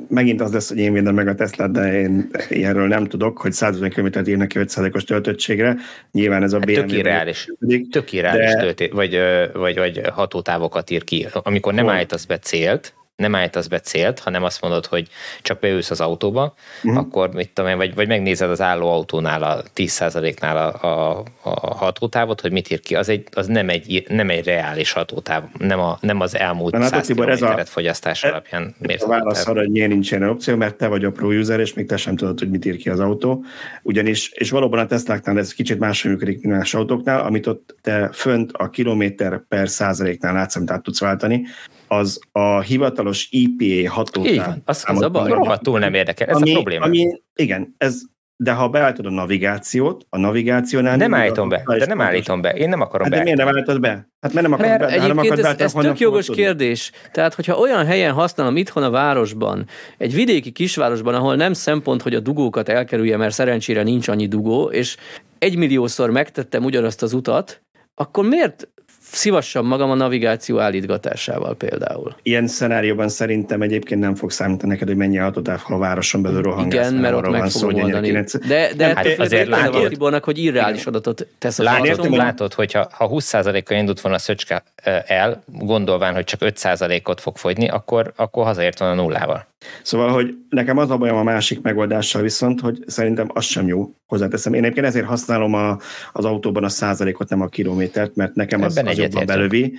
megint 0.09 0.40
az 0.40 0.52
lesz, 0.52 0.68
hogy 0.68 0.78
én 0.78 0.93
védem 0.93 1.14
meg 1.14 1.28
a 1.28 1.34
Tesla, 1.34 1.66
de 1.68 2.01
én 2.01 2.30
ilyenről 2.48 2.86
nem 2.86 3.05
tudok, 3.05 3.38
hogy 3.38 3.52
150 3.52 3.90
km 3.90 4.28
írnak 4.28 4.48
ki 4.48 4.59
5%-os 4.62 5.05
töltöttségre. 5.05 5.76
Nyilván 6.12 6.43
ez 6.43 6.52
a 6.52 6.59
BMW. 6.59 6.74
Hát 6.74 6.86
tök 6.86 6.98
irreális, 6.98 7.48
tök 7.90 8.12
irreális 8.12 8.52
de... 8.52 8.60
tölté, 8.60 8.86
vagy, 8.86 9.18
vagy, 9.52 9.76
vagy 9.76 10.01
hatótávokat 10.12 10.90
ír 10.90 11.05
ki. 11.05 11.26
Amikor 11.32 11.74
nem 11.74 11.88
állítasz 11.88 12.24
be 12.24 12.38
célt, 12.38 12.94
nem 13.16 13.34
állítasz 13.34 13.66
be 13.66 13.80
célt, 13.80 14.18
hanem 14.18 14.44
azt 14.44 14.60
mondod, 14.60 14.86
hogy 14.86 15.09
csak 15.43 15.59
beülsz 15.59 15.90
az 15.90 16.01
autóba, 16.01 16.55
uh-huh. 16.82 17.01
akkor 17.01 17.30
mit 17.30 17.51
tudom 17.51 17.70
én, 17.70 17.76
vagy, 17.76 17.94
vagy 17.94 18.09
megnézed 18.09 18.51
az 18.51 18.60
álló 18.60 18.93
autónál 18.93 19.43
a 19.43 19.62
10%-nál 19.76 20.56
a, 20.56 20.86
a, 20.86 21.22
a 21.43 21.74
hatótávot, 21.74 22.40
hogy 22.40 22.52
mit 22.52 22.70
ír 22.70 22.80
ki, 22.80 22.94
az, 22.94 23.09
egy, 23.09 23.28
az 23.32 23.47
nem, 23.47 23.68
egy, 23.68 24.05
nem 24.09 24.30
egy 24.30 24.44
reális 24.44 24.93
hatótáv, 24.93 25.43
nem, 25.59 25.80
a, 25.80 25.98
nem 26.01 26.20
az 26.20 26.36
elmúlt 26.36 26.72
Na, 26.72 26.86
100 26.86 27.06
Tibor, 27.06 27.28
ez 27.28 27.43
a, 27.43 27.64
fogyasztás 27.64 28.24
ez 28.24 28.30
alapján 28.30 28.74
miért 28.78 29.02
A 29.02 29.06
válasz 29.09 29.47
arra, 29.47 29.60
hogy 29.60 29.70
miért 29.70 29.88
nincs 29.88 30.10
ilyen 30.10 30.28
opció, 30.28 30.56
mert 30.56 30.76
te 30.76 30.86
vagy 30.86 31.05
a 31.05 31.10
pro 31.10 31.28
user, 31.28 31.60
és 31.60 31.74
még 31.74 31.86
te 31.86 31.97
sem 31.97 32.16
tudod, 32.16 32.38
hogy 32.38 32.51
mit 32.51 32.64
ír 32.64 32.76
ki 32.76 32.88
az 32.88 33.01
autó. 33.01 33.44
Ugyanis, 33.82 34.30
és 34.34 34.51
valóban 34.51 34.78
a 34.78 34.86
Tesláknál 34.86 35.38
ez 35.38 35.52
kicsit 35.52 35.78
máshogy 35.78 36.10
működik, 36.10 36.43
mint 36.43 36.56
más 36.56 36.74
autóknál, 36.74 37.20
amit 37.20 37.47
ott 37.47 37.76
te 37.82 38.10
fönt 38.12 38.52
a 38.52 38.68
kilométer 38.68 39.43
per 39.48 39.68
százaléknál 39.68 40.32
látsz, 40.32 40.56
amit 40.56 40.70
át 40.70 40.82
tudsz 40.82 41.01
váltani, 41.01 41.47
az 41.88 42.20
a 42.32 42.60
hivatalos 42.60 43.28
IPA 43.30 43.92
hatótár. 43.92 44.32
Igen, 44.32 44.62
az, 44.64 44.84
az 44.86 45.02
a 45.02 45.08
baj, 45.08 45.30
rohadtul 45.30 45.78
nem 45.78 45.94
érdekel, 45.94 46.28
ez 46.28 46.36
ami, 46.36 46.50
a 46.50 46.54
probléma. 46.54 46.84
Ami, 46.84 47.20
igen, 47.34 47.74
ez 47.78 48.02
de 48.38 48.52
ha 48.52 48.68
beállítod 48.68 49.06
a 49.06 49.10
navigációt, 49.10 50.06
a 50.08 50.18
navigációnál... 50.18 50.96
Nem 50.96 51.14
állítom 51.14 51.48
be, 51.48 51.62
de 51.78 51.86
nem 51.86 52.00
állítom 52.00 52.40
be, 52.40 52.50
én 52.50 52.68
nem 52.68 52.80
akarom 52.80 53.06
hát 53.06 53.16
de 53.16 53.22
miért 53.22 53.38
nem 53.38 53.48
állítod 53.48 53.80
be? 53.80 53.88
Hát 54.20 54.32
mert 54.32 54.46
nem 54.48 54.52
akarod 54.52 54.70
mert 54.70 54.80
be, 54.80 54.88
egyébként 54.88 55.36
nem 55.36 55.54
ez, 55.58 55.60
ez 55.60 55.72
tök 55.72 55.98
jogos 55.98 56.26
kérdés. 56.30 56.92
Tehát, 57.12 57.34
hogyha 57.34 57.58
olyan 57.58 57.86
helyen 57.86 58.12
használom 58.12 58.56
itthon 58.56 58.82
a 58.82 58.90
városban, 58.90 59.66
egy 59.98 60.14
vidéki 60.14 60.50
kisvárosban, 60.50 61.14
ahol 61.14 61.36
nem 61.36 61.52
szempont, 61.52 62.02
hogy 62.02 62.14
a 62.14 62.20
dugókat 62.20 62.68
elkerülje, 62.68 63.16
mert 63.16 63.34
szerencsére 63.34 63.82
nincs 63.82 64.08
annyi 64.08 64.26
dugó, 64.26 64.70
és 64.70 64.96
egymilliószor 65.38 66.10
megtettem 66.10 66.64
ugyanazt 66.64 67.02
az 67.02 67.12
utat, 67.12 67.62
akkor 67.94 68.24
miért 68.24 68.68
szívassam 69.11 69.66
magam 69.66 69.91
a 69.91 69.95
navigáció 69.95 70.59
állítgatásával 70.59 71.57
például. 71.57 72.15
Ilyen 72.23 72.47
szenárióban 72.47 73.09
szerintem 73.09 73.62
egyébként 73.62 74.01
nem 74.01 74.15
fog 74.15 74.31
számítani 74.31 74.73
neked, 74.73 74.89
hogy 74.89 74.97
mennyi 74.97 75.19
autótáv, 75.19 75.61
ha 75.61 75.74
a 75.74 75.78
városon 75.78 76.23
belül 76.23 76.43
rohangálsz. 76.43 76.89
Igen, 76.89 77.01
mert 77.01 77.15
ott 77.15 77.31
meg 77.31 77.51
fogom 77.51 77.83
oldani. 77.83 78.24
De, 78.49 78.70
de 78.77 78.87
hát 78.95 79.19
azért 79.19 79.49
látod, 79.49 79.89
Tibornak, 79.89 80.24
hogy 80.24 80.39
irreális 80.39 80.87
adatot 80.87 81.27
tesz 81.39 81.59
a 81.59 81.62
látod, 81.62 82.11
látod, 82.11 82.55
hogyha 82.55 82.89
ha 82.93 83.11
20%-kal 83.12 83.78
indult 83.78 84.01
volna 84.01 84.16
a 84.16 84.20
szöcske 84.20 84.62
el, 85.07 85.43
gondolván, 85.47 86.15
hogy 86.15 86.24
csak 86.24 86.41
5%-ot 86.43 87.20
fog 87.20 87.37
fogyni, 87.37 87.69
akkor, 87.69 88.12
akkor 88.16 88.45
hazaért 88.45 88.78
van 88.78 88.89
a 88.89 89.03
nullával. 89.03 89.47
Szóval, 89.83 90.12
hogy 90.12 90.35
nekem 90.49 90.78
az 90.78 90.91
a 90.91 90.97
bajom 90.97 91.16
a 91.16 91.23
másik 91.23 91.61
megoldással 91.62 92.23
viszont, 92.23 92.61
hogy 92.61 92.78
szerintem 92.87 93.31
az 93.35 93.45
sem 93.45 93.66
jó, 93.66 93.91
hozzáteszem. 94.07 94.55
Én 94.55 94.62
egyébként 94.62 94.87
ezért 94.87 95.07
használom 95.07 95.55
a, 95.55 95.78
az 96.12 96.24
autóban 96.24 96.65
a 96.65 96.69
százalékot, 96.69 97.28
nem 97.28 97.41
a 97.41 97.47
kilométert, 97.47 98.16
mert 98.16 98.35
nekem 98.35 98.62
az, 98.62 98.77
az 98.77 98.99
jobban 98.99 99.27
belövi. 99.27 99.73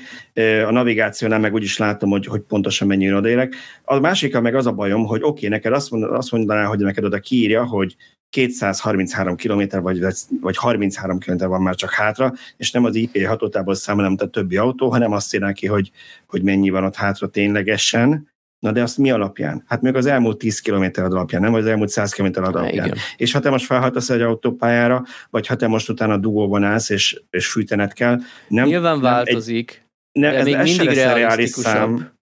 A 0.65 0.71
navigációnál 0.71 1.39
meg 1.39 1.53
úgyis 1.53 1.77
látom, 1.77 2.09
hogy, 2.09 2.25
hogy 2.25 2.41
pontosan 2.41 2.87
mennyi 2.87 3.13
odérek. 3.13 3.55
A 3.83 3.99
másik 3.99 4.39
meg 4.39 4.55
az 4.55 4.65
a 4.65 4.71
bajom, 4.71 5.05
hogy 5.05 5.21
oké, 5.21 5.27
okay, 5.27 5.49
neked 5.49 5.73
azt, 5.73 5.91
mond, 5.91 6.03
azt 6.03 6.31
mondaná, 6.31 6.63
hogy 6.63 6.79
neked 6.79 7.03
oda 7.03 7.19
kiírja, 7.19 7.65
hogy 7.65 7.95
233 8.29 9.35
km 9.35 9.81
vagy, 9.81 10.05
vagy 10.41 10.57
33 10.57 11.19
km 11.19 11.45
van 11.45 11.61
már 11.61 11.75
csak 11.75 11.91
hátra, 11.91 12.33
és 12.57 12.71
nem 12.71 12.85
az 12.85 12.95
IP 12.95 13.25
hatótából 13.25 13.75
számol, 13.75 14.07
mint 14.07 14.21
a 14.21 14.27
többi 14.27 14.57
autó, 14.57 14.89
hanem 14.89 15.11
azt 15.11 15.33
írná 15.33 15.51
ki, 15.51 15.67
hogy, 15.67 15.91
hogy 16.27 16.43
mennyi 16.43 16.69
van 16.69 16.83
ott 16.83 16.95
hátra 16.95 17.27
ténylegesen, 17.27 18.35
Na 18.59 18.71
de 18.71 18.81
azt 18.81 18.97
mi 18.97 19.11
alapján? 19.11 19.63
Hát 19.67 19.81
még 19.81 19.95
az 19.95 20.05
elmúlt 20.05 20.37
10 20.37 20.59
km 20.59 20.85
alapján, 20.95 21.41
nem? 21.41 21.51
Vagy 21.51 21.61
az 21.61 21.67
elmúlt 21.67 21.89
100 21.89 22.13
km 22.13 22.29
alapján. 22.33 22.85
Igen. 22.85 22.97
És 23.17 23.31
ha 23.31 23.39
te 23.39 23.49
most 23.49 23.65
felhajtasz 23.65 24.09
egy 24.09 24.21
autópályára, 24.21 25.03
vagy 25.29 25.47
ha 25.47 25.55
te 25.55 25.67
most 25.67 25.89
utána 25.89 26.17
dugóban 26.17 26.63
állsz, 26.63 26.89
és, 26.89 27.21
és 27.29 27.47
fűtened 27.47 27.93
kell, 27.93 28.19
nem... 28.47 28.67
Nyilván 28.67 28.91
nem 28.91 29.01
változik, 29.01 29.71
egy, 30.11 30.21
ne, 30.21 30.31
de 30.31 30.37
ez, 30.37 30.45
még 30.45 30.53
ez 30.53 30.77
mindig 30.77 30.95
realisztikusabb. 30.97 32.15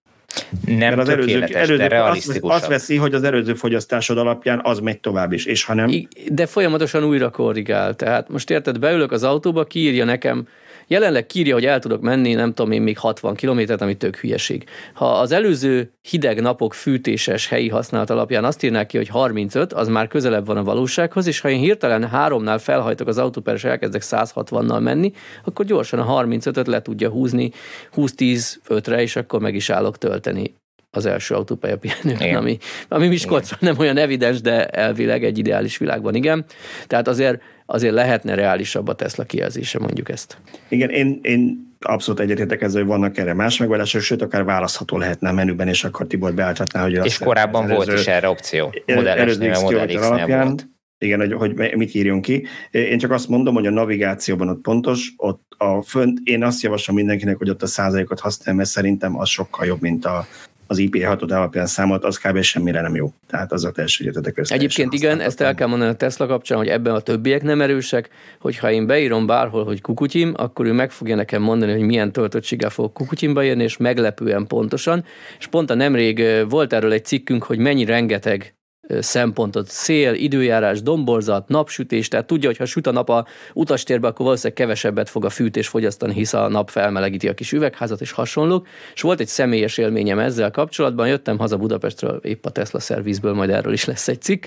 Nem 0.66 0.78
Mert 0.78 0.98
az 0.98 1.08
előző, 1.08 1.42
előző, 1.42 1.76
de 1.76 1.88
realisztikusabb. 1.88 2.50
Azt, 2.50 2.60
azt 2.60 2.70
veszi, 2.70 2.96
hogy 2.96 3.14
az 3.14 3.22
előző 3.22 3.54
fogyasztásod 3.54 4.18
alapján 4.18 4.60
az 4.62 4.78
megy 4.78 5.00
tovább 5.00 5.32
is, 5.32 5.44
és 5.44 5.64
ha 5.64 5.74
nem... 5.74 5.90
De 6.30 6.46
folyamatosan 6.46 7.04
újra 7.04 7.30
korrigál. 7.30 7.94
Tehát 7.94 8.28
most 8.28 8.50
érted, 8.50 8.78
beülök 8.78 9.12
az 9.12 9.22
autóba, 9.22 9.64
kiírja 9.64 10.04
nekem 10.04 10.46
Jelenleg 10.88 11.26
kírja, 11.26 11.54
hogy 11.54 11.64
el 11.64 11.78
tudok 11.78 12.00
menni, 12.00 12.34
nem 12.34 12.54
tudom 12.54 12.72
én, 12.72 12.82
még 12.82 12.98
60 12.98 13.34
kilométert, 13.34 13.80
ami 13.80 13.96
tök 13.96 14.16
hülyeség. 14.16 14.64
Ha 14.92 15.18
az 15.18 15.32
előző 15.32 15.92
hideg 16.02 16.40
napok 16.40 16.74
fűtéses 16.74 17.48
helyi 17.48 17.68
használat 17.68 18.10
alapján 18.10 18.44
azt 18.44 18.62
írnák 18.62 18.86
ki, 18.86 18.96
hogy 18.96 19.08
35, 19.08 19.72
az 19.72 19.88
már 19.88 20.08
közelebb 20.08 20.46
van 20.46 20.56
a 20.56 20.64
valósághoz, 20.64 21.26
és 21.26 21.40
ha 21.40 21.48
én 21.48 21.58
hirtelen 21.58 22.08
háromnál 22.08 22.58
felhajtok 22.58 23.08
az 23.08 23.18
autóper, 23.18 23.54
és 23.54 23.64
elkezdek 23.64 24.02
160-nal 24.04 24.80
menni, 24.80 25.12
akkor 25.44 25.64
gyorsan 25.64 25.98
a 25.98 26.22
35-öt 26.22 26.66
le 26.66 26.82
tudja 26.82 27.10
húzni 27.10 27.50
20-10-5-re, 27.96 29.02
és 29.02 29.16
akkor 29.16 29.40
meg 29.40 29.54
is 29.54 29.70
állok 29.70 29.98
tölteni 29.98 30.54
az 30.90 31.06
első 31.06 31.34
autópálya 31.34 31.78
pihenőn, 31.78 32.36
ami, 32.36 32.58
ami 32.88 33.08
Miskolcra 33.08 33.56
nem 33.60 33.78
olyan 33.78 33.96
evidens, 33.96 34.40
de 34.40 34.66
elvileg 34.66 35.24
egy 35.24 35.38
ideális 35.38 35.76
világban 35.76 36.14
igen. 36.14 36.44
Tehát 36.86 37.08
azért 37.08 37.42
azért 37.66 37.94
lehetne 37.94 38.34
reálisabb 38.34 38.88
a 38.88 38.94
Tesla 38.94 39.24
kijelzése, 39.24 39.78
mondjuk 39.78 40.08
ezt. 40.08 40.36
Igen, 40.68 40.90
én, 40.90 41.18
én 41.22 41.74
abszolút 41.80 42.20
egyetértek 42.20 42.62
ezzel, 42.62 42.80
hogy 42.80 42.90
vannak 42.90 43.18
erre 43.18 43.34
más 43.34 43.56
megoldások, 43.58 44.00
sőt, 44.00 44.22
akár 44.22 44.44
választható 44.44 44.98
lehetne 44.98 45.28
a 45.28 45.32
menüben, 45.32 45.68
és 45.68 45.84
akkor 45.84 46.06
Tibor 46.06 46.34
beálltatná, 46.34 46.82
hogy... 46.82 47.00
És 47.04 47.18
korábban 47.18 47.62
előző, 47.62 47.76
volt 47.76 47.98
is 47.98 48.06
erre 48.06 48.28
opció. 48.28 48.74
Model 48.86 49.28
S-nél, 49.28 49.60
Model 49.60 49.86
x 49.86 50.08
volt. 50.26 50.68
Igen, 50.98 51.18
hogy, 51.18 51.32
hogy 51.32 51.76
mit 51.76 51.94
írjon 51.94 52.20
ki. 52.20 52.46
Én 52.70 52.98
csak 52.98 53.10
azt 53.10 53.28
mondom, 53.28 53.54
hogy 53.54 53.66
a 53.66 53.70
navigációban 53.70 54.48
ott 54.48 54.60
pontos, 54.60 55.12
ott 55.16 55.42
a 55.56 55.82
fönt, 55.82 56.18
én 56.24 56.44
azt 56.44 56.62
javaslom 56.62 56.96
mindenkinek, 56.96 57.36
hogy 57.36 57.50
ott 57.50 57.62
a 57.62 57.66
százalékot 57.66 58.20
használja, 58.20 58.54
mert 58.54 58.68
szerintem 58.68 59.18
az 59.18 59.28
sokkal 59.28 59.66
jobb, 59.66 59.80
mint 59.80 60.04
a, 60.04 60.26
az 60.66 60.78
IP 60.78 61.04
6 61.04 61.22
alapján 61.22 61.66
számolt, 61.66 62.04
az 62.04 62.18
kb. 62.18 62.40
semmire 62.40 62.80
nem 62.80 62.94
jó. 62.94 63.12
Tehát 63.26 63.52
az 63.52 63.64
a 63.64 63.70
teljes 63.70 64.00
egyetetek 64.00 64.40
Egyébként 64.48 64.92
igen, 64.92 65.20
ezt 65.20 65.40
el 65.40 65.54
kell 65.54 65.66
mondani 65.66 65.90
a 65.90 65.94
Tesla 65.94 66.26
kapcsán, 66.26 66.58
hogy 66.58 66.68
ebben 66.68 66.94
a 66.94 67.00
többiek 67.00 67.42
nem 67.42 67.60
erősek, 67.60 68.08
hogyha 68.40 68.70
én 68.70 68.86
beírom 68.86 69.26
bárhol, 69.26 69.64
hogy 69.64 69.80
kukutyim, 69.80 70.32
akkor 70.36 70.66
ő 70.66 70.72
meg 70.72 70.90
fogja 70.90 71.14
nekem 71.14 71.42
mondani, 71.42 71.72
hogy 71.72 71.80
milyen 71.80 72.12
töltöttséggel 72.12 72.70
fog 72.70 72.92
kukutyimba 72.92 73.44
írni, 73.44 73.62
és 73.62 73.76
meglepően 73.76 74.46
pontosan. 74.46 75.04
És 75.38 75.46
pont 75.46 75.70
a 75.70 75.74
nemrég 75.74 76.22
volt 76.48 76.72
erről 76.72 76.92
egy 76.92 77.04
cikkünk, 77.04 77.42
hogy 77.42 77.58
mennyi 77.58 77.84
rengeteg 77.84 78.55
szempontot, 79.00 79.68
szél, 79.68 80.14
időjárás, 80.14 80.82
domborzat, 80.82 81.48
napsütés, 81.48 82.08
tehát 82.08 82.26
tudja, 82.26 82.48
hogy 82.48 82.58
ha 82.58 82.64
süt 82.64 82.86
a 82.86 82.90
nap 82.90 83.08
a 83.08 83.26
utastérbe, 83.52 84.06
akkor 84.06 84.24
valószínűleg 84.24 84.56
kevesebbet 84.56 85.08
fog 85.08 85.24
a 85.24 85.30
fűtés 85.30 85.68
fogyasztani, 85.68 86.12
hisz 86.12 86.32
a 86.32 86.48
nap 86.48 86.70
felmelegíti 86.70 87.28
a 87.28 87.34
kis 87.34 87.52
üvegházat 87.52 88.00
és 88.00 88.12
hasonlók. 88.12 88.66
És 88.94 89.00
volt 89.00 89.20
egy 89.20 89.26
személyes 89.26 89.78
élményem 89.78 90.18
ezzel 90.18 90.50
kapcsolatban, 90.50 91.08
jöttem 91.08 91.38
haza 91.38 91.56
Budapestről, 91.56 92.20
épp 92.22 92.44
a 92.44 92.50
Tesla 92.50 92.80
szervizből, 92.80 93.34
majd 93.34 93.50
erről 93.50 93.72
is 93.72 93.84
lesz 93.84 94.08
egy 94.08 94.22
cikk. 94.22 94.44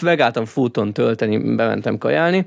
Megálltam 0.00 0.44
fúton 0.44 0.92
tölteni, 0.92 1.54
bementem 1.54 1.98
kajálni, 1.98 2.46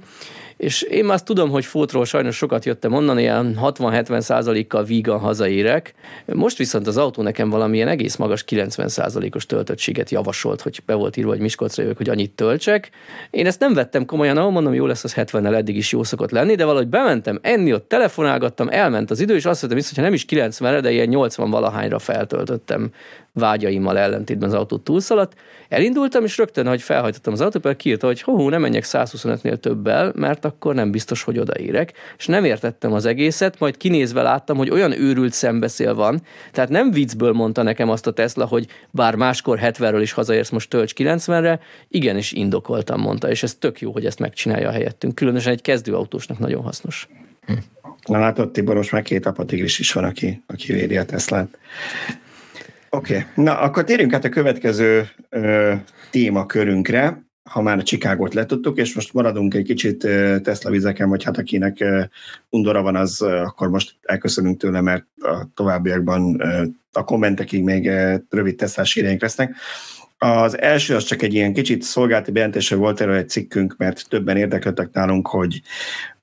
és 0.60 0.82
én 0.82 1.10
azt 1.10 1.26
tudom, 1.26 1.50
hogy 1.50 1.66
fótról 1.66 2.06
sajnos 2.06 2.36
sokat 2.36 2.66
jöttem 2.66 2.94
onnan, 2.94 3.20
ilyen 3.20 3.58
60-70 3.62 4.20
százalékkal 4.20 4.84
vígan 4.84 5.20
hazaérek. 5.20 5.94
Most 6.26 6.58
viszont 6.58 6.88
az 6.88 6.98
autó 6.98 7.22
nekem 7.22 7.50
valamilyen 7.50 7.88
egész 7.88 8.16
magas 8.16 8.44
90 8.44 8.88
százalékos 8.88 9.46
töltöttséget 9.46 10.10
javasolt, 10.10 10.62
hogy 10.62 10.80
be 10.86 10.94
volt 10.94 11.18
írva, 11.18 11.30
hogy 11.30 11.40
Miskolcra 11.40 11.82
jövök, 11.82 11.98
hogy 11.98 12.10
annyit 12.10 12.32
töltsek. 12.32 12.90
Én 13.30 13.46
ezt 13.46 13.60
nem 13.60 13.74
vettem 13.74 14.06
komolyan, 14.06 14.38
ahol 14.38 14.52
mondom, 14.52 14.74
jó 14.74 14.86
lesz 14.86 15.04
az 15.04 15.14
70-nel 15.16 15.56
eddig 15.56 15.76
is 15.76 15.92
jó 15.92 16.04
szokott 16.04 16.32
lenni, 16.32 16.56
de 16.56 16.66
valahogy 16.66 16.88
bementem 16.88 17.40
enni, 17.42 17.74
ott 17.74 17.88
telefonálgattam, 17.88 18.68
elment 18.70 19.12
az 19.12 19.20
idő, 19.20 19.36
és 19.36 19.46
azt 19.46 19.62
mondtam, 19.62 19.94
hogy 19.94 20.04
nem 20.04 20.14
is 20.14 20.26
90-re, 20.30 20.80
de 20.80 20.92
ilyen 20.92 21.08
80 21.08 21.50
valahányra 21.50 22.00
feltöltöttem 22.00 22.92
vágyaimmal 23.40 23.98
ellentétben 23.98 24.50
az 24.50 24.56
autó 24.56 24.78
túlszaladt. 24.78 25.34
Elindultam, 25.70 26.24
és 26.24 26.38
rögtön, 26.38 26.68
hogy 26.68 26.82
felhajtottam 26.82 27.34
az 27.34 27.42
autót, 27.42 27.76
kiírta, 27.76 28.08
hogy 28.08 28.22
hó, 28.22 28.50
nem 28.50 28.62
menjek 28.62 28.84
125-nél 28.88 29.58
többel, 29.58 30.12
mert 30.16 30.46
akkor 30.46 30.76
nem 30.76 30.92
biztos, 30.92 31.24
hogy 31.24 31.40
odaérek. 31.40 31.94
És 32.18 32.26
nem 32.26 32.44
értettem 32.44 32.94
az 32.94 33.06
egészet, 33.06 33.60
majd 33.60 33.78
kinézve 33.78 34.22
láttam, 34.22 34.58
hogy 34.58 34.70
olyan 34.70 34.92
őrült 34.92 35.34
szembeszél 35.34 35.96
van. 35.96 36.22
Tehát 36.52 36.70
nem 36.70 36.92
viccből 36.92 37.34
mondta 37.34 37.64
nekem 37.64 37.90
azt 37.90 38.08
a 38.08 38.12
Tesla, 38.12 38.46
hogy 38.46 38.68
bár 38.92 39.16
máskor 39.16 39.60
70-ről 39.62 40.00
is 40.02 40.12
hazaérsz, 40.12 40.50
most 40.50 40.70
tölts 40.70 40.94
90-re, 40.96 41.60
igenis 41.88 42.32
indokoltam, 42.32 43.02
mondta, 43.02 43.30
és 43.30 43.44
ez 43.44 43.56
tök 43.56 43.82
jó, 43.82 43.92
hogy 43.92 44.06
ezt 44.06 44.20
megcsinálja 44.20 44.72
helyettünk. 44.72 45.16
Különösen 45.16 45.52
egy 45.52 45.62
kezdőautósnak 45.62 46.40
nagyon 46.40 46.64
hasznos. 46.64 47.08
Na 48.06 48.20
látod, 48.20 48.52
Tibor, 48.52 48.76
most 48.76 48.92
már 48.92 49.02
két 49.02 49.26
apatigris 49.26 49.80
is 49.80 49.94
van, 49.94 50.04
aki, 50.04 50.44
aki 50.48 50.74
védi 50.74 50.98
a 50.98 51.06
Teslát. 51.06 51.58
Oké, 52.90 53.18
okay. 53.18 53.44
na 53.46 53.60
akkor 53.60 53.84
térjünk 53.84 54.14
át 54.14 54.24
a 54.24 54.30
következő 54.30 55.08
ö, 55.30 55.74
témakörünkre, 56.12 57.28
ha 57.50 57.62
már 57.62 57.78
a 57.78 57.84
Csikágot 57.84 58.34
letudtuk, 58.34 58.78
és 58.78 58.96
most 58.96 59.14
maradunk 59.14 59.54
egy 59.54 59.64
kicsit 59.64 59.98
Tesla 60.44 60.70
vizeken, 60.70 61.10
vagy 61.10 61.24
hát 61.24 61.38
akinek 61.38 61.84
undora 62.50 62.82
van, 62.82 62.96
az 62.96 63.22
akkor 63.22 63.70
most 63.70 63.96
elköszönünk 64.02 64.60
tőle, 64.60 64.82
mert 64.82 65.06
a 65.22 65.48
továbbiakban 65.54 66.42
a 66.92 67.04
kommentekig 67.04 67.64
még 67.64 67.92
rövid 68.30 68.56
Tesla 68.56 68.84
híreink 68.84 69.22
lesznek. 69.22 69.56
Az 70.18 70.60
első 70.60 70.96
az 70.96 71.04
csak 71.04 71.22
egy 71.22 71.34
ilyen 71.34 71.54
kicsit 71.54 71.82
szolgálati 71.82 72.32
bejelentése 72.32 72.76
volt 72.76 73.02
erről 73.02 73.16
egy 73.16 73.30
cikkünk, 73.30 73.76
mert 73.78 74.10
többen 74.10 74.38
érdeklődtek 74.38 74.92
nálunk, 74.92 75.28
hogy 75.28 75.62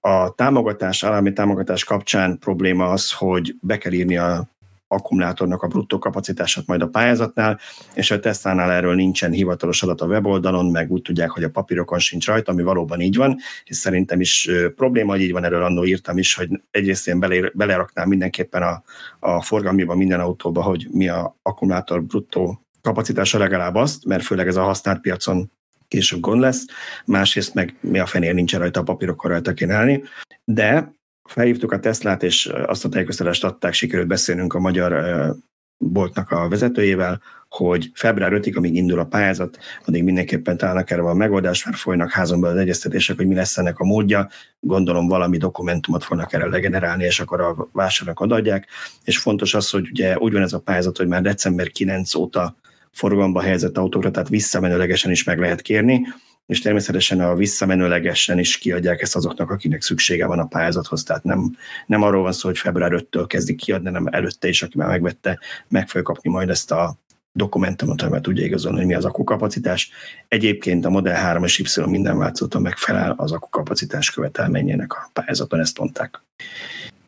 a 0.01 0.35
támogatás, 0.35 1.05
állami 1.05 1.33
támogatás 1.33 1.85
kapcsán 1.85 2.39
probléma 2.39 2.89
az, 2.89 3.13
hogy 3.13 3.55
be 3.61 3.79
kell 3.79 3.93
írni 3.93 4.17
a 4.17 4.49
akkumulátornak 4.89 5.63
a 5.63 5.67
bruttó 5.67 5.99
kapacitását 5.99 6.67
majd 6.67 6.83
a 6.83 6.89
pályázatnál, 6.89 7.61
és 7.95 8.11
a 8.11 8.21
Tesla-nál 8.21 8.71
erről 8.71 8.95
nincsen 8.95 9.31
hivatalos 9.31 9.83
adat 9.83 10.01
a 10.01 10.07
weboldalon, 10.07 10.67
meg 10.67 10.91
úgy 10.91 11.03
tudják, 11.03 11.31
hogy 11.31 11.43
a 11.43 11.51
papírokon 11.51 11.99
sincs 11.99 12.27
rajta, 12.27 12.53
ami 12.53 12.63
valóban 12.63 13.01
így 13.01 13.17
van, 13.17 13.37
és 13.65 13.77
szerintem 13.77 14.21
is 14.21 14.51
probléma, 14.77 15.13
hogy 15.13 15.21
így 15.21 15.33
van, 15.33 15.45
erről 15.45 15.63
annó 15.63 15.85
írtam 15.85 16.19
is, 16.19 16.35
hogy 16.35 16.49
egyrészt 16.71 17.09
én 17.09 17.21
bele, 17.21 17.51
beleraknám 17.55 18.09
mindenképpen 18.09 18.63
a, 18.63 18.83
a 19.19 19.43
forgalmiba 19.43 19.95
minden 19.95 20.21
autóba, 20.21 20.63
hogy 20.63 20.87
mi 20.91 21.09
a 21.09 21.37
akkumulátor 21.43 22.03
bruttó 22.03 22.61
kapacitása 22.83 23.39
legalább 23.39 23.75
azt, 23.75 24.05
mert 24.05 24.23
főleg 24.23 24.47
ez 24.47 24.57
a 24.57 24.63
használt 24.63 25.01
piacon 25.01 25.51
később 25.89 26.21
gond 26.21 26.41
lesz, 26.41 26.65
másrészt 27.05 27.55
meg 27.55 27.75
mi 27.81 27.99
a 27.99 28.07
fenér 28.07 28.35
nincs 28.35 28.57
rajta 28.57 28.81
a 28.81 28.83
papírokon 28.83 29.31
rajta 29.31 29.53
kéne 29.53 29.75
állni, 29.75 30.03
de 30.45 30.95
felhívtuk 31.27 31.73
a 31.73 31.81
Teslát, 31.81 32.23
és 32.23 32.53
azt 32.67 32.85
a 32.85 32.89
tájékoztatást 32.89 33.45
adták, 33.45 33.73
sikerült 33.73 34.09
beszélnünk 34.09 34.55
a 34.55 34.59
magyar 34.59 35.35
boltnak 35.79 36.31
a 36.31 36.49
vezetőjével, 36.49 37.21
hogy 37.49 37.91
február 37.95 38.33
5-ig, 38.35 38.57
amíg 38.57 38.75
indul 38.75 38.99
a 38.99 39.05
pályázat, 39.05 39.59
addig 39.85 40.05
mindenképpen 40.05 40.57
találnak 40.57 40.91
erre 40.91 41.03
a 41.03 41.15
megoldás, 41.15 41.65
mert 41.65 41.77
folynak 41.77 42.11
házon 42.11 42.41
belül 42.41 42.57
az 42.57 42.63
egyeztetések, 42.63 43.17
hogy 43.17 43.27
mi 43.27 43.35
lesz 43.35 43.59
ennek 43.59 43.79
a 43.79 43.85
módja. 43.85 44.29
Gondolom 44.61 45.09
valami 45.09 45.37
dokumentumot 45.37 46.05
fognak 46.05 46.33
erre 46.33 46.47
legenerálni, 46.47 47.05
és 47.05 47.21
akkor 47.21 47.41
a 47.41 47.69
vásárnak 47.73 48.21
adják. 48.21 48.67
És 49.05 49.19
fontos 49.19 49.55
az, 49.55 49.71
hogy 49.71 49.89
ugye 49.91 50.19
úgy 50.19 50.33
van 50.33 50.43
ez 50.43 50.53
a 50.53 50.61
pályázat, 50.61 50.97
hogy 50.97 51.07
már 51.07 51.23
december 51.23 51.69
9 51.69 52.15
óta 52.15 52.57
forgalomba 52.93 53.41
helyezett 53.41 53.79
autókra, 53.79 54.11
tehát 54.11 54.29
visszamenőlegesen 54.29 55.11
is 55.11 55.25
meg 55.25 55.39
lehet 55.39 55.61
kérni, 55.61 56.07
és 56.47 56.61
természetesen 56.61 57.21
a 57.21 57.35
visszamenőlegesen 57.35 58.39
is 58.39 58.59
kiadják 58.59 59.03
ezt 59.03 59.17
azoknak, 59.17 59.51
akinek 59.51 59.83
szüksége 59.83 60.27
van 60.27 60.39
a 60.39 60.47
pályázathoz, 60.47 61.03
tehát 61.03 61.25
nem, 61.25 61.57
nem 61.87 62.03
arról 62.03 62.23
van 62.23 62.33
szó, 62.33 62.49
hogy 62.49 62.59
február 62.59 62.93
5-től 62.95 63.25
kezdik 63.27 63.57
kiadni, 63.57 63.87
hanem 63.87 64.07
előtte 64.07 64.49
is, 64.49 64.63
aki 64.63 64.79
már 64.79 64.89
megvette, 64.89 65.39
meg 65.69 65.89
fogja 65.89 66.03
kapni 66.03 66.31
majd 66.31 66.49
ezt 66.49 66.71
a 66.71 66.97
dokumentumot, 67.33 68.03
amivel 68.03 68.21
tudja 68.21 68.45
igazolni, 68.45 68.79
hogy 68.79 68.87
mi 68.87 68.95
az 68.95 69.05
akkukapacitás. 69.05 69.91
Egyébként 70.29 70.85
a 70.85 70.91
Model 70.91 71.15
3 71.15 71.45
és 71.45 71.59
Y 71.59 71.81
minden 71.87 72.19
változaton 72.19 72.63
megfelel 72.63 73.15
az 73.17 73.33
akkukapacitás 73.33 74.11
követelményének 74.11 74.93
a 74.93 75.11
pályázaton, 75.13 75.61
ezt 75.61 75.79
mondták. 75.79 76.23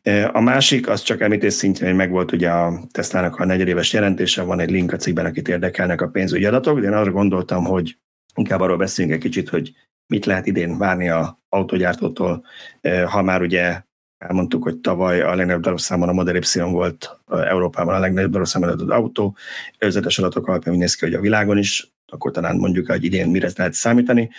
E, 0.02 0.31
a 0.32 0.40
másik, 0.40 0.89
az 0.89 1.02
csak 1.02 1.20
említés 1.20 1.52
szintjén, 1.52 1.89
hogy 1.89 1.97
megvolt 1.97 2.32
ugye 2.32 2.51
a 2.51 2.81
Tesla-nak 2.93 3.36
a 3.36 3.44
negyedéves 3.44 3.93
jelentése, 3.93 4.43
van 4.43 4.60
egy 4.60 4.70
link 4.70 4.93
a 4.93 4.97
cikkben, 4.97 5.27
akit 5.27 5.48
érdekelnek 5.48 6.01
a 6.01 6.09
pénzügyi 6.09 6.44
adatok, 6.44 6.81
de 6.81 6.86
én 6.86 6.93
arra 6.93 7.10
gondoltam, 7.10 7.65
hogy 7.65 7.97
inkább 8.39 8.60
arról 8.60 8.77
beszéljünk 8.77 9.16
egy 9.16 9.31
kicsit, 9.31 9.48
hogy 9.48 9.73
mit 10.06 10.27
lehet 10.27 10.47
idén 10.47 10.78
várni 10.78 11.09
a 11.09 11.43
autogyártótól, 11.48 12.44
e, 12.81 13.05
ha 13.05 13.23
már 13.23 13.43
ugye 13.43 13.82
elmondtuk, 14.19 14.62
hogy 14.62 14.77
tavaly 14.77 15.20
a 15.20 15.35
legnagyobb 15.35 15.62
darabszámon 15.62 16.09
a 16.09 16.12
Model 16.12 16.36
Y 16.36 16.60
volt 16.60 17.20
Európában 17.27 17.94
a 17.94 17.98
legnagyobb 17.98 18.31
darabszámon 18.31 18.69
adott 18.69 18.90
autó, 18.90 19.36
előzetes 19.78 20.19
adatok 20.19 20.47
alapján 20.47 20.77
néz 20.77 20.94
ki, 20.94 21.05
hogy 21.05 21.15
a 21.15 21.20
világon 21.20 21.59
is, 21.59 21.93
akkor 22.06 22.31
talán 22.31 22.56
mondjuk, 22.56 22.86
hogy 22.86 23.05
idén 23.05 23.28
mire 23.28 23.51
lehet 23.56 23.73
számítani. 23.73 24.31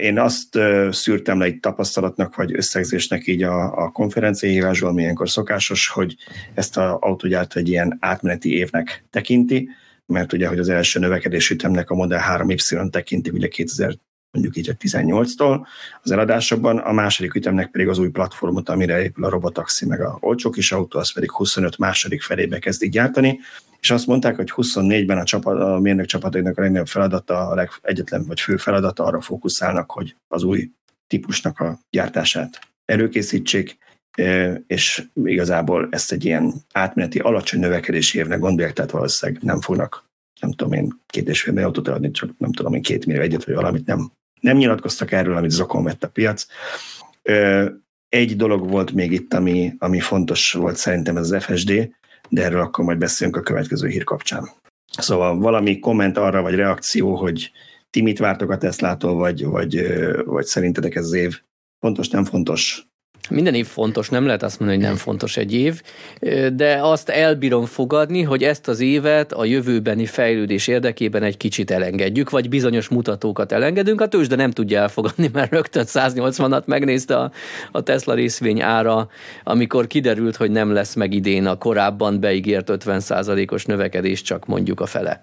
Én 0.00 0.18
azt 0.18 0.58
szűrtem 0.90 1.38
le 1.38 1.44
egy 1.44 1.60
tapasztalatnak, 1.60 2.34
vagy 2.36 2.54
összegzésnek 2.54 3.26
így 3.26 3.42
a, 3.42 3.84
a 3.84 3.90
konferenciahívásból, 3.90 4.88
ami 4.88 5.02
ilyenkor 5.02 5.30
szokásos, 5.30 5.88
hogy 5.88 6.16
ezt 6.54 6.76
az 6.76 6.96
autógyárt 7.00 7.56
egy 7.56 7.68
ilyen 7.68 7.96
átmeneti 8.00 8.56
évnek 8.56 9.04
tekinti, 9.10 9.68
mert 10.06 10.32
ugye, 10.32 10.48
hogy 10.48 10.58
az 10.58 10.68
első 10.68 10.98
növekedési 10.98 11.54
ütemnek 11.54 11.90
a 11.90 11.94
Model 11.94 12.22
3Y 12.28 12.90
tekinti, 12.90 13.30
ugye 13.30 13.48
2000 13.48 13.98
mondjuk 14.30 14.56
így 14.56 14.68
a 14.68 14.74
18-tól 14.74 15.66
az 16.02 16.10
eladásokban, 16.10 16.78
a 16.78 16.92
második 16.92 17.34
ütemnek 17.34 17.70
pedig 17.70 17.88
az 17.88 17.98
új 17.98 18.08
platformot, 18.08 18.68
amire 18.68 19.02
épül 19.02 19.24
a 19.24 19.28
robotaxi, 19.28 19.86
meg 19.86 20.00
a 20.00 20.16
olcsó 20.20 20.50
kis 20.50 20.72
autó, 20.72 20.98
az 20.98 21.12
pedig 21.12 21.30
25 21.30 21.78
második 21.78 22.22
felébe 22.22 22.58
kezdik 22.58 22.90
gyártani, 22.90 23.38
és 23.80 23.90
azt 23.90 24.06
mondták, 24.06 24.36
hogy 24.36 24.52
24-ben 24.56 25.18
a, 25.18 25.24
csapat, 25.24 25.60
a 25.60 25.78
mérnök 25.78 26.06
csapatainak 26.06 26.58
a 26.58 26.60
legnagyobb 26.60 26.86
feladata, 26.86 27.48
a 27.48 27.54
leg, 27.54 27.70
egyetlen 27.82 28.24
vagy 28.26 28.40
fő 28.40 28.56
feladata 28.56 29.04
arra 29.04 29.20
fókuszálnak, 29.20 29.90
hogy 29.90 30.16
az 30.28 30.42
új 30.42 30.70
típusnak 31.06 31.60
a 31.60 31.78
gyártását 31.90 32.58
előkészítsék, 32.84 33.78
és 34.66 35.02
igazából 35.24 35.88
ezt 35.90 36.12
egy 36.12 36.24
ilyen 36.24 36.54
átmeneti 36.72 37.18
alacsony 37.18 37.60
növekedési 37.60 38.18
évnek 38.18 38.38
gondolják, 38.38 38.74
tehát 38.74 38.90
valószínűleg 38.90 39.42
nem 39.42 39.60
fognak 39.60 40.06
nem 40.40 40.52
tudom 40.52 40.72
én, 40.72 41.00
két 41.06 41.28
és 41.28 41.42
fél 41.42 41.52
millió 41.52 41.66
autót 41.68 41.88
eladni, 41.88 42.10
csak 42.10 42.30
nem 42.38 42.52
tudom 42.52 42.74
én, 42.74 42.82
két 42.82 43.06
millió 43.06 43.20
egyet, 43.20 43.44
vagy 43.44 43.54
valamit 43.54 43.86
nem, 43.86 44.12
nem 44.40 44.56
nyilatkoztak 44.56 45.12
erről, 45.12 45.36
amit 45.36 45.50
zokon 45.50 45.84
vett 45.84 46.04
a 46.04 46.08
piac. 46.08 46.46
Egy 48.08 48.36
dolog 48.36 48.70
volt 48.70 48.92
még 48.92 49.12
itt, 49.12 49.34
ami, 49.34 49.74
ami 49.78 50.00
fontos 50.00 50.52
volt 50.52 50.76
szerintem, 50.76 51.16
ez 51.16 51.30
az 51.30 51.44
FSD, 51.44 51.94
de 52.28 52.44
erről 52.44 52.60
akkor 52.60 52.84
majd 52.84 52.98
beszélünk 52.98 53.36
a 53.36 53.42
következő 53.42 53.88
hír 53.88 54.04
kapcsán. 54.04 54.48
Szóval 54.98 55.38
valami 55.38 55.78
komment 55.78 56.16
arra, 56.16 56.42
vagy 56.42 56.54
reakció, 56.54 57.16
hogy 57.16 57.50
ti 57.90 58.02
mit 58.02 58.18
vártok 58.18 58.50
a 58.50 58.58
Teslától, 58.58 59.14
vagy, 59.14 59.44
vagy, 59.44 59.86
vagy 60.24 60.44
szerintetek 60.44 60.94
ez 60.94 61.04
az 61.04 61.12
év 61.12 61.40
fontos, 61.80 62.08
nem 62.08 62.24
fontos, 62.24 62.86
minden 63.28 63.54
év 63.54 63.66
fontos, 63.66 64.08
nem 64.08 64.26
lehet 64.26 64.42
azt 64.42 64.58
mondani, 64.58 64.80
hogy 64.80 64.88
nem 64.88 64.98
fontos 64.98 65.36
egy 65.36 65.54
év, 65.54 65.82
de 66.52 66.78
azt 66.82 67.08
elbírom 67.08 67.64
fogadni, 67.64 68.22
hogy 68.22 68.42
ezt 68.42 68.68
az 68.68 68.80
évet 68.80 69.32
a 69.32 69.44
jövőbeni 69.44 70.06
fejlődés 70.06 70.66
érdekében 70.66 71.22
egy 71.22 71.36
kicsit 71.36 71.70
elengedjük, 71.70 72.30
vagy 72.30 72.48
bizonyos 72.48 72.88
mutatókat 72.88 73.52
elengedünk. 73.52 74.00
A 74.00 74.08
tőzsde 74.08 74.36
nem 74.36 74.50
tudja 74.50 74.80
elfogadni, 74.80 75.30
mert 75.32 75.52
rögtön 75.52 75.84
180-at 75.86 76.64
megnézte 76.64 77.16
a, 77.16 77.30
a 77.72 77.80
Tesla 77.80 78.14
részvény 78.14 78.62
ára, 78.62 79.08
amikor 79.44 79.86
kiderült, 79.86 80.36
hogy 80.36 80.50
nem 80.50 80.72
lesz 80.72 80.94
meg 80.94 81.14
idén 81.14 81.46
a 81.46 81.58
korábban 81.58 82.20
beígért 82.20 82.70
50%-os 82.72 83.64
növekedés, 83.64 84.22
csak 84.22 84.46
mondjuk 84.46 84.80
a 84.80 84.86
fele. 84.86 85.20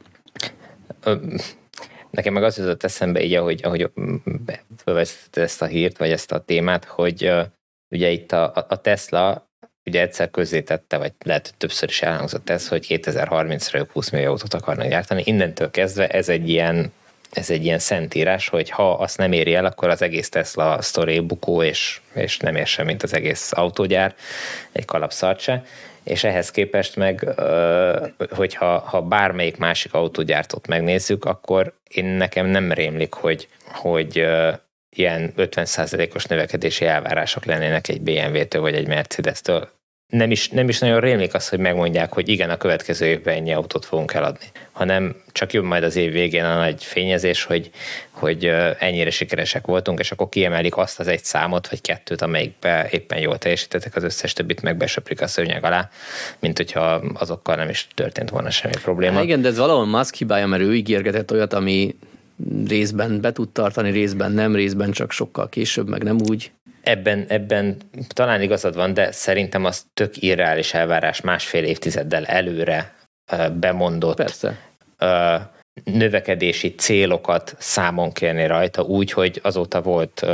Nekem 2.13 2.33
meg 2.33 2.43
az 2.43 2.57
jutott 2.57 2.83
eszembe 2.83 3.23
így, 3.23 3.33
ahogy, 3.33 3.59
ahogy 3.63 3.91
felvesztette 4.77 5.41
ezt 5.41 5.61
a 5.61 5.65
hírt, 5.65 5.97
vagy 5.97 6.09
ezt 6.09 6.31
a 6.31 6.39
témát, 6.39 6.85
hogy 6.85 7.31
Ugye 7.93 8.09
itt 8.09 8.31
a, 8.31 8.65
a 8.67 8.81
Tesla 8.81 9.47
ugye 9.85 10.01
egyszer 10.01 10.31
közzétette, 10.31 10.97
vagy 10.97 11.11
lehet, 11.25 11.47
hogy 11.47 11.57
többször 11.57 11.89
is 11.89 12.01
elhangzott 12.01 12.49
ez, 12.49 12.67
hogy 12.67 12.85
2030-ra 12.89 13.77
ők 13.77 13.91
20 13.91 14.09
millió 14.09 14.29
autót 14.29 14.53
akarnak 14.53 14.87
gyártani. 14.87 15.21
Innentől 15.25 15.71
kezdve 15.71 16.07
ez 16.07 16.29
egy 16.29 16.49
ilyen 16.49 16.91
ez 17.31 17.49
egy 17.49 17.63
ilyen 17.65 17.79
szentírás, 17.79 18.47
hogy 18.47 18.69
ha 18.69 18.93
azt 18.93 19.17
nem 19.17 19.31
éri 19.31 19.53
el, 19.53 19.65
akkor 19.65 19.89
az 19.89 20.01
egész 20.01 20.29
Tesla 20.29 20.81
sztori 20.81 21.19
bukó, 21.19 21.63
és, 21.63 22.01
és 22.13 22.37
nem 22.37 22.55
ér 22.55 22.67
sem, 22.67 22.85
mint 22.85 23.03
az 23.03 23.13
egész 23.13 23.51
autógyár, 23.55 24.15
egy 24.71 24.85
kalapszart 24.85 25.39
se. 25.39 25.63
És 26.03 26.23
ehhez 26.23 26.51
képest 26.51 26.95
meg, 26.95 27.27
hogyha 28.29 28.79
ha 28.79 29.01
bármelyik 29.01 29.57
másik 29.57 29.93
autógyártót 29.93 30.67
megnézzük, 30.67 31.25
akkor 31.25 31.73
én 31.87 32.05
nekem 32.05 32.45
nem 32.45 32.71
rémlik, 32.71 33.13
hogy, 33.13 33.47
hogy 33.65 34.27
ilyen 34.93 35.33
50%-os 35.37 36.25
növekedési 36.25 36.85
elvárások 36.85 37.45
lennének 37.45 37.87
egy 37.87 38.01
BMW-től 38.01 38.61
vagy 38.61 38.75
egy 38.75 38.87
Mercedes-től. 38.87 39.69
Nem 40.07 40.31
is, 40.31 40.49
nem 40.49 40.69
is 40.69 40.79
nagyon 40.79 40.99
rémlik 40.99 41.33
az, 41.33 41.49
hogy 41.49 41.59
megmondják, 41.59 42.13
hogy 42.13 42.29
igen, 42.29 42.49
a 42.49 42.57
következő 42.57 43.05
évben 43.05 43.35
ennyi 43.35 43.53
autót 43.53 43.85
fogunk 43.85 44.13
eladni, 44.13 44.45
hanem 44.71 45.15
csak 45.31 45.53
jön 45.53 45.63
majd 45.65 45.83
az 45.83 45.95
év 45.95 46.11
végén 46.11 46.43
a 46.43 46.55
nagy 46.55 46.83
fényezés, 46.83 47.43
hogy, 47.43 47.71
hogy 48.09 48.45
ennyire 48.79 49.09
sikeresek 49.09 49.65
voltunk, 49.65 49.99
és 49.99 50.11
akkor 50.11 50.29
kiemelik 50.29 50.77
azt 50.77 50.99
az 50.99 51.07
egy 51.07 51.23
számot, 51.23 51.69
vagy 51.69 51.81
kettőt, 51.81 52.21
amelyikbe 52.21 52.87
éppen 52.91 53.19
jól 53.19 53.37
teljesítettek, 53.37 53.95
az 53.95 54.03
összes 54.03 54.33
többit 54.33 54.61
meg 54.61 54.77
besöprik 54.77 55.21
a 55.21 55.27
szőnyeg 55.27 55.63
alá, 55.63 55.89
mint 56.39 56.57
hogyha 56.57 57.01
azokkal 57.13 57.55
nem 57.55 57.69
is 57.69 57.87
történt 57.93 58.29
volna 58.29 58.49
semmi 58.49 58.75
probléma. 58.83 59.15
Hát 59.15 59.23
igen, 59.23 59.41
de 59.41 59.47
ez 59.47 59.57
valahol 59.57 59.85
Musk 59.85 60.15
hibája, 60.15 60.47
mert 60.47 60.63
ő 60.63 60.75
ígérgetett 60.75 61.31
olyat, 61.31 61.53
ami 61.53 61.95
részben 62.67 63.21
be 63.21 63.31
tud 63.31 63.49
tartani, 63.49 63.91
részben 63.91 64.31
nem, 64.31 64.55
részben 64.55 64.91
csak 64.91 65.11
sokkal 65.11 65.49
később, 65.49 65.89
meg 65.89 66.03
nem 66.03 66.17
úgy. 66.29 66.51
Ebben, 66.81 67.25
ebben 67.27 67.77
talán 68.07 68.41
igazad 68.41 68.75
van, 68.75 68.93
de 68.93 69.11
szerintem 69.11 69.65
az 69.65 69.85
tök 69.93 70.21
irreális 70.21 70.73
elvárás 70.73 71.21
másfél 71.21 71.63
évtizeddel 71.63 72.25
előre 72.25 72.95
bemondott 73.59 74.15
Persze 74.15 74.59
növekedési 75.83 76.75
célokat 76.75 77.55
számon 77.59 78.11
kérni 78.11 78.47
rajta, 78.47 78.81
úgy, 78.81 79.11
hogy 79.11 79.39
azóta 79.43 79.81
volt 79.81 80.25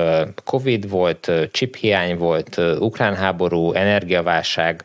Covid, 0.43 0.89
volt 0.89 1.31
chiphiány, 1.51 2.17
volt 2.17 2.57
ukrán 2.79 3.15
háború, 3.15 3.73
energiaválság, 3.73 4.83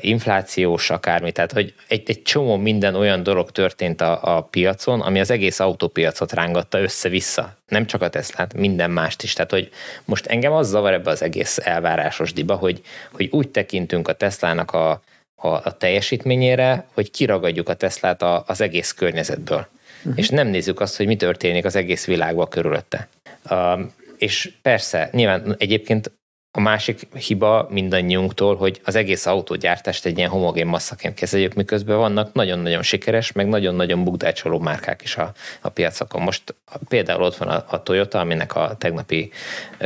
inflációs 0.00 0.90
akármi, 0.90 1.32
tehát 1.32 1.52
hogy 1.52 1.74
egy, 1.88 2.02
egy 2.06 2.22
csomó 2.22 2.56
minden 2.56 2.94
olyan 2.94 3.22
dolog 3.22 3.50
történt 3.50 4.00
a, 4.00 4.36
a 4.36 4.42
piacon, 4.42 5.00
ami 5.00 5.20
az 5.20 5.30
egész 5.30 5.60
autópiacot 5.60 6.32
rángatta 6.32 6.80
össze-vissza. 6.80 7.56
Nem 7.68 7.86
csak 7.86 8.02
a 8.02 8.08
Teslát, 8.08 8.54
minden 8.54 8.90
mást 8.90 9.22
is. 9.22 9.32
Tehát, 9.32 9.50
hogy 9.50 9.70
most 10.04 10.26
engem 10.26 10.52
az 10.52 10.68
zavar 10.68 10.92
ebbe 10.92 11.10
az 11.10 11.22
egész 11.22 11.58
elvárásos 11.58 12.32
diba, 12.32 12.54
hogy, 12.54 12.80
hogy 13.12 13.28
úgy 13.30 13.48
tekintünk 13.48 14.08
a 14.08 14.12
Teslának 14.12 14.72
a 14.72 15.02
a, 15.40 15.48
a 15.48 15.76
teljesítményére, 15.78 16.86
hogy 16.94 17.10
kiragadjuk 17.10 17.68
a 17.68 17.74
Teslát 17.74 18.22
a, 18.22 18.44
az 18.46 18.60
egész 18.60 18.92
környezetből. 18.92 19.66
Uh-huh. 19.98 20.12
És 20.16 20.28
nem 20.28 20.46
nézzük 20.48 20.80
azt, 20.80 20.96
hogy 20.96 21.06
mi 21.06 21.16
történik 21.16 21.64
az 21.64 21.76
egész 21.76 22.06
világban 22.06 22.48
körülötte. 22.48 23.08
Uh, 23.50 23.80
és 24.18 24.52
persze, 24.62 25.08
nyilván 25.12 25.54
egyébként 25.58 26.12
a 26.52 26.60
másik 26.60 27.08
hiba 27.14 27.66
mindannyiunktól, 27.70 28.56
hogy 28.56 28.80
az 28.84 28.94
egész 28.94 29.26
autógyártást 29.26 30.04
egy 30.04 30.16
ilyen 30.18 30.30
homogén 30.30 30.66
masszaként 30.66 31.14
kezeljük, 31.14 31.54
miközben 31.54 31.96
vannak 31.96 32.32
nagyon-nagyon 32.32 32.82
sikeres, 32.82 33.32
meg 33.32 33.48
nagyon-nagyon 33.48 34.04
bukdácsoló 34.04 34.58
márkák 34.58 35.02
is 35.02 35.16
a, 35.16 35.32
a 35.60 35.68
piacokon. 35.68 36.22
Most 36.22 36.54
például 36.88 37.22
ott 37.22 37.36
van 37.36 37.48
a, 37.48 37.64
a 37.68 37.82
Toyota, 37.82 38.20
aminek 38.20 38.56
a 38.56 38.74
tegnapi 38.78 39.30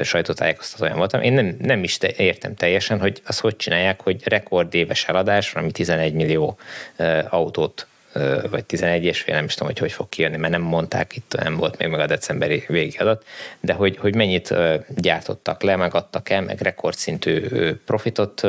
sajtótájékoztatóján 0.02 0.96
voltam. 0.96 1.20
Én 1.20 1.32
nem, 1.32 1.56
nem 1.58 1.82
is 1.82 1.98
te, 1.98 2.12
értem 2.16 2.54
teljesen, 2.54 3.00
hogy 3.00 3.22
azt 3.26 3.40
hogy 3.40 3.56
csinálják, 3.56 4.00
hogy 4.00 4.22
rekordéves 4.24 5.08
eladás, 5.08 5.52
valami 5.52 5.72
11 5.72 6.12
millió 6.14 6.58
autót 7.28 7.86
vagy 8.50 8.64
11 8.64 9.04
és 9.04 9.20
fél, 9.20 9.34
nem 9.34 9.44
is 9.44 9.52
tudom, 9.54 9.68
hogy 9.68 9.78
hogy 9.78 9.92
fog 9.92 10.08
kijönni, 10.08 10.36
mert 10.36 10.52
nem 10.52 10.62
mondták 10.62 11.16
itt, 11.16 11.34
nem 11.42 11.56
volt 11.56 11.78
még 11.78 11.88
meg 11.88 12.00
a 12.00 12.06
decemberi 12.06 12.64
végi 12.68 12.96
adat, 12.96 13.24
de 13.60 13.72
hogy, 13.72 13.96
hogy 13.96 14.14
mennyit 14.14 14.54
gyártottak 14.88 15.62
le, 15.62 15.76
megadtak 15.76 16.30
el, 16.30 16.42
meg 16.42 16.60
rekordszintű 16.60 17.40
profitot 17.84 18.42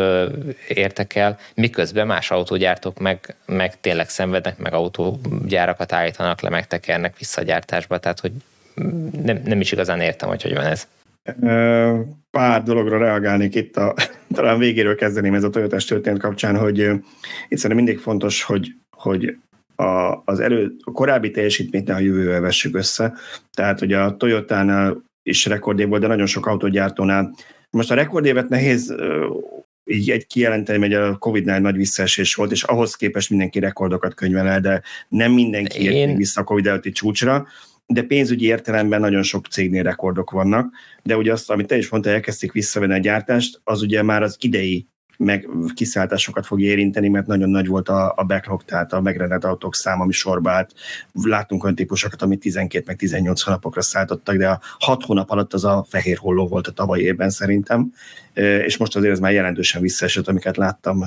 értek 0.67 1.15
el, 1.15 1.39
miközben 1.55 2.07
más 2.07 2.31
autógyártók 2.31 2.99
meg, 2.99 3.35
meg 3.45 3.79
tényleg 3.79 4.09
szenvednek, 4.09 4.57
meg 4.57 4.73
autógyárakat 4.73 5.91
állítanak 5.91 6.41
le, 6.41 6.49
megtekernek 6.49 7.17
visszagyártásba, 7.17 7.97
tehát 7.97 8.19
hogy 8.19 8.31
nem, 9.23 9.41
nem 9.45 9.61
is 9.61 9.71
igazán 9.71 10.01
értem, 10.01 10.29
hogy 10.29 10.41
hogy 10.41 10.53
van 10.53 10.65
ez. 10.65 10.87
Pár 12.31 12.63
dologra 12.63 12.97
reagálnék 12.97 13.55
itt, 13.55 13.77
a, 13.77 13.93
talán 14.33 14.57
végéről 14.57 14.95
kezdeném 14.95 15.33
ez 15.33 15.43
a 15.43 15.49
Toyota 15.49 15.77
történet 15.77 16.19
kapcsán, 16.19 16.57
hogy 16.57 16.77
itt 16.77 17.57
szerintem 17.57 17.75
mindig 17.75 17.99
fontos, 17.99 18.43
hogy, 18.43 18.67
hogy 18.89 19.37
a, 19.75 20.21
az 20.25 20.39
elő, 20.39 20.75
a 20.83 20.91
korábbi 20.91 21.31
teljesítményt 21.31 21.89
a 21.89 21.99
jövővel 21.99 22.41
vessük 22.41 22.75
össze. 22.75 23.13
Tehát, 23.53 23.79
hogy 23.79 23.93
a 23.93 24.17
Toyota-nál 24.17 25.03
is 25.23 25.45
rekordév 25.45 25.87
volt, 25.87 26.01
de 26.01 26.07
nagyon 26.07 26.25
sok 26.25 26.45
autógyártónál. 26.45 27.35
Most 27.69 27.91
a 27.91 27.95
rekordévet 27.95 28.49
nehéz 28.49 28.95
így 29.83 30.09
egy 30.09 30.27
kijelenteni, 30.27 30.79
hogy 30.79 30.93
a 30.93 31.17
Covid-nál 31.17 31.59
nagy 31.59 31.75
visszaesés 31.75 32.35
volt, 32.35 32.51
és 32.51 32.63
ahhoz 32.63 32.95
képest 32.95 33.29
mindenki 33.29 33.59
rekordokat 33.59 34.13
könyvel 34.13 34.47
el, 34.47 34.59
de 34.59 34.81
nem 35.07 35.31
mindenki 35.31 35.83
Én... 35.83 35.91
ért 35.91 36.17
vissza 36.17 36.41
a 36.41 36.43
Covid 36.43 36.67
előtti 36.67 36.91
csúcsra 36.91 37.47
de 37.87 38.01
pénzügyi 38.01 38.45
értelemben 38.45 38.99
nagyon 38.99 39.23
sok 39.23 39.45
cégnél 39.45 39.83
rekordok 39.83 40.31
vannak, 40.31 40.73
de 41.03 41.17
ugye 41.17 41.31
azt, 41.31 41.49
amit 41.49 41.67
te 41.67 41.77
is 41.77 41.89
mondtál, 41.89 42.13
elkezdték 42.13 42.51
visszavenni 42.51 42.93
a 42.93 42.97
gyártást, 42.97 43.61
az 43.63 43.81
ugye 43.81 44.03
már 44.03 44.23
az 44.23 44.37
idei 44.39 44.87
meg 45.17 45.49
kiszállításokat 45.73 46.45
fog 46.45 46.61
érinteni, 46.61 47.07
mert 47.07 47.27
nagyon 47.27 47.49
nagy 47.49 47.67
volt 47.67 47.89
a, 47.89 48.13
a 48.15 48.23
backlog, 48.23 48.63
tehát 48.63 48.93
a 48.93 49.01
megrendelt 49.01 49.43
autók 49.43 49.75
száma, 49.75 50.03
ami 50.03 50.11
sorba 50.11 50.51
állt. 50.51 50.73
Láttunk 51.13 51.63
olyan 51.63 51.75
típusokat, 51.75 52.21
amit 52.21 52.39
12 52.39 52.83
meg 52.87 52.95
18 52.95 53.41
hónapokra 53.41 53.81
szállítottak, 53.81 54.35
de 54.35 54.49
a 54.49 54.59
6 54.79 55.03
hónap 55.03 55.29
alatt 55.29 55.53
az 55.53 55.65
a 55.65 55.85
fehér 55.89 56.17
holló 56.17 56.47
volt 56.47 56.67
a 56.67 56.71
tavalyi 56.71 57.03
évben 57.03 57.29
szerintem, 57.29 57.93
és 58.65 58.77
most 58.77 58.95
azért 58.95 59.13
ez 59.13 59.19
már 59.19 59.31
jelentősen 59.31 59.81
visszaesett, 59.81 60.27
amiket 60.27 60.57
láttam, 60.57 61.05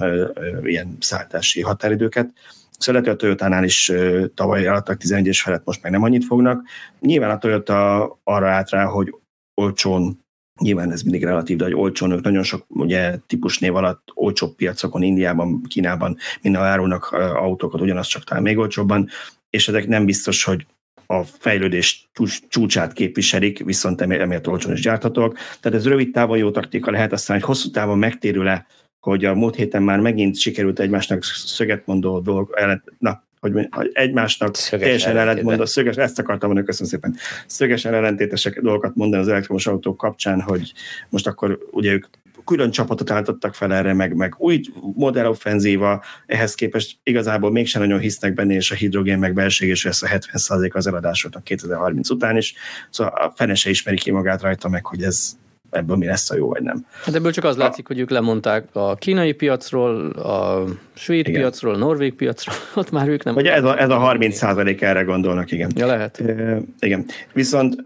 ilyen 0.63 0.97
szállítási 1.01 1.63
határidőket. 1.63 2.33
Szóval 2.79 3.01
lehet, 3.01 3.17
a 3.17 3.21
Toyota-nál 3.21 3.65
is 3.65 3.93
tavaly 4.35 4.67
alattak 4.67 4.97
11 4.97 5.27
és 5.27 5.43
felett, 5.43 5.65
most 5.65 5.83
meg 5.83 5.93
nem 5.93 6.03
annyit 6.03 6.25
fognak. 6.25 6.63
Nyilván 7.01 7.31
a 7.31 7.39
Toyota 7.39 8.19
arra 8.25 8.51
állt 8.51 8.71
rá, 8.71 8.85
hogy 8.85 9.15
olcsón 9.55 10.27
Nyilván 10.59 10.93
ez 10.93 11.03
mindig 11.03 11.25
relatív, 11.25 11.57
de 11.57 11.65
hogy 11.65 11.75
olcsón, 11.75 12.11
ők 12.11 12.23
nagyon 12.23 12.43
sok 12.43 12.65
ugye, 12.69 13.17
típusnév 13.27 13.75
alatt 13.75 14.11
olcsóbb 14.15 14.55
piacokon, 14.55 15.03
Indiában, 15.03 15.63
Kínában 15.69 16.17
minden 16.43 16.63
árulnak 16.63 17.13
autókat, 17.13 17.81
ugyanaz 17.81 18.07
csak 18.07 18.25
talán 18.25 18.43
még 18.43 18.59
olcsóbban, 18.59 19.09
és 19.51 19.69
ezek 19.69 19.87
nem 19.87 20.05
biztos, 20.05 20.45
hogy 20.45 20.67
a 21.07 21.23
fejlődés 21.23 22.09
csúcsát 22.49 22.93
képviselik, 22.93 23.65
viszont 23.65 24.01
emiatt 24.01 24.49
olcsón 24.49 24.73
is 24.73 24.81
gyárthatók. 24.81 25.39
Tehát 25.61 25.79
ez 25.79 25.87
rövid 25.87 26.11
távon 26.11 26.39
jó 26.39 26.51
taktika 26.51 26.91
lehet, 26.91 27.13
aztán 27.13 27.37
egy 27.37 27.43
hosszú 27.43 27.71
távon 27.71 27.99
megtérül-e 27.99 28.67
hogy 29.01 29.25
a 29.25 29.35
múlt 29.35 29.55
héten 29.55 29.83
már 29.83 30.01
megint 30.01 30.37
sikerült 30.37 30.79
egymásnak 30.79 31.25
szöget 31.25 31.87
mondó 31.87 32.21
dolog, 32.21 32.55
na, 32.99 33.23
hogy, 33.41 33.69
hogy 33.71 33.91
egymásnak 33.93 34.57
szöges 34.57 34.85
teljesen 34.85 35.17
ellentmondó, 35.17 35.65
szöges, 35.65 35.97
ezt 35.97 36.19
akartam 36.19 36.49
mondani, 36.49 36.67
köszönöm 36.67 36.91
szépen, 36.93 37.17
szögesen 37.47 37.95
ellentétesek 37.95 38.61
dolgokat 38.61 38.95
mondani 38.95 39.23
az 39.23 39.29
elektromos 39.29 39.67
autók 39.67 39.97
kapcsán, 39.97 40.41
hogy 40.41 40.73
most 41.09 41.27
akkor 41.27 41.59
ugye 41.71 41.93
ők 41.93 42.07
külön 42.49 42.71
csapatot 42.71 43.11
állítottak 43.11 43.55
fel 43.55 43.75
erre, 43.75 43.93
meg, 43.93 44.15
meg 44.15 44.35
új 44.39 44.61
modelloffenzíva, 44.95 46.05
ehhez 46.27 46.55
képest 46.55 46.99
igazából 47.03 47.51
mégsem 47.51 47.83
nagyon 47.83 47.99
hisznek 47.99 48.35
benne, 48.35 48.55
és 48.55 48.71
a 48.71 48.75
hidrogén 48.75 49.19
meg 49.19 49.35
belséges 49.35 49.85
lesz 49.85 50.03
a 50.03 50.07
70% 50.07 50.73
az 50.73 50.87
eladásoknak 50.87 51.45
2030 51.45 52.11
után 52.11 52.37
is, 52.37 52.55
szóval 52.91 53.13
a 53.13 53.33
fene 53.37 53.55
se 53.55 53.71
ismeri 53.71 53.97
ki 53.97 54.11
magát 54.11 54.43
rajta 54.43 54.69
meg, 54.69 54.87
hogy 54.87 55.03
ez, 55.03 55.37
ebből 55.71 55.97
mi 55.97 56.07
lesz 56.07 56.31
a 56.31 56.37
jó, 56.37 56.49
vagy 56.49 56.63
nem. 56.63 56.87
Hát 57.03 57.15
ebből 57.15 57.33
csak 57.33 57.45
az 57.45 57.57
a... 57.57 57.59
látszik, 57.59 57.87
hogy 57.87 57.99
ők 57.99 58.11
lemondták 58.11 58.69
a 58.73 58.95
kínai 58.95 59.33
piacról, 59.33 60.11
a 60.11 60.65
svéd 60.95 61.29
igen. 61.29 61.41
piacról, 61.41 61.75
a 61.75 61.77
norvég 61.77 62.15
piacról, 62.15 62.57
ott 62.83 62.91
már 62.91 63.09
ők 63.09 63.25
nem... 63.25 63.35
Vagy 63.35 63.47
ez 63.47 63.65
a, 63.65 63.81
ez 63.81 63.91
a 63.91 63.97
30 63.99 64.37
százalék 64.37 64.81
erre 64.83 65.03
gondolnak, 65.03 65.51
igen. 65.51 65.71
Ja, 65.75 65.87
lehet. 65.87 66.21
E, 66.21 66.59
igen. 66.81 67.07
Viszont, 67.33 67.85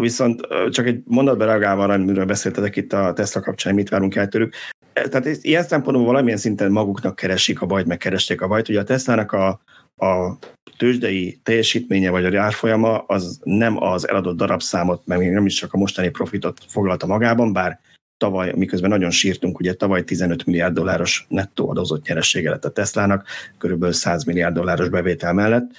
viszont 0.00 0.40
csak 0.70 0.86
egy 0.86 1.02
mondatba 1.04 1.44
reagálva 1.44 1.84
amiről 1.84 2.24
beszéltetek 2.24 2.76
itt 2.76 2.92
a 2.92 3.12
Tesla 3.12 3.40
kapcsán, 3.40 3.74
mit 3.74 3.88
várunk 3.88 4.14
el 4.14 4.28
tőlük. 4.28 4.54
Tehát 4.92 5.26
ilyen 5.40 5.62
szempontból 5.62 6.06
valamilyen 6.06 6.38
szinten 6.38 6.70
maguknak 6.70 7.16
keresik 7.16 7.60
a 7.60 7.66
bajt, 7.66 7.86
meg 7.86 7.98
keresték 7.98 8.40
a 8.40 8.46
bajt. 8.46 8.68
Ugye 8.68 8.80
a 8.80 8.84
Tesla-nak 8.84 9.32
a, 9.32 9.60
a 9.96 10.38
tőzsdei 10.76 11.40
teljesítménye 11.42 12.10
vagy 12.10 12.24
a 12.24 12.42
árfolyama 12.42 12.98
az 12.98 13.40
nem 13.42 13.82
az 13.82 14.08
eladott 14.08 14.36
darabszámot, 14.36 15.06
meg 15.06 15.18
még 15.18 15.30
nem 15.30 15.46
is 15.46 15.54
csak 15.54 15.72
a 15.72 15.78
mostani 15.78 16.08
profitot 16.08 16.58
foglalta 16.68 17.06
magában, 17.06 17.52
bár 17.52 17.80
tavaly, 18.16 18.52
miközben 18.56 18.90
nagyon 18.90 19.10
sírtunk, 19.10 19.58
ugye 19.58 19.74
tavaly 19.74 20.04
15 20.04 20.46
milliárd 20.46 20.74
dolláros 20.74 21.26
nettó 21.28 21.70
adózott 21.70 22.06
nyeressége 22.06 22.50
lett 22.50 22.64
a 22.64 22.70
Teslának, 22.70 23.26
körülbelül 23.58 23.94
100 23.94 24.24
milliárd 24.24 24.54
dolláros 24.54 24.88
bevétel 24.88 25.32
mellett, 25.32 25.70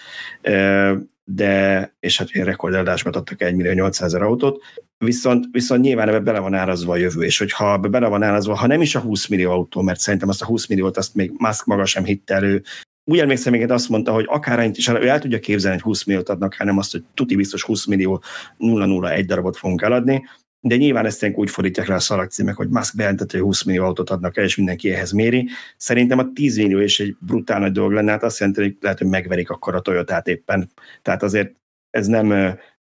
de, 1.23 1.93
és 1.99 2.17
hát 2.17 2.31
rekordadásokat 2.31 3.15
adtak 3.15 3.41
1 3.41 3.55
millió 3.55 3.71
800 3.71 4.07
ezer 4.07 4.21
autót, 4.21 4.63
viszont, 4.97 5.45
viszont 5.51 5.81
nyilván 5.81 6.07
ebbe 6.07 6.19
bele 6.19 6.39
van 6.39 6.53
árazva 6.53 6.93
a 6.93 6.97
jövő, 6.97 7.23
és 7.23 7.37
hogyha 7.37 7.73
ebbe 7.73 7.87
bele 7.87 8.07
van 8.07 8.23
árazva, 8.23 8.55
ha 8.55 8.67
nem 8.67 8.81
is 8.81 8.95
a 8.95 8.99
20 8.99 9.27
millió 9.27 9.51
autó, 9.51 9.81
mert 9.81 9.99
szerintem 9.99 10.29
azt 10.29 10.41
a 10.41 10.45
20 10.45 10.67
milliót 10.67 10.97
azt 10.97 11.15
még 11.15 11.31
Musk 11.37 11.65
maga 11.65 11.85
sem 11.85 12.03
hitte 12.03 12.33
elő, 12.33 12.63
úgy 13.05 13.19
emlékszem, 13.19 13.53
még 13.53 13.71
azt 13.71 13.89
mondta, 13.89 14.11
hogy 14.11 14.25
akár 14.27 14.69
is 14.73 14.87
ő 14.87 15.07
el 15.07 15.19
tudja 15.19 15.39
képzelni, 15.39 15.75
hogy 15.75 15.85
20 15.85 16.03
milliót 16.03 16.29
adnak, 16.29 16.55
hanem 16.57 16.77
azt, 16.77 16.91
hogy 16.91 17.03
tuti 17.13 17.35
biztos 17.35 17.63
20 17.63 17.85
millió 17.85 18.23
001 18.57 19.25
darabot 19.25 19.57
fogunk 19.57 19.81
eladni, 19.81 20.23
de 20.59 20.75
nyilván 20.75 21.05
ezt 21.05 21.31
úgy 21.33 21.49
fordítják 21.49 21.87
le 21.87 21.95
a 21.95 21.99
szalagcímek, 21.99 22.55
hogy 22.55 22.69
Musk 22.69 22.95
bejelentett, 22.95 23.31
hogy 23.31 23.39
20 23.39 23.63
millió 23.63 23.83
autót 23.83 24.09
adnak 24.09 24.37
el, 24.37 24.43
és 24.43 24.55
mindenki 24.55 24.91
ehhez 24.91 25.11
méri. 25.11 25.49
Szerintem 25.77 26.19
a 26.19 26.31
10 26.33 26.57
millió 26.57 26.79
is 26.79 26.99
egy 26.99 27.15
brutál 27.19 27.59
nagy 27.59 27.71
dolog 27.71 27.91
lenne, 27.91 28.11
hát 28.11 28.23
azt 28.23 28.39
jelenti, 28.39 28.61
hogy 28.61 28.77
lehet, 28.81 28.97
hogy 28.97 29.07
megverik 29.07 29.49
akkor 29.49 29.75
a 29.75 29.79
Toyotát 29.79 30.27
éppen. 30.27 30.71
Tehát 31.01 31.23
azért 31.23 31.55
ez 31.89 32.07
nem, 32.07 32.27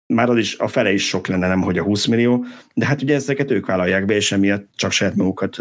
már 0.07 0.28
az 0.28 0.36
is, 0.36 0.59
a 0.59 0.69
fele 0.69 0.93
is 0.93 1.07
sok 1.07 1.27
lenne, 1.27 1.49
nem 1.49 1.61
hogy 1.61 1.78
a 1.78 1.82
20 1.82 2.07
millió, 2.07 2.45
de 2.74 2.86
hát 2.86 3.03
ugye 3.03 3.15
ezeket 3.15 3.51
ők 3.51 3.66
vállalják 3.66 4.05
be, 4.05 4.15
és 4.15 4.32
emiatt 4.32 4.69
csak 4.74 4.91
saját 4.91 5.15
magukat 5.15 5.57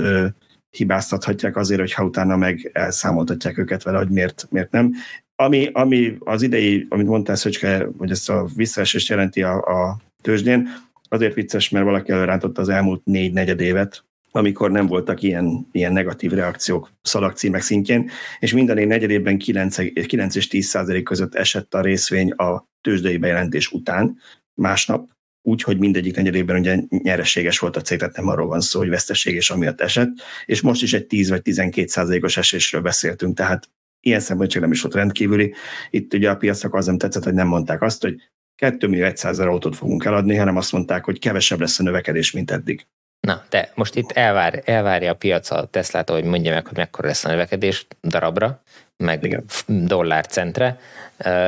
hibáztathatják 0.77 1.55
azért, 1.55 1.79
hogyha 1.79 2.03
utána 2.03 2.35
meg 2.35 2.69
elszámoltatják 2.73 3.57
őket 3.57 3.83
vele, 3.83 3.97
hogy 3.97 4.09
miért, 4.09 4.47
miért 4.49 4.71
nem. 4.71 4.93
Ami, 5.35 5.69
ami 5.73 6.15
az 6.19 6.41
idei, 6.41 6.85
amit 6.89 7.07
mondtál, 7.07 7.35
Szöcske, 7.35 7.87
hogy 7.97 8.11
ezt 8.11 8.29
a 8.29 8.47
visszaesést 8.55 9.09
jelenti 9.09 9.43
a, 9.43 9.53
a 9.61 9.97
tőzsdén, 10.21 10.69
azért 11.09 11.33
vicces, 11.33 11.69
mert 11.69 11.85
valaki 11.85 12.11
előrántotta 12.11 12.61
az 12.61 12.69
elmúlt 12.69 13.05
négy 13.05 13.33
negyed 13.33 13.59
évet, 13.59 14.03
amikor 14.31 14.71
nem 14.71 14.87
voltak 14.87 15.21
ilyen, 15.21 15.67
ilyen 15.71 15.93
negatív 15.93 16.31
reakciók 16.31 16.91
szalagcímek 17.01 17.61
szintjén, 17.61 18.09
és 18.39 18.53
minden 18.53 18.75
négy 18.75 18.87
negyed 18.87 19.09
évben 19.09 19.37
9, 19.37 20.05
9 20.07 20.35
és 20.35 20.47
10 20.47 20.67
százalék 20.67 21.03
között 21.03 21.35
esett 21.35 21.73
a 21.73 21.81
részvény 21.81 22.31
a 22.31 22.67
tőzsdei 22.81 23.17
bejelentés 23.17 23.71
után, 23.71 24.17
másnap, 24.53 25.12
úgy, 25.45 25.61
hogy 25.61 25.77
mindegyik 25.77 26.15
negyedében 26.15 26.59
ugye 26.59 26.77
nyereséges 26.89 27.59
volt 27.59 27.75
a 27.75 27.81
cég, 27.81 27.97
tehát 27.97 28.15
nem 28.15 28.27
arról 28.27 28.47
van 28.47 28.61
szó, 28.61 28.79
hogy 28.79 28.89
veszteség 28.89 29.35
és 29.35 29.49
amiatt 29.49 29.81
esett, 29.81 30.11
és 30.45 30.61
most 30.61 30.81
is 30.81 30.93
egy 30.93 31.05
10 31.05 31.29
vagy 31.29 31.41
12 31.41 31.87
százalékos 31.87 32.37
esésről 32.37 32.81
beszéltünk, 32.81 33.35
tehát 33.35 33.69
ilyen 33.99 34.19
szempontból 34.19 34.47
csak 34.47 34.61
nem 34.61 34.71
is 34.71 34.81
volt 34.81 34.95
rendkívüli. 34.95 35.53
Itt 35.89 36.13
ugye 36.13 36.29
a 36.29 36.35
piacnak 36.35 36.73
az 36.73 36.85
nem 36.85 36.97
tetszett, 36.97 37.23
hogy 37.23 37.33
nem 37.33 37.47
mondták 37.47 37.81
azt, 37.81 38.01
hogy 38.01 38.15
2 38.55 38.87
millió 38.87 39.11
100 39.15 39.39
autót 39.39 39.75
fogunk 39.75 40.05
eladni, 40.05 40.35
hanem 40.35 40.57
azt 40.57 40.71
mondták, 40.71 41.05
hogy 41.05 41.19
kevesebb 41.19 41.59
lesz 41.59 41.79
a 41.79 41.83
növekedés, 41.83 42.31
mint 42.31 42.51
eddig. 42.51 42.85
Na, 43.27 43.43
de 43.49 43.71
most 43.75 43.95
itt 43.95 44.11
elvár, 44.11 44.61
elvárja 44.65 45.11
a 45.11 45.15
piac 45.15 45.51
a 45.51 45.65
Teslát, 45.65 46.09
hogy 46.09 46.23
mondja 46.23 46.53
meg, 46.53 46.67
hogy 46.67 46.77
mekkora 46.77 47.07
lesz 47.07 47.25
a 47.25 47.29
növekedés 47.29 47.87
darabra, 48.01 48.62
meg 48.97 49.23
Igen. 49.23 49.43
dollárcentre. 49.67 50.79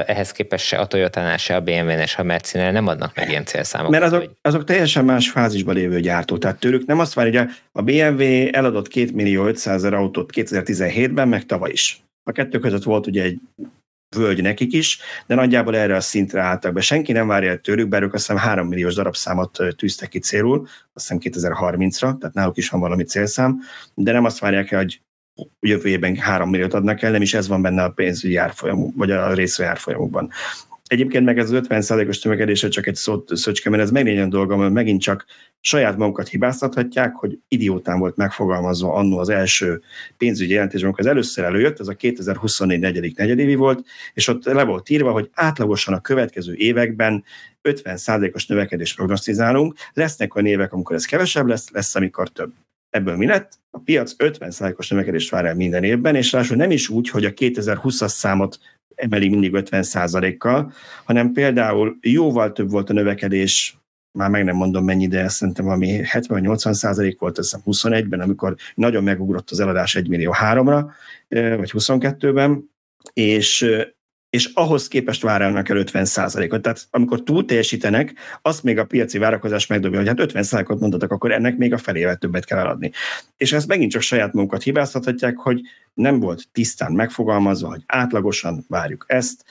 Ehhez 0.05 0.31
képest 0.31 0.65
se 0.65 0.77
a 0.77 0.85
Toyota-nál, 0.85 1.37
se 1.37 1.55
a 1.55 1.61
BMW-nél, 1.61 2.05
se 2.05 2.21
a 2.21 2.23
Mercinél 2.23 2.71
nem 2.71 2.87
adnak 2.87 3.15
meg 3.15 3.29
ilyen 3.29 3.45
célszámokat. 3.45 3.99
Mert 3.99 4.11
azok, 4.11 4.19
hogy... 4.19 4.29
azok 4.41 4.63
teljesen 4.63 5.05
más 5.05 5.29
fázisban 5.29 5.75
lévő 5.75 5.99
gyártó. 5.99 6.37
Tehát 6.37 6.59
tőlük 6.59 6.85
nem 6.85 6.99
azt 6.99 7.13
várja, 7.13 7.41
hogy 7.41 7.51
a 7.71 7.81
BMW 7.81 8.47
eladott 8.51 8.87
2 8.87 9.09
millió 9.13 9.45
500 9.45 9.75
ezer 9.75 9.93
autót 9.93 10.29
2017-ben, 10.35 11.27
meg 11.27 11.45
tavaly 11.45 11.71
is. 11.71 12.03
A 12.23 12.31
kettő 12.31 12.59
között 12.59 12.83
volt 12.83 13.07
ugye 13.07 13.23
egy 13.23 13.39
völgy 14.15 14.41
nekik 14.41 14.73
is, 14.73 14.99
de 15.25 15.35
nagyjából 15.35 15.75
erre 15.75 15.95
a 15.95 16.01
szintre 16.01 16.41
álltak 16.41 16.73
be. 16.73 16.81
Senki 16.81 17.11
nem 17.11 17.27
várja 17.27 17.49
el 17.49 17.57
tőlük, 17.57 17.87
bár 17.87 18.01
ők 18.01 18.13
azt 18.13 18.27
hiszem 18.27 18.41
3 18.41 18.67
milliós 18.67 18.93
darabszámot 18.93 19.59
tűztek 19.75 20.09
ki 20.09 20.19
célul, 20.19 20.67
azt 20.93 21.13
hiszem 21.13 21.19
2030-ra, 21.21 22.17
tehát 22.17 22.33
náluk 22.33 22.57
is 22.57 22.69
van 22.69 22.79
valami 22.79 23.03
célszám, 23.03 23.59
de 23.93 24.11
nem 24.11 24.25
azt 24.25 24.39
várják 24.39 24.71
el, 24.71 24.79
hogy 24.79 25.01
jövő 25.59 25.89
évben 25.89 26.15
3 26.15 26.49
milliót 26.49 26.73
adnak 26.73 27.01
el, 27.01 27.11
nem 27.11 27.21
is 27.21 27.33
ez 27.33 27.47
van 27.47 27.61
benne 27.61 27.83
a 27.83 27.89
pénzügyi 27.89 28.35
árfolyamuk, 28.35 28.95
vagy 28.95 29.11
a 29.11 29.33
részvény 29.33 29.67
árfolyamukban. 29.67 30.31
Egyébként 30.87 31.25
meg 31.25 31.37
ez 31.37 31.51
az 31.51 31.61
50%-os 31.69 32.21
növekedése 32.21 32.67
csak 32.67 32.87
egy 32.87 32.95
szót 32.95 33.35
szöcske, 33.35 33.69
mert 33.69 33.83
ez 33.83 33.91
megint 33.91 34.19
egy 34.19 34.27
dolga, 34.27 34.55
mert 34.55 34.73
megint 34.73 35.01
csak 35.01 35.25
saját 35.59 35.97
magukat 35.97 36.27
hibáztathatják, 36.27 37.15
hogy 37.15 37.39
idiótán 37.47 37.99
volt 37.99 38.15
megfogalmazva 38.15 38.93
annó 38.93 39.17
az 39.17 39.29
első 39.29 39.81
pénzügyi 40.17 40.53
jelentés, 40.53 40.83
amikor 40.83 40.99
az 40.99 41.05
először 41.05 41.43
előjött, 41.43 41.79
ez 41.79 41.87
a 41.87 41.93
2024 41.93 42.79
negyedik 42.79 43.17
negyedévi 43.17 43.55
volt, 43.55 43.85
és 44.13 44.27
ott 44.27 44.45
le 44.45 44.63
volt 44.63 44.89
írva, 44.89 45.11
hogy 45.11 45.29
átlagosan 45.33 45.93
a 45.93 46.01
következő 46.01 46.53
években 46.55 47.23
50%-os 47.63 48.45
növekedést 48.45 48.95
prognosztizálunk, 48.95 49.75
lesznek 49.93 50.35
olyan 50.35 50.47
évek, 50.47 50.73
amikor 50.73 50.95
ez 50.95 51.05
kevesebb 51.05 51.47
lesz, 51.47 51.69
lesz, 51.69 51.95
amikor 51.95 52.29
több. 52.29 52.53
Ebből 52.95 53.15
mi 53.15 53.25
lett? 53.25 53.59
A 53.69 53.79
piac 53.79 54.15
50%-os 54.17 54.89
növekedést 54.89 55.29
vár 55.29 55.45
el 55.45 55.55
minden 55.55 55.83
évben, 55.83 56.15
és 56.15 56.31
ráadásul 56.31 56.57
nem 56.57 56.71
is 56.71 56.89
úgy, 56.89 57.09
hogy 57.09 57.25
a 57.25 57.33
2020-as 57.33 58.07
számot 58.07 58.59
emeli 58.95 59.29
mindig 59.29 59.51
50%-kal, 59.53 60.73
hanem 61.05 61.31
például 61.31 61.97
jóval 62.01 62.51
több 62.51 62.69
volt 62.69 62.89
a 62.89 62.93
növekedés 62.93 63.77
már 64.11 64.29
meg 64.29 64.43
nem 64.43 64.55
mondom 64.55 64.85
mennyi, 64.85 65.07
de 65.07 65.27
szerintem 65.27 65.65
valami 65.65 66.01
70-80 66.03 66.73
százalék 66.73 67.19
volt, 67.19 67.37
azt 67.37 67.59
21-ben, 67.65 68.19
amikor 68.19 68.55
nagyon 68.75 69.03
megugrott 69.03 69.49
az 69.49 69.59
eladás 69.59 69.95
1 69.95 70.07
millió 70.07 70.35
3-ra, 70.41 70.85
vagy 71.29 71.71
22-ben, 71.73 72.69
és, 73.13 73.65
és 74.35 74.49
ahhoz 74.53 74.87
képest 74.87 75.21
várálnak 75.21 75.69
el 75.69 75.77
50 75.77 76.05
százalékot. 76.05 76.61
Tehát 76.61 76.87
amikor 76.91 77.23
túl 77.23 77.45
teljesítenek, 77.45 78.13
azt 78.41 78.63
még 78.63 78.77
a 78.77 78.85
piaci 78.85 79.17
várakozás 79.17 79.67
megdobja, 79.67 79.97
hogy 79.97 80.07
hát 80.07 80.19
50 80.19 80.43
százalékot 80.43 80.79
mondhatok, 80.79 81.11
akkor 81.11 81.31
ennek 81.31 81.57
még 81.57 81.73
a 81.73 81.77
felével 81.77 82.15
többet 82.15 82.45
kell 82.45 82.57
eladni. 82.57 82.91
És 83.37 83.53
ezt 83.53 83.67
megint 83.67 83.91
csak 83.91 84.01
saját 84.01 84.33
magukat 84.33 84.63
hibáztathatják, 84.63 85.37
hogy 85.37 85.61
nem 85.93 86.19
volt 86.19 86.47
tisztán 86.51 86.91
megfogalmazva, 86.91 87.69
hogy 87.69 87.83
átlagosan 87.85 88.65
várjuk 88.67 89.05
ezt, 89.07 89.45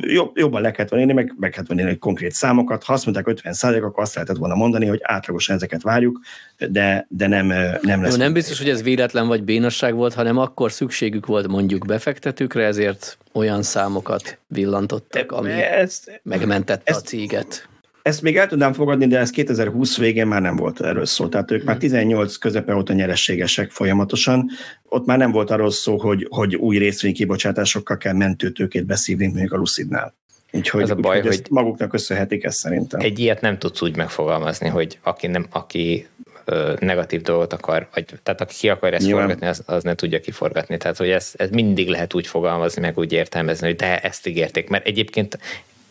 jobb, 0.00 0.38
jobban 0.38 0.62
le 0.62 0.70
kellett 0.70 0.90
venni, 0.90 1.12
meg 1.12 1.34
meg 1.38 1.50
kellett 1.50 1.68
venni 1.68 1.98
konkrét 1.98 2.32
számokat. 2.32 2.84
Ha 2.84 2.92
azt 2.92 3.04
mondták 3.04 3.26
50 3.26 3.84
akkor 3.84 4.02
azt 4.02 4.14
lehetett 4.14 4.36
volna 4.36 4.54
mondani, 4.54 4.86
hogy 4.86 5.00
átlagosan 5.02 5.56
ezeket 5.56 5.82
várjuk, 5.82 6.20
de, 6.68 7.06
de 7.08 7.26
nem, 7.26 7.46
nem 7.82 8.02
lesz. 8.02 8.12
Jó, 8.12 8.18
nem 8.18 8.32
biztos, 8.32 8.58
hogy 8.58 8.68
ez 8.68 8.82
véletlen 8.82 9.26
vagy 9.26 9.42
bénasság 9.42 9.94
volt, 9.94 10.14
hanem 10.14 10.38
akkor 10.38 10.72
szükségük 10.72 11.26
volt 11.26 11.48
mondjuk 11.48 11.86
befektetőkre, 11.86 12.64
ezért 12.64 13.18
olyan 13.32 13.62
számokat 13.62 14.38
villantottak, 14.46 15.32
ami 15.32 15.50
ezt, 15.50 16.20
megmentette 16.22 16.90
ezt, 16.90 17.00
a 17.00 17.02
céget. 17.02 17.68
Ezt 18.08 18.22
még 18.22 18.36
el 18.36 18.46
tudnám 18.46 18.72
fogadni, 18.72 19.06
de 19.06 19.18
ez 19.18 19.30
2020 19.30 19.98
végén 19.98 20.26
már 20.26 20.40
nem 20.40 20.56
volt 20.56 20.80
erről 20.80 21.04
szó. 21.04 21.28
Tehát 21.28 21.50
ők 21.50 21.64
már 21.64 21.76
18 21.76 22.30
mhm. 22.30 22.40
közepe 22.40 22.74
óta 22.74 22.92
nyerességesek 22.92 23.70
folyamatosan. 23.70 24.50
Ott 24.88 25.06
már 25.06 25.18
nem 25.18 25.30
volt 25.30 25.50
arról 25.50 25.70
szó, 25.70 25.98
hogy, 25.98 26.26
hogy 26.30 26.56
új 26.56 26.78
részvénykibocsátásokkal 26.78 27.96
kell 27.96 28.12
mentőtőkét 28.12 28.86
beszívni, 28.86 29.26
mondjuk 29.26 29.52
a 29.52 29.56
Lucidnál. 29.56 30.14
Úgyhogy, 30.52 30.82
az 30.82 30.90
a 30.90 30.94
baj, 30.94 31.22
hogy 31.22 31.42
maguknak 31.50 31.88
köszönhetik 31.88 32.44
ezt 32.44 32.58
szerintem. 32.58 33.00
Egy 33.00 33.18
ilyet 33.18 33.40
nem 33.40 33.58
tudsz 33.58 33.82
úgy 33.82 33.96
megfogalmazni, 33.96 34.68
hogy 34.68 34.98
aki, 35.02 35.26
nem, 35.26 35.46
aki 35.50 36.06
ö, 36.44 36.74
negatív 36.80 37.22
dolgot 37.22 37.52
akar, 37.52 37.88
vagy, 37.94 38.04
tehát 38.22 38.40
aki 38.40 38.54
ki 38.54 38.68
akar 38.68 38.94
ezt 38.94 39.04
Nyilván. 39.04 39.22
forgatni, 39.22 39.46
az, 39.46 39.62
az 39.66 39.82
ne 39.82 39.94
tudja 39.94 40.20
kiforgatni. 40.20 40.76
Tehát, 40.76 40.96
hogy 40.96 41.10
ez, 41.10 41.32
ez 41.36 41.50
mindig 41.50 41.88
lehet 41.88 42.14
úgy 42.14 42.26
fogalmazni, 42.26 42.80
meg 42.80 42.98
úgy 42.98 43.12
értelmezni, 43.12 43.66
hogy 43.66 43.76
de 43.76 44.00
ezt 44.00 44.26
ígérték. 44.26 44.68
Mert 44.68 44.86
egyébként 44.86 45.38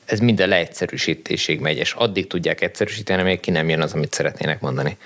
ez 0.07 0.19
minden 0.19 0.47
leegyszerűsítésig 0.47 1.59
megy, 1.59 1.77
és 1.77 1.93
addig 1.93 2.27
tudják 2.27 2.61
egyszerűsíteni, 2.61 3.21
amíg 3.21 3.39
ki 3.39 3.51
nem 3.51 3.69
jön 3.69 3.81
az, 3.81 3.93
amit 3.93 4.13
szeretnének 4.13 4.61
mondani. 4.61 4.97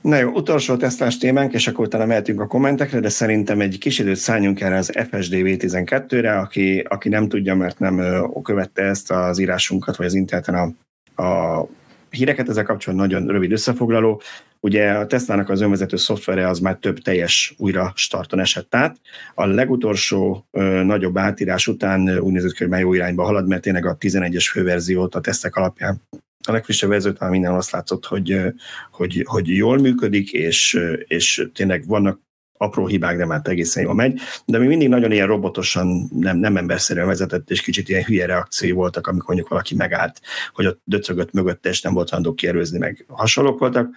Na 0.00 0.16
jó, 0.16 0.30
utolsó 0.30 0.76
tesztás 0.76 1.18
témánk, 1.18 1.52
és 1.52 1.66
akkor 1.66 1.86
utána 1.86 2.06
mehetünk 2.06 2.40
a 2.40 2.46
kommentekre, 2.46 3.00
de 3.00 3.08
szerintem 3.08 3.60
egy 3.60 3.78
kis 3.78 3.98
időt 3.98 4.16
szálljunk 4.16 4.60
erre 4.60 4.76
az 4.76 4.92
FSD 5.10 5.32
V12-re, 5.34 6.38
aki, 6.38 6.84
aki 6.88 7.08
nem 7.08 7.28
tudja, 7.28 7.54
mert 7.54 7.78
nem 7.78 8.26
követte 8.42 8.82
ezt 8.82 9.10
az 9.10 9.38
írásunkat, 9.38 9.96
vagy 9.96 10.06
az 10.06 10.14
interneten 10.14 10.54
a, 11.14 11.22
a 11.22 11.66
híreket 12.10 12.48
ezzel 12.48 12.64
kapcsolatban 12.64 13.08
nagyon 13.08 13.28
rövid 13.28 13.52
összefoglaló. 13.52 14.22
Ugye 14.60 14.90
a 14.90 15.06
Tesla-nak 15.06 15.48
az 15.48 15.60
önvezető 15.60 15.96
szoftvere 15.96 16.48
az 16.48 16.58
már 16.58 16.76
több 16.76 16.98
teljes 16.98 17.54
újra 17.56 17.92
starton 17.94 18.40
esett 18.40 18.74
át. 18.74 18.96
A 19.34 19.46
legutolsó 19.46 20.46
ö, 20.50 20.82
nagyobb 20.82 21.18
átírás 21.18 21.66
után 21.66 22.18
úgy 22.18 22.32
nézett 22.32 22.56
hogy 22.56 22.68
már 22.68 22.80
jó 22.80 22.94
irányba 22.94 23.24
halad, 23.24 23.46
mert 23.46 23.62
tényleg 23.62 23.86
a 23.86 23.96
11-es 23.96 24.48
főverziót 24.50 25.14
a 25.14 25.20
tesztek 25.20 25.56
alapján 25.56 26.02
a 26.48 26.52
legfrissebb 26.52 26.90
verziót 26.90 27.28
minden 27.28 27.54
azt 27.54 27.70
látszott, 27.70 28.04
hogy, 28.04 28.40
hogy, 28.90 29.22
hogy 29.26 29.48
jól 29.48 29.78
működik, 29.78 30.32
és, 30.32 30.80
és 31.06 31.48
tényleg 31.54 31.86
vannak 31.86 32.20
apró 32.58 32.86
hibák, 32.86 33.16
de 33.16 33.26
már 33.26 33.40
egészen 33.44 33.82
jól 33.82 33.94
megy, 33.94 34.20
de 34.44 34.58
mi 34.58 34.66
mindig 34.66 34.88
nagyon 34.88 35.12
ilyen 35.12 35.26
robotosan, 35.26 36.08
nem, 36.10 36.36
nem 36.36 36.56
emberszerűen 36.56 37.06
vezetett, 37.06 37.50
és 37.50 37.60
kicsit 37.60 37.88
ilyen 37.88 38.04
hülye 38.04 38.26
reakciói 38.26 38.70
voltak, 38.72 39.06
amikor 39.06 39.26
mondjuk 39.26 39.48
valaki 39.48 39.74
megállt, 39.74 40.20
hogy 40.52 40.66
ott 40.66 40.80
döcögött 40.84 41.32
mögötte, 41.32 41.68
és 41.68 41.80
nem 41.80 41.94
volt 41.94 42.08
hajlandó 42.08 42.34
kierőzni, 42.34 42.78
meg 42.78 43.04
hasonlók 43.08 43.58
voltak. 43.58 43.88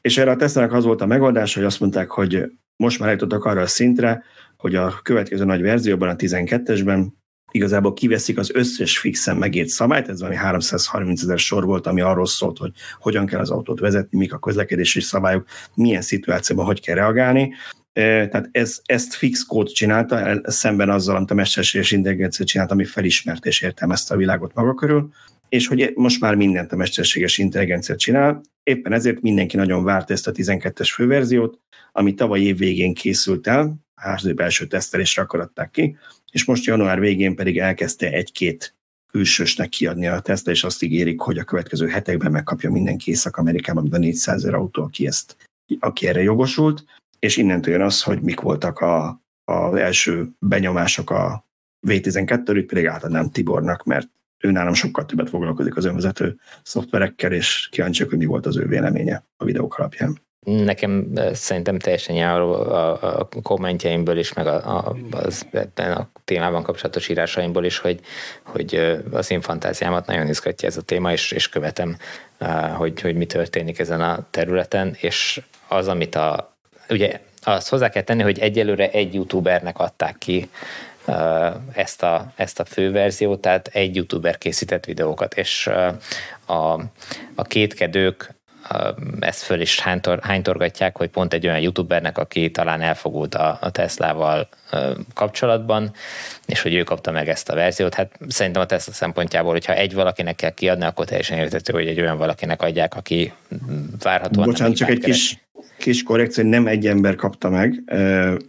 És 0.00 0.18
erre 0.18 0.30
a 0.30 0.36
tesla 0.36 0.62
az 0.62 0.84
volt 0.84 1.00
a 1.00 1.06
megoldás, 1.06 1.54
hogy 1.54 1.64
azt 1.64 1.80
mondták, 1.80 2.10
hogy 2.10 2.50
most 2.76 2.98
már 2.98 3.08
eljutottak 3.08 3.44
arra 3.44 3.60
a 3.60 3.66
szintre, 3.66 4.22
hogy 4.56 4.74
a 4.74 5.00
következő 5.02 5.44
nagy 5.44 5.62
verzióban, 5.62 6.08
a 6.08 6.16
12-esben 6.16 7.06
igazából 7.50 7.92
kiveszik 7.92 8.38
az 8.38 8.50
összes 8.54 8.98
fixen 8.98 9.36
megért 9.36 9.68
szabályt, 9.68 10.08
ez 10.08 10.20
valami 10.20 10.36
330 10.36 11.22
ezer 11.22 11.38
sor 11.38 11.64
volt, 11.64 11.86
ami 11.86 12.00
arról 12.00 12.26
szólt, 12.26 12.58
hogy 12.58 12.72
hogyan 12.98 13.26
kell 13.26 13.40
az 13.40 13.50
autót 13.50 13.80
vezetni, 13.80 14.18
mik 14.18 14.32
a 14.32 14.38
közlekedési 14.38 15.00
szabályok, 15.00 15.46
milyen 15.74 16.02
szituációban 16.02 16.66
hogy 16.66 16.80
kell 16.80 16.94
reagálni, 16.94 17.54
tehát 18.02 18.48
ez, 18.52 18.80
ezt 18.84 19.14
fix 19.14 19.42
kód 19.42 19.68
csinálta, 19.68 20.40
szemben 20.44 20.90
azzal, 20.90 21.16
amit 21.16 21.30
a 21.30 21.34
mesterséges 21.34 21.90
intelligencia 21.90 22.44
csinálta, 22.44 22.72
ami 22.72 22.84
felismert 22.84 23.46
és 23.46 23.60
értelmezte 23.60 24.14
a 24.14 24.16
világot 24.16 24.54
maga 24.54 24.74
körül, 24.74 25.12
és 25.48 25.66
hogy 25.66 25.92
most 25.94 26.20
már 26.20 26.34
mindent 26.34 26.72
a 26.72 26.76
mesterséges 26.76 27.38
intelligencia 27.38 27.96
csinál, 27.96 28.40
éppen 28.62 28.92
ezért 28.92 29.20
mindenki 29.20 29.56
nagyon 29.56 29.84
várt 29.84 30.10
ezt 30.10 30.26
a 30.26 30.32
12-es 30.32 30.90
főverziót, 30.94 31.58
ami 31.92 32.14
tavaly 32.14 32.40
év 32.40 32.58
végén 32.58 32.94
készült 32.94 33.46
el, 33.46 33.74
házi 33.94 34.32
belső 34.32 34.66
tesztelésre 34.66 35.22
akaratták 35.22 35.70
ki, 35.70 35.96
és 36.32 36.44
most 36.44 36.64
január 36.64 37.00
végén 37.00 37.34
pedig 37.34 37.58
elkezdte 37.58 38.10
egy-két 38.10 38.74
külsősnek 39.10 39.68
kiadni 39.68 40.06
a 40.06 40.20
tesztet, 40.20 40.54
és 40.54 40.64
azt 40.64 40.82
ígérik, 40.82 41.20
hogy 41.20 41.38
a 41.38 41.44
következő 41.44 41.86
hetekben 41.86 42.30
megkapja 42.30 42.70
mindenki 42.70 43.10
Észak-Amerikában 43.10 43.88
a 43.90 43.98
400 43.98 44.34
ezer 44.34 44.54
autó, 44.54 44.82
aki, 44.82 45.06
ezt, 45.06 45.36
aki 45.78 46.06
erre 46.06 46.22
jogosult, 46.22 46.84
és 47.18 47.36
innentől 47.36 47.72
jön 47.74 47.82
az, 47.82 48.02
hogy 48.02 48.20
mik 48.20 48.40
voltak 48.40 48.78
a, 48.78 49.22
az 49.44 49.74
első 49.74 50.28
benyomások 50.38 51.10
a 51.10 51.46
V12-ről, 51.86 52.64
pedig 52.66 52.86
átadnám 52.86 53.30
Tibornak, 53.30 53.84
mert 53.84 54.08
ő 54.38 54.50
nálam 54.50 54.74
sokkal 54.74 55.04
többet 55.06 55.28
foglalkozik 55.28 55.76
az 55.76 55.84
önvezető 55.84 56.36
szoftverekkel, 56.62 57.32
és 57.32 57.68
kíváncsiak, 57.70 58.08
hogy 58.08 58.18
mi 58.18 58.24
volt 58.24 58.46
az 58.46 58.56
ő 58.56 58.66
véleménye 58.66 59.24
a 59.36 59.44
videók 59.44 59.78
alapján. 59.78 60.26
Nekem 60.44 61.12
szerintem 61.32 61.78
teljesen 61.78 62.16
járó 62.16 62.52
a, 62.52 63.18
a 63.20 63.28
kommentjeimből 63.42 64.18
is, 64.18 64.32
meg 64.32 64.46
a, 64.46 64.76
a, 64.76 64.96
az 65.10 65.46
ebben 65.50 65.92
a 65.92 66.10
témában 66.24 66.62
kapcsolatos 66.62 67.08
írásaimból 67.08 67.64
is, 67.64 67.78
hogy, 67.78 68.00
hogy 68.44 69.00
az 69.10 69.30
én 69.30 69.40
fantáziámat 69.40 70.06
nagyon 70.06 70.28
izgatja 70.28 70.68
ez 70.68 70.76
a 70.76 70.82
téma, 70.82 71.12
és, 71.12 71.32
és 71.32 71.48
követem, 71.48 71.96
hogy, 72.76 73.00
hogy 73.00 73.16
mi 73.16 73.26
történik 73.26 73.78
ezen 73.78 74.00
a 74.00 74.26
területen, 74.30 74.96
és 75.00 75.42
az, 75.68 75.88
amit 75.88 76.14
a, 76.14 76.57
ugye 76.90 77.20
azt 77.42 77.68
hozzá 77.68 77.88
kell 77.88 78.02
tenni, 78.02 78.22
hogy 78.22 78.38
egyelőre 78.38 78.90
egy 78.90 79.14
youtubernek 79.14 79.78
adták 79.78 80.18
ki 80.18 80.48
ezt 81.72 82.02
a, 82.02 82.32
ezt 82.36 82.60
a 82.60 82.64
főverziót, 82.64 83.40
tehát 83.40 83.68
egy 83.72 83.96
youtuber 83.96 84.38
készített 84.38 84.84
videókat, 84.84 85.34
és 85.34 85.66
a, 86.46 86.80
a 87.34 87.42
kétkedők 87.42 88.36
ezt 89.20 89.42
föl 89.42 89.60
is 89.60 89.80
hánytor, 89.80 90.18
hánytorgatják, 90.22 90.96
hogy 90.96 91.08
pont 91.08 91.34
egy 91.34 91.46
olyan 91.46 91.60
youtubernek, 91.60 92.18
aki 92.18 92.50
talán 92.50 92.80
elfogult 92.80 93.34
a, 93.34 93.58
a 93.60 93.70
Teslával 93.70 94.48
kapcsolatban, 95.14 95.92
és 96.46 96.62
hogy 96.62 96.74
ő 96.74 96.82
kapta 96.82 97.10
meg 97.10 97.28
ezt 97.28 97.48
a 97.48 97.54
verziót. 97.54 97.94
Hát 97.94 98.18
szerintem 98.28 98.62
a 98.62 98.66
Tesla 98.66 98.92
szempontjából, 98.92 99.52
hogyha 99.52 99.74
egy 99.74 99.94
valakinek 99.94 100.36
kell 100.36 100.50
kiadni, 100.50 100.84
akkor 100.84 101.04
teljesen 101.04 101.38
értető, 101.38 101.72
hogy 101.72 101.86
egy 101.86 102.00
olyan 102.00 102.18
valakinek 102.18 102.62
adják, 102.62 102.94
aki 102.94 103.32
várhatóan... 104.02 104.46
Bocsánat, 104.46 104.76
csak 104.76 104.88
egy 104.88 104.98
kis, 104.98 105.38
kis 105.78 106.02
korrekció, 106.02 106.48
nem 106.48 106.66
egy 106.66 106.86
ember 106.86 107.14
kapta 107.14 107.50
meg, 107.50 107.82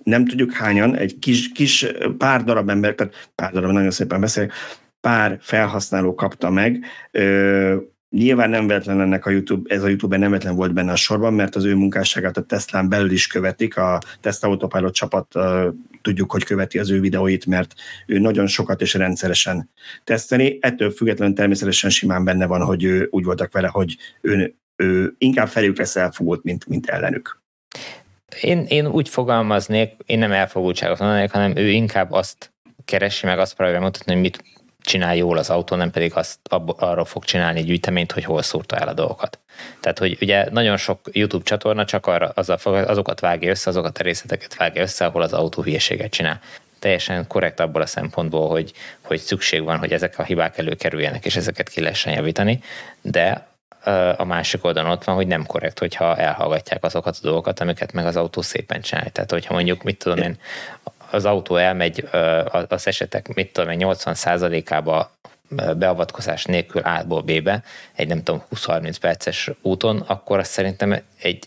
nem 0.03 0.25
tudjuk 0.25 0.51
hányan, 0.51 0.95
egy 0.95 1.19
kis, 1.19 1.51
kis 1.51 1.85
pár 2.17 2.43
darab 2.43 2.69
ember, 2.69 2.95
tehát 2.95 3.29
pár 3.35 3.51
darab, 3.51 3.71
nagyon 3.71 3.91
szépen 3.91 4.19
beszél, 4.19 4.51
pár 5.01 5.37
felhasználó 5.41 6.15
kapta 6.15 6.49
meg, 6.49 6.85
Nyilván 8.09 8.49
nem 8.49 8.67
vetlen 8.67 9.01
ennek 9.01 9.25
a 9.25 9.29
YouTube, 9.29 9.75
ez 9.75 9.83
a 9.83 9.87
YouTube 9.87 10.17
nem 10.17 10.31
vetlen 10.31 10.55
volt 10.55 10.73
benne 10.73 10.91
a 10.91 10.95
sorban, 10.95 11.33
mert 11.33 11.55
az 11.55 11.65
ő 11.65 11.75
munkásságát 11.75 12.37
a 12.37 12.41
Teslán 12.41 12.89
belül 12.89 13.11
is 13.11 13.27
követik, 13.27 13.77
a 13.77 14.01
Tesla 14.21 14.49
Autopilot 14.49 14.93
csapat 14.93 15.33
tudjuk, 16.01 16.31
hogy 16.31 16.43
követi 16.43 16.79
az 16.79 16.89
ő 16.89 16.99
videóit, 16.99 17.45
mert 17.45 17.73
ő 18.05 18.19
nagyon 18.19 18.47
sokat 18.47 18.81
és 18.81 18.93
rendszeresen 18.93 19.69
teszteli. 20.03 20.57
Ettől 20.61 20.91
függetlenül 20.91 21.35
természetesen 21.35 21.89
simán 21.89 22.23
benne 22.23 22.45
van, 22.45 22.61
hogy 22.61 22.83
ő 22.83 23.07
úgy 23.11 23.23
voltak 23.23 23.51
vele, 23.51 23.67
hogy 23.67 23.97
ő, 24.21 24.55
ő 24.79 25.15
inkább 25.17 25.47
felük 25.47 25.77
lesz 25.77 25.95
elfogult, 25.95 26.43
mint, 26.43 26.67
mint 26.67 26.87
ellenük. 26.87 27.41
Én, 28.41 28.65
én 28.67 28.87
úgy 28.87 29.09
fogalmaznék, 29.09 29.95
én 30.05 30.19
nem 30.19 30.31
elfogultságot 30.31 30.99
mondanék, 30.99 31.31
hanem 31.31 31.55
ő 31.55 31.69
inkább 31.69 32.11
azt 32.11 32.51
keresi, 32.85 33.25
meg 33.25 33.39
azt 33.39 33.55
próbálja 33.55 33.79
mutatni, 33.81 34.11
hogy 34.13 34.21
mit 34.21 34.43
csinál 34.81 35.15
jól 35.15 35.37
az 35.37 35.49
autó, 35.49 35.75
nem 35.75 35.91
pedig 35.91 36.15
azt 36.15 36.39
arról 36.77 37.05
fog 37.05 37.23
csinálni 37.23 37.63
gyűjteményt, 37.63 38.11
hogy 38.11 38.23
hol 38.23 38.41
szúrta 38.41 38.75
el 38.75 38.87
a 38.87 38.93
dolgokat. 38.93 39.39
Tehát, 39.79 39.99
hogy 39.99 40.17
ugye 40.21 40.49
nagyon 40.51 40.77
sok 40.77 40.99
YouTube 41.11 41.43
csatorna 41.43 41.85
csak 41.85 42.07
arra, 42.07 42.31
azokat 42.63 43.19
vágja 43.19 43.49
össze, 43.49 43.69
azokat 43.69 43.97
a 43.97 44.03
részleteket 44.03 44.55
vágja 44.55 44.81
össze, 44.81 45.05
ahol 45.05 45.21
az 45.21 45.33
autó 45.33 45.61
hülyeséget 45.61 46.11
csinál 46.11 46.39
teljesen 46.79 47.27
korrekt 47.27 47.59
abból 47.59 47.81
a 47.81 47.85
szempontból, 47.85 48.49
hogy, 48.49 48.73
hogy 49.01 49.19
szükség 49.19 49.63
van, 49.63 49.77
hogy 49.77 49.93
ezek 49.93 50.19
a 50.19 50.23
hibák 50.23 50.57
előkerüljenek, 50.57 51.25
és 51.25 51.35
ezeket 51.35 51.69
ki 51.69 51.81
lehessen 51.81 52.13
javítani, 52.13 52.59
de 53.01 53.47
a 54.17 54.23
másik 54.23 54.65
oldalon 54.65 54.91
ott 54.91 55.03
van, 55.03 55.15
hogy 55.15 55.27
nem 55.27 55.45
korrekt, 55.45 55.79
hogyha 55.79 56.15
elhallgatják 56.15 56.83
azokat 56.83 57.15
a 57.15 57.23
dolgokat, 57.23 57.59
amiket 57.59 57.91
meg 57.91 58.05
az 58.05 58.15
autó 58.15 58.41
szépen 58.41 58.81
csinál. 58.81 59.09
Tehát, 59.09 59.31
hogyha 59.31 59.53
mondjuk, 59.53 59.83
mit 59.83 59.97
tudom 59.97 60.17
én, 60.17 60.37
az 61.11 61.25
autó 61.25 61.55
elmegy 61.55 62.07
az 62.67 62.87
esetek, 62.87 63.33
mit 63.33 63.53
tudom 63.53 63.69
én, 63.69 63.77
80%-ába 63.81 65.11
beavatkozás 65.77 66.45
nélkül 66.45 66.81
A-ból 66.81 67.21
B-be, 67.21 67.63
egy 67.95 68.07
nem 68.07 68.23
tudom 68.23 68.43
20-30 68.55 68.95
perces 69.01 69.51
úton, 69.61 70.03
akkor 70.07 70.39
az 70.39 70.47
szerintem 70.47 71.01
egy, 71.21 71.43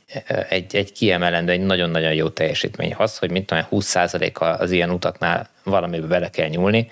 egy, 0.49 0.77
egy 0.77 0.93
kiemelendő, 0.93 1.53
egy 1.53 1.61
nagyon-nagyon 1.61 2.15
jó 2.15 2.29
teljesítmény. 2.29 2.95
Az, 2.99 3.19
hogy 3.19 3.31
mit 3.31 3.47
tudom, 3.47 3.65
20%-a 3.71 4.45
az 4.45 4.71
ilyen 4.71 4.91
utaknál 4.91 5.49
valamibe 5.63 6.07
bele 6.07 6.31
kell 6.31 6.49
nyúlni, 6.49 6.91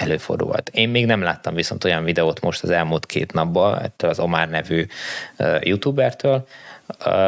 előfordulhat. 0.00 0.68
Én 0.68 0.88
még 0.88 1.06
nem 1.06 1.22
láttam 1.22 1.54
viszont 1.54 1.84
olyan 1.84 2.04
videót 2.04 2.40
most 2.40 2.62
az 2.62 2.70
elmúlt 2.70 3.06
két 3.06 3.32
napban, 3.32 3.82
ettől 3.82 4.10
az 4.10 4.18
Omar 4.18 4.48
nevű 4.48 4.86
youtubertől, 5.60 6.46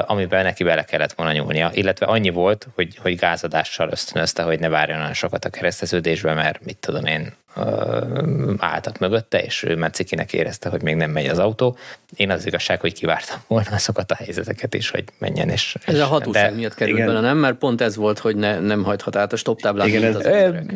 amiben 0.06 0.44
neki 0.44 0.64
bele 0.64 0.84
kellett 0.84 1.12
volna 1.12 1.32
nyúlnia. 1.32 1.70
Illetve 1.72 2.06
annyi 2.06 2.30
volt, 2.30 2.68
hogy, 2.74 2.96
hogy 2.96 3.16
gázadással 3.16 3.88
ösztönözte, 3.90 4.42
hogy 4.42 4.58
ne 4.60 4.68
várjon 4.68 4.98
olyan 4.98 5.12
sokat 5.12 5.44
a 5.44 5.50
kereszteződésbe, 5.50 6.34
mert 6.34 6.64
mit 6.64 6.76
tudom 6.76 7.04
én, 7.04 7.32
álltak 8.58 8.98
mögötte, 8.98 9.42
és 9.42 9.62
ő 9.62 9.76
már 9.76 9.90
cikinek 9.90 10.32
érezte, 10.32 10.68
hogy 10.68 10.82
még 10.82 10.94
nem 10.94 11.10
megy 11.10 11.26
az 11.26 11.38
autó. 11.38 11.76
Én 12.16 12.30
az 12.30 12.46
igazság, 12.46 12.80
hogy 12.80 12.92
kivártam 12.92 13.38
volna 13.46 13.68
azokat 13.72 14.10
a 14.10 14.14
helyzeteket 14.14 14.74
is, 14.74 14.90
hogy 14.90 15.04
menjen. 15.18 15.48
És, 15.48 15.76
ez 15.84 15.94
és, 15.94 16.00
a 16.00 16.04
hatóság 16.04 16.50
de, 16.50 16.56
miatt 16.56 16.74
került 16.74 16.98
bele, 16.98 17.20
nem? 17.20 17.36
Mert 17.36 17.54
pont 17.54 17.80
ez 17.80 17.96
volt, 17.96 18.18
hogy 18.18 18.36
ne, 18.36 18.58
nem 18.58 18.84
hagyhat 18.84 19.16
át 19.16 19.32
a 19.32 19.36
stop 19.36 19.60
táblát. 19.60 19.86
Igen, 19.86 20.02
ez, 20.02 20.16
az 20.16 20.26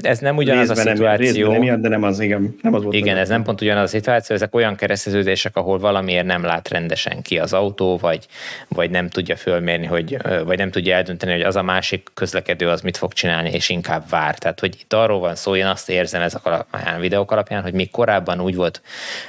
ez 0.01 0.19
nem 0.19 0.37
ugyanaz 0.37 0.71
a 0.71 0.75
szituáció. 0.75 1.51
Nem, 1.51 1.61
részben 1.61 1.81
de 1.81 1.89
nem 1.89 2.03
az, 2.03 2.21
igen, 2.21 2.59
nem 2.63 2.75
az 2.75 2.83
volt. 2.83 2.95
Igen, 2.95 3.17
ez 3.17 3.29
nem 3.29 3.43
pont 3.43 3.61
ugyanaz 3.61 3.83
a 3.83 3.87
szituáció, 3.87 4.37
ezek 4.37 4.55
olyan 4.55 4.77
kereszteződések, 4.77 5.57
ahol 5.57 5.79
valamiért 5.79 6.27
nem 6.27 6.45
lát 6.45 6.69
rendesen 6.69 7.23
ki 7.23 7.39
az 7.39 7.53
autó, 7.53 7.97
vagy, 7.97 8.27
vagy 8.69 8.91
nem 8.91 9.09
tudja 9.09 9.37
fölmérni, 9.37 9.87
hogy, 9.87 10.17
vagy 10.45 10.59
nem 10.59 10.71
tudja 10.71 10.95
eldönteni, 10.95 11.33
hogy 11.33 11.43
az 11.43 11.57
a 11.57 11.63
másik 11.63 12.09
közlekedő 12.15 12.69
az 12.69 12.81
mit 12.81 12.97
fog 12.97 13.13
csinálni, 13.13 13.51
és 13.51 13.69
inkább 13.69 14.09
vár. 14.09 14.39
Tehát, 14.39 14.61
hogy 14.61 14.77
itt 14.81 14.93
arról 14.93 15.19
van 15.19 15.35
szó, 15.35 15.57
én 15.57 15.67
azt 15.67 15.91
érzem 15.91 16.23
ezek 16.23 16.47
a 16.47 16.67
videók 16.99 17.31
alapján, 17.31 17.63
hogy 17.63 17.73
még 17.73 17.91
korábban 17.91 18.41
úgy 18.41 18.55
volt 18.55 18.83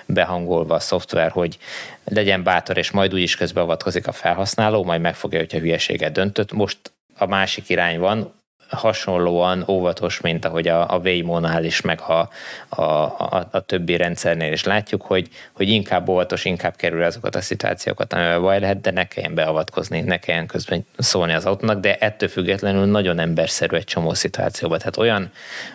behangolva 0.06 0.76
a 0.76 0.80
szoftver, 0.80 1.32
hogy 1.32 1.58
legyen 2.04 2.44
bátor, 2.44 2.78
és 2.78 2.92
majd 2.92 3.14
úgyis 3.14 3.36
közbeavatkozik 3.36 4.08
a 4.08 4.12
felhasználó, 4.12 4.84
majd 4.84 5.02
megfogja, 5.02 5.40
hogyha 5.40 5.60
hülyeséget 5.60 6.12
döntött. 6.12 6.52
Most 6.52 6.78
a 7.18 7.26
másik 7.26 7.70
irány 7.70 8.00
van, 8.00 8.34
hasonlóan 8.70 9.64
óvatos, 9.68 10.22
mint 10.22 10.46
ahogy 10.46 10.68
a, 10.68 10.94
a 10.94 10.98
Waymo-nál 10.98 11.64
is, 11.64 11.82
meg 11.82 12.02
a, 12.02 12.30
a, 12.70 12.82
a, 12.82 13.48
a 13.52 13.60
többi 13.60 13.98
rendszernél 13.98 14.52
is 14.52 14.64
látjuk, 14.64 15.02
hogy, 15.02 15.30
hogy 15.54 15.70
inkább 15.70 16.10
óvatos, 16.10 16.46
inkább 16.46 16.76
kerül 16.76 17.04
azokat 17.04 17.36
a 17.36 17.42
szituációkat, 17.42 18.14
amivel 18.14 18.40
baj 18.40 18.60
lehet, 18.60 18.82
de 18.82 18.92
ne 18.92 19.08
kelljen 19.08 19.34
beavatkozni, 19.34 20.02
ne 20.02 20.18
kelljen 20.18 20.48
közben 20.48 20.86
szólni 20.98 21.34
az 21.34 21.46
autónak, 21.46 21.80
de 21.80 21.98
ettől 21.98 22.30
függetlenül 22.30 22.86
nagyon 22.86 23.20
emberszerű 23.20 23.76
egy 23.76 23.84
csomó 23.84 24.14
szituációban. 24.14 24.78
Tehát 24.78 24.98
olyan, 24.98 25.32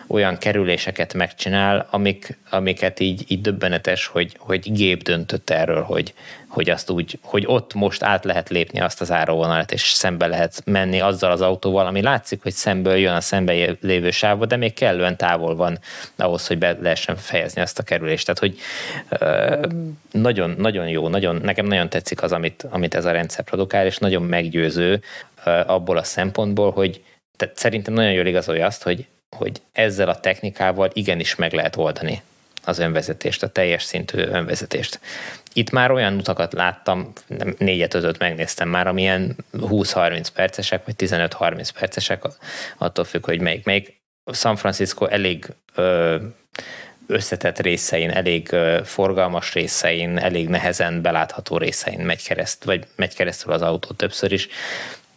olyan 0.07 0.37
kerüléseket 0.37 1.13
megcsinál, 1.13 1.87
amik, 1.89 2.37
amiket 2.49 2.99
így, 2.99 3.23
így 3.27 3.41
döbbenetes, 3.41 4.05
hogy, 4.05 4.35
hogy 4.39 4.71
gép 4.73 5.03
döntött 5.03 5.49
erről, 5.49 5.81
hogy, 5.81 6.13
hogy 6.55 6.69
azt 6.69 6.89
úgy, 6.89 7.19
hogy 7.21 7.43
ott 7.47 7.73
most 7.73 8.03
át 8.03 8.25
lehet 8.25 8.49
lépni 8.49 8.79
azt 8.79 9.01
az 9.01 9.11
áróvonalat, 9.11 9.71
és 9.71 9.81
szembe 9.81 10.27
lehet 10.27 10.61
menni 10.65 10.99
azzal 10.99 11.31
az 11.31 11.41
autóval, 11.41 11.85
ami 11.85 12.01
látszik, 12.01 12.43
hogy 12.43 12.51
szemből 12.85 13.03
jön 13.03 13.15
a 13.15 13.21
szembe 13.21 13.75
lévő 13.81 14.11
sávba, 14.11 14.45
de 14.45 14.55
még 14.55 14.73
kellően 14.73 15.17
távol 15.17 15.55
van 15.55 15.79
ahhoz, 16.15 16.47
hogy 16.47 16.57
be 16.57 16.77
lehessen 16.81 17.15
fejezni 17.15 17.61
azt 17.61 17.79
a 17.79 17.83
kerülést. 17.83 18.25
Tehát, 18.25 18.39
hogy 18.39 18.59
nagyon, 20.11 20.55
nagyon 20.57 20.87
jó, 20.87 21.07
nagyon, 21.07 21.35
nekem 21.35 21.65
nagyon 21.65 21.89
tetszik 21.89 22.23
az, 22.23 22.31
amit, 22.31 22.65
amit 22.69 22.95
ez 22.95 23.05
a 23.05 23.11
rendszer 23.11 23.43
produkál, 23.43 23.85
és 23.85 23.97
nagyon 23.97 24.23
meggyőző 24.23 25.01
abból 25.65 25.97
a 25.97 26.03
szempontból, 26.03 26.71
hogy 26.71 27.03
tehát 27.37 27.57
szerintem 27.57 27.93
nagyon 27.93 28.11
jól 28.11 28.25
igazolja 28.25 28.65
azt, 28.65 28.83
hogy, 28.83 29.05
hogy 29.37 29.61
ezzel 29.71 30.09
a 30.09 30.19
technikával 30.19 30.89
igenis 30.93 31.35
meg 31.35 31.53
lehet 31.53 31.75
oldani 31.75 32.21
az 32.65 32.79
önvezetést, 32.79 33.43
a 33.43 33.47
teljes 33.47 33.83
szintű 33.83 34.17
önvezetést. 34.17 34.99
Itt 35.53 35.69
már 35.69 35.91
olyan 35.91 36.13
utakat 36.13 36.53
láttam, 36.53 37.13
négyet, 37.57 37.93
ötöt 37.93 38.19
megnéztem 38.19 38.69
már, 38.69 38.87
amilyen 38.87 39.35
20-30 39.53 40.27
percesek, 40.33 40.85
vagy 40.85 40.95
15-30 40.97 41.69
percesek, 41.79 42.23
attól 42.77 43.05
függ, 43.05 43.25
hogy 43.25 43.39
melyik. 43.39 43.65
Melyik 43.65 44.01
San 44.33 44.55
Francisco 44.55 45.05
elég 45.05 45.53
összetett 47.07 47.59
részein, 47.59 48.09
elég 48.09 48.55
forgalmas 48.83 49.53
részein, 49.53 50.17
elég 50.17 50.49
nehezen 50.49 51.01
belátható 51.01 51.57
részein 51.57 51.99
megy 51.99 52.23
kereszt, 52.23 52.63
vagy 52.63 52.87
megy 52.95 53.15
keresztül 53.15 53.53
az 53.53 53.61
autó 53.61 53.91
többször 53.91 54.31
is, 54.31 54.47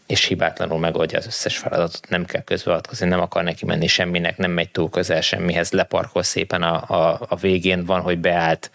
és 0.09 0.25
hibátlanul 0.25 0.79
megoldja 0.79 1.19
az 1.19 1.27
összes 1.27 1.59
feladatot, 1.59 2.09
nem 2.09 2.25
kell 2.25 2.43
közbeavatkozni, 2.43 3.09
nem 3.09 3.21
akar 3.21 3.45
neki 3.45 3.65
menni 3.65 3.87
semminek, 3.87 4.37
nem 4.37 4.51
megy 4.51 4.71
túl 4.71 4.91
közel 4.91 5.21
semmihez, 5.21 5.73
leparkol 5.73 6.23
szépen 6.23 6.63
a, 6.63 6.75
a, 6.75 7.21
a 7.29 7.37
végén, 7.37 7.85
van, 7.85 8.01
hogy 8.01 8.19
beállt 8.19 8.71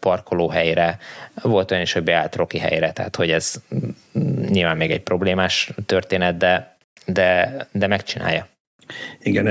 parkolóhelyre, 0.00 0.98
volt 1.42 1.70
olyan 1.70 1.82
is, 1.82 1.92
hogy 1.92 2.02
beállt 2.02 2.36
Roki 2.36 2.58
helyre, 2.58 2.92
tehát 2.92 3.16
hogy 3.16 3.30
ez 3.30 3.54
nyilván 4.48 4.76
még 4.76 4.90
egy 4.90 5.02
problémás 5.02 5.70
történet, 5.86 6.36
de, 6.36 6.76
de, 7.06 7.56
de 7.72 7.86
megcsinálja. 7.86 8.48
Igen, 9.22 9.46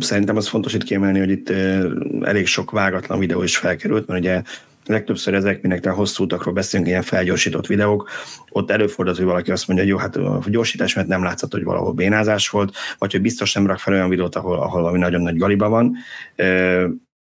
szerintem 0.00 0.36
az 0.36 0.48
fontos 0.48 0.74
itt 0.74 0.84
kiemelni, 0.84 1.18
hogy 1.18 1.30
itt 1.30 1.50
elég 2.22 2.46
sok 2.46 2.70
vágatlan 2.70 3.18
videó 3.18 3.42
is 3.42 3.56
felkerült, 3.56 4.06
mert 4.06 4.20
ugye 4.20 4.42
legtöbbször 4.86 5.34
ezek, 5.34 5.62
minek 5.62 5.86
hosszú 5.86 6.24
utakról 6.24 6.54
beszélünk, 6.54 6.88
ilyen 6.88 7.02
felgyorsított 7.02 7.66
videók, 7.66 8.10
ott 8.50 8.70
előfordul, 8.70 9.14
hogy 9.14 9.24
valaki 9.24 9.50
azt 9.50 9.68
mondja, 9.68 9.84
hogy 9.86 9.94
jó, 9.94 10.00
hát 10.00 10.16
a 10.16 10.50
gyorsítás, 10.50 10.94
mert 10.94 11.08
nem 11.08 11.22
látszott, 11.22 11.52
hogy 11.52 11.64
valahol 11.64 11.92
bénázás 11.92 12.48
volt, 12.48 12.76
vagy 12.98 13.12
hogy 13.12 13.20
biztos 13.20 13.52
nem 13.52 13.66
rak 13.66 13.78
fel 13.78 13.94
olyan 13.94 14.08
videót, 14.08 14.36
ahol, 14.36 14.58
ahol 14.58 14.80
valami 14.80 14.98
nagyon 14.98 15.20
nagy 15.20 15.36
galiba 15.36 15.68
van. 15.68 15.96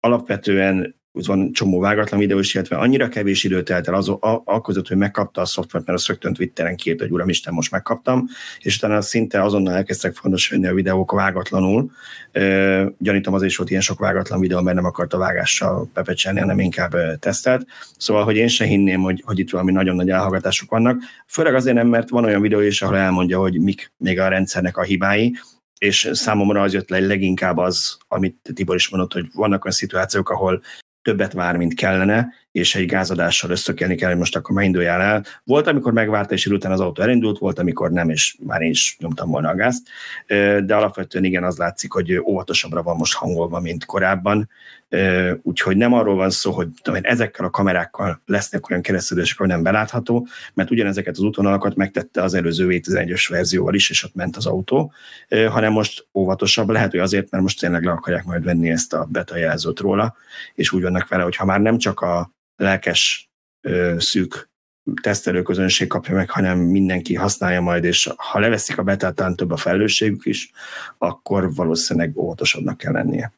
Alapvetően 0.00 0.99
van 1.12 1.52
csomó 1.52 1.80
vágatlan 1.80 2.20
videó 2.20 2.38
is, 2.38 2.54
illetve 2.54 2.76
annyira 2.76 3.08
kevés 3.08 3.44
időt 3.44 3.64
telt 3.64 3.88
el 3.88 3.94
az, 3.94 4.08
a, 4.08 4.42
hogy 4.44 4.96
megkapta 4.96 5.40
a 5.40 5.44
szoftvert, 5.44 5.86
mert 5.86 5.98
a 5.98 6.04
rögtön 6.06 6.32
Twitteren 6.32 6.76
kiírt, 6.76 7.00
hogy 7.00 7.28
Isten, 7.28 7.54
most 7.54 7.70
megkaptam, 7.70 8.28
és 8.58 8.76
utána 8.76 9.00
szinte 9.00 9.42
azonnal 9.42 9.74
elkezdtek 9.74 10.14
fontos 10.14 10.48
venni 10.48 10.66
a 10.66 10.74
videók 10.74 11.12
vágatlanul. 11.12 11.90
E, 12.32 12.92
gyanítom 12.98 13.34
azért 13.34 13.50
is 13.50 13.56
volt 13.56 13.70
ilyen 13.70 13.82
sok 13.82 13.98
vágatlan 13.98 14.40
videó, 14.40 14.60
mert 14.60 14.76
nem 14.76 14.84
akart 14.84 15.12
a 15.12 15.18
vágással 15.18 15.90
pepecselni, 15.94 16.40
hanem 16.40 16.60
inkább 16.60 17.18
tesztelt. 17.18 17.66
Szóval, 17.96 18.24
hogy 18.24 18.36
én 18.36 18.48
se 18.48 18.64
hinném, 18.64 19.00
hogy, 19.00 19.22
hogy 19.26 19.38
itt 19.38 19.50
valami 19.50 19.72
nagyon 19.72 19.96
nagy 19.96 20.10
elhallgatások 20.10 20.70
vannak. 20.70 21.02
Főleg 21.26 21.54
azért 21.54 21.76
nem, 21.76 21.88
mert 21.88 22.08
van 22.08 22.24
olyan 22.24 22.40
videó 22.40 22.60
is, 22.60 22.82
ahol 22.82 22.96
elmondja, 22.96 23.38
hogy 23.38 23.60
mik 23.60 23.92
még 23.96 24.18
a 24.18 24.28
rendszernek 24.28 24.76
a 24.76 24.82
hibái, 24.82 25.36
és 25.78 26.10
számomra 26.12 26.62
az 26.62 26.72
jött 26.72 26.88
le 26.88 26.98
leginkább 26.98 27.56
az, 27.56 27.98
amit 28.08 28.50
Tibor 28.54 28.74
is 28.74 28.88
mondott, 28.88 29.12
hogy 29.12 29.26
vannak 29.32 29.64
olyan 29.64 29.76
szituációk, 29.76 30.30
ahol 30.30 30.62
többet 31.02 31.32
vár, 31.32 31.56
mint 31.56 31.74
kellene, 31.74 32.28
és 32.52 32.74
egy 32.74 32.86
gázadással 32.86 33.50
összökelni 33.50 33.94
kell, 33.94 34.08
hogy 34.08 34.18
most 34.18 34.36
akkor 34.36 34.54
már 34.54 34.64
induljál 34.64 35.00
el. 35.00 35.24
Volt, 35.44 35.66
amikor 35.66 35.92
megvárta, 35.92 36.34
és 36.34 36.46
után 36.46 36.72
az 36.72 36.80
autó 36.80 37.02
elindult, 37.02 37.38
volt, 37.38 37.58
amikor 37.58 37.90
nem, 37.90 38.10
és 38.10 38.36
már 38.46 38.60
én 38.60 38.70
is 38.70 38.96
nyomtam 38.98 39.30
volna 39.30 39.48
a 39.48 39.54
gázt. 39.54 39.88
De 40.64 40.74
alapvetően 40.74 41.24
igen, 41.24 41.44
az 41.44 41.56
látszik, 41.56 41.92
hogy 41.92 42.18
óvatosabbra 42.18 42.82
van 42.82 42.96
most 42.96 43.14
hangolva, 43.14 43.60
mint 43.60 43.84
korábban. 43.84 44.48
Úgyhogy 45.42 45.76
nem 45.76 45.92
arról 45.92 46.14
van 46.14 46.30
szó, 46.30 46.52
hogy 46.52 46.68
ezekkel 47.02 47.44
a 47.44 47.50
kamerákkal 47.50 48.22
lesznek 48.26 48.70
olyan 48.70 48.82
keresztülések, 48.82 49.38
hogy 49.38 49.46
nem 49.46 49.62
belátható, 49.62 50.26
mert 50.54 50.70
ugyanezeket 50.70 51.14
az 51.14 51.22
útvonalakat 51.22 51.74
megtette 51.76 52.22
az 52.22 52.34
előző 52.34 52.66
V11-ös 52.70 53.26
verzióval 53.28 53.74
is, 53.74 53.90
és 53.90 54.04
ott 54.04 54.14
ment 54.14 54.36
az 54.36 54.46
autó, 54.46 54.92
hanem 55.48 55.72
most 55.72 56.06
óvatosabb. 56.14 56.68
Lehet, 56.68 56.90
hogy 56.90 57.00
azért, 57.00 57.30
mert 57.30 57.42
most 57.42 57.60
tényleg 57.60 57.84
le 57.84 57.90
akarják 57.90 58.24
majd 58.24 58.44
venni 58.44 58.70
ezt 58.70 58.92
a 58.92 59.08
beta 59.10 59.36
jelzőt 59.36 59.80
róla, 59.80 60.16
és 60.54 60.72
úgy 60.72 60.82
vannak 60.82 61.08
vele, 61.08 61.22
hogy 61.22 61.36
ha 61.36 61.44
már 61.44 61.60
nem 61.60 61.78
csak 61.78 62.00
a 62.00 62.32
lelkes, 62.56 63.30
szűk 63.96 64.48
tesztelőközönség 65.02 65.88
kapja 65.88 66.14
meg, 66.14 66.30
hanem 66.30 66.58
mindenki 66.58 67.14
használja 67.14 67.60
majd, 67.60 67.84
és 67.84 68.10
ha 68.16 68.38
leveszik 68.38 68.78
a 68.78 68.82
betátán 68.82 69.36
több 69.36 69.50
a 69.50 69.56
felelősségük 69.56 70.26
is, 70.26 70.50
akkor 70.98 71.54
valószínűleg 71.54 72.16
óvatosabbnak 72.16 72.76
kell 72.76 72.92
lennie. 72.92 73.32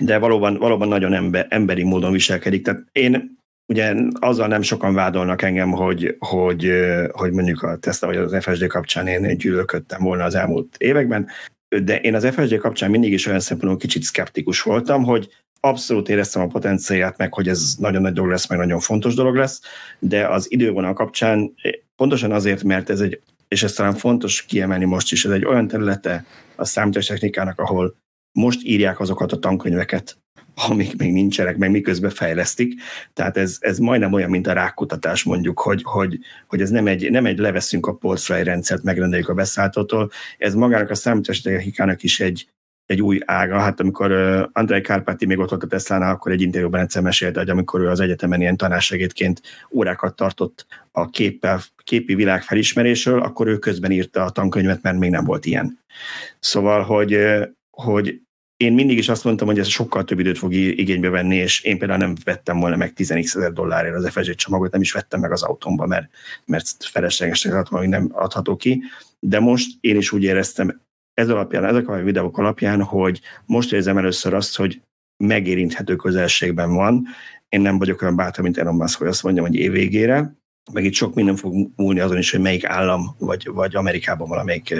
De 0.00 0.18
valóban, 0.18 0.56
valóban 0.56 0.88
nagyon 0.88 1.14
ember, 1.14 1.46
emberi 1.48 1.82
módon 1.82 2.12
viselkedik. 2.12 2.64
Tehát 2.64 2.84
én 2.92 3.36
ugye 3.66 3.94
azzal 4.12 4.46
nem 4.46 4.62
sokan 4.62 4.94
vádolnak 4.94 5.42
engem, 5.42 5.70
hogy, 5.70 6.16
hogy, 6.18 6.72
hogy 7.12 7.32
mondjuk 7.32 7.62
a 7.62 7.76
Tesla 7.76 8.06
vagy 8.06 8.16
az 8.16 8.36
FSD 8.40 8.66
kapcsán 8.66 9.06
én 9.06 9.36
gyűlölködtem 9.36 10.02
volna 10.02 10.24
az 10.24 10.34
elmúlt 10.34 10.76
években, 10.78 11.28
de 11.82 12.00
én 12.00 12.14
az 12.14 12.26
FSD 12.26 12.56
kapcsán 12.56 12.90
mindig 12.90 13.12
is 13.12 13.26
olyan 13.26 13.40
szempontból 13.40 13.80
kicsit 13.80 14.02
szkeptikus 14.02 14.62
voltam, 14.62 15.04
hogy 15.04 15.28
abszolút 15.60 16.08
éreztem 16.08 16.42
a 16.42 16.46
potenciáját, 16.46 17.18
meg 17.18 17.34
hogy 17.34 17.48
ez 17.48 17.74
nagyon 17.78 18.02
nagy 18.02 18.12
dolog 18.12 18.30
lesz, 18.30 18.48
meg 18.48 18.58
nagyon 18.58 18.80
fontos 18.80 19.14
dolog 19.14 19.34
lesz, 19.34 19.60
de 19.98 20.28
az 20.28 20.46
idővonal 20.50 20.92
kapcsán 20.92 21.54
pontosan 21.96 22.32
azért, 22.32 22.62
mert 22.62 22.90
ez 22.90 23.00
egy, 23.00 23.20
és 23.48 23.62
ez 23.62 23.72
talán 23.72 23.94
fontos 23.94 24.42
kiemelni 24.42 24.84
most 24.84 25.12
is, 25.12 25.24
ez 25.24 25.30
egy 25.30 25.44
olyan 25.44 25.68
területe 25.68 26.24
a 26.56 26.64
számítástechnikának, 26.64 27.60
ahol 27.60 27.94
most 28.32 28.64
írják 28.64 29.00
azokat 29.00 29.32
a 29.32 29.38
tankönyveket, 29.38 30.18
amik 30.68 30.96
még 30.96 31.12
nincsenek, 31.12 31.56
meg 31.56 31.70
miközben 31.70 32.10
fejlesztik. 32.10 32.72
Tehát 33.12 33.36
ez, 33.36 33.56
ez 33.60 33.78
majdnem 33.78 34.12
olyan, 34.12 34.30
mint 34.30 34.46
a 34.46 34.52
rákutatás 34.52 35.22
mondjuk, 35.22 35.60
hogy, 35.60 35.82
hogy, 35.82 36.18
hogy 36.46 36.60
ez 36.60 36.70
nem 36.70 36.86
egy, 36.86 37.10
nem 37.10 37.26
egy 37.26 37.38
leveszünk 37.38 37.86
a 37.86 37.98
egy 38.28 38.44
rendszert, 38.44 38.82
megrendeljük 38.82 39.28
a 39.28 39.34
beszállítótól, 39.34 40.10
ez 40.38 40.54
magának 40.54 40.90
a 40.90 40.94
számítástechnikának 40.94 42.02
is 42.02 42.20
egy, 42.20 42.48
egy 42.86 43.02
új 43.02 43.20
ága. 43.24 43.58
Hát 43.58 43.80
amikor 43.80 44.10
uh, 44.10 44.42
Andrei 44.52 44.80
Kárpáti 44.80 45.26
még 45.26 45.38
ott 45.38 45.50
volt 45.50 45.62
a 45.62 45.66
Tesla-nál, 45.66 46.12
akkor 46.12 46.32
egy 46.32 46.42
interjúban 46.42 46.80
egyszer 46.80 47.02
mesélte, 47.02 47.38
hogy 47.38 47.50
amikor 47.50 47.80
ő 47.80 47.88
az 47.88 48.00
egyetemen 48.00 48.40
ilyen 48.40 48.56
tanársegédként 48.56 49.40
órákat 49.70 50.16
tartott 50.16 50.66
a 50.92 51.10
képpel, 51.10 51.60
képi 51.84 52.14
világ 52.14 52.42
felismerésről, 52.42 53.22
akkor 53.22 53.46
ő 53.46 53.58
közben 53.58 53.90
írta 53.90 54.24
a 54.24 54.30
tankönyvet, 54.30 54.82
mert 54.82 54.98
még 54.98 55.10
nem 55.10 55.24
volt 55.24 55.46
ilyen. 55.46 55.78
Szóval, 56.40 56.82
hogy, 56.82 57.18
hogy 57.82 58.20
én 58.56 58.72
mindig 58.72 58.98
is 58.98 59.08
azt 59.08 59.24
mondtam, 59.24 59.46
hogy 59.46 59.58
ez 59.58 59.66
sokkal 59.66 60.04
több 60.04 60.18
időt 60.18 60.38
fog 60.38 60.52
igénybe 60.52 61.08
venni, 61.08 61.36
és 61.36 61.60
én 61.62 61.78
például 61.78 61.98
nem 61.98 62.14
vettem 62.24 62.58
volna 62.60 62.76
meg 62.76 62.92
10 62.92 63.10
ezer 63.10 63.52
dollárért 63.52 63.94
az 63.94 64.08
FSG 64.08 64.34
csomagot, 64.34 64.72
nem 64.72 64.80
is 64.80 64.92
vettem 64.92 65.20
meg 65.20 65.32
az 65.32 65.42
autómba, 65.42 65.86
mert, 65.86 66.08
mert 66.44 66.66
feleslegesnek 66.78 67.66
hogy 67.66 67.88
nem 67.88 68.08
adható 68.12 68.56
ki. 68.56 68.82
De 69.20 69.40
most 69.40 69.76
én 69.80 69.96
is 69.96 70.12
úgy 70.12 70.22
éreztem, 70.22 70.80
ez 71.14 71.28
alapján, 71.28 71.64
ezek 71.64 71.88
a 71.88 72.02
videók 72.02 72.38
alapján, 72.38 72.82
hogy 72.82 73.20
most 73.46 73.72
érzem 73.72 73.98
először 73.98 74.34
azt, 74.34 74.56
hogy 74.56 74.80
megérinthető 75.24 75.96
közelségben 75.96 76.74
van. 76.74 77.06
Én 77.48 77.60
nem 77.60 77.78
vagyok 77.78 78.02
olyan 78.02 78.16
bátor, 78.16 78.44
mint 78.44 78.58
Elon 78.58 78.74
Musk, 78.74 78.98
hogy 78.98 79.08
azt 79.08 79.22
mondjam, 79.22 79.46
hogy 79.46 79.54
év 79.54 79.70
végére, 79.70 80.36
meg 80.72 80.84
itt 80.84 80.92
sok 80.92 81.14
minden 81.14 81.36
fog 81.36 81.70
múlni 81.76 82.00
azon 82.00 82.18
is, 82.18 82.30
hogy 82.30 82.40
melyik 82.40 82.64
állam, 82.64 83.14
vagy, 83.18 83.48
vagy 83.48 83.76
Amerikában 83.76 84.28
valamelyik 84.28 84.74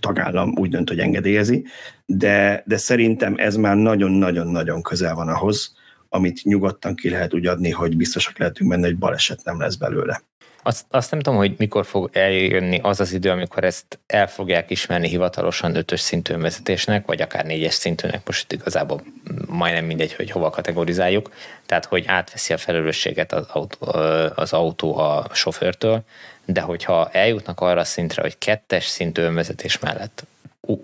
tagállam 0.00 0.52
úgy 0.56 0.70
dönt, 0.70 0.88
hogy 0.88 0.98
engedélyezi, 0.98 1.64
de, 2.06 2.62
de 2.66 2.76
szerintem 2.76 3.34
ez 3.36 3.56
már 3.56 3.76
nagyon-nagyon-nagyon 3.76 4.82
közel 4.82 5.14
van 5.14 5.28
ahhoz, 5.28 5.76
amit 6.08 6.44
nyugodtan 6.44 6.94
ki 6.94 7.10
lehet 7.10 7.34
úgy 7.34 7.46
adni, 7.46 7.70
hogy 7.70 7.96
biztosak 7.96 8.38
lehetünk 8.38 8.70
benne, 8.70 8.86
hogy 8.86 8.98
baleset 8.98 9.44
nem 9.44 9.60
lesz 9.60 9.74
belőle. 9.74 10.22
Azt, 10.68 10.86
azt 10.90 11.10
nem 11.10 11.20
tudom, 11.20 11.38
hogy 11.38 11.54
mikor 11.58 11.86
fog 11.86 12.10
eljönni 12.12 12.80
az 12.82 13.00
az 13.00 13.12
idő, 13.12 13.30
amikor 13.30 13.64
ezt 13.64 13.98
el 14.06 14.28
fogják 14.28 14.70
ismerni 14.70 15.08
hivatalosan 15.08 15.76
ötös 15.76 16.00
szintű 16.00 16.36
vezetésnek, 16.36 17.06
vagy 17.06 17.22
akár 17.22 17.44
négyes 17.44 17.74
szintűnek, 17.74 18.26
most 18.26 18.52
igazából 18.52 19.02
majdnem 19.46 19.84
mindegy, 19.84 20.14
hogy 20.14 20.30
hova 20.30 20.50
kategorizáljuk, 20.50 21.30
tehát 21.66 21.84
hogy 21.84 22.04
átveszi 22.06 22.52
a 22.52 22.58
felelősséget 22.58 23.32
az 23.32 23.46
autó, 23.52 23.86
az 24.34 24.52
autó 24.52 24.96
a 24.96 25.26
sofőrtől, 25.32 26.02
de 26.44 26.60
hogyha 26.60 27.08
eljutnak 27.12 27.60
arra 27.60 27.80
a 27.80 27.84
szintre, 27.84 28.22
hogy 28.22 28.38
kettes 28.38 28.86
szintű 28.86 29.22
önvezetés 29.22 29.78
mellett 29.78 30.26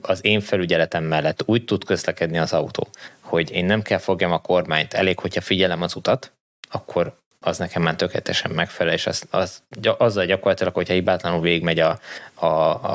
az 0.01 0.25
én 0.25 0.41
felügyeletem 0.41 1.05
mellett 1.05 1.43
úgy 1.47 1.65
tud 1.65 1.85
közlekedni 1.85 2.39
az 2.39 2.53
autó, 2.53 2.89
hogy 3.21 3.51
én 3.51 3.65
nem 3.65 3.83
kell 3.83 3.99
fogjam 3.99 4.33
a 4.33 4.39
kormányt, 4.41 4.95
elég, 4.95 5.19
hogyha 5.19 5.41
figyelem 5.41 5.83
az 5.83 5.97
utat, 5.97 6.33
akkor 6.71 7.23
az 7.45 7.59
nekem 7.59 7.83
már 7.83 7.95
tökéletesen 7.95 8.51
megfelel, 8.51 8.93
és 8.93 9.07
az, 9.07 9.25
az, 9.31 9.63
azzal 9.99 10.25
gyakorlatilag, 10.25 10.75
hogyha 10.75 10.95
hibátlanul 10.95 11.41
végigmegy 11.41 11.79
a, 11.79 11.99
a, 12.35 12.47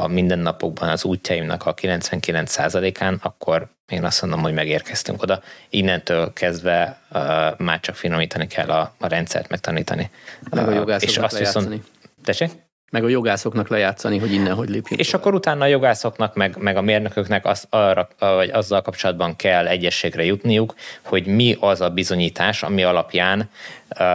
a 0.02 0.08
mindennapokban 0.08 0.90
az 0.90 1.04
útjaimnak 1.04 1.66
a 1.66 1.74
99%-án, 1.74 3.20
akkor 3.24 3.68
én 3.88 4.04
azt 4.04 4.22
mondom, 4.22 4.42
hogy 4.42 4.54
megérkeztünk 4.54 5.22
oda. 5.22 5.42
Innentől 5.70 6.34
kezdve 6.34 7.00
uh, 7.12 7.20
már 7.58 7.80
csak 7.80 7.96
finomítani 7.96 8.48
kell 8.48 8.70
a, 8.70 8.94
a 8.98 9.08
rendszert 9.08 9.50
megtanítani. 9.50 10.10
Meg 10.50 10.68
a 10.68 10.82
uh, 10.82 10.96
és 11.00 11.18
azt 11.18 11.38
viszont, 11.38 11.84
Tessék? 12.24 12.52
Meg 12.92 13.04
a 13.04 13.08
jogászoknak 13.08 13.68
lejátszani, 13.68 14.18
hogy 14.18 14.34
innen 14.34 14.54
hogy 14.54 14.70
lépjünk. 14.70 15.02
És 15.02 15.14
akkor 15.14 15.34
utána 15.34 15.64
a 15.64 15.68
jogászoknak, 15.68 16.36
meg, 16.36 16.58
meg 16.58 16.78
a 16.78 16.82
mérnököknek 16.82 17.46
az, 17.46 17.66
arra, 17.70 18.08
vagy 18.20 18.50
azzal 18.50 18.82
kapcsolatban 18.82 19.36
kell 19.36 19.68
egyességre 19.68 20.24
jutniuk, 20.24 20.76
hogy 21.04 21.26
mi 21.26 21.58
az 21.60 21.82
a 21.82 21.90
bizonyítás, 21.90 22.64
ami 22.64 22.84
alapján 22.84 23.50
uh, 24.00 24.08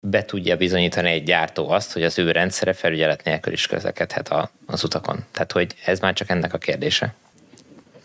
be 0.00 0.24
tudja 0.24 0.56
bizonyítani 0.56 1.10
egy 1.10 1.22
gyártó 1.22 1.70
azt, 1.70 1.92
hogy 1.92 2.02
az 2.02 2.18
ő 2.18 2.30
rendszere 2.30 2.72
felügyelet 2.72 3.24
nélkül 3.24 3.52
is 3.52 3.66
közlekedhet 3.66 4.28
a, 4.28 4.50
az 4.66 4.84
utakon. 4.84 5.24
Tehát, 5.30 5.52
hogy 5.52 5.74
ez 5.84 6.00
már 6.00 6.12
csak 6.12 6.30
ennek 6.30 6.54
a 6.54 6.58
kérdése. 6.58 7.14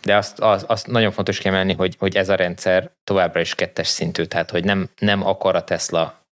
De 0.02 0.16
azt, 0.16 0.38
az, 0.38 0.64
azt 0.66 0.86
nagyon 0.86 1.12
fontos 1.12 1.38
kiemelni, 1.38 1.72
hogy, 1.72 1.96
hogy 1.98 2.16
ez 2.16 2.28
a 2.28 2.34
rendszer 2.34 2.90
továbbra 3.04 3.40
is 3.40 3.54
kettes 3.54 3.86
szintű, 3.86 4.24
tehát 4.24 4.50
hogy 4.50 4.64
nem, 4.64 4.88
nem 4.98 5.26
akar 5.26 5.54
a 5.54 5.64
Tesla 5.64 6.23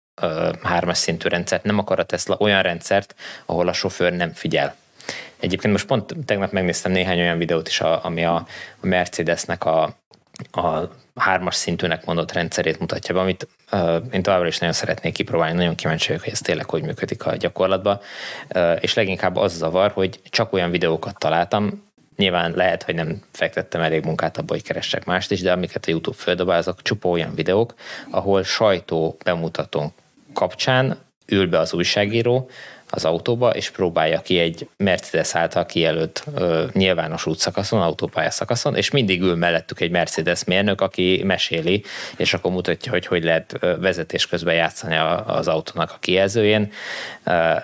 hármas 0.64 0.98
szintű 0.98 1.27
rendszert, 1.27 1.64
nem 1.64 1.77
akar 1.77 1.99
a 1.99 2.03
Tesla 2.03 2.35
olyan 2.39 2.61
rendszert, 2.61 3.15
ahol 3.45 3.68
a 3.68 3.73
sofőr 3.73 4.14
nem 4.14 4.34
figyel. 4.34 4.76
Egyébként 5.39 5.73
most 5.73 5.85
pont 5.85 6.15
tegnap 6.26 6.52
megnéztem 6.52 6.91
néhány 6.91 7.19
olyan 7.19 7.38
videót 7.38 7.68
is, 7.68 7.81
ami 7.81 8.26
a, 8.26 8.45
Mercedesnek 8.81 9.65
a, 9.65 9.84
a 10.52 10.89
hármas 11.15 11.56
szintűnek 11.56 12.06
mondott 12.06 12.31
rendszerét 12.31 12.80
mutatja 12.80 13.14
be, 13.14 13.19
amit 13.19 13.48
uh, 13.72 13.95
én 14.11 14.22
továbbra 14.22 14.48
is 14.48 14.57
nagyon 14.57 14.76
szeretnék 14.76 15.14
kipróbálni, 15.14 15.57
nagyon 15.57 15.76
kíváncsi 15.76 16.07
vagyok, 16.07 16.23
hogy 16.23 16.31
ez 16.31 16.39
tényleg 16.39 16.69
hogy 16.69 16.84
működik 16.84 17.26
a 17.26 17.35
gyakorlatban, 17.35 17.99
uh, 18.56 18.77
és 18.80 18.93
leginkább 18.93 19.35
az 19.35 19.53
zavar, 19.53 19.91
hogy 19.91 20.19
csak 20.30 20.53
olyan 20.53 20.72
videókat 20.72 21.18
találtam, 21.18 21.89
Nyilván 22.15 22.53
lehet, 22.56 22.84
hogy 22.84 22.95
nem 22.95 23.22
fektettem 23.31 23.81
elég 23.81 24.03
munkát 24.03 24.38
abba, 24.38 24.53
hogy 24.53 24.64
keressek 24.64 25.06
mást 25.06 25.31
is, 25.31 25.41
de 25.41 25.52
amiket 25.52 25.85
a 25.85 25.89
YouTube 25.89 26.18
földobál, 26.18 26.57
azok 26.57 26.81
csupa 26.81 27.10
olyan 27.10 27.35
videók, 27.35 27.73
ahol 28.10 28.43
sajtó 28.43 29.18
bemutatón 29.23 29.93
kapcsán 30.33 30.97
ül 31.27 31.47
be 31.47 31.59
az 31.59 31.73
újságíró 31.73 32.49
az 32.93 33.05
autóba, 33.05 33.49
és 33.49 33.69
próbálja 33.69 34.21
ki 34.21 34.39
egy 34.39 34.67
Mercedes 34.77 35.35
által 35.35 35.65
kijelölt 35.65 36.23
ö, 36.35 36.65
nyilvános 36.73 37.25
útszakaszon, 37.25 37.81
autópálya 37.81 38.29
szakaszon, 38.29 38.75
és 38.75 38.91
mindig 38.91 39.21
ül 39.21 39.35
mellettük 39.35 39.79
egy 39.79 39.91
Mercedes 39.91 40.43
mérnök, 40.43 40.81
aki 40.81 41.21
meséli, 41.25 41.83
és 42.17 42.33
akkor 42.33 42.51
mutatja, 42.51 42.91
hogy 42.91 43.05
hogy 43.05 43.23
lehet 43.23 43.59
vezetés 43.79 44.27
közben 44.27 44.53
játszani 44.53 44.95
az 45.25 45.47
autónak 45.47 45.91
a 45.91 45.97
kijelzőjén, 45.99 46.71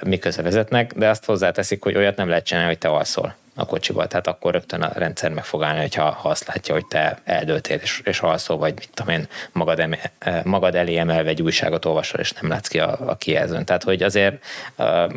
miközben 0.02 0.45
vezetnek, 0.45 0.94
de 0.94 1.10
azt 1.10 1.26
hozzáteszik, 1.26 1.84
hogy 1.84 1.95
olyat 1.95 2.18
nem 2.18 2.30
lehet 2.30 2.45
csinálni, 2.45 2.69
hogy 2.69 2.77
te 2.77 2.89
alszol 2.89 3.35
a 3.60 3.66
kocsival, 3.66 4.08
tehát 4.08 4.28
akkor 4.28 4.54
rögtön 4.54 4.82
a 4.82 4.92
rendszer 4.94 5.32
meg 5.32 5.46
fog 5.46 5.64
állni, 5.64 5.80
hogyha 5.80 6.12
ha 6.12 6.30
azt 6.30 6.48
látja, 6.48 6.74
hogy 6.74 6.86
te 6.86 7.20
eldöltél 7.24 7.78
és, 7.82 8.02
és 8.04 8.20
alszol, 8.20 8.58
vagy 8.58 8.74
mit 8.74 8.90
tudom 8.94 9.14
én, 9.14 9.28
magad, 9.52 9.80
em, 9.80 9.96
eh, 10.20 10.44
magad 10.44 10.76
elé 10.76 10.98
emelve 10.98 11.30
egy 11.30 11.42
újságot 11.42 11.86
olvasol, 11.86 12.20
és 12.20 12.32
nem 12.32 12.52
látsz 12.52 12.68
ki 12.68 12.80
a, 12.80 12.98
a 13.06 13.16
kijelzőn. 13.16 13.66
Tehát, 13.66 13.84
hogy 13.84 14.04
azért 14.04 14.44
uh, 14.78 15.12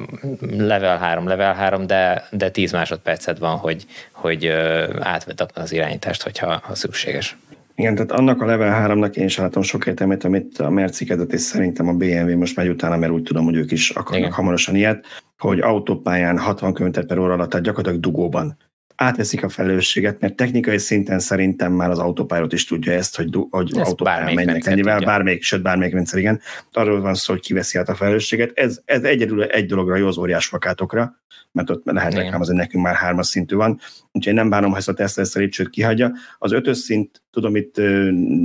level 0.58 0.98
3, 0.98 1.28
level 1.28 1.54
3, 1.54 1.86
de, 1.86 2.26
de 2.30 2.50
10 2.50 2.72
másodperced 2.72 3.38
van, 3.38 3.56
hogy, 3.56 3.86
hogy 4.12 4.46
uh, 4.46 4.88
átvedd 5.00 5.42
az 5.54 5.72
irányítást, 5.72 6.22
hogyha 6.22 6.60
ha 6.62 6.74
szükséges. 6.74 7.36
Igen, 7.80 7.94
tehát 7.94 8.12
annak 8.12 8.42
a 8.42 8.46
Level 8.46 8.86
3-nak 8.88 9.16
én 9.16 9.24
is 9.24 9.36
látom 9.36 9.62
sok 9.62 9.86
értelmét, 9.86 10.24
amit 10.24 10.58
a 10.58 10.70
Merci 10.70 11.04
kezdett, 11.04 11.32
és 11.32 11.40
szerintem 11.40 11.88
a 11.88 11.92
BMW 11.92 12.36
most 12.36 12.56
megy 12.56 12.68
utána, 12.68 12.96
mert 12.96 13.12
úgy 13.12 13.22
tudom, 13.22 13.44
hogy 13.44 13.54
ők 13.54 13.70
is 13.70 13.90
akarnak 13.90 14.20
Igen. 14.20 14.32
hamarosan 14.32 14.74
ilyet, 14.74 15.06
hogy 15.38 15.60
autópályán 15.60 16.38
60 16.38 16.74
km 16.74 17.06
per 17.06 17.18
óra 17.18 17.32
alatt, 17.32 17.50
tehát 17.50 17.66
gyakorlatilag 17.66 18.02
dugóban 18.02 18.56
átveszik 19.00 19.44
a 19.44 19.48
felelősséget, 19.48 20.20
mert 20.20 20.34
technikai 20.34 20.78
szinten 20.78 21.18
szerintem 21.18 21.72
már 21.72 21.90
az 21.90 21.98
autópályot 21.98 22.52
is 22.52 22.64
tudja 22.64 22.92
ezt, 22.92 23.16
hogy, 23.16 23.28
hogy 23.50 23.70
ezt 23.76 23.88
autópályán 23.88 24.34
mennek 24.34 24.66
ennyivel, 24.66 25.00
bármelyik, 25.00 25.42
sőt 25.42 25.62
bármelyik 25.62 25.94
rendszer, 25.94 26.18
igen. 26.18 26.40
Arról 26.72 27.00
van 27.00 27.14
szó, 27.14 27.32
hogy 27.32 27.42
kiveszi 27.42 27.78
át 27.78 27.88
a 27.88 27.94
felelősséget. 27.94 28.50
Ez, 28.54 28.80
ez 28.84 29.02
egyedül 29.02 29.42
egy 29.42 29.66
dologra 29.66 29.96
jó 29.96 30.06
az 30.06 30.18
óriás 30.18 30.48
plakátokra, 30.48 31.16
mert 31.52 31.70
ott 31.70 31.84
lehet 31.84 32.14
reklámozni, 32.14 32.56
nekünk 32.56 32.84
már 32.84 32.94
hármas 32.94 33.26
szintű 33.26 33.56
van. 33.56 33.80
Úgyhogy 34.12 34.34
nem 34.34 34.50
bánom, 34.50 34.70
ha 34.70 34.76
ezt 34.76 34.88
a 34.88 34.94
Tesla 34.94 35.22
ezt 35.22 35.36
a 35.36 35.38
lépcsőt 35.38 35.70
kihagyja. 35.70 36.12
Az 36.38 36.52
ötös 36.52 36.78
szint, 36.78 37.22
tudom, 37.30 37.56
itt 37.56 37.76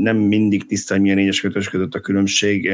nem 0.02 0.18
mindig 0.18 0.66
tiszta, 0.66 0.94
hogy 0.94 1.02
milyen 1.02 1.18
négyes 1.18 1.42
kötős 1.42 1.70
között 1.70 1.94
a 1.94 2.00
különbség, 2.00 2.72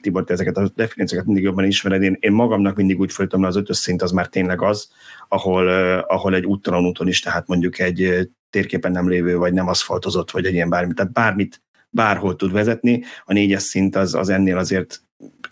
Tibor, 0.00 0.24
te 0.24 0.32
ezeket 0.32 0.56
a 0.56 0.70
definíciókat 0.74 1.26
mindig 1.26 1.44
jobban 1.44 1.64
ismered. 1.64 2.02
Én, 2.02 2.16
én 2.20 2.32
magamnak 2.32 2.76
mindig 2.76 3.00
úgy 3.00 3.12
folytam 3.12 3.42
le, 3.42 3.46
az 3.46 3.56
ötös 3.56 3.76
szint 3.76 4.02
az 4.02 4.10
már 4.10 4.26
tényleg 4.26 4.62
az, 4.62 4.90
ahol, 5.28 5.68
ahol 5.98 6.34
egy 6.34 6.44
úttalan 6.44 6.86
úton 6.86 7.08
is, 7.08 7.20
tehát 7.20 7.46
mondjuk 7.46 7.78
egy 7.78 8.30
térképen 8.50 8.92
nem 8.92 9.08
lévő, 9.08 9.36
vagy 9.36 9.52
nem 9.52 9.68
aszfaltozott, 9.68 10.30
vagy 10.30 10.46
egy 10.46 10.54
ilyen 10.54 10.68
bármi, 10.68 10.94
tehát 10.94 11.12
bármit, 11.12 11.62
bárhol 11.90 12.36
tud 12.36 12.52
vezetni. 12.52 13.02
A 13.24 13.32
négyes 13.32 13.62
szint 13.62 13.96
az, 13.96 14.14
az 14.14 14.28
ennél 14.28 14.58
azért 14.58 15.00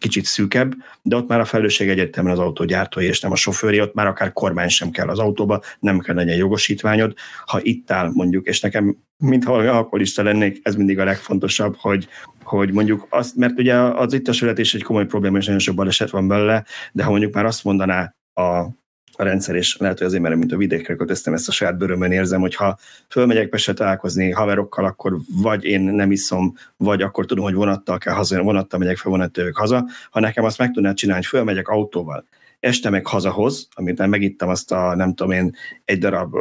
kicsit 0.05 0.25
szűkebb, 0.25 0.75
de 1.03 1.17
ott 1.17 1.29
már 1.29 1.41
a 1.41 1.45
felelősség 1.45 1.89
egyértelműen 1.89 2.35
az 2.35 2.41
autógyártói, 2.41 3.05
és 3.05 3.21
nem 3.21 3.33
a 3.33 3.37
sofőri, 3.37 3.81
ott 3.81 3.95
már 3.95 4.07
akár 4.07 4.33
kormány 4.33 4.69
sem 4.69 4.91
kell 4.91 5.09
az 5.09 5.19
autóba, 5.19 5.63
nem 5.81 5.99
kell 5.99 6.15
legyen 6.15 6.37
jogosítványod. 6.37 7.15
Ha 7.47 7.59
itt 7.63 7.91
áll 7.91 8.11
mondjuk, 8.13 8.47
és 8.47 8.61
nekem, 8.61 8.97
mintha 9.17 9.51
valami 9.51 9.69
alkoholista 9.69 10.23
lennék, 10.23 10.61
ez 10.63 10.77
mindig 10.77 10.99
a 10.99 11.05
legfontosabb, 11.05 11.77
hogy, 11.79 12.09
hogy 12.43 12.73
mondjuk 12.73 13.07
azt, 13.11 13.37
mert 13.37 13.59
ugye 13.59 13.75
az 13.75 14.13
itt 14.13 14.29
a 14.29 14.33
születés 14.33 14.75
egy 14.75 14.83
komoly 14.83 15.07
probléma, 15.07 15.39
és 15.39 15.45
nagyon 15.45 15.61
sok 15.61 15.75
baleset 15.75 16.11
van 16.11 16.29
belőle, 16.29 16.65
de 16.93 17.05
ha 17.05 17.11
mondjuk 17.11 17.35
már 17.35 17.45
azt 17.45 17.65
mondaná 17.65 18.15
a 18.35 18.67
a 19.17 19.23
rendszer, 19.23 19.55
és 19.55 19.77
lehet, 19.77 19.99
hogy 19.99 20.07
azért, 20.07 20.23
mert 20.23 20.37
mint 20.37 20.53
a 20.53 20.57
vidékre 20.57 20.95
kötöztem, 20.95 21.35
ezt 21.35 21.49
a 21.49 21.53
saját 21.53 21.79
bőrömön 21.79 22.13
érzem, 22.13 22.41
hogy 22.41 22.55
ha 22.55 22.79
fölmegyek 23.09 23.49
Pestre 23.49 23.73
találkozni 23.73 24.31
haverokkal, 24.31 24.85
akkor 24.85 25.17
vagy 25.43 25.65
én 25.65 25.81
nem 25.81 26.11
iszom, 26.11 26.55
vagy 26.77 27.03
akkor 27.03 27.27
tudom, 27.27 27.45
hogy 27.45 27.55
vonattal 27.55 27.99
kell 27.99 28.15
haza, 28.15 28.43
vonattal 28.43 28.79
megyek 28.79 28.97
fel, 28.97 29.11
vonattal 29.11 29.51
haza, 29.55 29.87
ha 30.11 30.21
nekem 30.21 30.45
azt 30.45 30.59
meg 30.59 30.71
tudnád 30.71 30.95
csinálni, 30.95 31.23
hogy 31.23 31.31
fölmegyek 31.31 31.69
autóval, 31.69 32.25
este 32.61 32.91
meg 32.91 33.07
hazahoz, 33.07 33.69
amit 33.75 34.07
megittem 34.07 34.49
azt 34.49 34.73
a, 34.73 34.95
nem 34.95 35.15
tudom 35.15 35.33
én, 35.33 35.55
egy 35.85 35.99
darab 35.99 36.35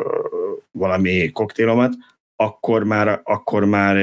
valami 0.71 1.31
koktélomat, 1.31 1.93
akkor 2.35 2.83
már, 2.83 3.21
akkor 3.23 3.65
már 3.65 3.95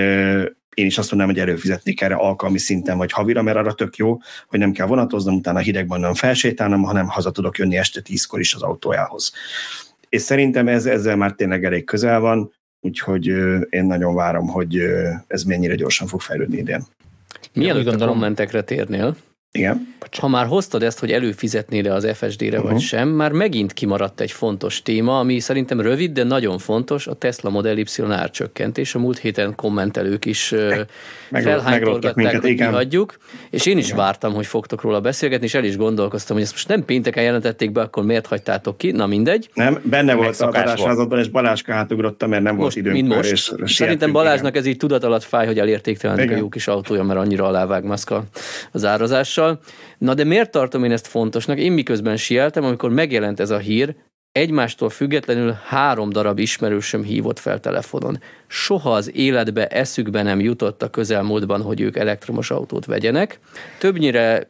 én 0.75 0.87
is 0.87 0.99
azt 0.99 1.11
mondanám, 1.11 1.35
hogy 1.35 1.49
előfizetnék 1.49 2.01
erre 2.01 2.15
alkalmi 2.15 2.59
szinten 2.59 2.99
vagy 2.99 3.13
havira, 3.13 3.43
mert 3.43 3.57
arra 3.57 3.73
tök 3.73 3.97
jó, 3.97 4.19
hogy 4.47 4.59
nem 4.59 4.73
kell 4.73 4.87
vonatoznom, 4.87 5.35
utána 5.35 5.59
hidegben 5.59 6.01
nem 6.01 6.15
felsétálnom, 6.15 6.83
hanem 6.83 7.09
haza 7.09 7.31
tudok 7.31 7.59
jönni 7.59 7.77
este 7.77 8.01
tízkor 8.01 8.41
is 8.41 8.55
az 8.55 8.63
autójához. 8.63 9.33
És 10.09 10.23
szerintem 10.23 10.69
ez, 10.69 10.87
ezzel 10.87 11.17
már 11.17 11.33
tényleg 11.33 11.65
elég 11.65 11.85
közel 11.85 12.21
van, 12.21 12.53
úgyhogy 12.81 13.27
én 13.71 13.85
nagyon 13.85 14.15
várom, 14.15 14.47
hogy 14.47 14.83
ez 15.27 15.43
mennyire 15.43 15.75
gyorsan 15.75 16.07
fog 16.07 16.21
fejlődni 16.21 16.57
idén. 16.57 16.85
Milyen 17.53 17.87
a 17.87 18.07
kommentekre 18.07 18.63
térnél, 18.63 19.17
igen. 19.53 19.99
Ha 20.19 20.29
már 20.29 20.47
hoztad 20.47 20.83
ezt, 20.83 20.99
hogy 20.99 21.13
előfizetnél-e 21.13 21.95
az 21.95 22.09
FSD-re 22.15 22.57
uh-huh. 22.57 22.71
vagy 22.71 22.81
sem, 22.81 23.09
már 23.09 23.33
megint 23.33 23.73
kimaradt 23.73 24.21
egy 24.21 24.31
fontos 24.31 24.83
téma, 24.83 25.19
ami 25.19 25.39
szerintem 25.39 25.81
rövid, 25.81 26.13
de 26.13 26.25
nagyon 26.25 26.59
fontos, 26.59 27.07
a 27.07 27.15
Tesla 27.15 27.51
Model 27.51 27.79
Y 27.79 27.87
árcsökkentés. 28.11 28.95
A 28.95 28.99
múlt 28.99 29.19
héten 29.19 29.55
kommentelők 29.55 30.25
is 30.25 30.55
felhánytorgatták, 31.31 32.41
hogy 32.41 32.55
kihagyjuk, 32.55 33.17
és 33.51 33.67
én 33.67 33.79
is 33.79 33.85
igen. 33.85 33.97
vártam, 33.97 34.35
hogy 34.35 34.47
fogtok 34.47 34.83
róla 34.83 35.01
beszélgetni, 35.01 35.47
és 35.47 35.55
el 35.55 35.65
is 35.65 35.77
gondolkoztam, 35.77 36.37
hogy 36.37 36.45
ezt 36.45 36.55
most 36.55 36.69
nem 36.69 36.85
pénteken 36.85 37.23
jelentették 37.23 37.73
be, 37.73 37.81
akkor 37.81 38.05
miért 38.05 38.27
hagytátok 38.27 38.79
ki? 38.79 38.91
Na 38.91 39.07
mindegy. 39.07 39.51
Nem, 39.55 39.81
benne 39.83 40.15
volt 40.15 40.29
az 40.29 40.41
adásvázatban, 40.41 41.19
és 41.19 41.29
Balázska 41.29 41.73
hátugrotta, 41.73 42.27
mert 42.27 42.43
nem 42.43 42.55
most, 42.55 42.63
volt 42.63 42.77
időnk. 42.77 42.95
Mint 42.95 43.17
most. 43.17 43.31
És, 43.31 43.53
és 43.65 43.75
Szerintem 43.75 44.13
Balázsnak 44.13 44.51
igen. 44.51 44.63
ez 44.63 44.69
így 44.69 44.77
tudat 44.77 45.05
alatt 45.05 45.25
fáj, 45.25 45.47
hogy 45.47 45.59
elértéktelenik 45.59 46.31
a 46.31 46.37
jó 46.37 46.49
kis 46.49 46.67
autója, 46.67 47.03
mert 47.03 47.21
annyira 47.21 47.47
alávág 47.47 47.85
maszka 47.85 48.25
az 48.73 48.85
árazással. 48.85 49.40
Na 49.99 50.15
de 50.15 50.25
miért 50.25 50.51
tartom 50.51 50.85
én 50.85 50.93
ezt 50.93 51.07
fontosnak? 51.07 51.59
Én 51.59 51.73
miközben 51.73 52.17
sieltem, 52.17 52.65
amikor 52.65 52.91
megjelent 52.91 53.41
ez 53.41 53.51
a 53.51 53.59
hír, 53.59 53.95
egymástól 54.33 54.91
függetlenül 54.91 55.57
három 55.65 56.11
darab 56.11 56.39
ismerősöm 56.39 57.03
hívott 57.03 57.39
fel 57.39 57.61
telefonon. 57.61 58.21
Soha 58.47 58.93
az 58.93 59.17
életbe 59.17 59.67
eszükbe 59.67 60.23
nem 60.23 60.41
jutott 60.41 60.83
a 60.83 60.91
közelmúltban, 60.91 61.63
hogy 61.63 61.81
ők 61.81 61.97
elektromos 61.97 62.51
autót 62.51 62.85
vegyenek. 62.85 63.39
Többnyire 63.79 64.49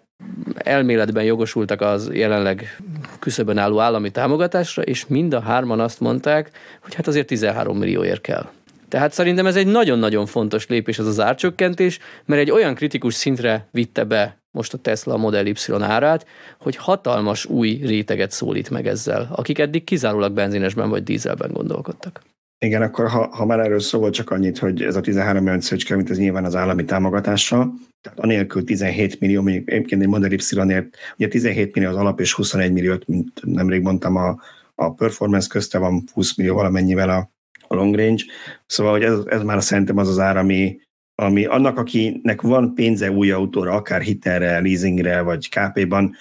elméletben 0.54 1.24
jogosultak 1.24 1.80
az 1.80 2.10
jelenleg 2.12 2.76
küszöbön 3.18 3.58
álló 3.58 3.78
állami 3.78 4.10
támogatásra, 4.10 4.82
és 4.82 5.06
mind 5.06 5.34
a 5.34 5.40
hárman 5.40 5.80
azt 5.80 6.00
mondták, 6.00 6.50
hogy 6.82 6.94
hát 6.94 7.06
azért 7.06 7.26
13 7.26 7.78
millióért 7.78 8.20
kell. 8.20 8.48
Tehát 8.90 9.12
szerintem 9.12 9.46
ez 9.46 9.56
egy 9.56 9.66
nagyon-nagyon 9.66 10.26
fontos 10.26 10.66
lépés 10.66 10.98
az 10.98 11.06
az 11.06 11.20
árcsökkentés, 11.20 11.98
mert 12.24 12.40
egy 12.40 12.50
olyan 12.50 12.74
kritikus 12.74 13.14
szintre 13.14 13.68
vitte 13.70 14.04
be 14.04 14.38
most 14.50 14.74
a 14.74 14.78
Tesla 14.78 15.16
Model 15.16 15.46
Y 15.46 15.56
árát, 15.80 16.26
hogy 16.58 16.76
hatalmas 16.76 17.44
új 17.44 17.80
réteget 17.84 18.30
szólít 18.30 18.70
meg 18.70 18.86
ezzel, 18.86 19.28
akik 19.32 19.58
eddig 19.58 19.84
kizárólag 19.84 20.32
benzinesben 20.32 20.88
vagy 20.88 21.02
dízelben 21.02 21.52
gondolkodtak. 21.52 22.20
Igen, 22.58 22.82
akkor 22.82 23.08
ha, 23.08 23.28
ha 23.32 23.44
már 23.44 23.60
erről 23.60 23.80
szó 23.80 23.98
volt, 23.98 24.14
csak 24.14 24.30
annyit, 24.30 24.58
hogy 24.58 24.82
ez 24.82 24.96
a 24.96 25.00
13 25.00 25.44
millió 25.44 25.60
szöcske, 25.60 25.96
mint 25.96 26.10
ez 26.10 26.18
nyilván 26.18 26.44
az 26.44 26.54
állami 26.54 26.84
támogatásra, 26.84 27.72
tehát 28.00 28.18
anélkül 28.18 28.64
17 28.64 29.20
millió, 29.20 29.42
még 29.42 29.62
egyébként 29.66 30.02
egy 30.02 30.08
Model 30.08 30.32
Y-ért, 30.32 30.96
ugye 31.16 31.28
17 31.28 31.74
millió 31.74 31.90
az 31.90 31.96
alap, 31.96 32.20
és 32.20 32.32
21 32.32 32.72
milliót, 32.72 33.06
mint 33.06 33.40
nemrég 33.44 33.82
mondtam, 33.82 34.16
a, 34.16 34.40
a 34.74 34.92
performance 34.92 35.48
közte 35.48 35.78
van 35.78 36.04
20 36.12 36.36
millió 36.36 36.54
valamennyivel 36.54 37.10
a, 37.10 37.30
a 37.70 37.74
long 37.74 37.94
range, 37.94 38.24
szóval 38.66 38.92
hogy 38.92 39.02
ez, 39.02 39.18
ez 39.26 39.42
már 39.42 39.62
szerintem 39.62 39.96
az 39.96 40.08
az 40.08 40.18
ár, 40.18 40.36
ami, 40.36 40.80
ami 41.14 41.44
annak, 41.44 41.78
akinek 41.78 42.40
van 42.40 42.74
pénze 42.74 43.10
új 43.10 43.30
autóra, 43.30 43.72
akár 43.72 44.00
hitelre, 44.00 44.60
leasingre, 44.60 45.20
vagy 45.20 45.48
KP-ban, 45.48 46.14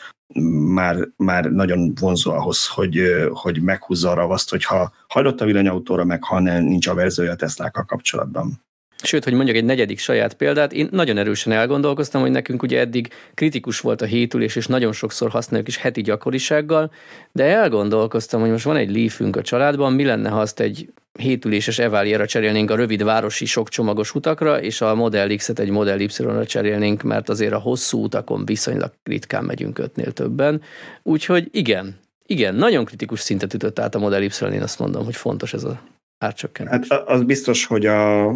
már, 0.73 0.97
már 1.15 1.45
nagyon 1.45 1.93
vonzó 1.99 2.31
ahhoz, 2.31 2.67
hogy, 2.67 3.01
hogy 3.33 3.61
meghúzza 3.61 4.11
arra 4.11 4.27
azt, 4.27 4.49
hogy 4.49 4.63
ha 4.63 4.93
hagyott 5.07 5.41
a 5.41 5.45
villanyautóra, 5.45 6.03
meg 6.03 6.23
ha 6.23 6.39
nem, 6.39 6.63
nincs 6.63 6.87
a 6.87 6.93
verziója 6.93 7.35
a 7.73 7.85
kapcsolatban. 7.85 8.61
Sőt, 9.03 9.23
hogy 9.23 9.33
mondjak 9.33 9.57
egy 9.57 9.65
negyedik 9.65 9.99
saját 9.99 10.33
példát, 10.33 10.73
én 10.73 10.87
nagyon 10.91 11.17
erősen 11.17 11.53
elgondolkoztam, 11.53 12.21
hogy 12.21 12.31
nekünk 12.31 12.61
ugye 12.61 12.79
eddig 12.79 13.09
kritikus 13.33 13.79
volt 13.79 14.01
a 14.01 14.05
hétülés, 14.05 14.55
és 14.55 14.67
nagyon 14.67 14.91
sokszor 14.91 15.29
használjuk 15.29 15.67
is 15.67 15.77
heti 15.77 16.01
gyakorisággal, 16.01 16.91
de 17.31 17.43
elgondolkoztam, 17.43 18.41
hogy 18.41 18.49
most 18.49 18.63
van 18.63 18.75
egy 18.75 18.95
Leafünk 18.95 19.35
a 19.35 19.41
családban, 19.41 19.93
mi 19.93 20.03
lenne, 20.03 20.29
ha 20.29 20.39
azt 20.39 20.59
egy 20.59 20.89
hétüléses 21.19 21.79
Evaliera 21.79 22.25
cserélnénk 22.25 22.71
a 22.71 22.75
rövid 22.75 23.03
városi 23.03 23.45
sokcsomagos 23.45 24.15
utakra, 24.15 24.61
és 24.61 24.81
a 24.81 24.95
Model 24.95 25.35
X-et 25.35 25.59
egy 25.59 25.69
Model 25.69 25.99
Y-ra 25.99 26.45
cserélnénk, 26.45 27.01
mert 27.01 27.29
azért 27.29 27.53
a 27.53 27.59
hosszú 27.59 28.03
utakon 28.03 28.45
viszonylag 28.45 28.91
ritkán 29.03 29.43
megyünk 29.43 29.79
ötnél 29.79 30.11
többen. 30.11 30.61
Úgyhogy 31.03 31.47
igen, 31.51 31.99
igen, 32.25 32.55
nagyon 32.55 32.85
kritikus 32.85 33.19
szintet 33.19 33.53
ütött 33.53 33.79
át 33.79 33.95
a 33.95 33.99
Model 33.99 34.23
Y, 34.23 34.45
én 34.53 34.61
azt 34.61 34.79
mondom, 34.79 35.05
hogy 35.05 35.15
fontos 35.15 35.53
ez 35.53 35.63
a 35.63 35.81
árcsökkentés. 36.19 36.87
Hát 36.89 37.07
az 37.07 37.23
biztos, 37.23 37.65
hogy, 37.65 37.85
a, 37.85 38.31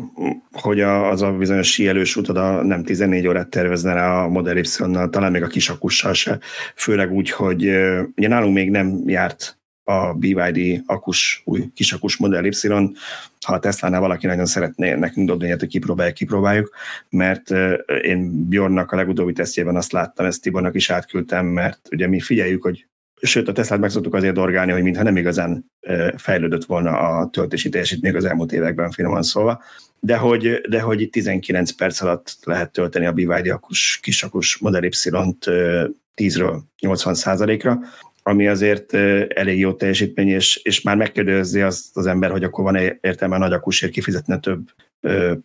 hogy 0.51 0.79
a, 0.81 1.09
az 1.09 1.21
a 1.21 1.31
bizonyos 1.31 1.71
síelős 1.71 2.15
utad 2.15 2.37
a 2.37 2.63
nem 2.63 2.83
14 2.83 3.27
órát 3.27 3.49
tervezne 3.49 3.93
rá 3.93 4.23
a 4.23 4.27
Model 4.27 4.57
y 4.57 4.63
talán 5.09 5.31
még 5.31 5.43
a 5.43 5.47
kisakussal 5.47 6.13
se, 6.13 6.39
főleg 6.75 7.11
úgy, 7.11 7.29
hogy 7.29 7.61
ugye 8.15 8.27
nálunk 8.27 8.53
még 8.53 8.69
nem 8.69 9.03
járt 9.05 9.57
a 9.83 10.13
BYD 10.13 10.81
akus, 10.85 11.41
új 11.45 11.69
kisakus 11.73 12.17
Model 12.17 12.45
Y, 12.45 12.67
ha 13.45 13.53
a 13.53 13.59
Tesla-nál 13.59 13.99
valaki 13.99 14.25
nagyon 14.25 14.45
szeretné 14.45 14.93
nekünk 14.93 15.27
dobni, 15.27 15.49
hogy 15.49 15.67
kipróbáljuk, 15.67 16.15
kipróbáljuk, 16.15 16.75
mert 17.09 17.49
én 18.01 18.47
Bjornnak 18.47 18.91
a 18.91 18.95
legutóbbi 18.95 19.33
tesztjében 19.33 19.75
azt 19.75 19.91
láttam, 19.91 20.25
ezt 20.25 20.41
Tibornak 20.41 20.75
is 20.75 20.89
átküldtem, 20.89 21.45
mert 21.45 21.87
ugye 21.91 22.07
mi 22.07 22.19
figyeljük, 22.19 22.63
hogy 22.63 22.87
sőt 23.21 23.47
a 23.47 23.51
Teslát 23.51 23.79
meg 23.79 23.89
szoktuk 23.89 24.13
azért 24.13 24.33
dorgálni, 24.33 24.71
hogy 24.71 24.83
mintha 24.83 25.03
nem 25.03 25.17
igazán 25.17 25.65
fejlődött 26.15 26.65
volna 26.65 26.99
a 26.99 27.29
töltési 27.29 27.69
teljesítmény 27.69 28.15
az 28.15 28.25
elmúlt 28.25 28.51
években, 28.51 28.91
finoman 28.91 29.23
szólva, 29.23 29.63
de 29.99 30.17
hogy, 30.17 30.61
de 30.69 30.81
hogy 30.81 31.01
itt 31.01 31.11
19 31.11 31.71
perc 31.71 32.01
alatt 32.01 32.37
lehet 32.43 32.71
tölteni 32.71 33.05
a 33.05 33.11
BYD 33.11 33.47
akus, 33.47 33.99
kisakus 34.01 34.57
Model 34.57 34.83
Y-t 34.83 35.45
10-ről 36.15 36.59
80 36.79 37.59
ra 37.59 37.79
ami 38.23 38.47
azért 38.47 38.93
elég 39.27 39.59
jó 39.59 39.73
teljesítmény, 39.73 40.27
és, 40.27 40.59
és 40.63 40.81
már 40.81 40.95
megkérdezi 40.95 41.61
azt 41.61 41.97
az 41.97 42.05
ember, 42.05 42.31
hogy 42.31 42.43
akkor 42.43 42.63
van 42.63 42.75
-e 42.75 42.97
értelme 43.01 43.35
a 43.35 43.39
nagy 43.39 43.53
akusért 43.53 43.91
kifizetne 43.91 44.39
több 44.39 44.69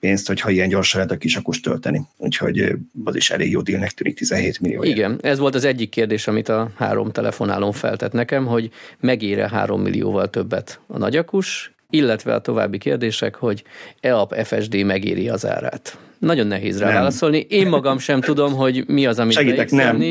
pénzt, 0.01 0.27
hogyha 0.27 0.51
ilyen 0.51 0.69
gyorsan 0.69 1.01
lehet 1.01 1.15
a 1.15 1.19
kis 1.19 1.37
akus 1.37 1.61
tölteni. 1.61 2.01
Úgyhogy 2.17 2.73
az 3.05 3.17
is 3.17 3.31
elég 3.31 3.51
jó 3.51 3.61
dílnek 3.61 3.91
tűnik 3.91 4.17
17 4.17 4.61
millió. 4.61 4.83
Igen, 4.83 5.19
ez 5.23 5.39
volt 5.39 5.55
az 5.55 5.65
egyik 5.65 5.91
kérdés, 5.91 6.27
amit 6.27 6.49
a 6.49 6.71
három 6.77 7.11
telefonálón 7.11 7.73
feltett 7.73 8.13
nekem, 8.13 8.47
hogy 8.47 8.71
megére 9.01 9.49
3 9.49 9.83
millióval 9.83 10.31
többet 10.31 10.81
a 10.87 10.99
nagyakus, 10.99 11.75
illetve 11.91 12.35
a 12.35 12.41
további 12.41 12.79
kérdések, 12.79 13.35
hogy 13.35 13.65
EAP 14.01 14.35
FSD 14.35 14.85
megéri 14.85 15.29
az 15.29 15.47
árát. 15.47 15.99
Nagyon 16.19 16.47
nehéz 16.47 16.79
rá 16.79 16.87
nem. 16.87 16.95
válaszolni. 16.95 17.47
Én 17.49 17.69
magam 17.69 17.99
sem 17.99 18.21
tudom, 18.21 18.55
hogy 18.55 18.85
mi 18.87 19.07
az, 19.07 19.19
amit 19.19 19.33
Segítek, 19.33 19.71
nem. 19.71 20.03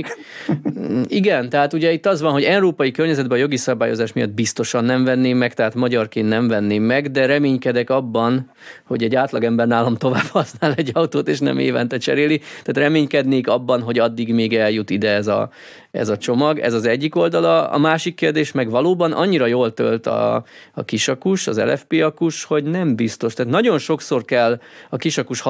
Igen, 1.07 1.49
tehát 1.49 1.73
ugye 1.73 1.91
itt 1.91 2.05
az 2.05 2.21
van, 2.21 2.31
hogy 2.31 2.43
európai 2.43 2.91
környezetben 2.91 3.37
a 3.37 3.41
jogi 3.41 3.57
szabályozás 3.57 4.13
miatt 4.13 4.29
biztosan 4.29 4.83
nem 4.83 5.03
venném 5.03 5.37
meg, 5.37 5.53
tehát 5.53 5.75
magyarként 5.75 6.29
nem 6.29 6.47
venném 6.47 6.83
meg, 6.83 7.11
de 7.11 7.25
reménykedek 7.25 7.89
abban, 7.89 8.51
hogy 8.83 9.03
egy 9.03 9.15
átlagember 9.15 9.67
nálam 9.67 9.95
tovább 9.95 10.27
használ 10.31 10.73
egy 10.73 10.91
autót, 10.93 11.27
és 11.27 11.39
nem 11.39 11.57
évente 11.57 11.97
cseréli. 11.97 12.37
Tehát 12.37 12.77
reménykednék 12.77 13.47
abban, 13.47 13.81
hogy 13.81 13.99
addig 13.99 14.33
még 14.33 14.55
eljut 14.55 14.89
ide 14.89 15.11
ez 15.11 15.27
a, 15.27 15.49
ez 15.91 16.09
a 16.09 16.17
csomag. 16.17 16.59
Ez 16.59 16.73
az 16.73 16.85
egyik 16.85 17.15
oldala. 17.15 17.69
A 17.69 17.77
másik 17.77 18.15
kérdés 18.15 18.51
meg 18.51 18.69
valóban 18.69 19.11
annyira 19.11 19.45
jól 19.45 19.73
tölt 19.73 20.07
a, 20.07 20.43
a 20.73 20.83
kisakus, 20.85 21.47
az 21.47 21.59
LFP 21.59 21.93
akus, 22.03 22.43
hogy 22.43 22.63
nem 22.63 22.95
biztos. 22.95 23.33
Tehát 23.33 23.51
nagyon 23.51 23.77
sokszor 23.77 24.25
kell 24.25 24.59
a 24.89 24.97
kisakus 24.97 25.41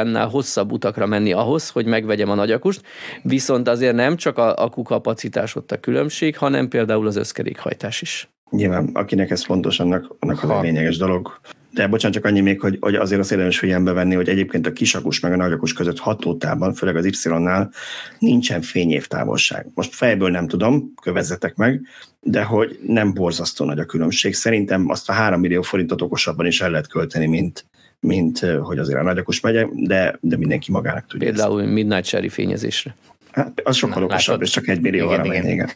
hatótávjánál 0.00 0.28
hosszabb 0.28 0.72
utakra 0.72 1.06
menni 1.06 1.32
ahhoz, 1.32 1.68
hogy 1.68 1.86
megvegyem 1.86 2.30
a 2.30 2.34
nagyakust, 2.34 2.82
viszont 3.22 3.68
azért 3.68 3.94
nem 3.94 4.16
csak 4.16 4.38
a 4.38 4.54
akukapacitás 4.54 5.56
ott 5.56 5.72
a 5.72 5.80
különbség, 5.80 6.36
hanem 6.36 6.68
például 6.68 7.06
az 7.06 7.16
összkerékhajtás 7.16 8.02
is. 8.02 8.28
Nyilván, 8.50 8.90
akinek 8.92 9.30
ez 9.30 9.44
fontos, 9.44 9.80
annak, 9.80 10.16
annak 10.18 10.42
az 10.42 10.50
a 10.50 10.60
lényeges 10.60 10.96
dolog. 10.96 11.40
De 11.72 11.86
bocsánat, 11.86 12.16
csak 12.16 12.24
annyi 12.24 12.40
még, 12.40 12.60
hogy, 12.60 12.76
hogy 12.80 12.94
azért 12.94 13.20
azt 13.20 13.32
érdemes 13.32 13.58
figyelembe 13.58 13.92
venni, 13.92 14.14
hogy 14.14 14.28
egyébként 14.28 14.66
a 14.66 14.72
kisakus 14.72 15.20
meg 15.20 15.32
a 15.32 15.36
nagyakus 15.36 15.72
között 15.72 15.98
hatótában, 15.98 16.74
főleg 16.74 16.96
az 16.96 17.04
Y-nál 17.04 17.72
nincsen 18.18 18.62
fényév 18.62 19.06
távolság. 19.06 19.66
Most 19.74 19.94
fejből 19.94 20.30
nem 20.30 20.48
tudom, 20.48 20.92
kövezzetek 21.02 21.54
meg, 21.54 21.80
de 22.20 22.42
hogy 22.42 22.78
nem 22.86 23.14
borzasztó 23.14 23.64
nagy 23.64 23.78
a 23.78 23.84
különbség. 23.84 24.34
Szerintem 24.34 24.88
azt 24.88 25.08
a 25.08 25.12
3 25.12 25.40
millió 25.40 25.62
forintot 25.62 26.02
okosabban 26.02 26.46
is 26.46 26.60
el 26.60 26.70
lehet 26.70 26.88
költeni, 26.88 27.26
mint, 27.26 27.64
mint 28.00 28.38
hogy 28.38 28.78
azért 28.78 28.98
a 28.98 29.02
nagyakus 29.02 29.40
megye, 29.40 29.66
de, 29.72 30.18
de 30.20 30.36
mindenki 30.36 30.70
magának 30.70 31.06
tudja. 31.06 31.28
Például 31.28 31.62
ezt. 31.62 31.70
midnight 31.70 32.04
sherry 32.04 32.28
fényezésre. 32.28 32.94
Hát, 33.30 33.60
az 33.64 33.76
sokkal 33.76 34.02
okosabb, 34.02 34.42
és 34.42 34.50
csak 34.50 34.68
egy 34.68 34.80
millió 34.80 35.12
igen, 35.12 35.24
igen. 35.24 35.46
igen. 35.46 35.70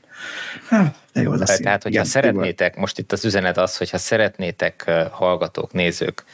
Hát, 0.68 0.94
de 1.12 1.22
jó 1.22 1.32
lesz. 1.32 1.60
Tehát, 1.60 1.82
hogyha 1.82 2.00
igen, 2.00 2.10
szeretnétek, 2.10 2.76
most 2.76 2.98
itt 2.98 3.12
az 3.12 3.24
üzenet 3.24 3.58
az, 3.58 3.76
hogyha 3.76 3.98
szeretnétek 3.98 4.90
hallgatók, 5.10 5.72
nézők 5.72 6.24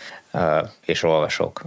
és 0.87 1.03
olvasók 1.03 1.63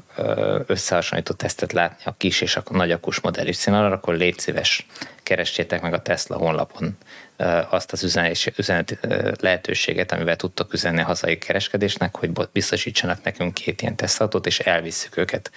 összehasonlító 0.65 1.33
tesztet 1.33 1.73
látni 1.73 2.03
a 2.05 2.15
kis 2.17 2.41
és 2.41 2.55
a 2.55 2.63
nagy 2.69 2.91
akus 2.91 3.19
modell 3.19 3.47
y 3.47 3.69
akkor 3.69 4.13
légy 4.13 4.39
szíves, 4.39 4.85
keressétek 5.23 5.81
meg 5.81 5.93
a 5.93 6.01
Tesla 6.01 6.37
honlapon 6.37 6.97
azt 7.69 7.91
az 7.91 8.03
üzenet, 8.03 8.53
üzenet 8.57 8.97
lehetőséget, 9.39 10.11
amivel 10.11 10.35
tudtok 10.35 10.73
üzenni 10.73 11.01
a 11.01 11.05
hazai 11.05 11.37
kereskedésnek, 11.37 12.15
hogy 12.15 12.31
biztosítsanak 12.53 13.23
nekünk 13.23 13.53
két 13.53 13.81
ilyen 13.81 13.95
tesztautót, 13.95 14.45
és 14.45 14.59
elvisszük 14.59 15.17
őket 15.17 15.51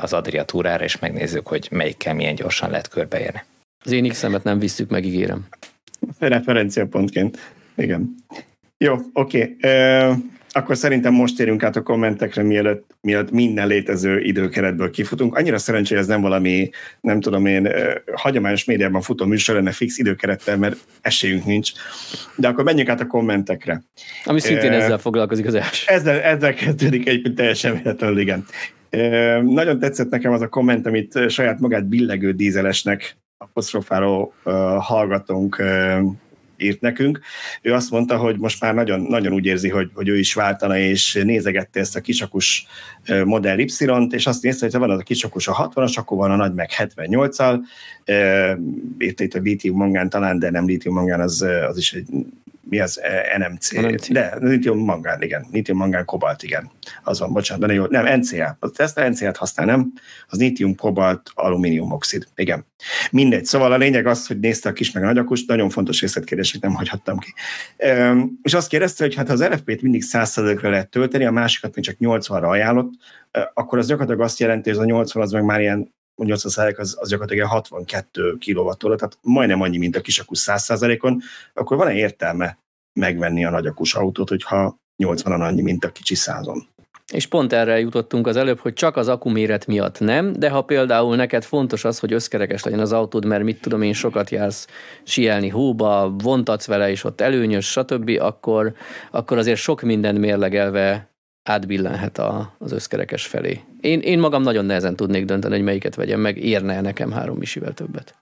az 0.00 0.12
Adria 0.12 0.44
túrára, 0.44 0.84
és 0.84 0.98
megnézzük, 0.98 1.46
hogy 1.46 1.68
melyikkel 1.70 2.14
milyen 2.14 2.34
gyorsan 2.34 2.70
lehet 2.70 2.88
körbeérni. 2.88 3.42
Az 3.84 3.92
én 3.92 4.08
x 4.08 4.26
nem 4.42 4.58
visszük, 4.58 4.90
megígérem. 4.90 5.48
Referenciapontként. 6.18 7.38
Igen. 7.76 8.14
Jó, 8.78 8.96
oké. 9.12 9.56
Okay. 9.58 10.14
Akkor 10.58 10.76
szerintem 10.76 11.12
most 11.12 11.36
térünk 11.36 11.62
át 11.62 11.76
a 11.76 11.82
kommentekre, 11.82 12.42
mielőtt, 12.42 12.96
mielőtt 13.00 13.30
minden 13.30 13.66
létező 13.66 14.20
időkeretből 14.20 14.90
kifutunk. 14.90 15.36
Annyira 15.36 15.58
szerencsé, 15.58 15.94
hogy 15.94 16.02
ez 16.02 16.08
nem 16.08 16.20
valami, 16.20 16.70
nem 17.00 17.20
tudom 17.20 17.46
én, 17.46 17.68
hagyományos 18.12 18.64
médiában 18.64 19.00
futó 19.00 19.24
műsor 19.24 19.54
lenne 19.54 19.70
fix 19.70 19.98
időkerettel, 19.98 20.56
mert 20.56 20.76
esélyünk 21.00 21.44
nincs. 21.44 21.72
De 22.36 22.48
akkor 22.48 22.64
menjünk 22.64 22.88
át 22.88 23.00
a 23.00 23.06
kommentekre. 23.06 23.82
Ami 24.24 24.40
szintén 24.40 24.70
uh, 24.70 24.76
ezzel 24.76 24.98
foglalkozik 24.98 25.46
az 25.46 25.54
első. 25.54 25.92
Ezzel, 25.92 26.20
ezzel 26.20 26.54
kezdődik 26.54 27.08
egy 27.08 27.32
teljesen 27.36 27.74
véletlenül, 27.74 28.18
igen. 28.18 28.44
Uh, 28.92 29.42
nagyon 29.42 29.78
tetszett 29.78 30.10
nekem 30.10 30.32
az 30.32 30.40
a 30.40 30.48
komment, 30.48 30.86
amit 30.86 31.30
saját 31.30 31.60
magát 31.60 31.86
billegő 31.86 32.32
dízelesnek 32.32 33.16
apostrofáló 33.36 34.32
uh, 34.44 34.54
hallgatónk 34.78 35.58
uh, 35.58 36.00
írt 36.58 36.80
nekünk. 36.80 37.20
Ő 37.62 37.72
azt 37.72 37.90
mondta, 37.90 38.16
hogy 38.16 38.38
most 38.38 38.60
már 38.60 38.74
nagyon, 38.74 39.00
nagyon 39.00 39.32
úgy 39.32 39.46
érzi, 39.46 39.68
hogy, 39.68 39.90
hogy 39.94 40.08
ő 40.08 40.18
is 40.18 40.34
váltana, 40.34 40.78
és 40.78 41.20
nézegette 41.24 41.80
ezt 41.80 41.96
a 41.96 42.00
kisakus 42.00 42.66
Model 43.24 43.58
Y-t, 43.58 44.12
és 44.12 44.26
azt 44.26 44.42
nézte, 44.42 44.64
hogy 44.64 44.74
ha 44.74 44.80
van 44.80 44.90
az 44.90 44.98
a 44.98 45.02
kisakus 45.02 45.48
a 45.48 45.70
60-as, 45.74 45.94
akkor 45.94 46.18
van 46.18 46.30
a 46.30 46.36
nagy 46.36 46.54
meg 46.54 46.70
78-al, 46.78 47.58
írta 48.98 49.24
itt 49.24 49.34
a 49.34 49.38
litium 49.38 49.76
mangán 49.76 50.08
talán, 50.08 50.38
de 50.38 50.50
nem 50.50 50.66
litium 50.66 50.94
mangán, 50.94 51.20
az, 51.20 51.42
az 51.68 51.78
is 51.78 51.92
egy 51.92 52.08
mi 52.68 52.80
az 52.80 53.00
NMC? 53.38 53.72
NMC. 53.72 54.12
De, 54.12 54.36
litium 54.40 54.78
mangán, 54.78 55.22
igen. 55.22 55.46
Litium 55.52 55.78
mangán 55.78 56.04
kobalt, 56.04 56.42
igen. 56.42 56.70
Az 57.02 57.18
van, 57.18 57.32
bocsánat, 57.32 57.66
de 57.66 57.74
jó. 57.74 57.84
Nem, 57.84 58.18
NCA. 58.18 58.56
A 58.60 58.70
Tesla 58.70 59.08
NCA-t 59.08 59.36
használ, 59.36 59.66
nem? 59.66 59.92
Az 60.26 60.38
litium 60.38 60.74
kobalt 60.74 61.30
alumínium 61.34 61.92
oxid. 61.92 62.26
Igen. 62.34 62.66
Mindegy. 63.10 63.44
Szóval 63.44 63.72
a 63.72 63.76
lényeg 63.76 64.06
az, 64.06 64.26
hogy 64.26 64.38
nézte 64.38 64.68
a 64.68 64.72
kis 64.72 64.92
meg 64.92 65.02
a 65.02 65.06
nagyakust, 65.06 65.48
nagyon 65.48 65.70
fontos 65.70 66.00
részletkérdések 66.00 66.62
nem 66.62 66.74
hagyhattam 66.74 67.18
ki. 67.18 67.34
Üm, 67.86 68.38
és 68.42 68.54
azt 68.54 68.68
kérdezte, 68.68 69.04
hogy 69.04 69.14
hát 69.14 69.26
ha 69.26 69.32
az 69.32 69.44
RFP-t 69.44 69.82
mindig 69.82 70.02
100%-ra 70.12 70.70
lehet 70.70 70.88
tölteni, 70.88 71.24
a 71.24 71.30
másikat 71.30 71.74
még 71.74 71.84
csak 71.84 71.96
80-ra 72.00 72.48
ajánlott, 72.48 72.92
akkor 73.54 73.78
az 73.78 73.86
gyakorlatilag 73.86 74.26
azt 74.26 74.38
jelenti, 74.38 74.68
hogy 74.68 74.78
ez 74.78 74.84
a 74.84 74.88
80 74.88 75.22
az 75.22 75.32
meg 75.32 75.44
már 75.44 75.60
ilyen 75.60 75.96
80 76.24 76.74
az, 76.76 76.96
az 77.00 77.08
gyakorlatilag 77.08 77.48
62 77.48 78.38
kWh, 78.46 78.76
tehát 78.76 79.18
majdnem 79.20 79.60
annyi, 79.60 79.78
mint 79.78 79.96
a 79.96 80.00
kisakus 80.00 80.44
100%-on, 80.46 81.20
akkor 81.54 81.76
van-e 81.76 81.94
értelme 81.94 82.58
megvenni 82.92 83.44
a 83.44 83.50
nagyakus 83.50 83.94
autót, 83.94 84.28
hogyha 84.28 84.78
80-an 85.04 85.40
annyi, 85.40 85.62
mint 85.62 85.84
a 85.84 85.92
kicsi 85.92 86.14
százon? 86.14 86.66
És 87.12 87.26
pont 87.26 87.52
erre 87.52 87.80
jutottunk 87.80 88.26
az 88.26 88.36
előbb, 88.36 88.58
hogy 88.58 88.72
csak 88.72 88.96
az 88.96 89.08
akuméret 89.08 89.66
miatt 89.66 90.00
nem, 90.00 90.32
de 90.32 90.50
ha 90.50 90.62
például 90.62 91.16
neked 91.16 91.44
fontos 91.44 91.84
az, 91.84 91.98
hogy 91.98 92.12
összkerekes 92.12 92.62
legyen 92.62 92.80
az 92.80 92.92
autód, 92.92 93.24
mert 93.24 93.42
mit 93.42 93.60
tudom 93.60 93.82
én, 93.82 93.92
sokat 93.92 94.30
jársz 94.30 94.66
sielni 95.04 95.48
hóba, 95.48 96.14
vontatsz 96.18 96.66
vele, 96.66 96.90
és 96.90 97.04
ott 97.04 97.20
előnyös, 97.20 97.70
stb., 97.70 98.10
akkor, 98.20 98.74
akkor 99.10 99.38
azért 99.38 99.58
sok 99.58 99.82
minden 99.82 100.14
mérlegelve 100.14 101.10
átbillenhet 101.42 102.18
a, 102.18 102.54
az 102.58 102.72
összkerekes 102.72 103.26
felé. 103.26 103.60
Én, 103.80 104.00
én 104.00 104.18
magam 104.18 104.42
nagyon 104.42 104.64
nehezen 104.64 104.96
tudnék 104.96 105.24
dönteni, 105.24 105.54
hogy 105.54 105.64
melyiket 105.64 105.94
vegyem 105.94 106.20
meg, 106.20 106.44
érne 106.44 106.80
nekem 106.80 107.10
három 107.10 107.36
misivel 107.38 107.72
többet. 107.72 108.14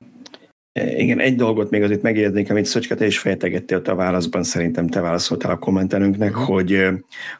Igen, 0.96 1.20
egy 1.20 1.36
dolgot 1.36 1.70
még 1.70 1.82
azért 1.82 2.02
megjegyeznék, 2.02 2.50
amit 2.50 2.64
Szöcske, 2.64 2.94
te 2.94 3.06
is 3.06 3.18
fejtegettél 3.18 3.82
a 3.84 3.94
válaszban, 3.94 4.42
szerintem 4.42 4.86
te 4.86 5.00
válaszoltál 5.00 5.50
a 5.50 5.58
kommentelőnknek, 5.58 6.30
uh-huh. 6.30 6.54
hogy, 6.54 6.86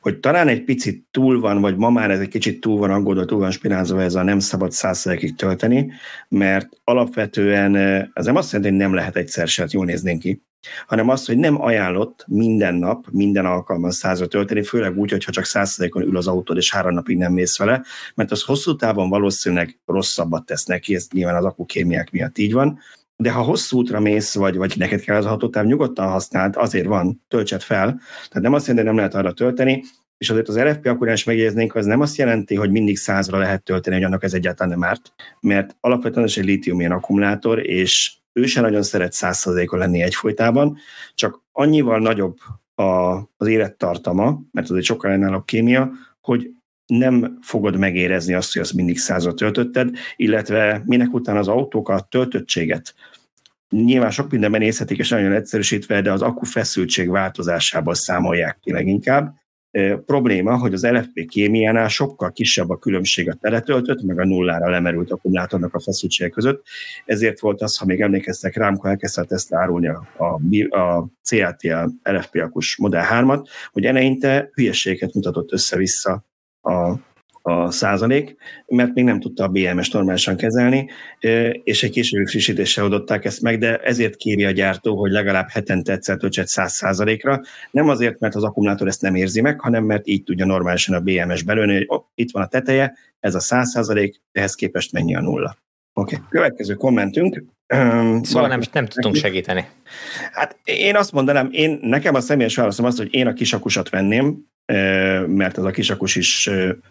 hogy 0.01 0.19
talán 0.19 0.49
egy 0.49 0.65
picit 0.65 1.05
túl 1.11 1.41
van, 1.41 1.61
vagy 1.61 1.77
ma 1.77 1.91
már 1.91 2.11
ez 2.11 2.21
egy 2.21 2.29
kicsit 2.29 2.61
túl 2.61 2.79
van 2.79 2.91
aggódva, 2.91 3.25
túl 3.25 3.39
van 3.39 3.51
spinázva, 3.51 4.03
ez 4.03 4.15
a 4.15 4.23
nem 4.23 4.39
szabad 4.39 4.73
százszerekig 4.73 5.35
tölteni, 5.35 5.93
mert 6.29 6.69
alapvetően 6.85 7.77
ez 8.15 8.25
nem 8.25 8.37
azt 8.37 8.53
jelenti, 8.53 8.73
hogy 8.73 8.83
nem 8.83 8.95
lehet 8.95 9.17
egyszer 9.17 9.49
se, 9.49 9.63
hát 9.63 9.73
jól 9.73 9.85
néznénk 9.85 10.21
ki, 10.21 10.43
hanem 10.87 11.09
az, 11.09 11.27
hogy 11.27 11.39
nem 11.39 11.63
ajánlott 11.63 12.25
minden 12.27 12.75
nap, 12.75 13.07
minden 13.11 13.47
alkalommal 13.47 13.91
százra 13.91 14.27
tölteni, 14.27 14.63
főleg 14.63 14.99
úgy, 14.99 15.11
hogyha 15.11 15.33
csak 15.33 15.45
százszerékon 15.45 16.03
ül 16.03 16.17
az 16.17 16.27
autód, 16.27 16.57
és 16.57 16.73
három 16.73 16.95
napig 16.95 17.17
nem 17.17 17.33
mész 17.33 17.59
vele, 17.59 17.85
mert 18.15 18.31
az 18.31 18.43
hosszú 18.43 18.77
távon 18.77 19.09
valószínűleg 19.09 19.79
rosszabbat 19.87 20.47
tesz 20.47 20.65
neki, 20.65 20.95
ez 20.95 21.07
nyilván 21.13 21.37
az 21.37 21.45
akukémiák 21.45 22.11
miatt 22.11 22.39
így 22.39 22.53
van, 22.53 22.79
de 23.17 23.31
ha 23.31 23.43
hosszú 23.43 23.79
útra 23.79 24.01
mész, 24.01 24.35
vagy, 24.35 24.57
vagy 24.57 24.75
neked 24.77 25.01
kell 25.01 25.17
az 25.17 25.25
a 25.25 25.29
hatótáv, 25.29 25.65
nyugodtan 25.65 26.09
használd, 26.09 26.57
azért 26.57 26.87
van, 26.87 27.25
töltsed 27.29 27.63
fel. 27.63 28.01
Tehát 28.29 28.43
nem 28.43 28.53
azt 28.53 28.67
jelenti, 28.67 28.89
hogy 28.89 28.97
nem 28.97 28.97
lehet 28.97 29.15
arra 29.15 29.33
tölteni, 29.33 29.83
és 30.19 30.31
azért 30.31 30.49
az 30.49 30.59
RFP 30.59 30.87
akkor 30.87 31.09
is 31.09 31.25
megjegyeznénk, 31.25 31.75
az 31.75 31.87
nem 31.87 32.01
azt 32.01 32.17
jelenti, 32.17 32.55
hogy 32.55 32.71
mindig 32.71 32.97
százra 32.97 33.39
lehet 33.39 33.63
tölteni, 33.63 33.97
hogy 33.97 34.05
annak 34.05 34.23
ez 34.23 34.35
egyáltalán 34.35 34.79
nem 34.79 34.89
árt, 34.89 35.13
mert 35.41 35.77
alapvetően 35.81 36.27
ez 36.27 36.35
egy 36.37 36.45
lítium 36.45 36.93
akkumulátor, 36.93 37.67
és 37.67 38.17
ő 38.37 38.47
sem 38.47 38.63
nagyon 38.63 38.83
szeret 38.83 39.13
százszerzékon 39.13 39.79
lenni 39.79 40.03
egyfolytában, 40.03 40.79
csak 41.15 41.43
annyival 41.53 41.99
nagyobb 41.99 42.37
a, 42.75 42.83
az 43.37 43.47
élettartama, 43.47 44.41
mert 44.53 44.71
az 44.71 44.77
egy 44.77 44.85
sokkal 44.85 45.11
önállóbb 45.11 45.45
kémia, 45.45 45.91
hogy 46.21 46.51
nem 46.87 47.39
fogod 47.43 47.77
megérezni 47.77 48.35
azt, 48.35 48.53
hogy 48.53 48.63
azt 48.63 48.73
mindig 48.73 48.99
százra 48.99 49.35
töltötted, 49.35 49.91
illetve 50.17 50.83
minek 50.85 51.13
után 51.13 51.37
az 51.37 51.49
autók 51.49 51.89
a 51.89 52.01
töltöttséget 52.01 52.95
nyilván 53.71 54.11
sok 54.11 54.31
mindenben 54.31 54.61
nézhetik, 54.61 54.99
és 54.99 55.09
nagyon 55.09 55.33
egyszerűsítve, 55.33 56.01
de 56.01 56.13
az 56.13 56.23
akku 56.23 56.45
feszültség 56.45 57.11
változásából 57.11 57.95
számolják 57.95 58.59
ki 58.61 58.73
leginkább, 58.73 59.35
probléma, 60.07 60.59
hogy 60.59 60.73
az 60.73 60.87
LFP 60.87 61.29
kémiánál 61.29 61.89
sokkal 61.89 62.33
kisebb 62.33 62.71
a 62.71 62.79
különbség 62.79 63.31
a 63.31 63.35
teletöltött, 63.35 64.03
meg 64.03 64.19
a 64.19 64.25
nullára 64.25 64.71
lemerült 64.71 65.11
akkumulátornak 65.11 65.75
a 65.75 65.81
feszültsége 65.81 66.31
között. 66.31 66.65
Ezért 67.05 67.41
volt 67.41 67.63
az, 67.63 67.77
ha 67.77 67.85
még 67.87 68.01
emlékeztek 68.01 68.57
rám, 68.57 68.69
amikor 68.69 68.91
elkezdte 68.91 69.21
a 69.21 69.25
Tesla 69.25 69.59
árulni 69.59 69.89
a, 69.89 70.07
a, 70.17 70.25
a 70.79 71.09
CATL 71.23 71.89
LFP 72.03 72.35
akus 72.35 72.77
Model 72.77 73.07
3-at, 73.11 73.47
hogy 73.73 73.85
eleinte 73.85 74.51
hülyeségeket 74.55 75.15
mutatott 75.15 75.53
össze-vissza 75.53 76.25
a 76.63 76.95
a 77.47 77.71
százalék, 77.71 78.37
mert 78.67 78.95
még 78.95 79.05
nem 79.05 79.21
tudta 79.21 79.45
a 79.45 79.49
BMS 79.49 79.91
normálisan 79.91 80.37
kezelni, 80.37 80.91
és 81.65 81.83
egy 81.83 81.91
későbbi 81.91 82.27
frissítéssel 82.27 82.85
adották 82.85 83.25
ezt 83.25 83.43
meg, 83.43 83.59
de 83.59 83.77
ezért 83.77 84.17
kéri 84.17 84.45
a 84.45 84.51
gyártó, 84.51 84.97
hogy 84.97 85.11
legalább 85.11 85.49
hetente 85.49 85.93
egyszer 85.93 86.17
töltset 86.17 86.49
100 86.49 86.73
százalékra. 86.73 87.41
Nem 87.71 87.89
azért, 87.89 88.19
mert 88.19 88.35
az 88.35 88.45
akkumulátor 88.45 88.87
ezt 88.87 89.03
nem 89.03 89.15
érzi 89.15 89.41
meg, 89.41 89.61
hanem 89.61 89.85
mert 89.85 90.07
így 90.07 90.23
tudja 90.23 90.47
normálisan 90.47 90.95
a 90.95 91.01
BMS 91.01 91.43
belőni, 91.43 91.75
hogy 91.75 91.85
oh, 91.89 92.05
itt 92.15 92.31
van 92.31 92.43
a 92.43 92.49
teteje, 92.49 92.95
ez 93.21 93.35
a 93.35 93.41
100 93.41 93.71
százalék, 93.71 94.21
ehhez 94.33 94.55
képest 94.55 94.93
mennyi 94.93 95.17
a 95.17 95.21
nulla. 95.21 95.57
Oké, 95.99 96.15
okay. 96.15 96.27
következő 96.29 96.75
kommentünk. 96.75 97.43
Szóval 98.23 98.49
nem, 98.49 98.61
nem 98.73 98.87
tudtunk 98.87 99.15
segíteni. 99.15 99.69
Hát 100.33 100.59
én 100.65 100.97
azt 100.97 101.13
mondanám, 101.13 101.49
én, 101.51 101.79
nekem 101.83 102.15
a 102.15 102.21
személyes 102.21 102.57
válaszom 102.57 102.85
az, 102.85 102.97
hogy 102.97 103.15
én 103.15 103.27
a 103.27 103.33
kisakusat 103.33 103.89
venném, 103.89 104.47
mert 105.27 105.59
az 105.59 105.65
a 105.65 105.71
kisakus 105.71 106.17
is, 106.17 106.51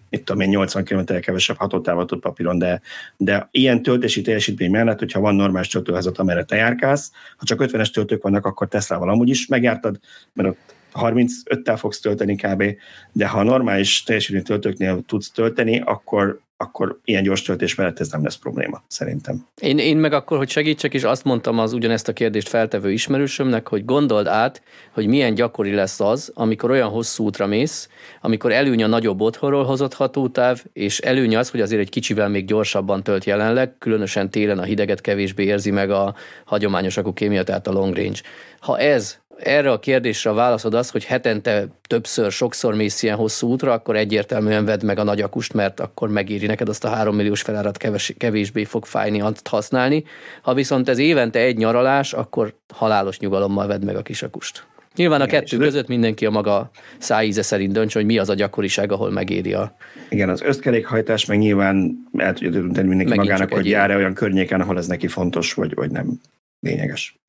itt 0.09 0.25
tudom 0.25 0.41
én, 0.41 0.49
80 0.49 0.83
km 0.83 1.19
kevesebb 1.19 1.57
hatótávot 1.57 2.07
tud 2.07 2.19
papíron, 2.19 2.57
de, 2.57 2.81
de 3.17 3.47
ilyen 3.51 3.81
töltési 3.81 4.21
teljesítmény 4.21 4.71
mellett, 4.71 4.99
hogyha 4.99 5.19
van 5.19 5.35
normális 5.35 5.67
töltőházat, 5.67 6.17
amerre 6.17 6.43
te 6.43 6.55
járkálsz, 6.55 7.11
ha 7.37 7.45
csak 7.45 7.63
50-es 7.63 7.93
töltők 7.93 8.23
vannak, 8.23 8.45
akkor 8.45 8.67
Tesla-val 8.67 9.09
amúgy 9.09 9.29
is 9.29 9.47
megjártad, 9.47 9.99
mert 10.33 10.49
ott 10.49 10.75
35-tel 10.93 11.75
fogsz 11.77 11.99
tölteni 11.99 12.35
kb., 12.35 12.63
de 13.11 13.27
ha 13.27 13.43
normális 13.43 14.03
teljesítmény 14.03 14.43
töltőknél 14.43 15.01
tudsz 15.07 15.31
tölteni, 15.31 15.79
akkor 15.79 16.43
akkor 16.57 16.99
ilyen 17.03 17.23
gyors 17.23 17.41
töltés 17.41 17.75
mellett 17.75 17.99
ez 17.99 18.11
nem 18.11 18.23
lesz 18.23 18.35
probléma, 18.35 18.83
szerintem. 18.87 19.47
Én, 19.61 19.77
én 19.77 19.97
meg 19.97 20.13
akkor, 20.13 20.37
hogy 20.37 20.49
segítsek, 20.49 20.93
és 20.93 21.03
azt 21.03 21.23
mondtam 21.23 21.59
az 21.59 21.73
ugyanezt 21.73 22.07
a 22.07 22.13
kérdést 22.13 22.47
feltevő 22.47 22.91
ismerősömnek, 22.91 23.67
hogy 23.67 23.85
gondold 23.85 24.27
át, 24.27 24.61
hogy 24.91 25.07
milyen 25.07 25.33
gyakori 25.33 25.73
lesz 25.73 25.99
az, 25.99 26.31
amikor 26.33 26.71
olyan 26.71 26.89
hosszú 26.89 27.23
útra 27.23 27.45
mész, 27.45 27.89
amikor 28.21 28.51
előny 28.51 28.83
a 28.83 28.87
nagyobb 28.87 29.21
otthonról 29.21 29.63
hozott 29.63 29.93
hatótáv, 29.93 30.63
és 30.73 30.99
előny 30.99 31.35
az, 31.35 31.49
hogy 31.49 31.61
azért 31.61 31.81
egy 31.81 31.89
kicsivel 31.89 32.29
még 32.29 32.45
gyorsabban 32.45 33.03
tölt 33.03 33.25
jelenleg, 33.25 33.77
különösen 33.77 34.29
télen 34.29 34.59
a 34.59 34.63
hideget 34.63 35.01
kevésbé 35.01 35.43
érzi 35.43 35.71
meg 35.71 35.91
a 35.91 36.15
hagyományos 36.45 36.97
akukémia, 36.97 37.43
tehát 37.43 37.67
a 37.67 37.71
long 37.71 37.95
range. 37.95 38.19
Ha 38.59 38.77
ez 38.79 39.19
erre 39.37 39.71
a 39.71 39.79
kérdésre 39.79 40.29
a 40.29 40.33
válaszod 40.33 40.73
az, 40.73 40.89
hogy 40.89 41.05
hetente 41.05 41.67
többször, 41.87 42.31
sokszor 42.31 42.75
mész 42.75 43.03
ilyen 43.03 43.15
hosszú 43.15 43.47
útra, 43.47 43.71
akkor 43.71 43.95
egyértelműen 43.95 44.65
vedd 44.65 44.85
meg 44.85 44.99
a 44.99 45.03
nagy 45.03 45.21
akust, 45.21 45.53
mert 45.53 45.79
akkor 45.79 46.09
megéri 46.09 46.45
neked 46.45 46.69
azt 46.69 46.83
a 46.83 46.89
három 46.89 47.15
milliós 47.15 47.41
felárat 47.41 47.77
keves, 47.77 48.13
kevésbé 48.17 48.63
fog 48.63 48.85
fájni 48.85 49.21
azt 49.21 49.47
használni. 49.47 50.03
Ha 50.41 50.53
viszont 50.53 50.89
ez 50.89 50.97
évente 50.97 51.39
egy 51.39 51.57
nyaralás, 51.57 52.13
akkor 52.13 52.55
halálos 52.73 53.19
nyugalommal 53.19 53.67
vedd 53.67 53.85
meg 53.85 53.95
a 53.95 54.01
kis 54.01 54.23
akust. 54.23 54.65
Nyilván 54.95 55.21
a 55.21 55.25
kettő 55.25 55.57
között 55.57 55.87
mindenki 55.87 56.25
a 56.25 56.29
maga 56.29 56.69
szájíze 56.97 57.41
szerint 57.41 57.73
dönts, 57.73 57.93
hogy 57.93 58.05
mi 58.05 58.17
az 58.17 58.29
a 58.29 58.33
gyakoriság, 58.33 58.91
ahol 58.91 59.11
megéri 59.11 59.53
a... 59.53 59.75
Igen, 60.09 60.29
az 60.29 60.41
összkerékhajtás 60.41 61.25
meg 61.25 61.37
nyilván 61.37 61.95
el 62.17 62.33
tudja 62.33 62.49
dönteni 62.49 62.87
mindenki 62.87 63.15
Megint 63.15 63.29
magának, 63.29 63.53
hogy 63.53 63.69
jár-e 63.69 63.95
olyan 63.95 64.13
környéken, 64.13 64.61
ahol 64.61 64.77
ez 64.77 64.87
neki 64.87 65.07
fontos, 65.07 65.53
vagy, 65.53 65.73
vagy 65.73 65.91
nem 65.91 66.19
lényeges. 66.59 67.19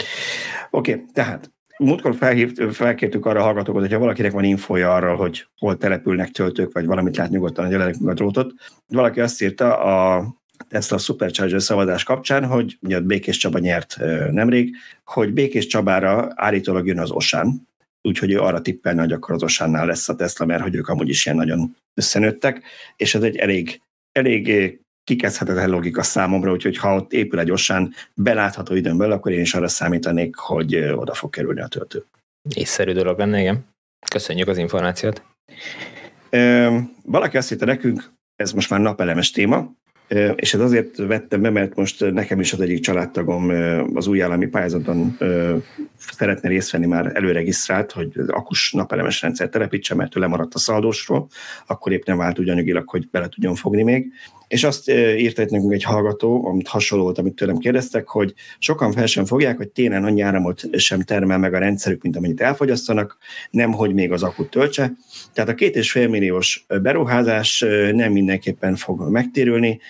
Oké, 0.70 0.92
okay, 0.92 1.04
tehát 1.12 1.50
múltkor 1.78 2.14
felhív, 2.14 2.70
felkértük 2.70 3.26
arra 3.26 3.40
a 3.40 3.42
hallgatókat, 3.42 3.80
hogyha 3.80 3.98
valakinek 3.98 4.32
van 4.32 4.44
infoja 4.44 4.94
arra, 4.94 5.16
hogy 5.16 5.46
hol 5.58 5.76
települnek 5.76 6.30
töltők, 6.30 6.72
vagy 6.72 6.86
valamit 6.86 7.16
lát 7.16 7.30
nyugodtan, 7.30 7.64
hogy 7.66 7.74
a 8.04 8.14
drótot. 8.14 8.52
Valaki 8.86 9.20
azt 9.20 9.42
írta 9.42 9.78
a 9.78 10.26
Tesla 10.68 10.98
Supercharger 10.98 11.62
szavazás 11.62 12.04
kapcsán, 12.04 12.44
hogy 12.44 12.78
ugye 12.80 13.00
Békés 13.00 13.36
Csaba 13.36 13.58
nyert 13.58 13.96
nemrég, 14.30 14.76
hogy 15.04 15.32
Békés 15.32 15.66
Csabára 15.66 16.32
állítólag 16.34 16.86
jön 16.86 16.98
az 16.98 17.10
Osán, 17.10 17.68
úgyhogy 18.02 18.32
ő 18.32 18.40
arra 18.40 18.60
tippelne, 18.60 19.00
hogy 19.00 19.12
akkor 19.12 19.34
az 19.34 19.42
Osánnál 19.42 19.86
lesz 19.86 20.08
a 20.08 20.14
Tesla, 20.14 20.46
mert 20.46 20.62
hogy 20.62 20.74
ők 20.74 20.88
amúgy 20.88 21.08
is 21.08 21.26
ilyen 21.26 21.38
nagyon 21.38 21.76
összenőttek, 21.94 22.62
és 22.96 23.14
ez 23.14 23.22
egy 23.22 23.36
elég, 23.36 23.80
elég 24.12 24.78
kikezdhetetlen 25.06 25.70
logika 25.70 26.02
számomra, 26.02 26.52
úgyhogy 26.52 26.76
ha 26.76 26.94
ott 26.94 27.12
épül 27.12 27.38
egy 27.38 27.50
Osán 27.50 27.94
belátható 28.14 28.74
időn 28.74 28.96
belül, 28.96 29.12
akkor 29.12 29.32
én 29.32 29.40
is 29.40 29.54
arra 29.54 29.68
számítanék, 29.68 30.36
hogy 30.36 30.76
oda 30.76 31.14
fog 31.14 31.30
kerülni 31.30 31.60
a 31.60 31.66
töltő. 31.66 32.04
Észszerű 32.54 32.92
dolog 32.92 33.18
lenne, 33.18 33.40
igen. 33.40 33.64
Köszönjük 34.10 34.48
az 34.48 34.58
információt. 34.58 35.22
Valaki 37.02 37.36
azt 37.36 37.48
hitte 37.48 37.64
nekünk, 37.64 38.10
ez 38.36 38.52
most 38.52 38.70
már 38.70 38.80
napelemes 38.80 39.30
téma, 39.30 39.74
és 40.34 40.54
ez 40.54 40.60
azért 40.60 40.96
vettem 40.96 41.42
be, 41.42 41.50
mert 41.50 41.74
most 41.74 42.12
nekem 42.12 42.40
is 42.40 42.52
az 42.52 42.60
egyik 42.60 42.80
családtagom 42.80 43.50
az 43.94 44.06
új 44.06 44.22
állami 44.22 44.46
pályázaton 44.46 45.16
szeretne 45.96 46.48
részt 46.48 46.70
venni, 46.70 46.86
már 46.86 47.12
előregisztrált, 47.14 47.92
hogy 47.92 48.12
az 48.16 48.28
akus 48.28 48.72
napelemes 48.72 49.22
rendszer 49.22 49.48
telepítse, 49.48 49.94
mert 49.94 50.16
ő 50.16 50.20
lemaradt 50.20 50.54
a 50.54 50.58
szaldósról, 50.58 51.28
akkor 51.66 51.92
épp 51.92 52.04
nem 52.04 52.16
vált 52.16 52.38
úgy 52.38 52.48
anyagilag, 52.48 52.88
hogy 52.88 53.10
bele 53.10 53.28
tudjon 53.28 53.54
fogni 53.54 53.82
még. 53.82 54.12
És 54.48 54.64
azt 54.64 54.90
írta 54.90 55.42
itt 55.42 55.50
nekünk 55.50 55.72
egy 55.72 55.82
hallgató, 55.82 56.46
amit 56.46 56.68
hasonló 56.68 57.04
volt, 57.04 57.18
amit 57.18 57.34
tőlem 57.34 57.58
kérdeztek, 57.58 58.08
hogy 58.08 58.34
sokan 58.58 58.92
fel 58.92 59.06
sem 59.06 59.24
fogják, 59.24 59.56
hogy 59.56 59.68
télen 59.68 60.04
annyi 60.04 60.20
áramot 60.20 60.78
sem 60.78 61.00
termel 61.00 61.38
meg 61.38 61.54
a 61.54 61.58
rendszerük, 61.58 62.02
mint 62.02 62.16
amennyit 62.16 62.40
elfogyasztanak, 62.40 63.18
nem 63.50 63.72
hogy 63.72 63.94
még 63.94 64.12
az 64.12 64.22
akut 64.22 64.50
töltse. 64.50 64.92
Tehát 65.32 65.50
a 65.50 65.54
két 65.54 65.76
és 65.76 65.90
fél 65.90 66.08
milliós 66.08 66.66
beruházás 66.82 67.64
nem 67.92 68.12
mindenképpen 68.12 68.76
fog 68.76 69.10
megtérülni, 69.10 69.80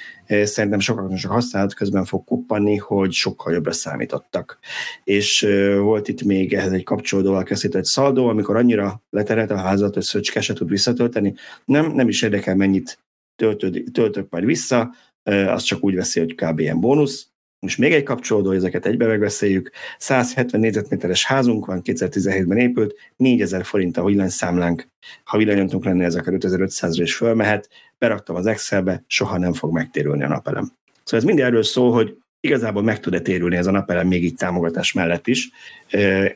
szerintem 0.43 0.79
sokaknak 0.79 1.19
csak 1.19 1.31
használat 1.31 1.75
közben 1.75 2.05
fog 2.05 2.25
kuppanni, 2.25 2.77
hogy 2.77 3.13
sokkal 3.13 3.53
jobbra 3.53 3.73
számítottak. 3.73 4.59
És 5.05 5.47
volt 5.79 6.09
itt 6.09 6.23
még 6.23 6.53
ehhez 6.53 6.73
egy 6.73 6.85
kapcsolódó 6.85 7.45
egy 7.61 7.85
szaldó, 7.85 8.29
amikor 8.29 8.57
annyira 8.57 9.03
leterelt 9.11 9.51
a 9.51 9.57
házat, 9.57 9.95
hogy 9.95 10.03
szöcske 10.03 10.41
se 10.41 10.53
tud 10.53 10.69
visszatölteni. 10.69 11.35
Nem, 11.65 11.93
nem 11.93 12.09
is 12.09 12.23
érdekel, 12.23 12.57
mennyit 12.57 12.99
töltőd, 13.37 13.83
töltök 13.93 14.31
majd 14.31 14.45
vissza, 14.45 14.95
az 15.25 15.63
csak 15.63 15.85
úgy 15.85 15.95
veszi, 15.95 16.21
hogy 16.21 16.35
kb. 16.35 16.59
ilyen 16.59 16.81
bónusz. 16.81 17.29
Most 17.59 17.79
még 17.79 17.93
egy 17.93 18.03
kapcsolódó, 18.03 18.51
ezeket 18.51 18.87
egybe 18.87 19.07
megbeszéljük. 19.07 19.71
170 19.99 20.61
négyzetméteres 20.61 21.25
házunk 21.25 21.67
van, 21.67 21.81
2017-ben 21.85 22.59
épült, 22.59 22.95
4000 23.17 23.65
forint 23.65 23.97
a 23.97 24.05
villanyszámlánk. 24.05 24.89
Ha 25.25 25.39
villanyontunk 25.39 25.85
lenne, 25.85 26.05
ez 26.05 26.15
akár 26.15 26.35
5500-ra 26.39 27.01
is 27.03 27.15
fölmehet. 27.15 27.69
Beraktam 27.99 28.37
az 28.37 28.47
Excelbe, 28.47 29.05
soha 29.07 29.39
nem 29.39 29.53
fog 29.53 29.73
megtérülni 29.73 30.23
a 30.23 30.29
napelem. 30.29 30.73
Szóval 31.05 31.21
ez 31.21 31.25
mind 31.25 31.41
erről 31.41 31.63
szól, 31.63 31.93
hogy 31.93 32.17
igazából 32.41 32.83
meg 32.83 33.01
tud-e 33.01 33.21
térülni 33.21 33.57
ez 33.57 33.67
a 33.67 33.71
napelem 33.71 34.07
még 34.07 34.25
így 34.25 34.35
támogatás 34.35 34.93
mellett 34.93 35.27
is. 35.27 35.51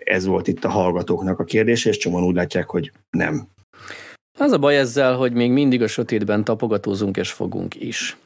Ez 0.05 0.25
volt 0.25 0.49
itt 0.49 0.65
a 0.65 0.69
hallgatóknak 0.69 1.39
a 1.39 1.45
kérdés, 1.45 1.85
és 1.85 1.97
csomóan 1.97 2.25
úgy 2.25 2.35
látják, 2.35 2.69
hogy 2.69 2.93
nem. 3.11 3.49
Az 4.41 4.53
a 4.53 4.59
baj 4.59 4.79
ezzel, 4.79 5.17
hogy 5.17 5.33
még 5.33 5.51
mindig 5.51 5.83
a 5.83 5.87
sötétben 5.87 6.45
tapogatózunk 6.45 7.17
és 7.17 7.31
fogunk 7.31 7.75
is. 7.75 8.17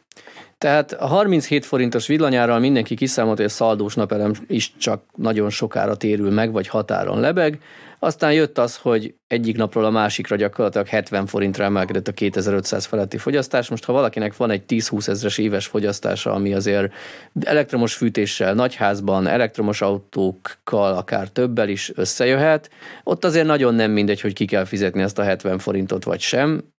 Tehát 0.64 0.92
a 0.92 1.06
37 1.06 1.64
forintos 1.64 2.06
villanyárral 2.06 2.58
mindenki 2.58 2.94
kiszámolt, 2.94 3.36
hogy 3.36 3.46
a 3.46 3.48
szaldós 3.48 3.94
napelem 3.94 4.32
is 4.46 4.72
csak 4.76 5.04
nagyon 5.16 5.50
sokára 5.50 5.96
térül 5.96 6.30
meg, 6.30 6.52
vagy 6.52 6.68
határon 6.68 7.20
lebeg. 7.20 7.58
Aztán 7.98 8.32
jött 8.32 8.58
az, 8.58 8.76
hogy 8.76 9.14
egyik 9.26 9.56
napról 9.56 9.84
a 9.84 9.90
másikra 9.90 10.36
gyakorlatilag 10.36 10.86
70 10.86 11.26
forintra 11.26 11.64
emelkedett 11.64 12.08
a 12.08 12.12
2500 12.12 12.84
feletti 12.84 13.18
fogyasztás. 13.18 13.68
Most 13.68 13.84
ha 13.84 13.92
valakinek 13.92 14.36
van 14.36 14.50
egy 14.50 14.62
10-20 14.68 15.08
ezres 15.08 15.38
éves 15.38 15.66
fogyasztása, 15.66 16.32
ami 16.32 16.54
azért 16.54 16.92
elektromos 17.40 17.94
fűtéssel, 17.94 18.54
nagyházban, 18.54 19.26
elektromos 19.26 19.80
autókkal, 19.80 20.96
akár 20.96 21.28
többel 21.28 21.68
is 21.68 21.92
összejöhet, 21.94 22.70
ott 23.02 23.24
azért 23.24 23.46
nagyon 23.46 23.74
nem 23.74 23.90
mindegy, 23.90 24.20
hogy 24.20 24.32
ki 24.32 24.44
kell 24.44 24.64
fizetni 24.64 25.02
ezt 25.02 25.18
a 25.18 25.22
70 25.22 25.58
forintot 25.58 26.04
vagy 26.04 26.20
sem 26.20 26.73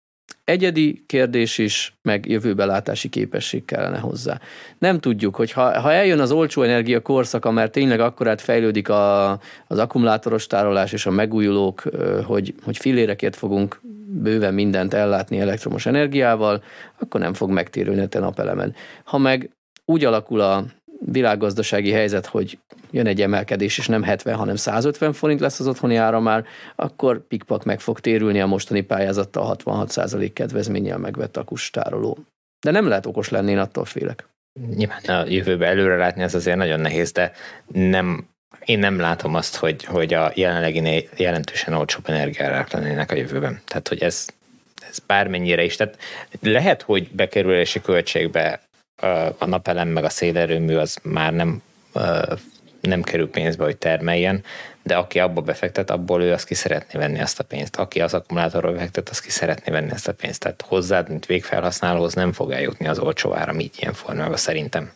egyedi 0.45 1.03
kérdés 1.05 1.57
is, 1.57 1.95
meg 2.01 2.25
jövőbelátási 2.27 3.09
képesség 3.09 3.65
kellene 3.65 3.97
hozzá. 3.97 4.39
Nem 4.77 4.99
tudjuk, 4.99 5.35
hogy 5.35 5.51
ha, 5.51 5.79
ha 5.79 5.91
eljön 5.91 6.19
az 6.19 6.31
olcsó 6.31 6.61
energia 6.61 7.01
korszaka, 7.01 7.51
mert 7.51 7.71
tényleg 7.71 7.99
akkorát 7.99 8.41
fejlődik 8.41 8.89
a, 8.89 9.31
az 9.67 9.77
akkumulátoros 9.77 10.47
tárolás 10.47 10.91
és 10.91 11.05
a 11.05 11.11
megújulók, 11.11 11.83
hogy, 12.25 12.53
hogy 12.63 12.77
fillérekért 12.77 13.35
fogunk 13.35 13.81
bőven 14.07 14.53
mindent 14.53 14.93
ellátni 14.93 15.39
elektromos 15.39 15.85
energiával, 15.85 16.63
akkor 16.99 17.19
nem 17.19 17.33
fog 17.33 17.49
megtérülni 17.49 18.07
a 18.11 18.19
napelemen. 18.19 18.75
Ha 19.03 19.17
meg 19.17 19.49
úgy 19.85 20.05
alakul 20.05 20.39
a 20.39 20.65
világgazdasági 20.99 21.91
helyzet, 21.91 22.25
hogy 22.25 22.57
jön 22.91 23.07
egy 23.07 23.21
emelkedés, 23.21 23.77
és 23.77 23.87
nem 23.87 24.03
70, 24.03 24.35
hanem 24.35 24.55
150 24.55 25.13
forint 25.13 25.39
lesz 25.39 25.59
az 25.59 25.67
otthoni 25.67 25.95
ára 25.95 26.19
már, 26.19 26.45
akkor 26.75 27.27
pikpak 27.27 27.63
meg 27.63 27.79
fog 27.79 27.99
térülni 27.99 28.41
a 28.41 28.45
mostani 28.45 28.81
pályázattal 28.81 29.55
66% 29.59 30.31
kedvezménnyel 30.33 30.97
megvett 30.97 31.37
akustároló. 31.37 32.17
De 32.65 32.71
nem 32.71 32.87
lehet 32.87 33.05
okos 33.05 33.29
lenni, 33.29 33.51
én 33.51 33.57
attól 33.57 33.85
félek. 33.85 34.27
Nyilván 34.75 35.03
a 35.03 35.25
jövőbe 35.27 35.65
előre 35.65 35.95
látni 35.95 36.21
ez 36.21 36.35
azért 36.35 36.57
nagyon 36.57 36.79
nehéz, 36.79 37.11
de 37.11 37.31
nem, 37.67 38.27
én 38.65 38.79
nem 38.79 38.99
látom 38.99 39.35
azt, 39.35 39.55
hogy, 39.55 39.83
hogy 39.83 40.13
a 40.13 40.31
jelenlegi 40.35 41.09
jelentősen 41.17 41.73
olcsóbb 41.73 42.09
energiárák 42.09 42.71
lennének 42.71 43.11
a 43.11 43.15
jövőben. 43.15 43.61
Tehát, 43.65 43.87
hogy 43.87 44.01
ez, 44.01 44.27
ez 44.89 44.99
bármennyire 44.99 45.63
is. 45.63 45.75
Tehát 45.75 45.97
lehet, 46.41 46.81
hogy 46.81 47.09
bekerülési 47.11 47.81
költségbe 47.81 48.64
a 49.37 49.45
napelem 49.45 49.87
meg 49.87 50.03
a 50.03 50.09
szélerőmű 50.09 50.75
az 50.75 50.97
már 51.03 51.33
nem, 51.33 51.61
nem 52.81 53.01
kerül 53.01 53.29
pénzbe, 53.29 53.63
hogy 53.63 53.77
termeljen, 53.77 54.43
de 54.83 54.95
aki 54.95 55.19
abba 55.19 55.41
befektet, 55.41 55.89
abból 55.89 56.21
ő 56.21 56.31
azt 56.31 56.45
ki 56.45 56.53
szeretné 56.53 56.99
venni 56.99 57.19
ezt 57.19 57.39
a 57.39 57.43
pénzt. 57.43 57.75
Aki 57.75 58.01
az 58.01 58.13
akkumulátorról 58.13 58.71
befektet, 58.71 59.09
azt 59.09 59.21
ki 59.21 59.29
szeretné 59.29 59.71
venni 59.71 59.91
ezt 59.91 60.07
a 60.07 60.13
pénzt. 60.13 60.39
Tehát 60.39 60.61
hozzád, 60.67 61.09
mint 61.09 61.25
végfelhasználóhoz 61.25 62.13
nem 62.13 62.31
fog 62.31 62.51
eljutni 62.51 62.87
az 62.87 62.99
olcsó 62.99 63.33
áram 63.33 63.59
így 63.59 63.75
ilyen 63.79 63.93
formában 63.93 64.37
szerintem. 64.37 64.91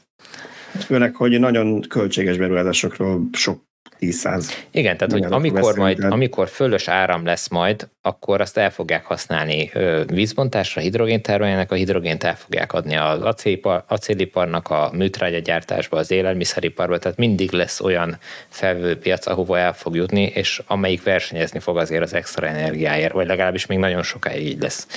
Főleg, 0.86 1.16
hogy 1.16 1.40
nagyon 1.40 1.82
költséges 1.82 2.38
beruházásokról 2.38 3.22
sok 3.32 3.69
10 4.00 4.28
Igen, 4.72 4.98
tehát 4.98 5.14
hogy 5.14 5.24
amikor, 5.24 5.78
majd, 5.78 6.04
amikor 6.04 6.48
fölös 6.48 6.88
áram 6.88 7.26
lesz 7.26 7.48
majd, 7.48 7.90
akkor 8.02 8.42
azt 8.42 8.58
el 8.58 8.72
fogják 8.72 9.06
használni 9.06 9.72
vízbontásra, 10.08 10.82
hidrogéntároljának, 10.82 11.72
a 11.72 11.76
hidrogént 11.76 12.24
el 12.24 12.36
fogják 12.36 12.74
adni 12.74 12.96
az 12.96 13.22
acélipar, 13.22 13.84
acéliparnak, 13.88 14.70
a 14.70 14.90
műtrágyagyártásba, 14.94 15.98
az 15.98 16.12
élelmiszeriparba, 16.12 16.98
tehát 16.98 17.18
mindig 17.18 17.52
lesz 17.52 17.82
olyan 17.82 18.18
felvőpiac, 18.50 19.28
ahova 19.28 19.58
el 19.58 19.74
fog 19.74 19.96
jutni, 19.96 20.24
és 20.24 20.62
amelyik 20.68 21.04
versenyezni 21.04 21.60
fog 21.60 21.78
azért 21.78 22.04
az 22.04 22.14
extra 22.14 22.48
energiáért, 22.48 23.14
vagy 23.14 23.28
legalábbis 23.28 23.66
még 23.66 23.78
nagyon 23.78 24.04
sokáig 24.04 24.48
így 24.48 24.62
lesz. 24.62 24.88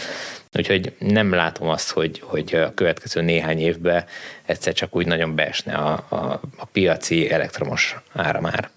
Úgyhogy 0.55 0.93
nem 0.99 1.33
látom 1.33 1.69
azt, 1.69 1.91
hogy, 1.91 2.21
hogy 2.25 2.55
a 2.55 2.75
következő 2.75 3.21
néhány 3.21 3.59
évben 3.59 4.05
egyszer 4.47 4.73
csak 4.73 4.97
úgy 4.97 5.07
nagyon 5.07 5.35
beesne 5.35 5.75
a, 5.75 6.05
a, 6.09 6.41
a 6.57 6.65
piaci 6.73 7.31
elektromos 7.31 7.97
áramár. 8.13 8.71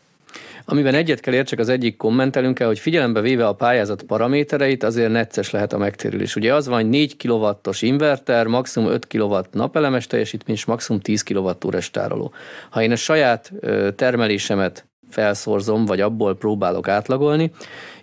Amiben 0.68 0.94
egyet 0.94 1.20
kell 1.20 1.34
értsek 1.34 1.60
az 1.60 1.70
egyik 1.70 1.98
kommentelünkkel, 1.98 2.68
hogy 2.68 2.80
figyelembe 2.80 3.22
véve 3.22 3.48
a 3.48 3.54
pályázat 3.54 4.04
paramétereit, 4.04 4.84
azért 4.84 5.12
necces 5.12 5.52
lehet 5.52 5.74
a 5.74 5.78
megtérülés. 5.78 6.36
Ugye 6.36 6.54
az 6.54 6.68
van, 6.68 6.82
hogy 6.82 6.90
4 6.90 7.18
kW-os 7.18 7.82
inverter, 7.82 8.48
maximum 8.48 8.90
5 8.90 9.08
kW 9.08 9.38
napelemes 9.52 10.08
teljesítmény, 10.08 10.56
és 10.56 10.66
maximum 10.66 11.02
10 11.02 11.24
kWh 11.24 11.80
tároló. 11.92 12.34
Ha 12.70 12.82
én 12.82 12.92
a 12.92 12.96
saját 12.96 13.52
termelésemet 13.96 14.86
felszorzom, 15.10 15.86
vagy 15.86 16.02
abból 16.02 16.38
próbálok 16.38 16.88
átlagolni, 16.88 17.52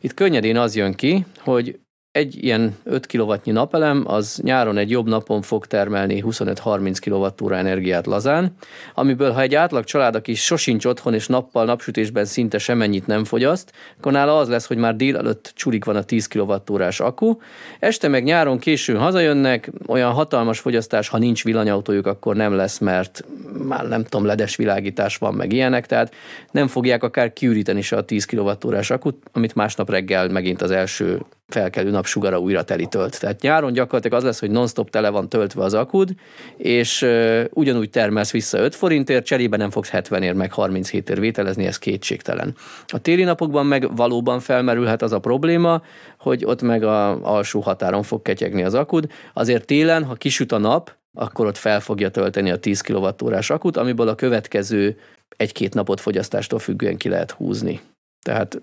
itt 0.00 0.14
könnyedén 0.14 0.56
az 0.56 0.76
jön 0.76 0.94
ki, 0.94 1.24
hogy 1.38 1.78
egy 2.12 2.44
ilyen 2.44 2.76
5 2.84 3.06
kW 3.06 3.34
napelem 3.44 4.04
az 4.06 4.40
nyáron 4.42 4.78
egy 4.78 4.90
jobb 4.90 5.08
napon 5.08 5.42
fog 5.42 5.66
termelni 5.66 6.24
25-30 6.26 7.30
kWh 7.38 7.58
energiát 7.58 8.06
lazán, 8.06 8.54
amiből 8.94 9.30
ha 9.30 9.40
egy 9.40 9.54
átlag 9.54 9.84
család, 9.84 10.14
aki 10.14 10.34
sosincs 10.34 10.84
otthon 10.84 11.14
és 11.14 11.26
nappal 11.26 11.64
napsütésben 11.64 12.24
szinte 12.24 12.58
semennyit 12.58 13.06
nem 13.06 13.24
fogyaszt, 13.24 13.72
akkor 13.98 14.12
nála 14.12 14.38
az 14.38 14.48
lesz, 14.48 14.66
hogy 14.66 14.76
már 14.76 14.96
délelőtt 14.96 15.52
csurik 15.54 15.84
van 15.84 15.96
a 15.96 16.02
10 16.02 16.26
kWh 16.26 16.88
akku, 16.98 17.36
este 17.78 18.08
meg 18.08 18.24
nyáron 18.24 18.58
későn 18.58 18.98
hazajönnek, 18.98 19.70
olyan 19.86 20.12
hatalmas 20.12 20.58
fogyasztás, 20.58 21.08
ha 21.08 21.18
nincs 21.18 21.44
villanyautójuk, 21.44 22.06
akkor 22.06 22.36
nem 22.36 22.54
lesz, 22.54 22.78
mert 22.78 23.24
már 23.66 23.88
nem 23.88 24.04
tudom, 24.04 24.26
ledes 24.26 24.56
világítás 24.56 25.16
van, 25.16 25.34
meg 25.34 25.52
ilyenek, 25.52 25.86
tehát 25.86 26.14
nem 26.50 26.66
fogják 26.66 27.02
akár 27.02 27.32
kiüríteni 27.32 27.82
se 27.82 27.96
a 27.96 28.04
10 28.04 28.24
kWh 28.24 28.80
akut, 28.88 29.22
amit 29.32 29.54
másnap 29.54 29.90
reggel 29.90 30.28
megint 30.28 30.62
az 30.62 30.70
első 30.70 31.20
felkelő 31.52 31.90
napsugara 31.90 32.38
újra 32.38 32.62
tölt. 32.62 33.20
Tehát 33.20 33.40
nyáron 33.40 33.72
gyakorlatilag 33.72 34.18
az 34.18 34.24
lesz, 34.24 34.40
hogy 34.40 34.50
non-stop 34.50 34.90
tele 34.90 35.08
van 35.08 35.28
töltve 35.28 35.64
az 35.64 35.74
akud, 35.74 36.10
és 36.56 37.02
uh, 37.02 37.44
ugyanúgy 37.52 37.90
termelsz 37.90 38.30
vissza 38.30 38.58
5 38.58 38.74
forintért, 38.74 39.24
cserébe 39.24 39.56
nem 39.56 39.70
fogsz 39.70 39.88
70 39.88 40.22
ér 40.22 40.32
meg 40.32 40.52
37 40.52 41.10
ér 41.10 41.20
vételezni, 41.20 41.66
ez 41.66 41.78
kétségtelen. 41.78 42.54
A 42.86 42.98
téli 42.98 43.24
napokban 43.24 43.66
meg 43.66 43.96
valóban 43.96 44.40
felmerülhet 44.40 45.02
az 45.02 45.12
a 45.12 45.18
probléma, 45.18 45.82
hogy 46.18 46.44
ott 46.44 46.62
meg 46.62 46.82
a 46.82 47.22
alsó 47.22 47.60
határon 47.60 48.02
fog 48.02 48.22
ketyegni 48.22 48.62
az 48.62 48.74
akud. 48.74 49.06
Azért 49.32 49.66
télen, 49.66 50.04
ha 50.04 50.14
kisüt 50.14 50.52
a 50.52 50.58
nap, 50.58 51.00
akkor 51.14 51.46
ott 51.46 51.56
fel 51.56 51.80
fogja 51.80 52.10
tölteni 52.10 52.50
a 52.50 52.58
10 52.58 52.80
kWh 52.80 53.38
akut, 53.48 53.76
amiből 53.76 54.08
a 54.08 54.14
következő 54.14 54.98
egy-két 55.36 55.74
napot 55.74 56.00
fogyasztástól 56.00 56.58
függően 56.58 56.96
ki 56.96 57.08
lehet 57.08 57.30
húzni. 57.30 57.80
Tehát 58.22 58.60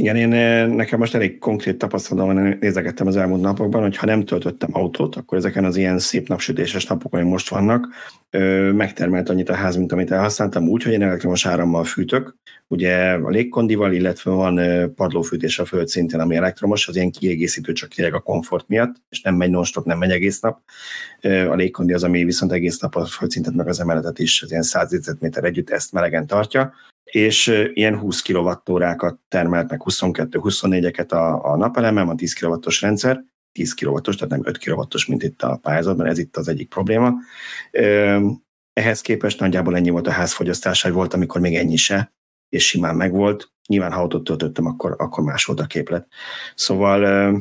igen, 0.00 0.16
én 0.16 0.32
eh, 0.32 0.66
nekem 0.66 0.98
most 0.98 1.14
elég 1.14 1.38
konkrét 1.38 1.78
tapasztalatom 1.78 2.56
nézegettem 2.60 3.06
az 3.06 3.16
elmúlt 3.16 3.40
napokban, 3.40 3.82
hogy 3.82 3.96
ha 3.96 4.06
nem 4.06 4.24
töltöttem 4.24 4.68
autót, 4.72 5.16
akkor 5.16 5.38
ezeken 5.38 5.64
az 5.64 5.76
ilyen 5.76 5.98
szép 5.98 6.28
napsütéses 6.28 6.86
napokon, 6.86 7.20
amik 7.20 7.32
most 7.32 7.48
vannak, 7.48 7.88
megtermelt 8.72 9.28
annyit 9.28 9.48
a 9.48 9.54
ház, 9.54 9.76
mint 9.76 9.92
amit 9.92 10.10
elhasználtam, 10.10 10.68
úgy, 10.68 10.82
hogy 10.82 10.92
én 10.92 11.02
elektromos 11.02 11.46
árammal 11.46 11.84
fűtök, 11.84 12.36
ugye 12.68 13.12
a 13.12 13.28
légkondival, 13.28 13.92
illetve 13.92 14.30
van 14.30 14.60
padlófűtés 14.94 15.58
a 15.58 15.64
földszinten, 15.64 16.20
ami 16.20 16.36
elektromos, 16.36 16.88
az 16.88 16.96
ilyen 16.96 17.10
kiegészítő 17.10 17.72
csak 17.72 17.94
tényleg 17.94 18.14
a 18.14 18.20
komfort 18.20 18.68
miatt, 18.68 18.94
és 19.08 19.20
nem 19.20 19.34
megy 19.34 19.50
non-stop, 19.50 19.84
nem 19.84 19.98
megy 19.98 20.10
egész 20.10 20.40
nap. 20.40 20.60
A 21.22 21.54
légkondi 21.54 21.92
az, 21.92 22.04
ami 22.04 22.24
viszont 22.24 22.52
egész 22.52 22.78
nap 22.78 22.96
a 22.96 23.04
földszintet 23.04 23.54
meg 23.54 23.68
az 23.68 23.80
emeletet 23.80 24.18
is, 24.18 24.42
az 24.42 24.50
ilyen 24.50 24.62
100 24.62 25.16
méter 25.20 25.44
együtt 25.44 25.70
ezt 25.70 25.92
melegen 25.92 26.26
tartja 26.26 26.72
és 27.10 27.68
ilyen 27.72 27.98
20 27.98 28.22
kWh-ákat 28.22 29.18
termelt 29.28 29.70
meg 29.70 29.80
22-24-eket 29.84 31.08
a, 31.08 31.52
a 31.52 31.56
napelemem, 31.56 32.08
a 32.08 32.14
10 32.14 32.32
kw 32.32 32.54
rendszer, 32.80 33.24
10 33.52 33.74
kw 33.74 34.00
tehát 34.00 34.28
nem 34.28 34.42
5 34.44 34.58
kw 34.58 34.82
mint 35.06 35.22
itt 35.22 35.42
a 35.42 35.58
pályázatban, 35.62 36.06
ez 36.06 36.18
itt 36.18 36.36
az 36.36 36.48
egyik 36.48 36.68
probléma. 36.68 37.14
Ehhez 38.72 39.00
képest 39.00 39.40
nagyjából 39.40 39.76
ennyi 39.76 39.90
volt 39.90 40.06
a 40.06 40.10
házfogyasztás, 40.10 40.82
hogy 40.82 40.92
volt, 40.92 41.14
amikor 41.14 41.40
még 41.40 41.54
ennyi 41.54 41.76
se, 41.76 42.12
és 42.48 42.66
simán 42.66 42.96
megvolt. 42.96 43.50
Nyilván, 43.66 43.92
ha 43.92 44.00
autót 44.00 44.24
töltöttem, 44.24 44.66
akkor, 44.66 44.94
akkor 44.98 45.24
más 45.24 45.44
volt 45.44 45.60
a 45.60 45.66
képlet. 45.66 46.06
Szóval 46.54 47.32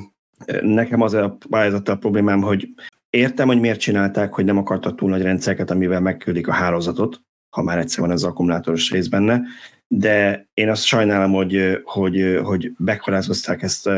nekem 0.61 1.01
az 1.01 1.13
a 1.13 1.37
pályázattal 1.49 1.97
problémám, 1.97 2.41
hogy 2.41 2.67
értem, 3.09 3.47
hogy 3.47 3.59
miért 3.59 3.79
csinálták, 3.79 4.33
hogy 4.33 4.45
nem 4.45 4.57
akartak 4.57 4.95
túl 4.95 5.09
nagy 5.09 5.21
rendszereket, 5.21 5.71
amivel 5.71 6.01
megküldik 6.01 6.47
a 6.47 6.53
hálózatot, 6.53 7.21
ha 7.49 7.61
már 7.61 7.77
egyszer 7.77 7.99
van 7.99 8.11
az 8.11 8.23
akkumulátoros 8.23 8.91
rész 8.91 9.07
benne, 9.07 9.41
de 9.87 10.47
én 10.53 10.69
azt 10.69 10.83
sajnálom, 10.83 11.31
hogy, 11.31 11.79
hogy, 11.83 12.39
hogy 12.43 12.71
bekorázozták 12.77 13.61
ezt 13.61 13.89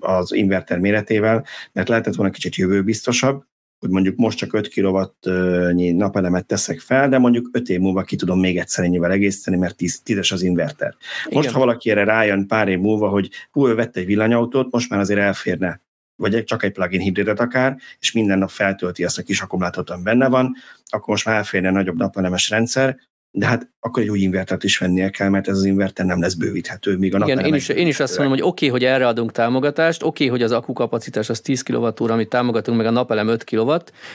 az 0.00 0.32
inverter 0.32 0.78
méretével, 0.78 1.44
mert 1.72 1.88
lehetett 1.88 2.14
volna 2.14 2.32
kicsit 2.32 2.56
jövőbiztosabb, 2.56 3.44
hogy 3.78 3.90
mondjuk 3.90 4.16
most 4.16 4.38
csak 4.38 4.52
5 4.52 4.68
kW-nyi 4.74 5.90
napelemet 5.90 6.46
teszek 6.46 6.80
fel, 6.80 7.08
de 7.08 7.18
mondjuk 7.18 7.48
5 7.52 7.68
év 7.68 7.80
múlva 7.80 8.02
ki 8.02 8.16
tudom 8.16 8.40
még 8.40 8.58
egyszer 8.58 8.84
ennyivel 8.84 9.10
egészíteni, 9.10 9.56
mert 9.56 9.76
10, 9.76 10.00
10 10.00 10.32
az 10.32 10.42
inverter. 10.42 10.94
Most, 11.30 11.48
Igen. 11.48 11.52
ha 11.52 11.58
valaki 11.58 11.90
erre 11.90 12.04
rájön 12.04 12.46
pár 12.46 12.68
év 12.68 12.78
múlva, 12.78 13.08
hogy 13.08 13.30
hú, 13.50 13.68
ő 13.68 13.74
vett 13.74 13.96
egy 13.96 14.06
villanyautót, 14.06 14.72
most 14.72 14.90
már 14.90 15.00
azért 15.00 15.20
elférne 15.20 15.80
vagy 16.20 16.44
csak 16.44 16.62
egy 16.62 16.72
plugin 16.72 17.00
hibridet 17.00 17.40
akár, 17.40 17.76
és 17.98 18.12
minden 18.12 18.38
nap 18.38 18.50
feltölti 18.50 19.04
ezt 19.04 19.18
a 19.18 19.22
kis 19.22 19.40
akkumulátort, 19.40 19.90
ami 19.90 20.02
benne 20.02 20.28
van, 20.28 20.54
akkor 20.84 21.08
most 21.08 21.24
már 21.24 21.36
elférne 21.36 21.70
nagyobb 21.70 21.96
napelemes 21.96 22.50
rendszer, 22.50 22.96
de 23.30 23.46
hát 23.46 23.70
akkor 23.80 24.02
egy 24.02 24.08
új 24.08 24.18
invertert 24.18 24.64
is 24.64 24.78
vennie 24.78 25.10
kell, 25.10 25.28
mert 25.28 25.48
ez 25.48 25.56
az 25.56 25.64
inverter 25.64 26.06
nem 26.06 26.20
lesz 26.20 26.34
bővíthető, 26.34 26.96
míg 26.96 27.14
a 27.14 27.24
Igen, 27.24 27.38
én 27.38 27.54
is, 27.54 27.68
én 27.68 27.86
is 27.86 28.00
azt 28.00 28.18
mondom, 28.18 28.38
hogy 28.38 28.42
oké, 28.42 28.66
okay, 28.66 28.68
hogy 28.68 28.88
erre 28.88 29.06
adunk 29.06 29.32
támogatást, 29.32 30.02
oké, 30.02 30.24
okay, 30.24 30.28
hogy 30.28 30.42
az 30.42 30.52
akukapacitás 30.52 31.28
az 31.28 31.40
10 31.40 31.62
kWh, 31.62 32.10
amit 32.10 32.28
támogatunk, 32.28 32.76
meg 32.76 32.86
a 32.86 32.90
napelem 32.90 33.28
5 33.28 33.44
kW, 33.44 33.72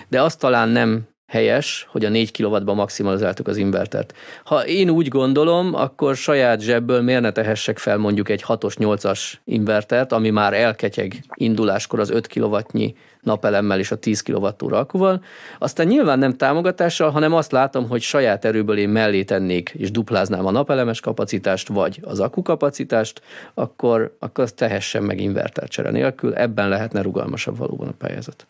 de 0.07 0.21
azt 0.21 0.39
talán 0.39 0.69
nem 0.69 1.07
helyes, 1.27 1.87
hogy 1.89 2.05
a 2.05 2.09
4 2.09 2.31
kw 2.31 2.73
maximalizáltuk 2.73 3.47
az 3.47 3.57
invertert. 3.57 4.13
Ha 4.43 4.67
én 4.67 4.89
úgy 4.89 5.07
gondolom, 5.07 5.73
akkor 5.73 6.15
saját 6.15 6.61
zsebből 6.61 7.01
miért 7.01 7.21
ne 7.21 7.31
tehessek 7.31 7.77
fel 7.77 7.97
mondjuk 7.97 8.29
egy 8.29 8.43
6-os, 8.47 8.75
8-as 8.79 9.33
invertert, 9.43 10.11
ami 10.11 10.29
már 10.29 10.53
elketyeg 10.53 11.23
induláskor 11.33 11.99
az 11.99 12.09
5 12.09 12.27
kW-nyi 12.27 12.95
napelemmel 13.21 13.79
és 13.79 13.91
a 13.91 13.95
10 13.95 14.21
kWh 14.21 14.53
akkuval. 14.57 15.23
Aztán 15.59 15.87
nyilván 15.87 16.19
nem 16.19 16.37
támogatással, 16.37 17.09
hanem 17.09 17.33
azt 17.33 17.51
látom, 17.51 17.89
hogy 17.89 18.01
saját 18.01 18.45
erőből 18.45 18.77
én 18.77 18.89
mellé 18.89 19.23
tennék 19.23 19.69
és 19.69 19.91
dupláznám 19.91 20.45
a 20.45 20.51
napelemes 20.51 20.99
kapacitást, 20.99 21.67
vagy 21.67 21.99
az 22.03 22.19
akkukapacitást, 22.19 23.21
akkor, 23.53 24.15
akkor 24.19 24.43
azt 24.43 24.55
tehessen 24.55 25.03
meg 25.03 25.19
invertercsere 25.19 25.91
nélkül. 25.91 26.35
Ebben 26.35 26.69
lehetne 26.69 27.01
rugalmasabb 27.01 27.57
valóban 27.57 27.87
a 27.87 27.93
pályázat. 27.97 28.47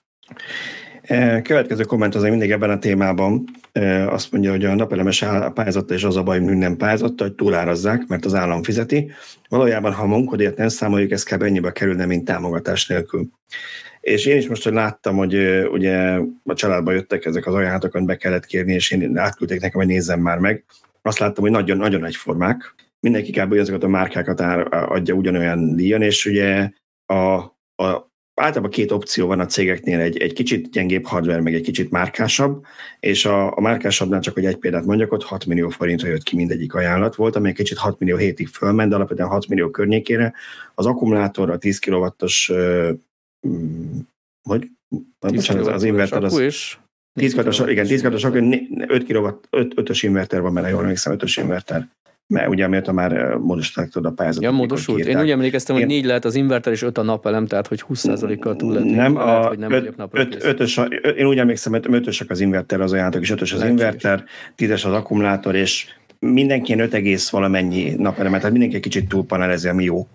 E, 1.08 1.42
következő 1.42 1.84
komment 1.84 2.16
az 2.16 2.24
mindig 2.24 2.52
ebben 2.52 2.70
a 2.70 2.80
témában 2.80 3.44
e, 3.72 4.10
azt 4.10 4.32
mondja, 4.32 4.52
hogy 4.52 4.66
a 4.66 4.76
napelemes 4.76 5.26
pályázata 5.54 5.94
és 5.94 6.04
az 6.04 6.16
a 6.16 6.24
baj, 6.24 6.40
hogy 6.40 6.58
nem 6.58 6.78
pályázata, 6.78 7.24
hogy 7.24 7.34
túlárazzák, 7.34 8.08
mert 8.08 8.26
az 8.26 8.34
állam 8.34 8.64
fizeti. 8.64 9.12
Valójában, 9.50 9.94
ha 9.94 10.04
a 10.04 10.08
munkodért 10.08 10.58
nem 10.58 10.68
számoljuk, 10.68 11.12
ez 11.12 11.24
kell 11.24 11.44
ennyibe 11.44 11.72
kerülne, 11.72 12.06
mint 12.06 12.26
támogatás 12.26 12.88
nélkül. 12.88 13.28
És 14.00 14.26
én 14.26 14.38
is 14.38 14.48
most, 14.48 14.64
hogy 14.64 14.74
láttam, 14.74 15.16
hogy 15.16 15.36
ugye 15.72 16.20
a 16.44 16.54
családba 16.54 16.92
jöttek 16.92 17.26
ezek 17.26 17.46
az 17.48 17.54
ajánlatok, 17.54 17.96
amit 17.96 18.08
be 18.08 18.16
kellett 18.16 18.46
kérni, 18.46 18.74
és 18.74 18.92
én 18.92 19.18
átküldték 19.18 19.62
nekem, 19.62 19.80
hogy 19.80 19.90
nézzem 19.90 20.20
már 20.20 20.38
meg. 20.38 20.64
Azt 21.02 21.20
láttam, 21.20 21.44
hogy 21.44 21.52
nagyon, 21.52 21.78
nagyon 21.78 22.06
egyformák. 22.06 22.76
Mindenki 23.00 23.32
kb. 23.32 23.54
ezeket 23.54 23.84
a 23.84 23.88
márkákat 23.88 24.40
adja 24.70 25.14
ugyanolyan 25.14 25.76
díjon, 25.76 26.02
és 26.02 26.26
ugye 26.26 26.70
a, 27.06 27.14
a 27.84 28.14
általában 28.36 28.72
két 28.72 28.92
opció 28.92 29.28
van 29.28 29.40
a 29.40 29.46
cégeknél, 29.46 30.00
egy, 30.00 30.18
egy 30.18 30.34
kicsit 30.34 30.70
gyengébb 30.70 31.06
hardware, 31.06 31.42
meg 31.42 31.54
egy 31.54 31.62
kicsit 31.62 31.92
márkásabb, 31.92 32.66
és 33.00 33.26
a, 33.26 33.58
a 33.58 33.62
márkásabbnál 33.62 34.20
csak, 34.20 34.34
hogy 34.34 34.46
egy 34.46 34.58
példát 34.58 34.86
mondjak, 34.86 35.12
ott 35.12 35.24
6 35.24 35.46
millió 35.46 35.70
forintra 35.70 36.08
jött 36.08 36.24
ki 36.24 36.36
mindegyik 36.36 36.74
ajánlat 36.74 37.16
volt, 37.16 37.36
ami 37.36 37.50
egy 37.50 37.56
kicsit 37.56 37.78
6 37.78 38.00
millió 38.00 38.18
hétig 38.18 38.48
fölment, 38.48 38.90
de 38.90 38.96
alapvetően 38.96 39.30
6 39.30 39.48
millió 39.48 39.70
környékére. 39.70 40.34
Az 40.76 40.86
akkumulátor, 40.86 41.50
a 41.50 41.58
10 41.58 41.80
kW-os, 41.80 42.52
vagy? 44.42 44.68
Bocsánat, 45.20 45.68
az 45.68 45.84
inverter 45.84 46.24
az... 46.24 46.40
Is. 46.40 46.80
10 47.14 47.34
kW, 47.34 47.68
igen, 47.68 47.86
10 47.86 48.02
kW, 48.02 48.16
5 48.88 49.04
kW, 49.04 49.28
5, 49.50 49.74
5-ös 49.76 50.00
inverter 50.02 50.42
van 50.42 50.54
benne, 50.54 50.70
jól 50.70 50.82
emlékszem, 50.82 51.16
5-ös 51.18 51.36
inverter 51.42 51.88
mert 52.28 52.50
ugye 52.50 52.68
miért 52.68 52.92
már 52.92 53.36
módosítottak 53.36 54.06
a 54.06 54.12
pályázatot. 54.12 54.50
Ja, 54.50 54.56
módosult. 54.56 55.06
Én 55.06 55.20
úgy 55.20 55.30
emlékeztem, 55.30 55.76
hogy 55.76 55.86
négy 55.86 56.06
lehet 56.06 56.26
az 56.26 56.36
inverter 56.36 56.74
és 56.74 56.82
öt 56.82 56.98
a 56.98 57.04
napelem, 57.04 57.46
tehát 57.46 57.68
hogy 57.68 57.84
20%-kal 57.90 58.56
túl 58.56 58.74
lehet. 58.74 58.90
Nem, 58.90 59.18
a 59.18 59.26
lehet, 59.26 59.46
hogy 59.48 59.58
nem 59.58 59.72
öt, 59.72 59.90
öt, 60.12 60.44
ötös, 60.44 60.80
én 61.18 61.26
úgy 61.26 61.38
emlékszem, 61.38 61.72
hogy 61.72 61.86
ötösek 61.90 62.30
az 62.30 62.40
inverter 62.40 62.82
az 62.82 62.94
ajánlatok, 62.94 63.22
és 63.22 63.32
ötös 63.32 63.54
az 63.54 63.64
inverter, 63.64 64.24
tízes 64.56 64.86
az 64.86 64.94
akkumulátor, 64.94 65.56
és 65.56 65.88
mindenki 66.20 66.74
ilyen 66.74 66.86
5 66.86 66.94
egész 66.94 67.30
valamennyi 67.30 67.94
napelemet, 67.98 68.38
tehát 68.38 68.52
mindenki 68.52 68.76
egy 68.76 68.82
kicsit 68.82 69.08
túlpanelezi, 69.08 69.68
ami 69.68 69.84
jó. 69.84 70.08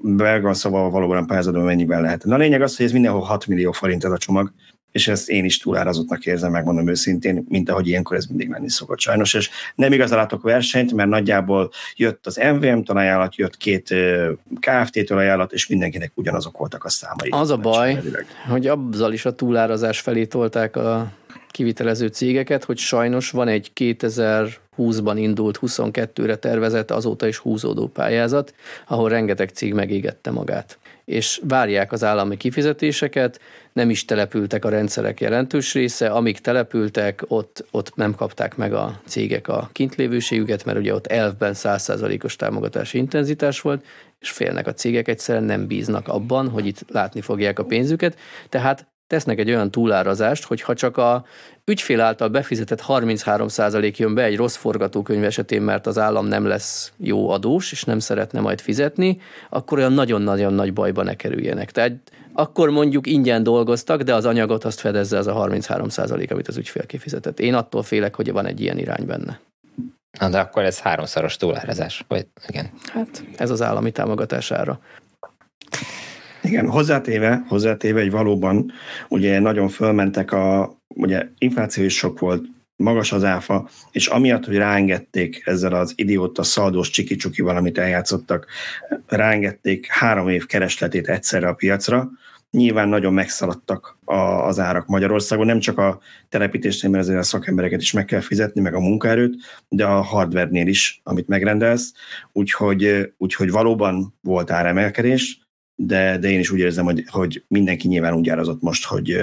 Belga 0.00 0.54
szóval 0.54 0.90
valóban 0.90 1.16
a 1.16 1.24
pályázatban 1.24 1.64
mennyiben 1.64 2.00
lehet. 2.00 2.24
Na 2.24 2.34
a 2.34 2.38
lényeg 2.38 2.62
az, 2.62 2.76
hogy 2.76 2.86
ez 2.86 2.92
mindenhol 2.92 3.20
6 3.20 3.46
millió 3.46 3.72
forint 3.72 4.04
ez 4.04 4.10
a 4.10 4.18
csomag, 4.18 4.52
és 4.94 5.08
ezt 5.08 5.28
én 5.28 5.44
is 5.44 5.58
túlárazottnak 5.58 6.26
érzem, 6.26 6.50
megmondom 6.50 6.88
őszintén, 6.88 7.44
mint 7.48 7.70
ahogy 7.70 7.86
ilyenkor 7.88 8.16
ez 8.16 8.26
mindig 8.26 8.48
lenni 8.48 8.70
szokott 8.70 9.00
sajnos, 9.00 9.34
és 9.34 9.50
nem 9.74 9.92
igazán 9.92 10.18
látok 10.18 10.42
versenyt, 10.42 10.92
mert 10.92 11.08
nagyjából 11.08 11.70
jött 11.96 12.26
az 12.26 12.36
MVM-től 12.36 12.96
ajánlat, 12.96 13.36
jött 13.36 13.56
két 13.56 13.94
KFT-től 14.60 15.18
ajánlat, 15.18 15.52
és 15.52 15.66
mindenkinek 15.66 16.12
ugyanazok 16.14 16.58
voltak 16.58 16.84
a 16.84 16.88
számai. 16.88 17.28
Az 17.30 17.50
a 17.50 17.56
baj, 17.56 18.02
hogy 18.48 18.66
azzal 18.66 19.12
is 19.12 19.24
a 19.24 19.34
túlárazás 19.34 20.00
felé 20.00 20.24
tolták 20.24 20.76
a 20.76 21.12
kivitelező 21.50 22.06
cégeket, 22.06 22.64
hogy 22.64 22.78
sajnos 22.78 23.30
van 23.30 23.48
egy 23.48 23.70
2020-ban 23.74 25.14
indult, 25.16 25.58
22-re 25.62 26.36
tervezett, 26.36 26.90
azóta 26.90 27.26
is 27.26 27.36
húzódó 27.36 27.86
pályázat, 27.86 28.54
ahol 28.86 29.08
rengeteg 29.08 29.48
cég 29.48 29.74
megégette 29.74 30.30
magát. 30.30 30.78
És 31.04 31.40
várják 31.42 31.92
az 31.92 32.04
állami 32.04 32.36
kifizetéseket, 32.36 33.40
nem 33.74 33.90
is 33.90 34.04
települtek 34.04 34.64
a 34.64 34.68
rendszerek 34.68 35.20
jelentős 35.20 35.74
része, 35.74 36.08
amíg 36.08 36.40
települtek, 36.40 37.24
ott, 37.28 37.64
ott 37.70 37.94
nem 37.94 38.14
kapták 38.14 38.56
meg 38.56 38.72
a 38.72 39.00
cégek 39.06 39.48
a 39.48 39.68
kintlévőségüket, 39.72 40.64
mert 40.64 40.78
ugye 40.78 40.94
ott 40.94 41.06
elvben 41.06 41.52
100%-os 41.56 42.36
támogatási 42.36 42.98
intenzitás 42.98 43.60
volt, 43.60 43.84
és 44.20 44.30
félnek 44.30 44.66
a 44.66 44.72
cégek 44.72 45.08
egyszerűen 45.08 45.44
nem 45.44 45.66
bíznak 45.66 46.08
abban, 46.08 46.48
hogy 46.48 46.66
itt 46.66 46.84
látni 46.88 47.20
fogják 47.20 47.58
a 47.58 47.64
pénzüket, 47.64 48.18
tehát 48.48 48.86
tesznek 49.06 49.38
egy 49.38 49.48
olyan 49.48 49.70
túlárazást, 49.70 50.44
hogy 50.44 50.60
ha 50.60 50.74
csak 50.74 50.96
a 50.96 51.24
ügyfél 51.64 52.00
által 52.00 52.28
befizetett 52.28 52.84
33% 52.88 53.96
jön 53.96 54.14
be 54.14 54.22
egy 54.22 54.36
rossz 54.36 54.56
forgatókönyv 54.56 55.24
esetén, 55.24 55.62
mert 55.62 55.86
az 55.86 55.98
állam 55.98 56.26
nem 56.26 56.46
lesz 56.46 56.92
jó 56.96 57.30
adós, 57.30 57.72
és 57.72 57.84
nem 57.84 57.98
szeretne 57.98 58.40
majd 58.40 58.60
fizetni, 58.60 59.20
akkor 59.50 59.78
olyan 59.78 59.92
nagyon-nagyon 59.92 60.52
nagy 60.52 60.72
bajba 60.72 61.02
ne 61.02 61.14
kerüljenek. 61.14 61.70
Tehát 61.70 61.92
akkor 62.36 62.70
mondjuk 62.70 63.06
ingyen 63.06 63.42
dolgoztak, 63.42 64.02
de 64.02 64.14
az 64.14 64.24
anyagot 64.24 64.64
azt 64.64 64.80
fedezze 64.80 65.18
az 65.18 65.26
a 65.26 65.46
33%, 65.48 66.30
amit 66.30 66.48
az 66.48 66.56
ügyfél 66.56 66.86
kifizetett. 66.86 67.40
Én 67.40 67.54
attól 67.54 67.82
félek, 67.82 68.14
hogy 68.14 68.32
van 68.32 68.46
egy 68.46 68.60
ilyen 68.60 68.78
irány 68.78 69.06
benne. 69.06 69.40
Na, 70.18 70.28
de 70.28 70.38
akkor 70.38 70.62
ez 70.62 70.80
háromszoros 70.80 71.36
túlárazás, 71.36 72.04
vagy 72.08 72.26
igen. 72.46 72.70
Hát 72.92 73.24
ez 73.36 73.50
az 73.50 73.62
állami 73.62 73.90
támogatására. 73.90 74.80
Igen, 76.42 76.68
hozzátéve, 76.68 77.44
hozzátéve, 77.48 78.00
hogy 78.00 78.10
valóban 78.10 78.72
ugye 79.08 79.38
nagyon 79.38 79.68
fölmentek 79.68 80.32
a, 80.32 80.76
ugye 80.94 81.28
infláció 81.38 81.84
is 81.84 81.96
sok 81.96 82.18
volt, 82.18 82.44
magas 82.76 83.12
az 83.12 83.24
áfa, 83.24 83.68
és 83.90 84.06
amiatt, 84.06 84.44
hogy 84.44 84.56
ráengedték 84.56 85.42
ezzel 85.44 85.72
az 85.72 85.92
idióta 85.96 86.42
szaldós 86.42 86.90
csiki 86.90 87.16
amit 87.38 87.78
eljátszottak, 87.78 88.46
ráengedték 89.06 89.86
három 89.86 90.28
év 90.28 90.46
keresletét 90.46 91.08
egyszerre 91.08 91.48
a 91.48 91.54
piacra, 91.54 92.10
nyilván 92.50 92.88
nagyon 92.88 93.12
megszaladtak 93.12 93.98
a, 94.04 94.14
az 94.14 94.58
árak 94.58 94.86
Magyarországon, 94.86 95.46
nem 95.46 95.58
csak 95.58 95.78
a 95.78 96.00
telepítésnél, 96.28 96.90
mert 96.90 97.02
azért 97.02 97.18
a 97.18 97.22
szakembereket 97.22 97.80
is 97.80 97.92
meg 97.92 98.04
kell 98.04 98.20
fizetni, 98.20 98.60
meg 98.60 98.74
a 98.74 98.80
munkaerőt, 98.80 99.34
de 99.68 99.84
a 99.84 100.00
hardware-nél 100.00 100.66
is, 100.66 101.00
amit 101.02 101.28
megrendelsz, 101.28 101.92
úgyhogy, 102.32 103.12
úgyhogy 103.18 103.50
valóban 103.50 104.14
volt 104.20 104.50
áremelkedés, 104.50 105.38
de, 105.74 106.18
de 106.18 106.30
én 106.30 106.38
is 106.38 106.50
úgy 106.50 106.58
érzem, 106.58 106.84
hogy, 106.84 107.04
hogy 107.06 107.44
mindenki 107.48 107.88
nyilván 107.88 108.14
úgy 108.14 108.28
árazott 108.28 108.62
most, 108.62 108.86
hogy, 108.86 109.16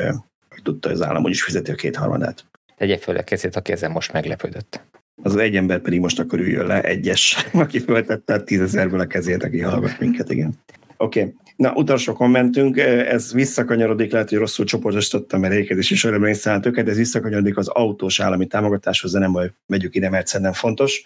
hogy 0.49 0.61
tudta, 0.63 0.87
hogy 0.87 0.97
az 0.97 1.05
állam 1.05 1.27
is 1.27 1.43
fizeti 1.43 1.71
a 1.71 1.75
kétharmadát. 1.75 2.45
Tegye 2.81 2.97
föl 2.97 3.17
a 3.17 3.23
kezét, 3.23 3.55
aki 3.55 3.71
ezen 3.71 3.91
most 3.91 4.13
meglepődött. 4.13 4.81
Az, 5.23 5.33
az 5.33 5.39
egy 5.39 5.55
ember 5.55 5.79
pedig 5.79 5.99
most 5.99 6.19
akkor 6.19 6.39
üljön 6.39 6.65
le, 6.65 6.81
egyes, 6.81 7.37
aki 7.53 7.79
föltette 7.79 8.33
a 8.33 8.43
tízezerből 8.43 8.99
a 8.99 9.05
kezét, 9.05 9.43
aki 9.43 9.59
hallgat 9.59 9.99
minket, 9.99 10.31
igen. 10.31 10.53
Oké, 10.97 11.19
okay. 11.19 11.33
na 11.55 11.73
utolsó 11.73 12.13
kommentünk, 12.13 12.77
ez 12.77 13.33
visszakanyarodik, 13.33 14.11
lehet, 14.11 14.29
hogy 14.29 14.37
rosszul 14.37 14.65
csoportosítottam, 14.65 15.39
mert 15.39 15.53
ékezés 15.53 15.91
is 15.91 16.03
örömre 16.03 16.33
szállt 16.33 16.65
őket, 16.65 16.87
ez 16.87 16.97
visszakanyarodik 16.97 17.57
az 17.57 17.67
autós 17.67 18.19
állami 18.19 18.47
támogatáshoz, 18.47 19.11
de 19.11 19.19
nem 19.19 19.31
baj, 19.31 19.51
megyük 19.65 19.95
ide, 19.95 20.09
mert 20.09 20.27
szerintem 20.27 20.53
fontos. 20.53 21.03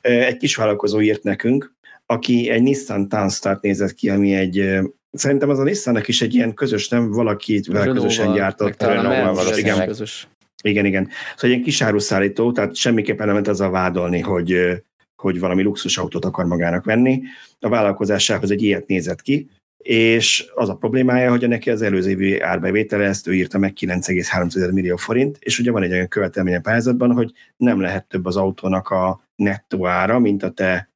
Egy 0.00 0.36
kis 0.36 0.56
vállalkozó 0.56 1.00
írt 1.00 1.22
nekünk, 1.22 1.74
aki 2.06 2.48
egy 2.50 2.62
Nissan 2.62 3.08
Tanstart 3.08 3.62
nézett 3.62 3.94
ki, 3.94 4.10
ami 4.10 4.34
egy 4.34 4.80
Szerintem 5.16 5.48
az 5.48 5.58
a 5.58 5.62
Nissannek 5.62 6.08
is 6.08 6.22
egy 6.22 6.34
ilyen 6.34 6.54
közös, 6.54 6.88
nem 6.88 7.10
valaki 7.10 7.60
közösen 7.60 8.32
gyártott. 8.32 8.82
Renault-val 8.82 9.58
igen. 9.58 9.86
Közös. 9.86 10.28
Igen, 10.68 10.84
igen. 10.84 11.08
Szóval 11.36 11.56
egy 11.56 11.66
ilyen 11.66 11.88
áruszállító, 11.88 12.52
tehát 12.52 12.74
semmiképpen 12.74 13.26
nem 13.26 13.34
lehet 13.34 13.48
azzal 13.48 13.70
vádolni, 13.70 14.20
hogy, 14.20 14.82
hogy 15.16 15.40
valami 15.40 15.62
luxusautót 15.62 16.24
akar 16.24 16.44
magának 16.44 16.84
venni. 16.84 17.22
A 17.60 17.68
vállalkozásához 17.68 18.50
egy 18.50 18.62
ilyet 18.62 18.86
nézett 18.86 19.22
ki, 19.22 19.48
és 19.84 20.46
az 20.54 20.68
a 20.68 20.74
problémája, 20.74 21.30
hogy 21.30 21.48
neki 21.48 21.70
az 21.70 21.82
előző 21.82 22.10
évi 22.10 22.40
árbevétele, 22.40 23.04
ezt 23.04 23.26
ő 23.26 23.34
írta 23.34 23.58
meg 23.58 23.72
9,3 23.80 24.72
millió 24.72 24.96
forint, 24.96 25.38
és 25.40 25.58
ugye 25.58 25.70
van 25.70 25.82
egy 25.82 25.92
olyan 25.92 26.08
követelmény 26.08 26.54
a 26.54 26.60
pályázatban, 26.60 27.12
hogy 27.12 27.32
nem 27.56 27.80
lehet 27.80 28.08
több 28.08 28.26
az 28.26 28.36
autónak 28.36 28.88
a 28.88 29.28
nettó 29.36 29.86
ára, 29.86 30.18
mint 30.18 30.42
a 30.42 30.50
te 30.50 30.92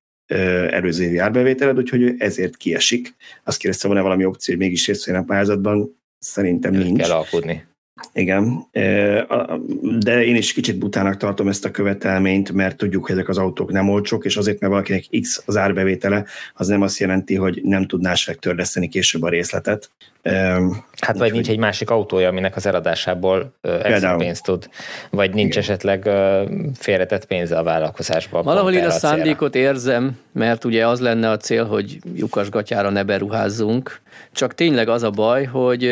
előző 0.70 1.04
évi 1.04 1.18
árbevételed, 1.18 1.78
úgyhogy 1.78 2.14
ezért 2.18 2.56
kiesik. 2.56 3.14
Azt 3.44 3.58
kérdezte, 3.58 3.88
van-e 3.88 4.00
valami 4.00 4.24
opció, 4.24 4.54
hogy 4.54 4.64
mégis 4.64 4.86
részt 4.86 5.08
a 5.08 5.22
pályázatban? 5.22 6.00
Szerintem 6.18 6.74
Őt 6.74 6.84
nincs. 6.84 7.00
kell 7.00 7.10
alkudni. 7.10 7.67
Igen, 8.12 8.66
de 9.98 10.24
én 10.24 10.36
is 10.36 10.52
kicsit 10.52 10.78
butának 10.78 11.16
tartom 11.16 11.48
ezt 11.48 11.64
a 11.64 11.70
követelményt, 11.70 12.52
mert 12.52 12.76
tudjuk, 12.76 13.06
hogy 13.06 13.14
ezek 13.14 13.28
az 13.28 13.38
autók 13.38 13.72
nem 13.72 13.88
olcsók, 13.88 14.24
és 14.24 14.36
azért, 14.36 14.60
mert 14.60 14.72
valakinek 14.72 15.04
X 15.20 15.42
az 15.46 15.56
árbevétele, 15.56 16.24
az 16.54 16.66
nem 16.66 16.82
azt 16.82 16.98
jelenti, 16.98 17.34
hogy 17.34 17.60
nem 17.62 17.86
tudná 17.86 18.12
törleszteni 18.38 18.88
később 18.88 19.22
a 19.22 19.28
részletet. 19.28 19.90
Hát 21.00 21.18
vagy 21.18 21.32
nincs 21.32 21.48
egy 21.48 21.58
másik 21.58 21.90
autója, 21.90 22.28
aminek 22.28 22.56
az 22.56 22.66
eladásából 22.66 23.52
extra 23.60 24.16
pénzt 24.16 24.44
tud, 24.44 24.68
vagy 25.10 25.34
nincs 25.34 25.56
Igen. 25.56 25.62
esetleg 25.62 26.10
félretett 26.74 27.26
pénze 27.26 27.58
a 27.58 27.62
vállalkozásban. 27.62 28.42
Valahol 28.42 28.72
én 28.72 28.84
a 28.84 28.90
szándékot 28.90 29.54
érzem, 29.54 30.18
mert 30.32 30.64
ugye 30.64 30.86
az 30.86 31.00
lenne 31.00 31.30
a 31.30 31.36
cél, 31.36 31.64
hogy 31.64 31.98
lyukas 32.14 32.50
gatyára 32.50 32.90
ne 32.90 33.02
beruházzunk, 33.02 34.00
csak 34.32 34.54
tényleg 34.54 34.88
az 34.88 35.02
a 35.02 35.10
baj, 35.10 35.44
hogy 35.44 35.82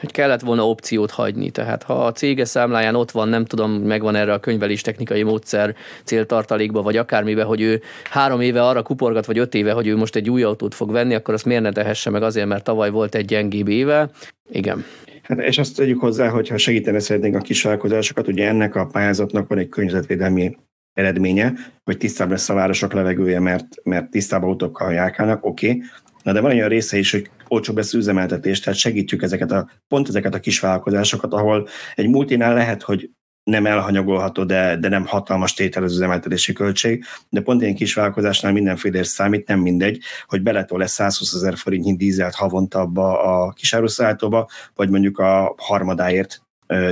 hogy 0.00 0.12
kellett 0.12 0.40
volna 0.40 0.68
opciót 0.68 1.10
hagyni. 1.10 1.50
Tehát 1.50 1.82
ha 1.82 2.04
a 2.04 2.12
cége 2.12 2.44
számláján 2.44 2.94
ott 2.94 3.10
van, 3.10 3.28
nem 3.28 3.44
tudom, 3.44 3.72
megvan 3.72 4.14
erre 4.14 4.32
a 4.32 4.40
könyvelés 4.40 4.80
technikai 4.80 5.22
módszer 5.22 5.74
céltartalékba, 6.04 6.82
vagy 6.82 6.96
akármibe, 6.96 7.42
hogy 7.42 7.60
ő 7.60 7.82
három 8.10 8.40
éve 8.40 8.66
arra 8.66 8.82
kuporgat, 8.82 9.26
vagy 9.26 9.38
öt 9.38 9.54
éve, 9.54 9.72
hogy 9.72 9.86
ő 9.86 9.96
most 9.96 10.16
egy 10.16 10.30
új 10.30 10.42
autót 10.42 10.74
fog 10.74 10.92
venni, 10.92 11.14
akkor 11.14 11.34
azt 11.34 11.44
miért 11.44 11.62
ne 11.62 11.72
tehesse 11.72 12.10
meg 12.10 12.22
azért, 12.22 12.46
mert 12.46 12.64
tavaly 12.64 12.90
volt 12.90 13.14
egy 13.14 13.24
gyengébb 13.24 13.68
éve. 13.68 14.10
Igen. 14.50 14.84
Hát 15.22 15.38
és 15.38 15.58
azt 15.58 15.76
tegyük 15.76 16.00
hozzá, 16.00 16.28
hogy 16.28 16.48
ha 16.48 16.58
segíteni 16.58 17.00
szeretnénk 17.00 17.36
a 17.36 17.40
kisvállalkozásokat, 17.40 18.28
ugye 18.28 18.48
ennek 18.48 18.74
a 18.74 18.86
pályázatnak 18.86 19.48
van 19.48 19.58
egy 19.58 19.68
környezetvédelmi 19.68 20.56
eredménye, 20.92 21.52
hogy 21.84 21.96
tisztább 21.96 22.30
lesz 22.30 22.48
a 22.48 22.54
városok 22.54 22.92
levegője, 22.92 23.40
mert, 23.40 23.66
mert 23.82 24.10
tisztább 24.10 24.42
autókkal 24.42 24.92
járkálnak, 24.92 25.44
oké, 25.44 25.68
okay. 25.68 25.82
Na 26.22 26.32
de 26.32 26.40
van 26.40 26.50
olyan 26.50 26.68
része 26.68 26.98
is, 26.98 27.10
hogy 27.10 27.30
olcsóbb 27.48 27.76
lesz 27.76 27.92
üzemeltetés, 27.92 28.60
tehát 28.60 28.78
segítjük 28.78 29.22
ezeket 29.22 29.50
a, 29.50 29.70
pont 29.88 30.08
ezeket 30.08 30.34
a 30.34 30.40
kisvállalkozásokat, 30.40 31.32
ahol 31.32 31.68
egy 31.94 32.08
multinál 32.08 32.54
lehet, 32.54 32.82
hogy 32.82 33.10
nem 33.48 33.66
elhanyagolható, 33.66 34.44
de, 34.44 34.76
de 34.76 34.88
nem 34.88 35.06
hatalmas 35.06 35.54
tétel 35.54 35.82
az 35.82 35.92
üzemeltetési 35.92 36.52
költség, 36.52 37.04
de 37.28 37.40
pont 37.40 37.62
ilyen 37.62 37.74
kisvállalkozásnál 37.74 38.52
mindenféle 38.52 39.02
számít, 39.02 39.48
nem 39.48 39.60
mindegy, 39.60 40.02
hogy 40.26 40.42
beletol 40.42 40.78
lesz 40.78 40.92
120 40.92 41.34
ezer 41.34 41.56
forintnyi 41.56 41.96
dízelt 41.96 42.34
havonta 42.34 42.80
abba 42.80 43.22
a 43.22 43.52
kisáruszállítóba, 43.52 44.48
vagy 44.74 44.90
mondjuk 44.90 45.18
a 45.18 45.54
harmadáért 45.56 46.42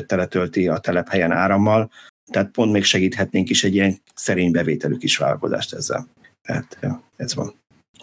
teletölti 0.07 0.69
a 0.69 0.79
telephelyen 0.79 1.33
árammal, 1.33 1.91
tehát 2.33 2.51
pont 2.51 2.73
még 2.73 2.85
segíthetnénk 2.85 3.51
is 3.51 3.65
egy 3.65 3.75
ilyen 3.75 3.97
szerény 4.15 4.51
bevételű 4.51 4.97
kisvállalkozást 4.97 5.75
ezzel. 5.75 6.09
Tehát 6.43 6.79
ez 7.17 7.35
van. 7.35 7.55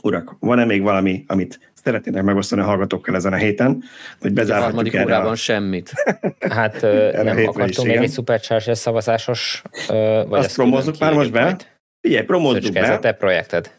Urak, 0.01 0.35
van-e 0.39 0.65
még 0.65 0.81
valami, 0.81 1.23
amit 1.27 1.72
szeretnének 1.83 2.23
megosztani 2.23 2.61
a 2.61 2.65
hallgatókkal 2.65 3.15
ezen 3.15 3.33
a 3.33 3.35
héten, 3.35 3.83
hogy 4.19 4.33
bezárhatjuk 4.33 4.93
a 4.93 4.97
erre 4.97 5.17
a... 5.17 5.35
semmit. 5.35 5.91
Hát 6.39 6.81
nem 7.23 7.45
akartunk 7.47 7.87
még 7.87 7.97
egy 7.97 8.11
Supercharger 8.11 8.77
szavazásos... 8.77 9.61
Vagy 9.87 10.39
azt 10.39 10.55
promózzuk 10.55 10.99
már 10.99 11.13
most 11.13 11.31
be? 11.31 11.57
Figyelj, 12.01 12.25
promózzuk 12.25 12.73
be. 12.73 12.99
Te 12.99 13.11
projekted. 13.11 13.71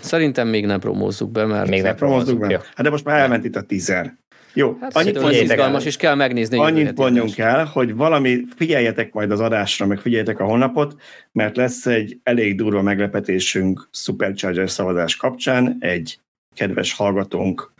Szerintem 0.00 0.48
még 0.48 0.66
nem 0.66 0.80
promózzuk 0.80 1.30
be, 1.30 1.46
mert... 1.46 1.68
Még 1.68 1.82
nem 1.82 1.96
promózzuk 1.96 2.38
be. 2.38 2.60
Hát 2.74 2.82
de 2.82 2.90
most 2.90 3.04
már 3.04 3.20
elment 3.20 3.44
itt 3.44 3.56
a 3.56 3.62
tízer. 3.62 4.18
Jó, 4.54 4.76
hát 4.80 4.96
annyit 4.96 5.16
az 5.16 5.32
izgalmas, 5.32 5.84
és 5.84 5.96
kell 5.96 6.14
megnézni. 6.14 6.58
Annyit 6.58 6.96
mondjunk 6.96 7.38
el, 7.38 7.64
hogy 7.64 7.94
valami, 7.94 8.40
figyeljetek 8.56 9.12
majd 9.12 9.30
az 9.30 9.40
adásra, 9.40 9.86
meg 9.86 9.98
figyeljetek 9.98 10.40
a 10.40 10.44
honlapot, 10.44 10.94
mert 11.32 11.56
lesz 11.56 11.86
egy 11.86 12.18
elég 12.22 12.56
durva 12.56 12.82
meglepetésünk 12.82 13.88
Supercharger 13.92 14.70
szavazás 14.70 15.16
kapcsán, 15.16 15.76
egy 15.80 16.18
kedves 16.54 16.92
hallgatónk 16.92 17.72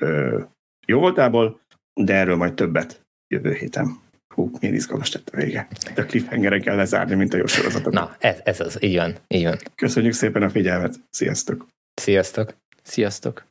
jó 0.86 1.00
voltából, 1.00 1.60
de 1.94 2.14
erről 2.14 2.36
majd 2.36 2.54
többet 2.54 3.06
jövő 3.28 3.52
héten. 3.52 3.98
Hú, 4.34 4.50
milyen 4.60 4.74
izgalmas 4.74 5.08
tett 5.08 5.28
a 5.28 5.36
vége. 5.36 5.68
A 5.96 6.00
cliffhangerekkel 6.00 6.76
lezárni, 6.76 7.14
mint 7.14 7.34
a 7.34 7.36
jó 7.36 7.46
sorozatot. 7.46 7.92
Na, 7.92 8.16
ez, 8.18 8.40
ez 8.44 8.60
az, 8.60 8.82
így 8.82 8.96
van, 8.96 9.16
így 9.28 9.44
van. 9.44 9.56
Köszönjük 9.74 10.12
szépen 10.12 10.42
a 10.42 10.50
figyelmet. 10.50 10.94
Sziasztok! 11.10 11.66
Sziasztok! 11.94 12.54
Sziasztok! 12.82 13.44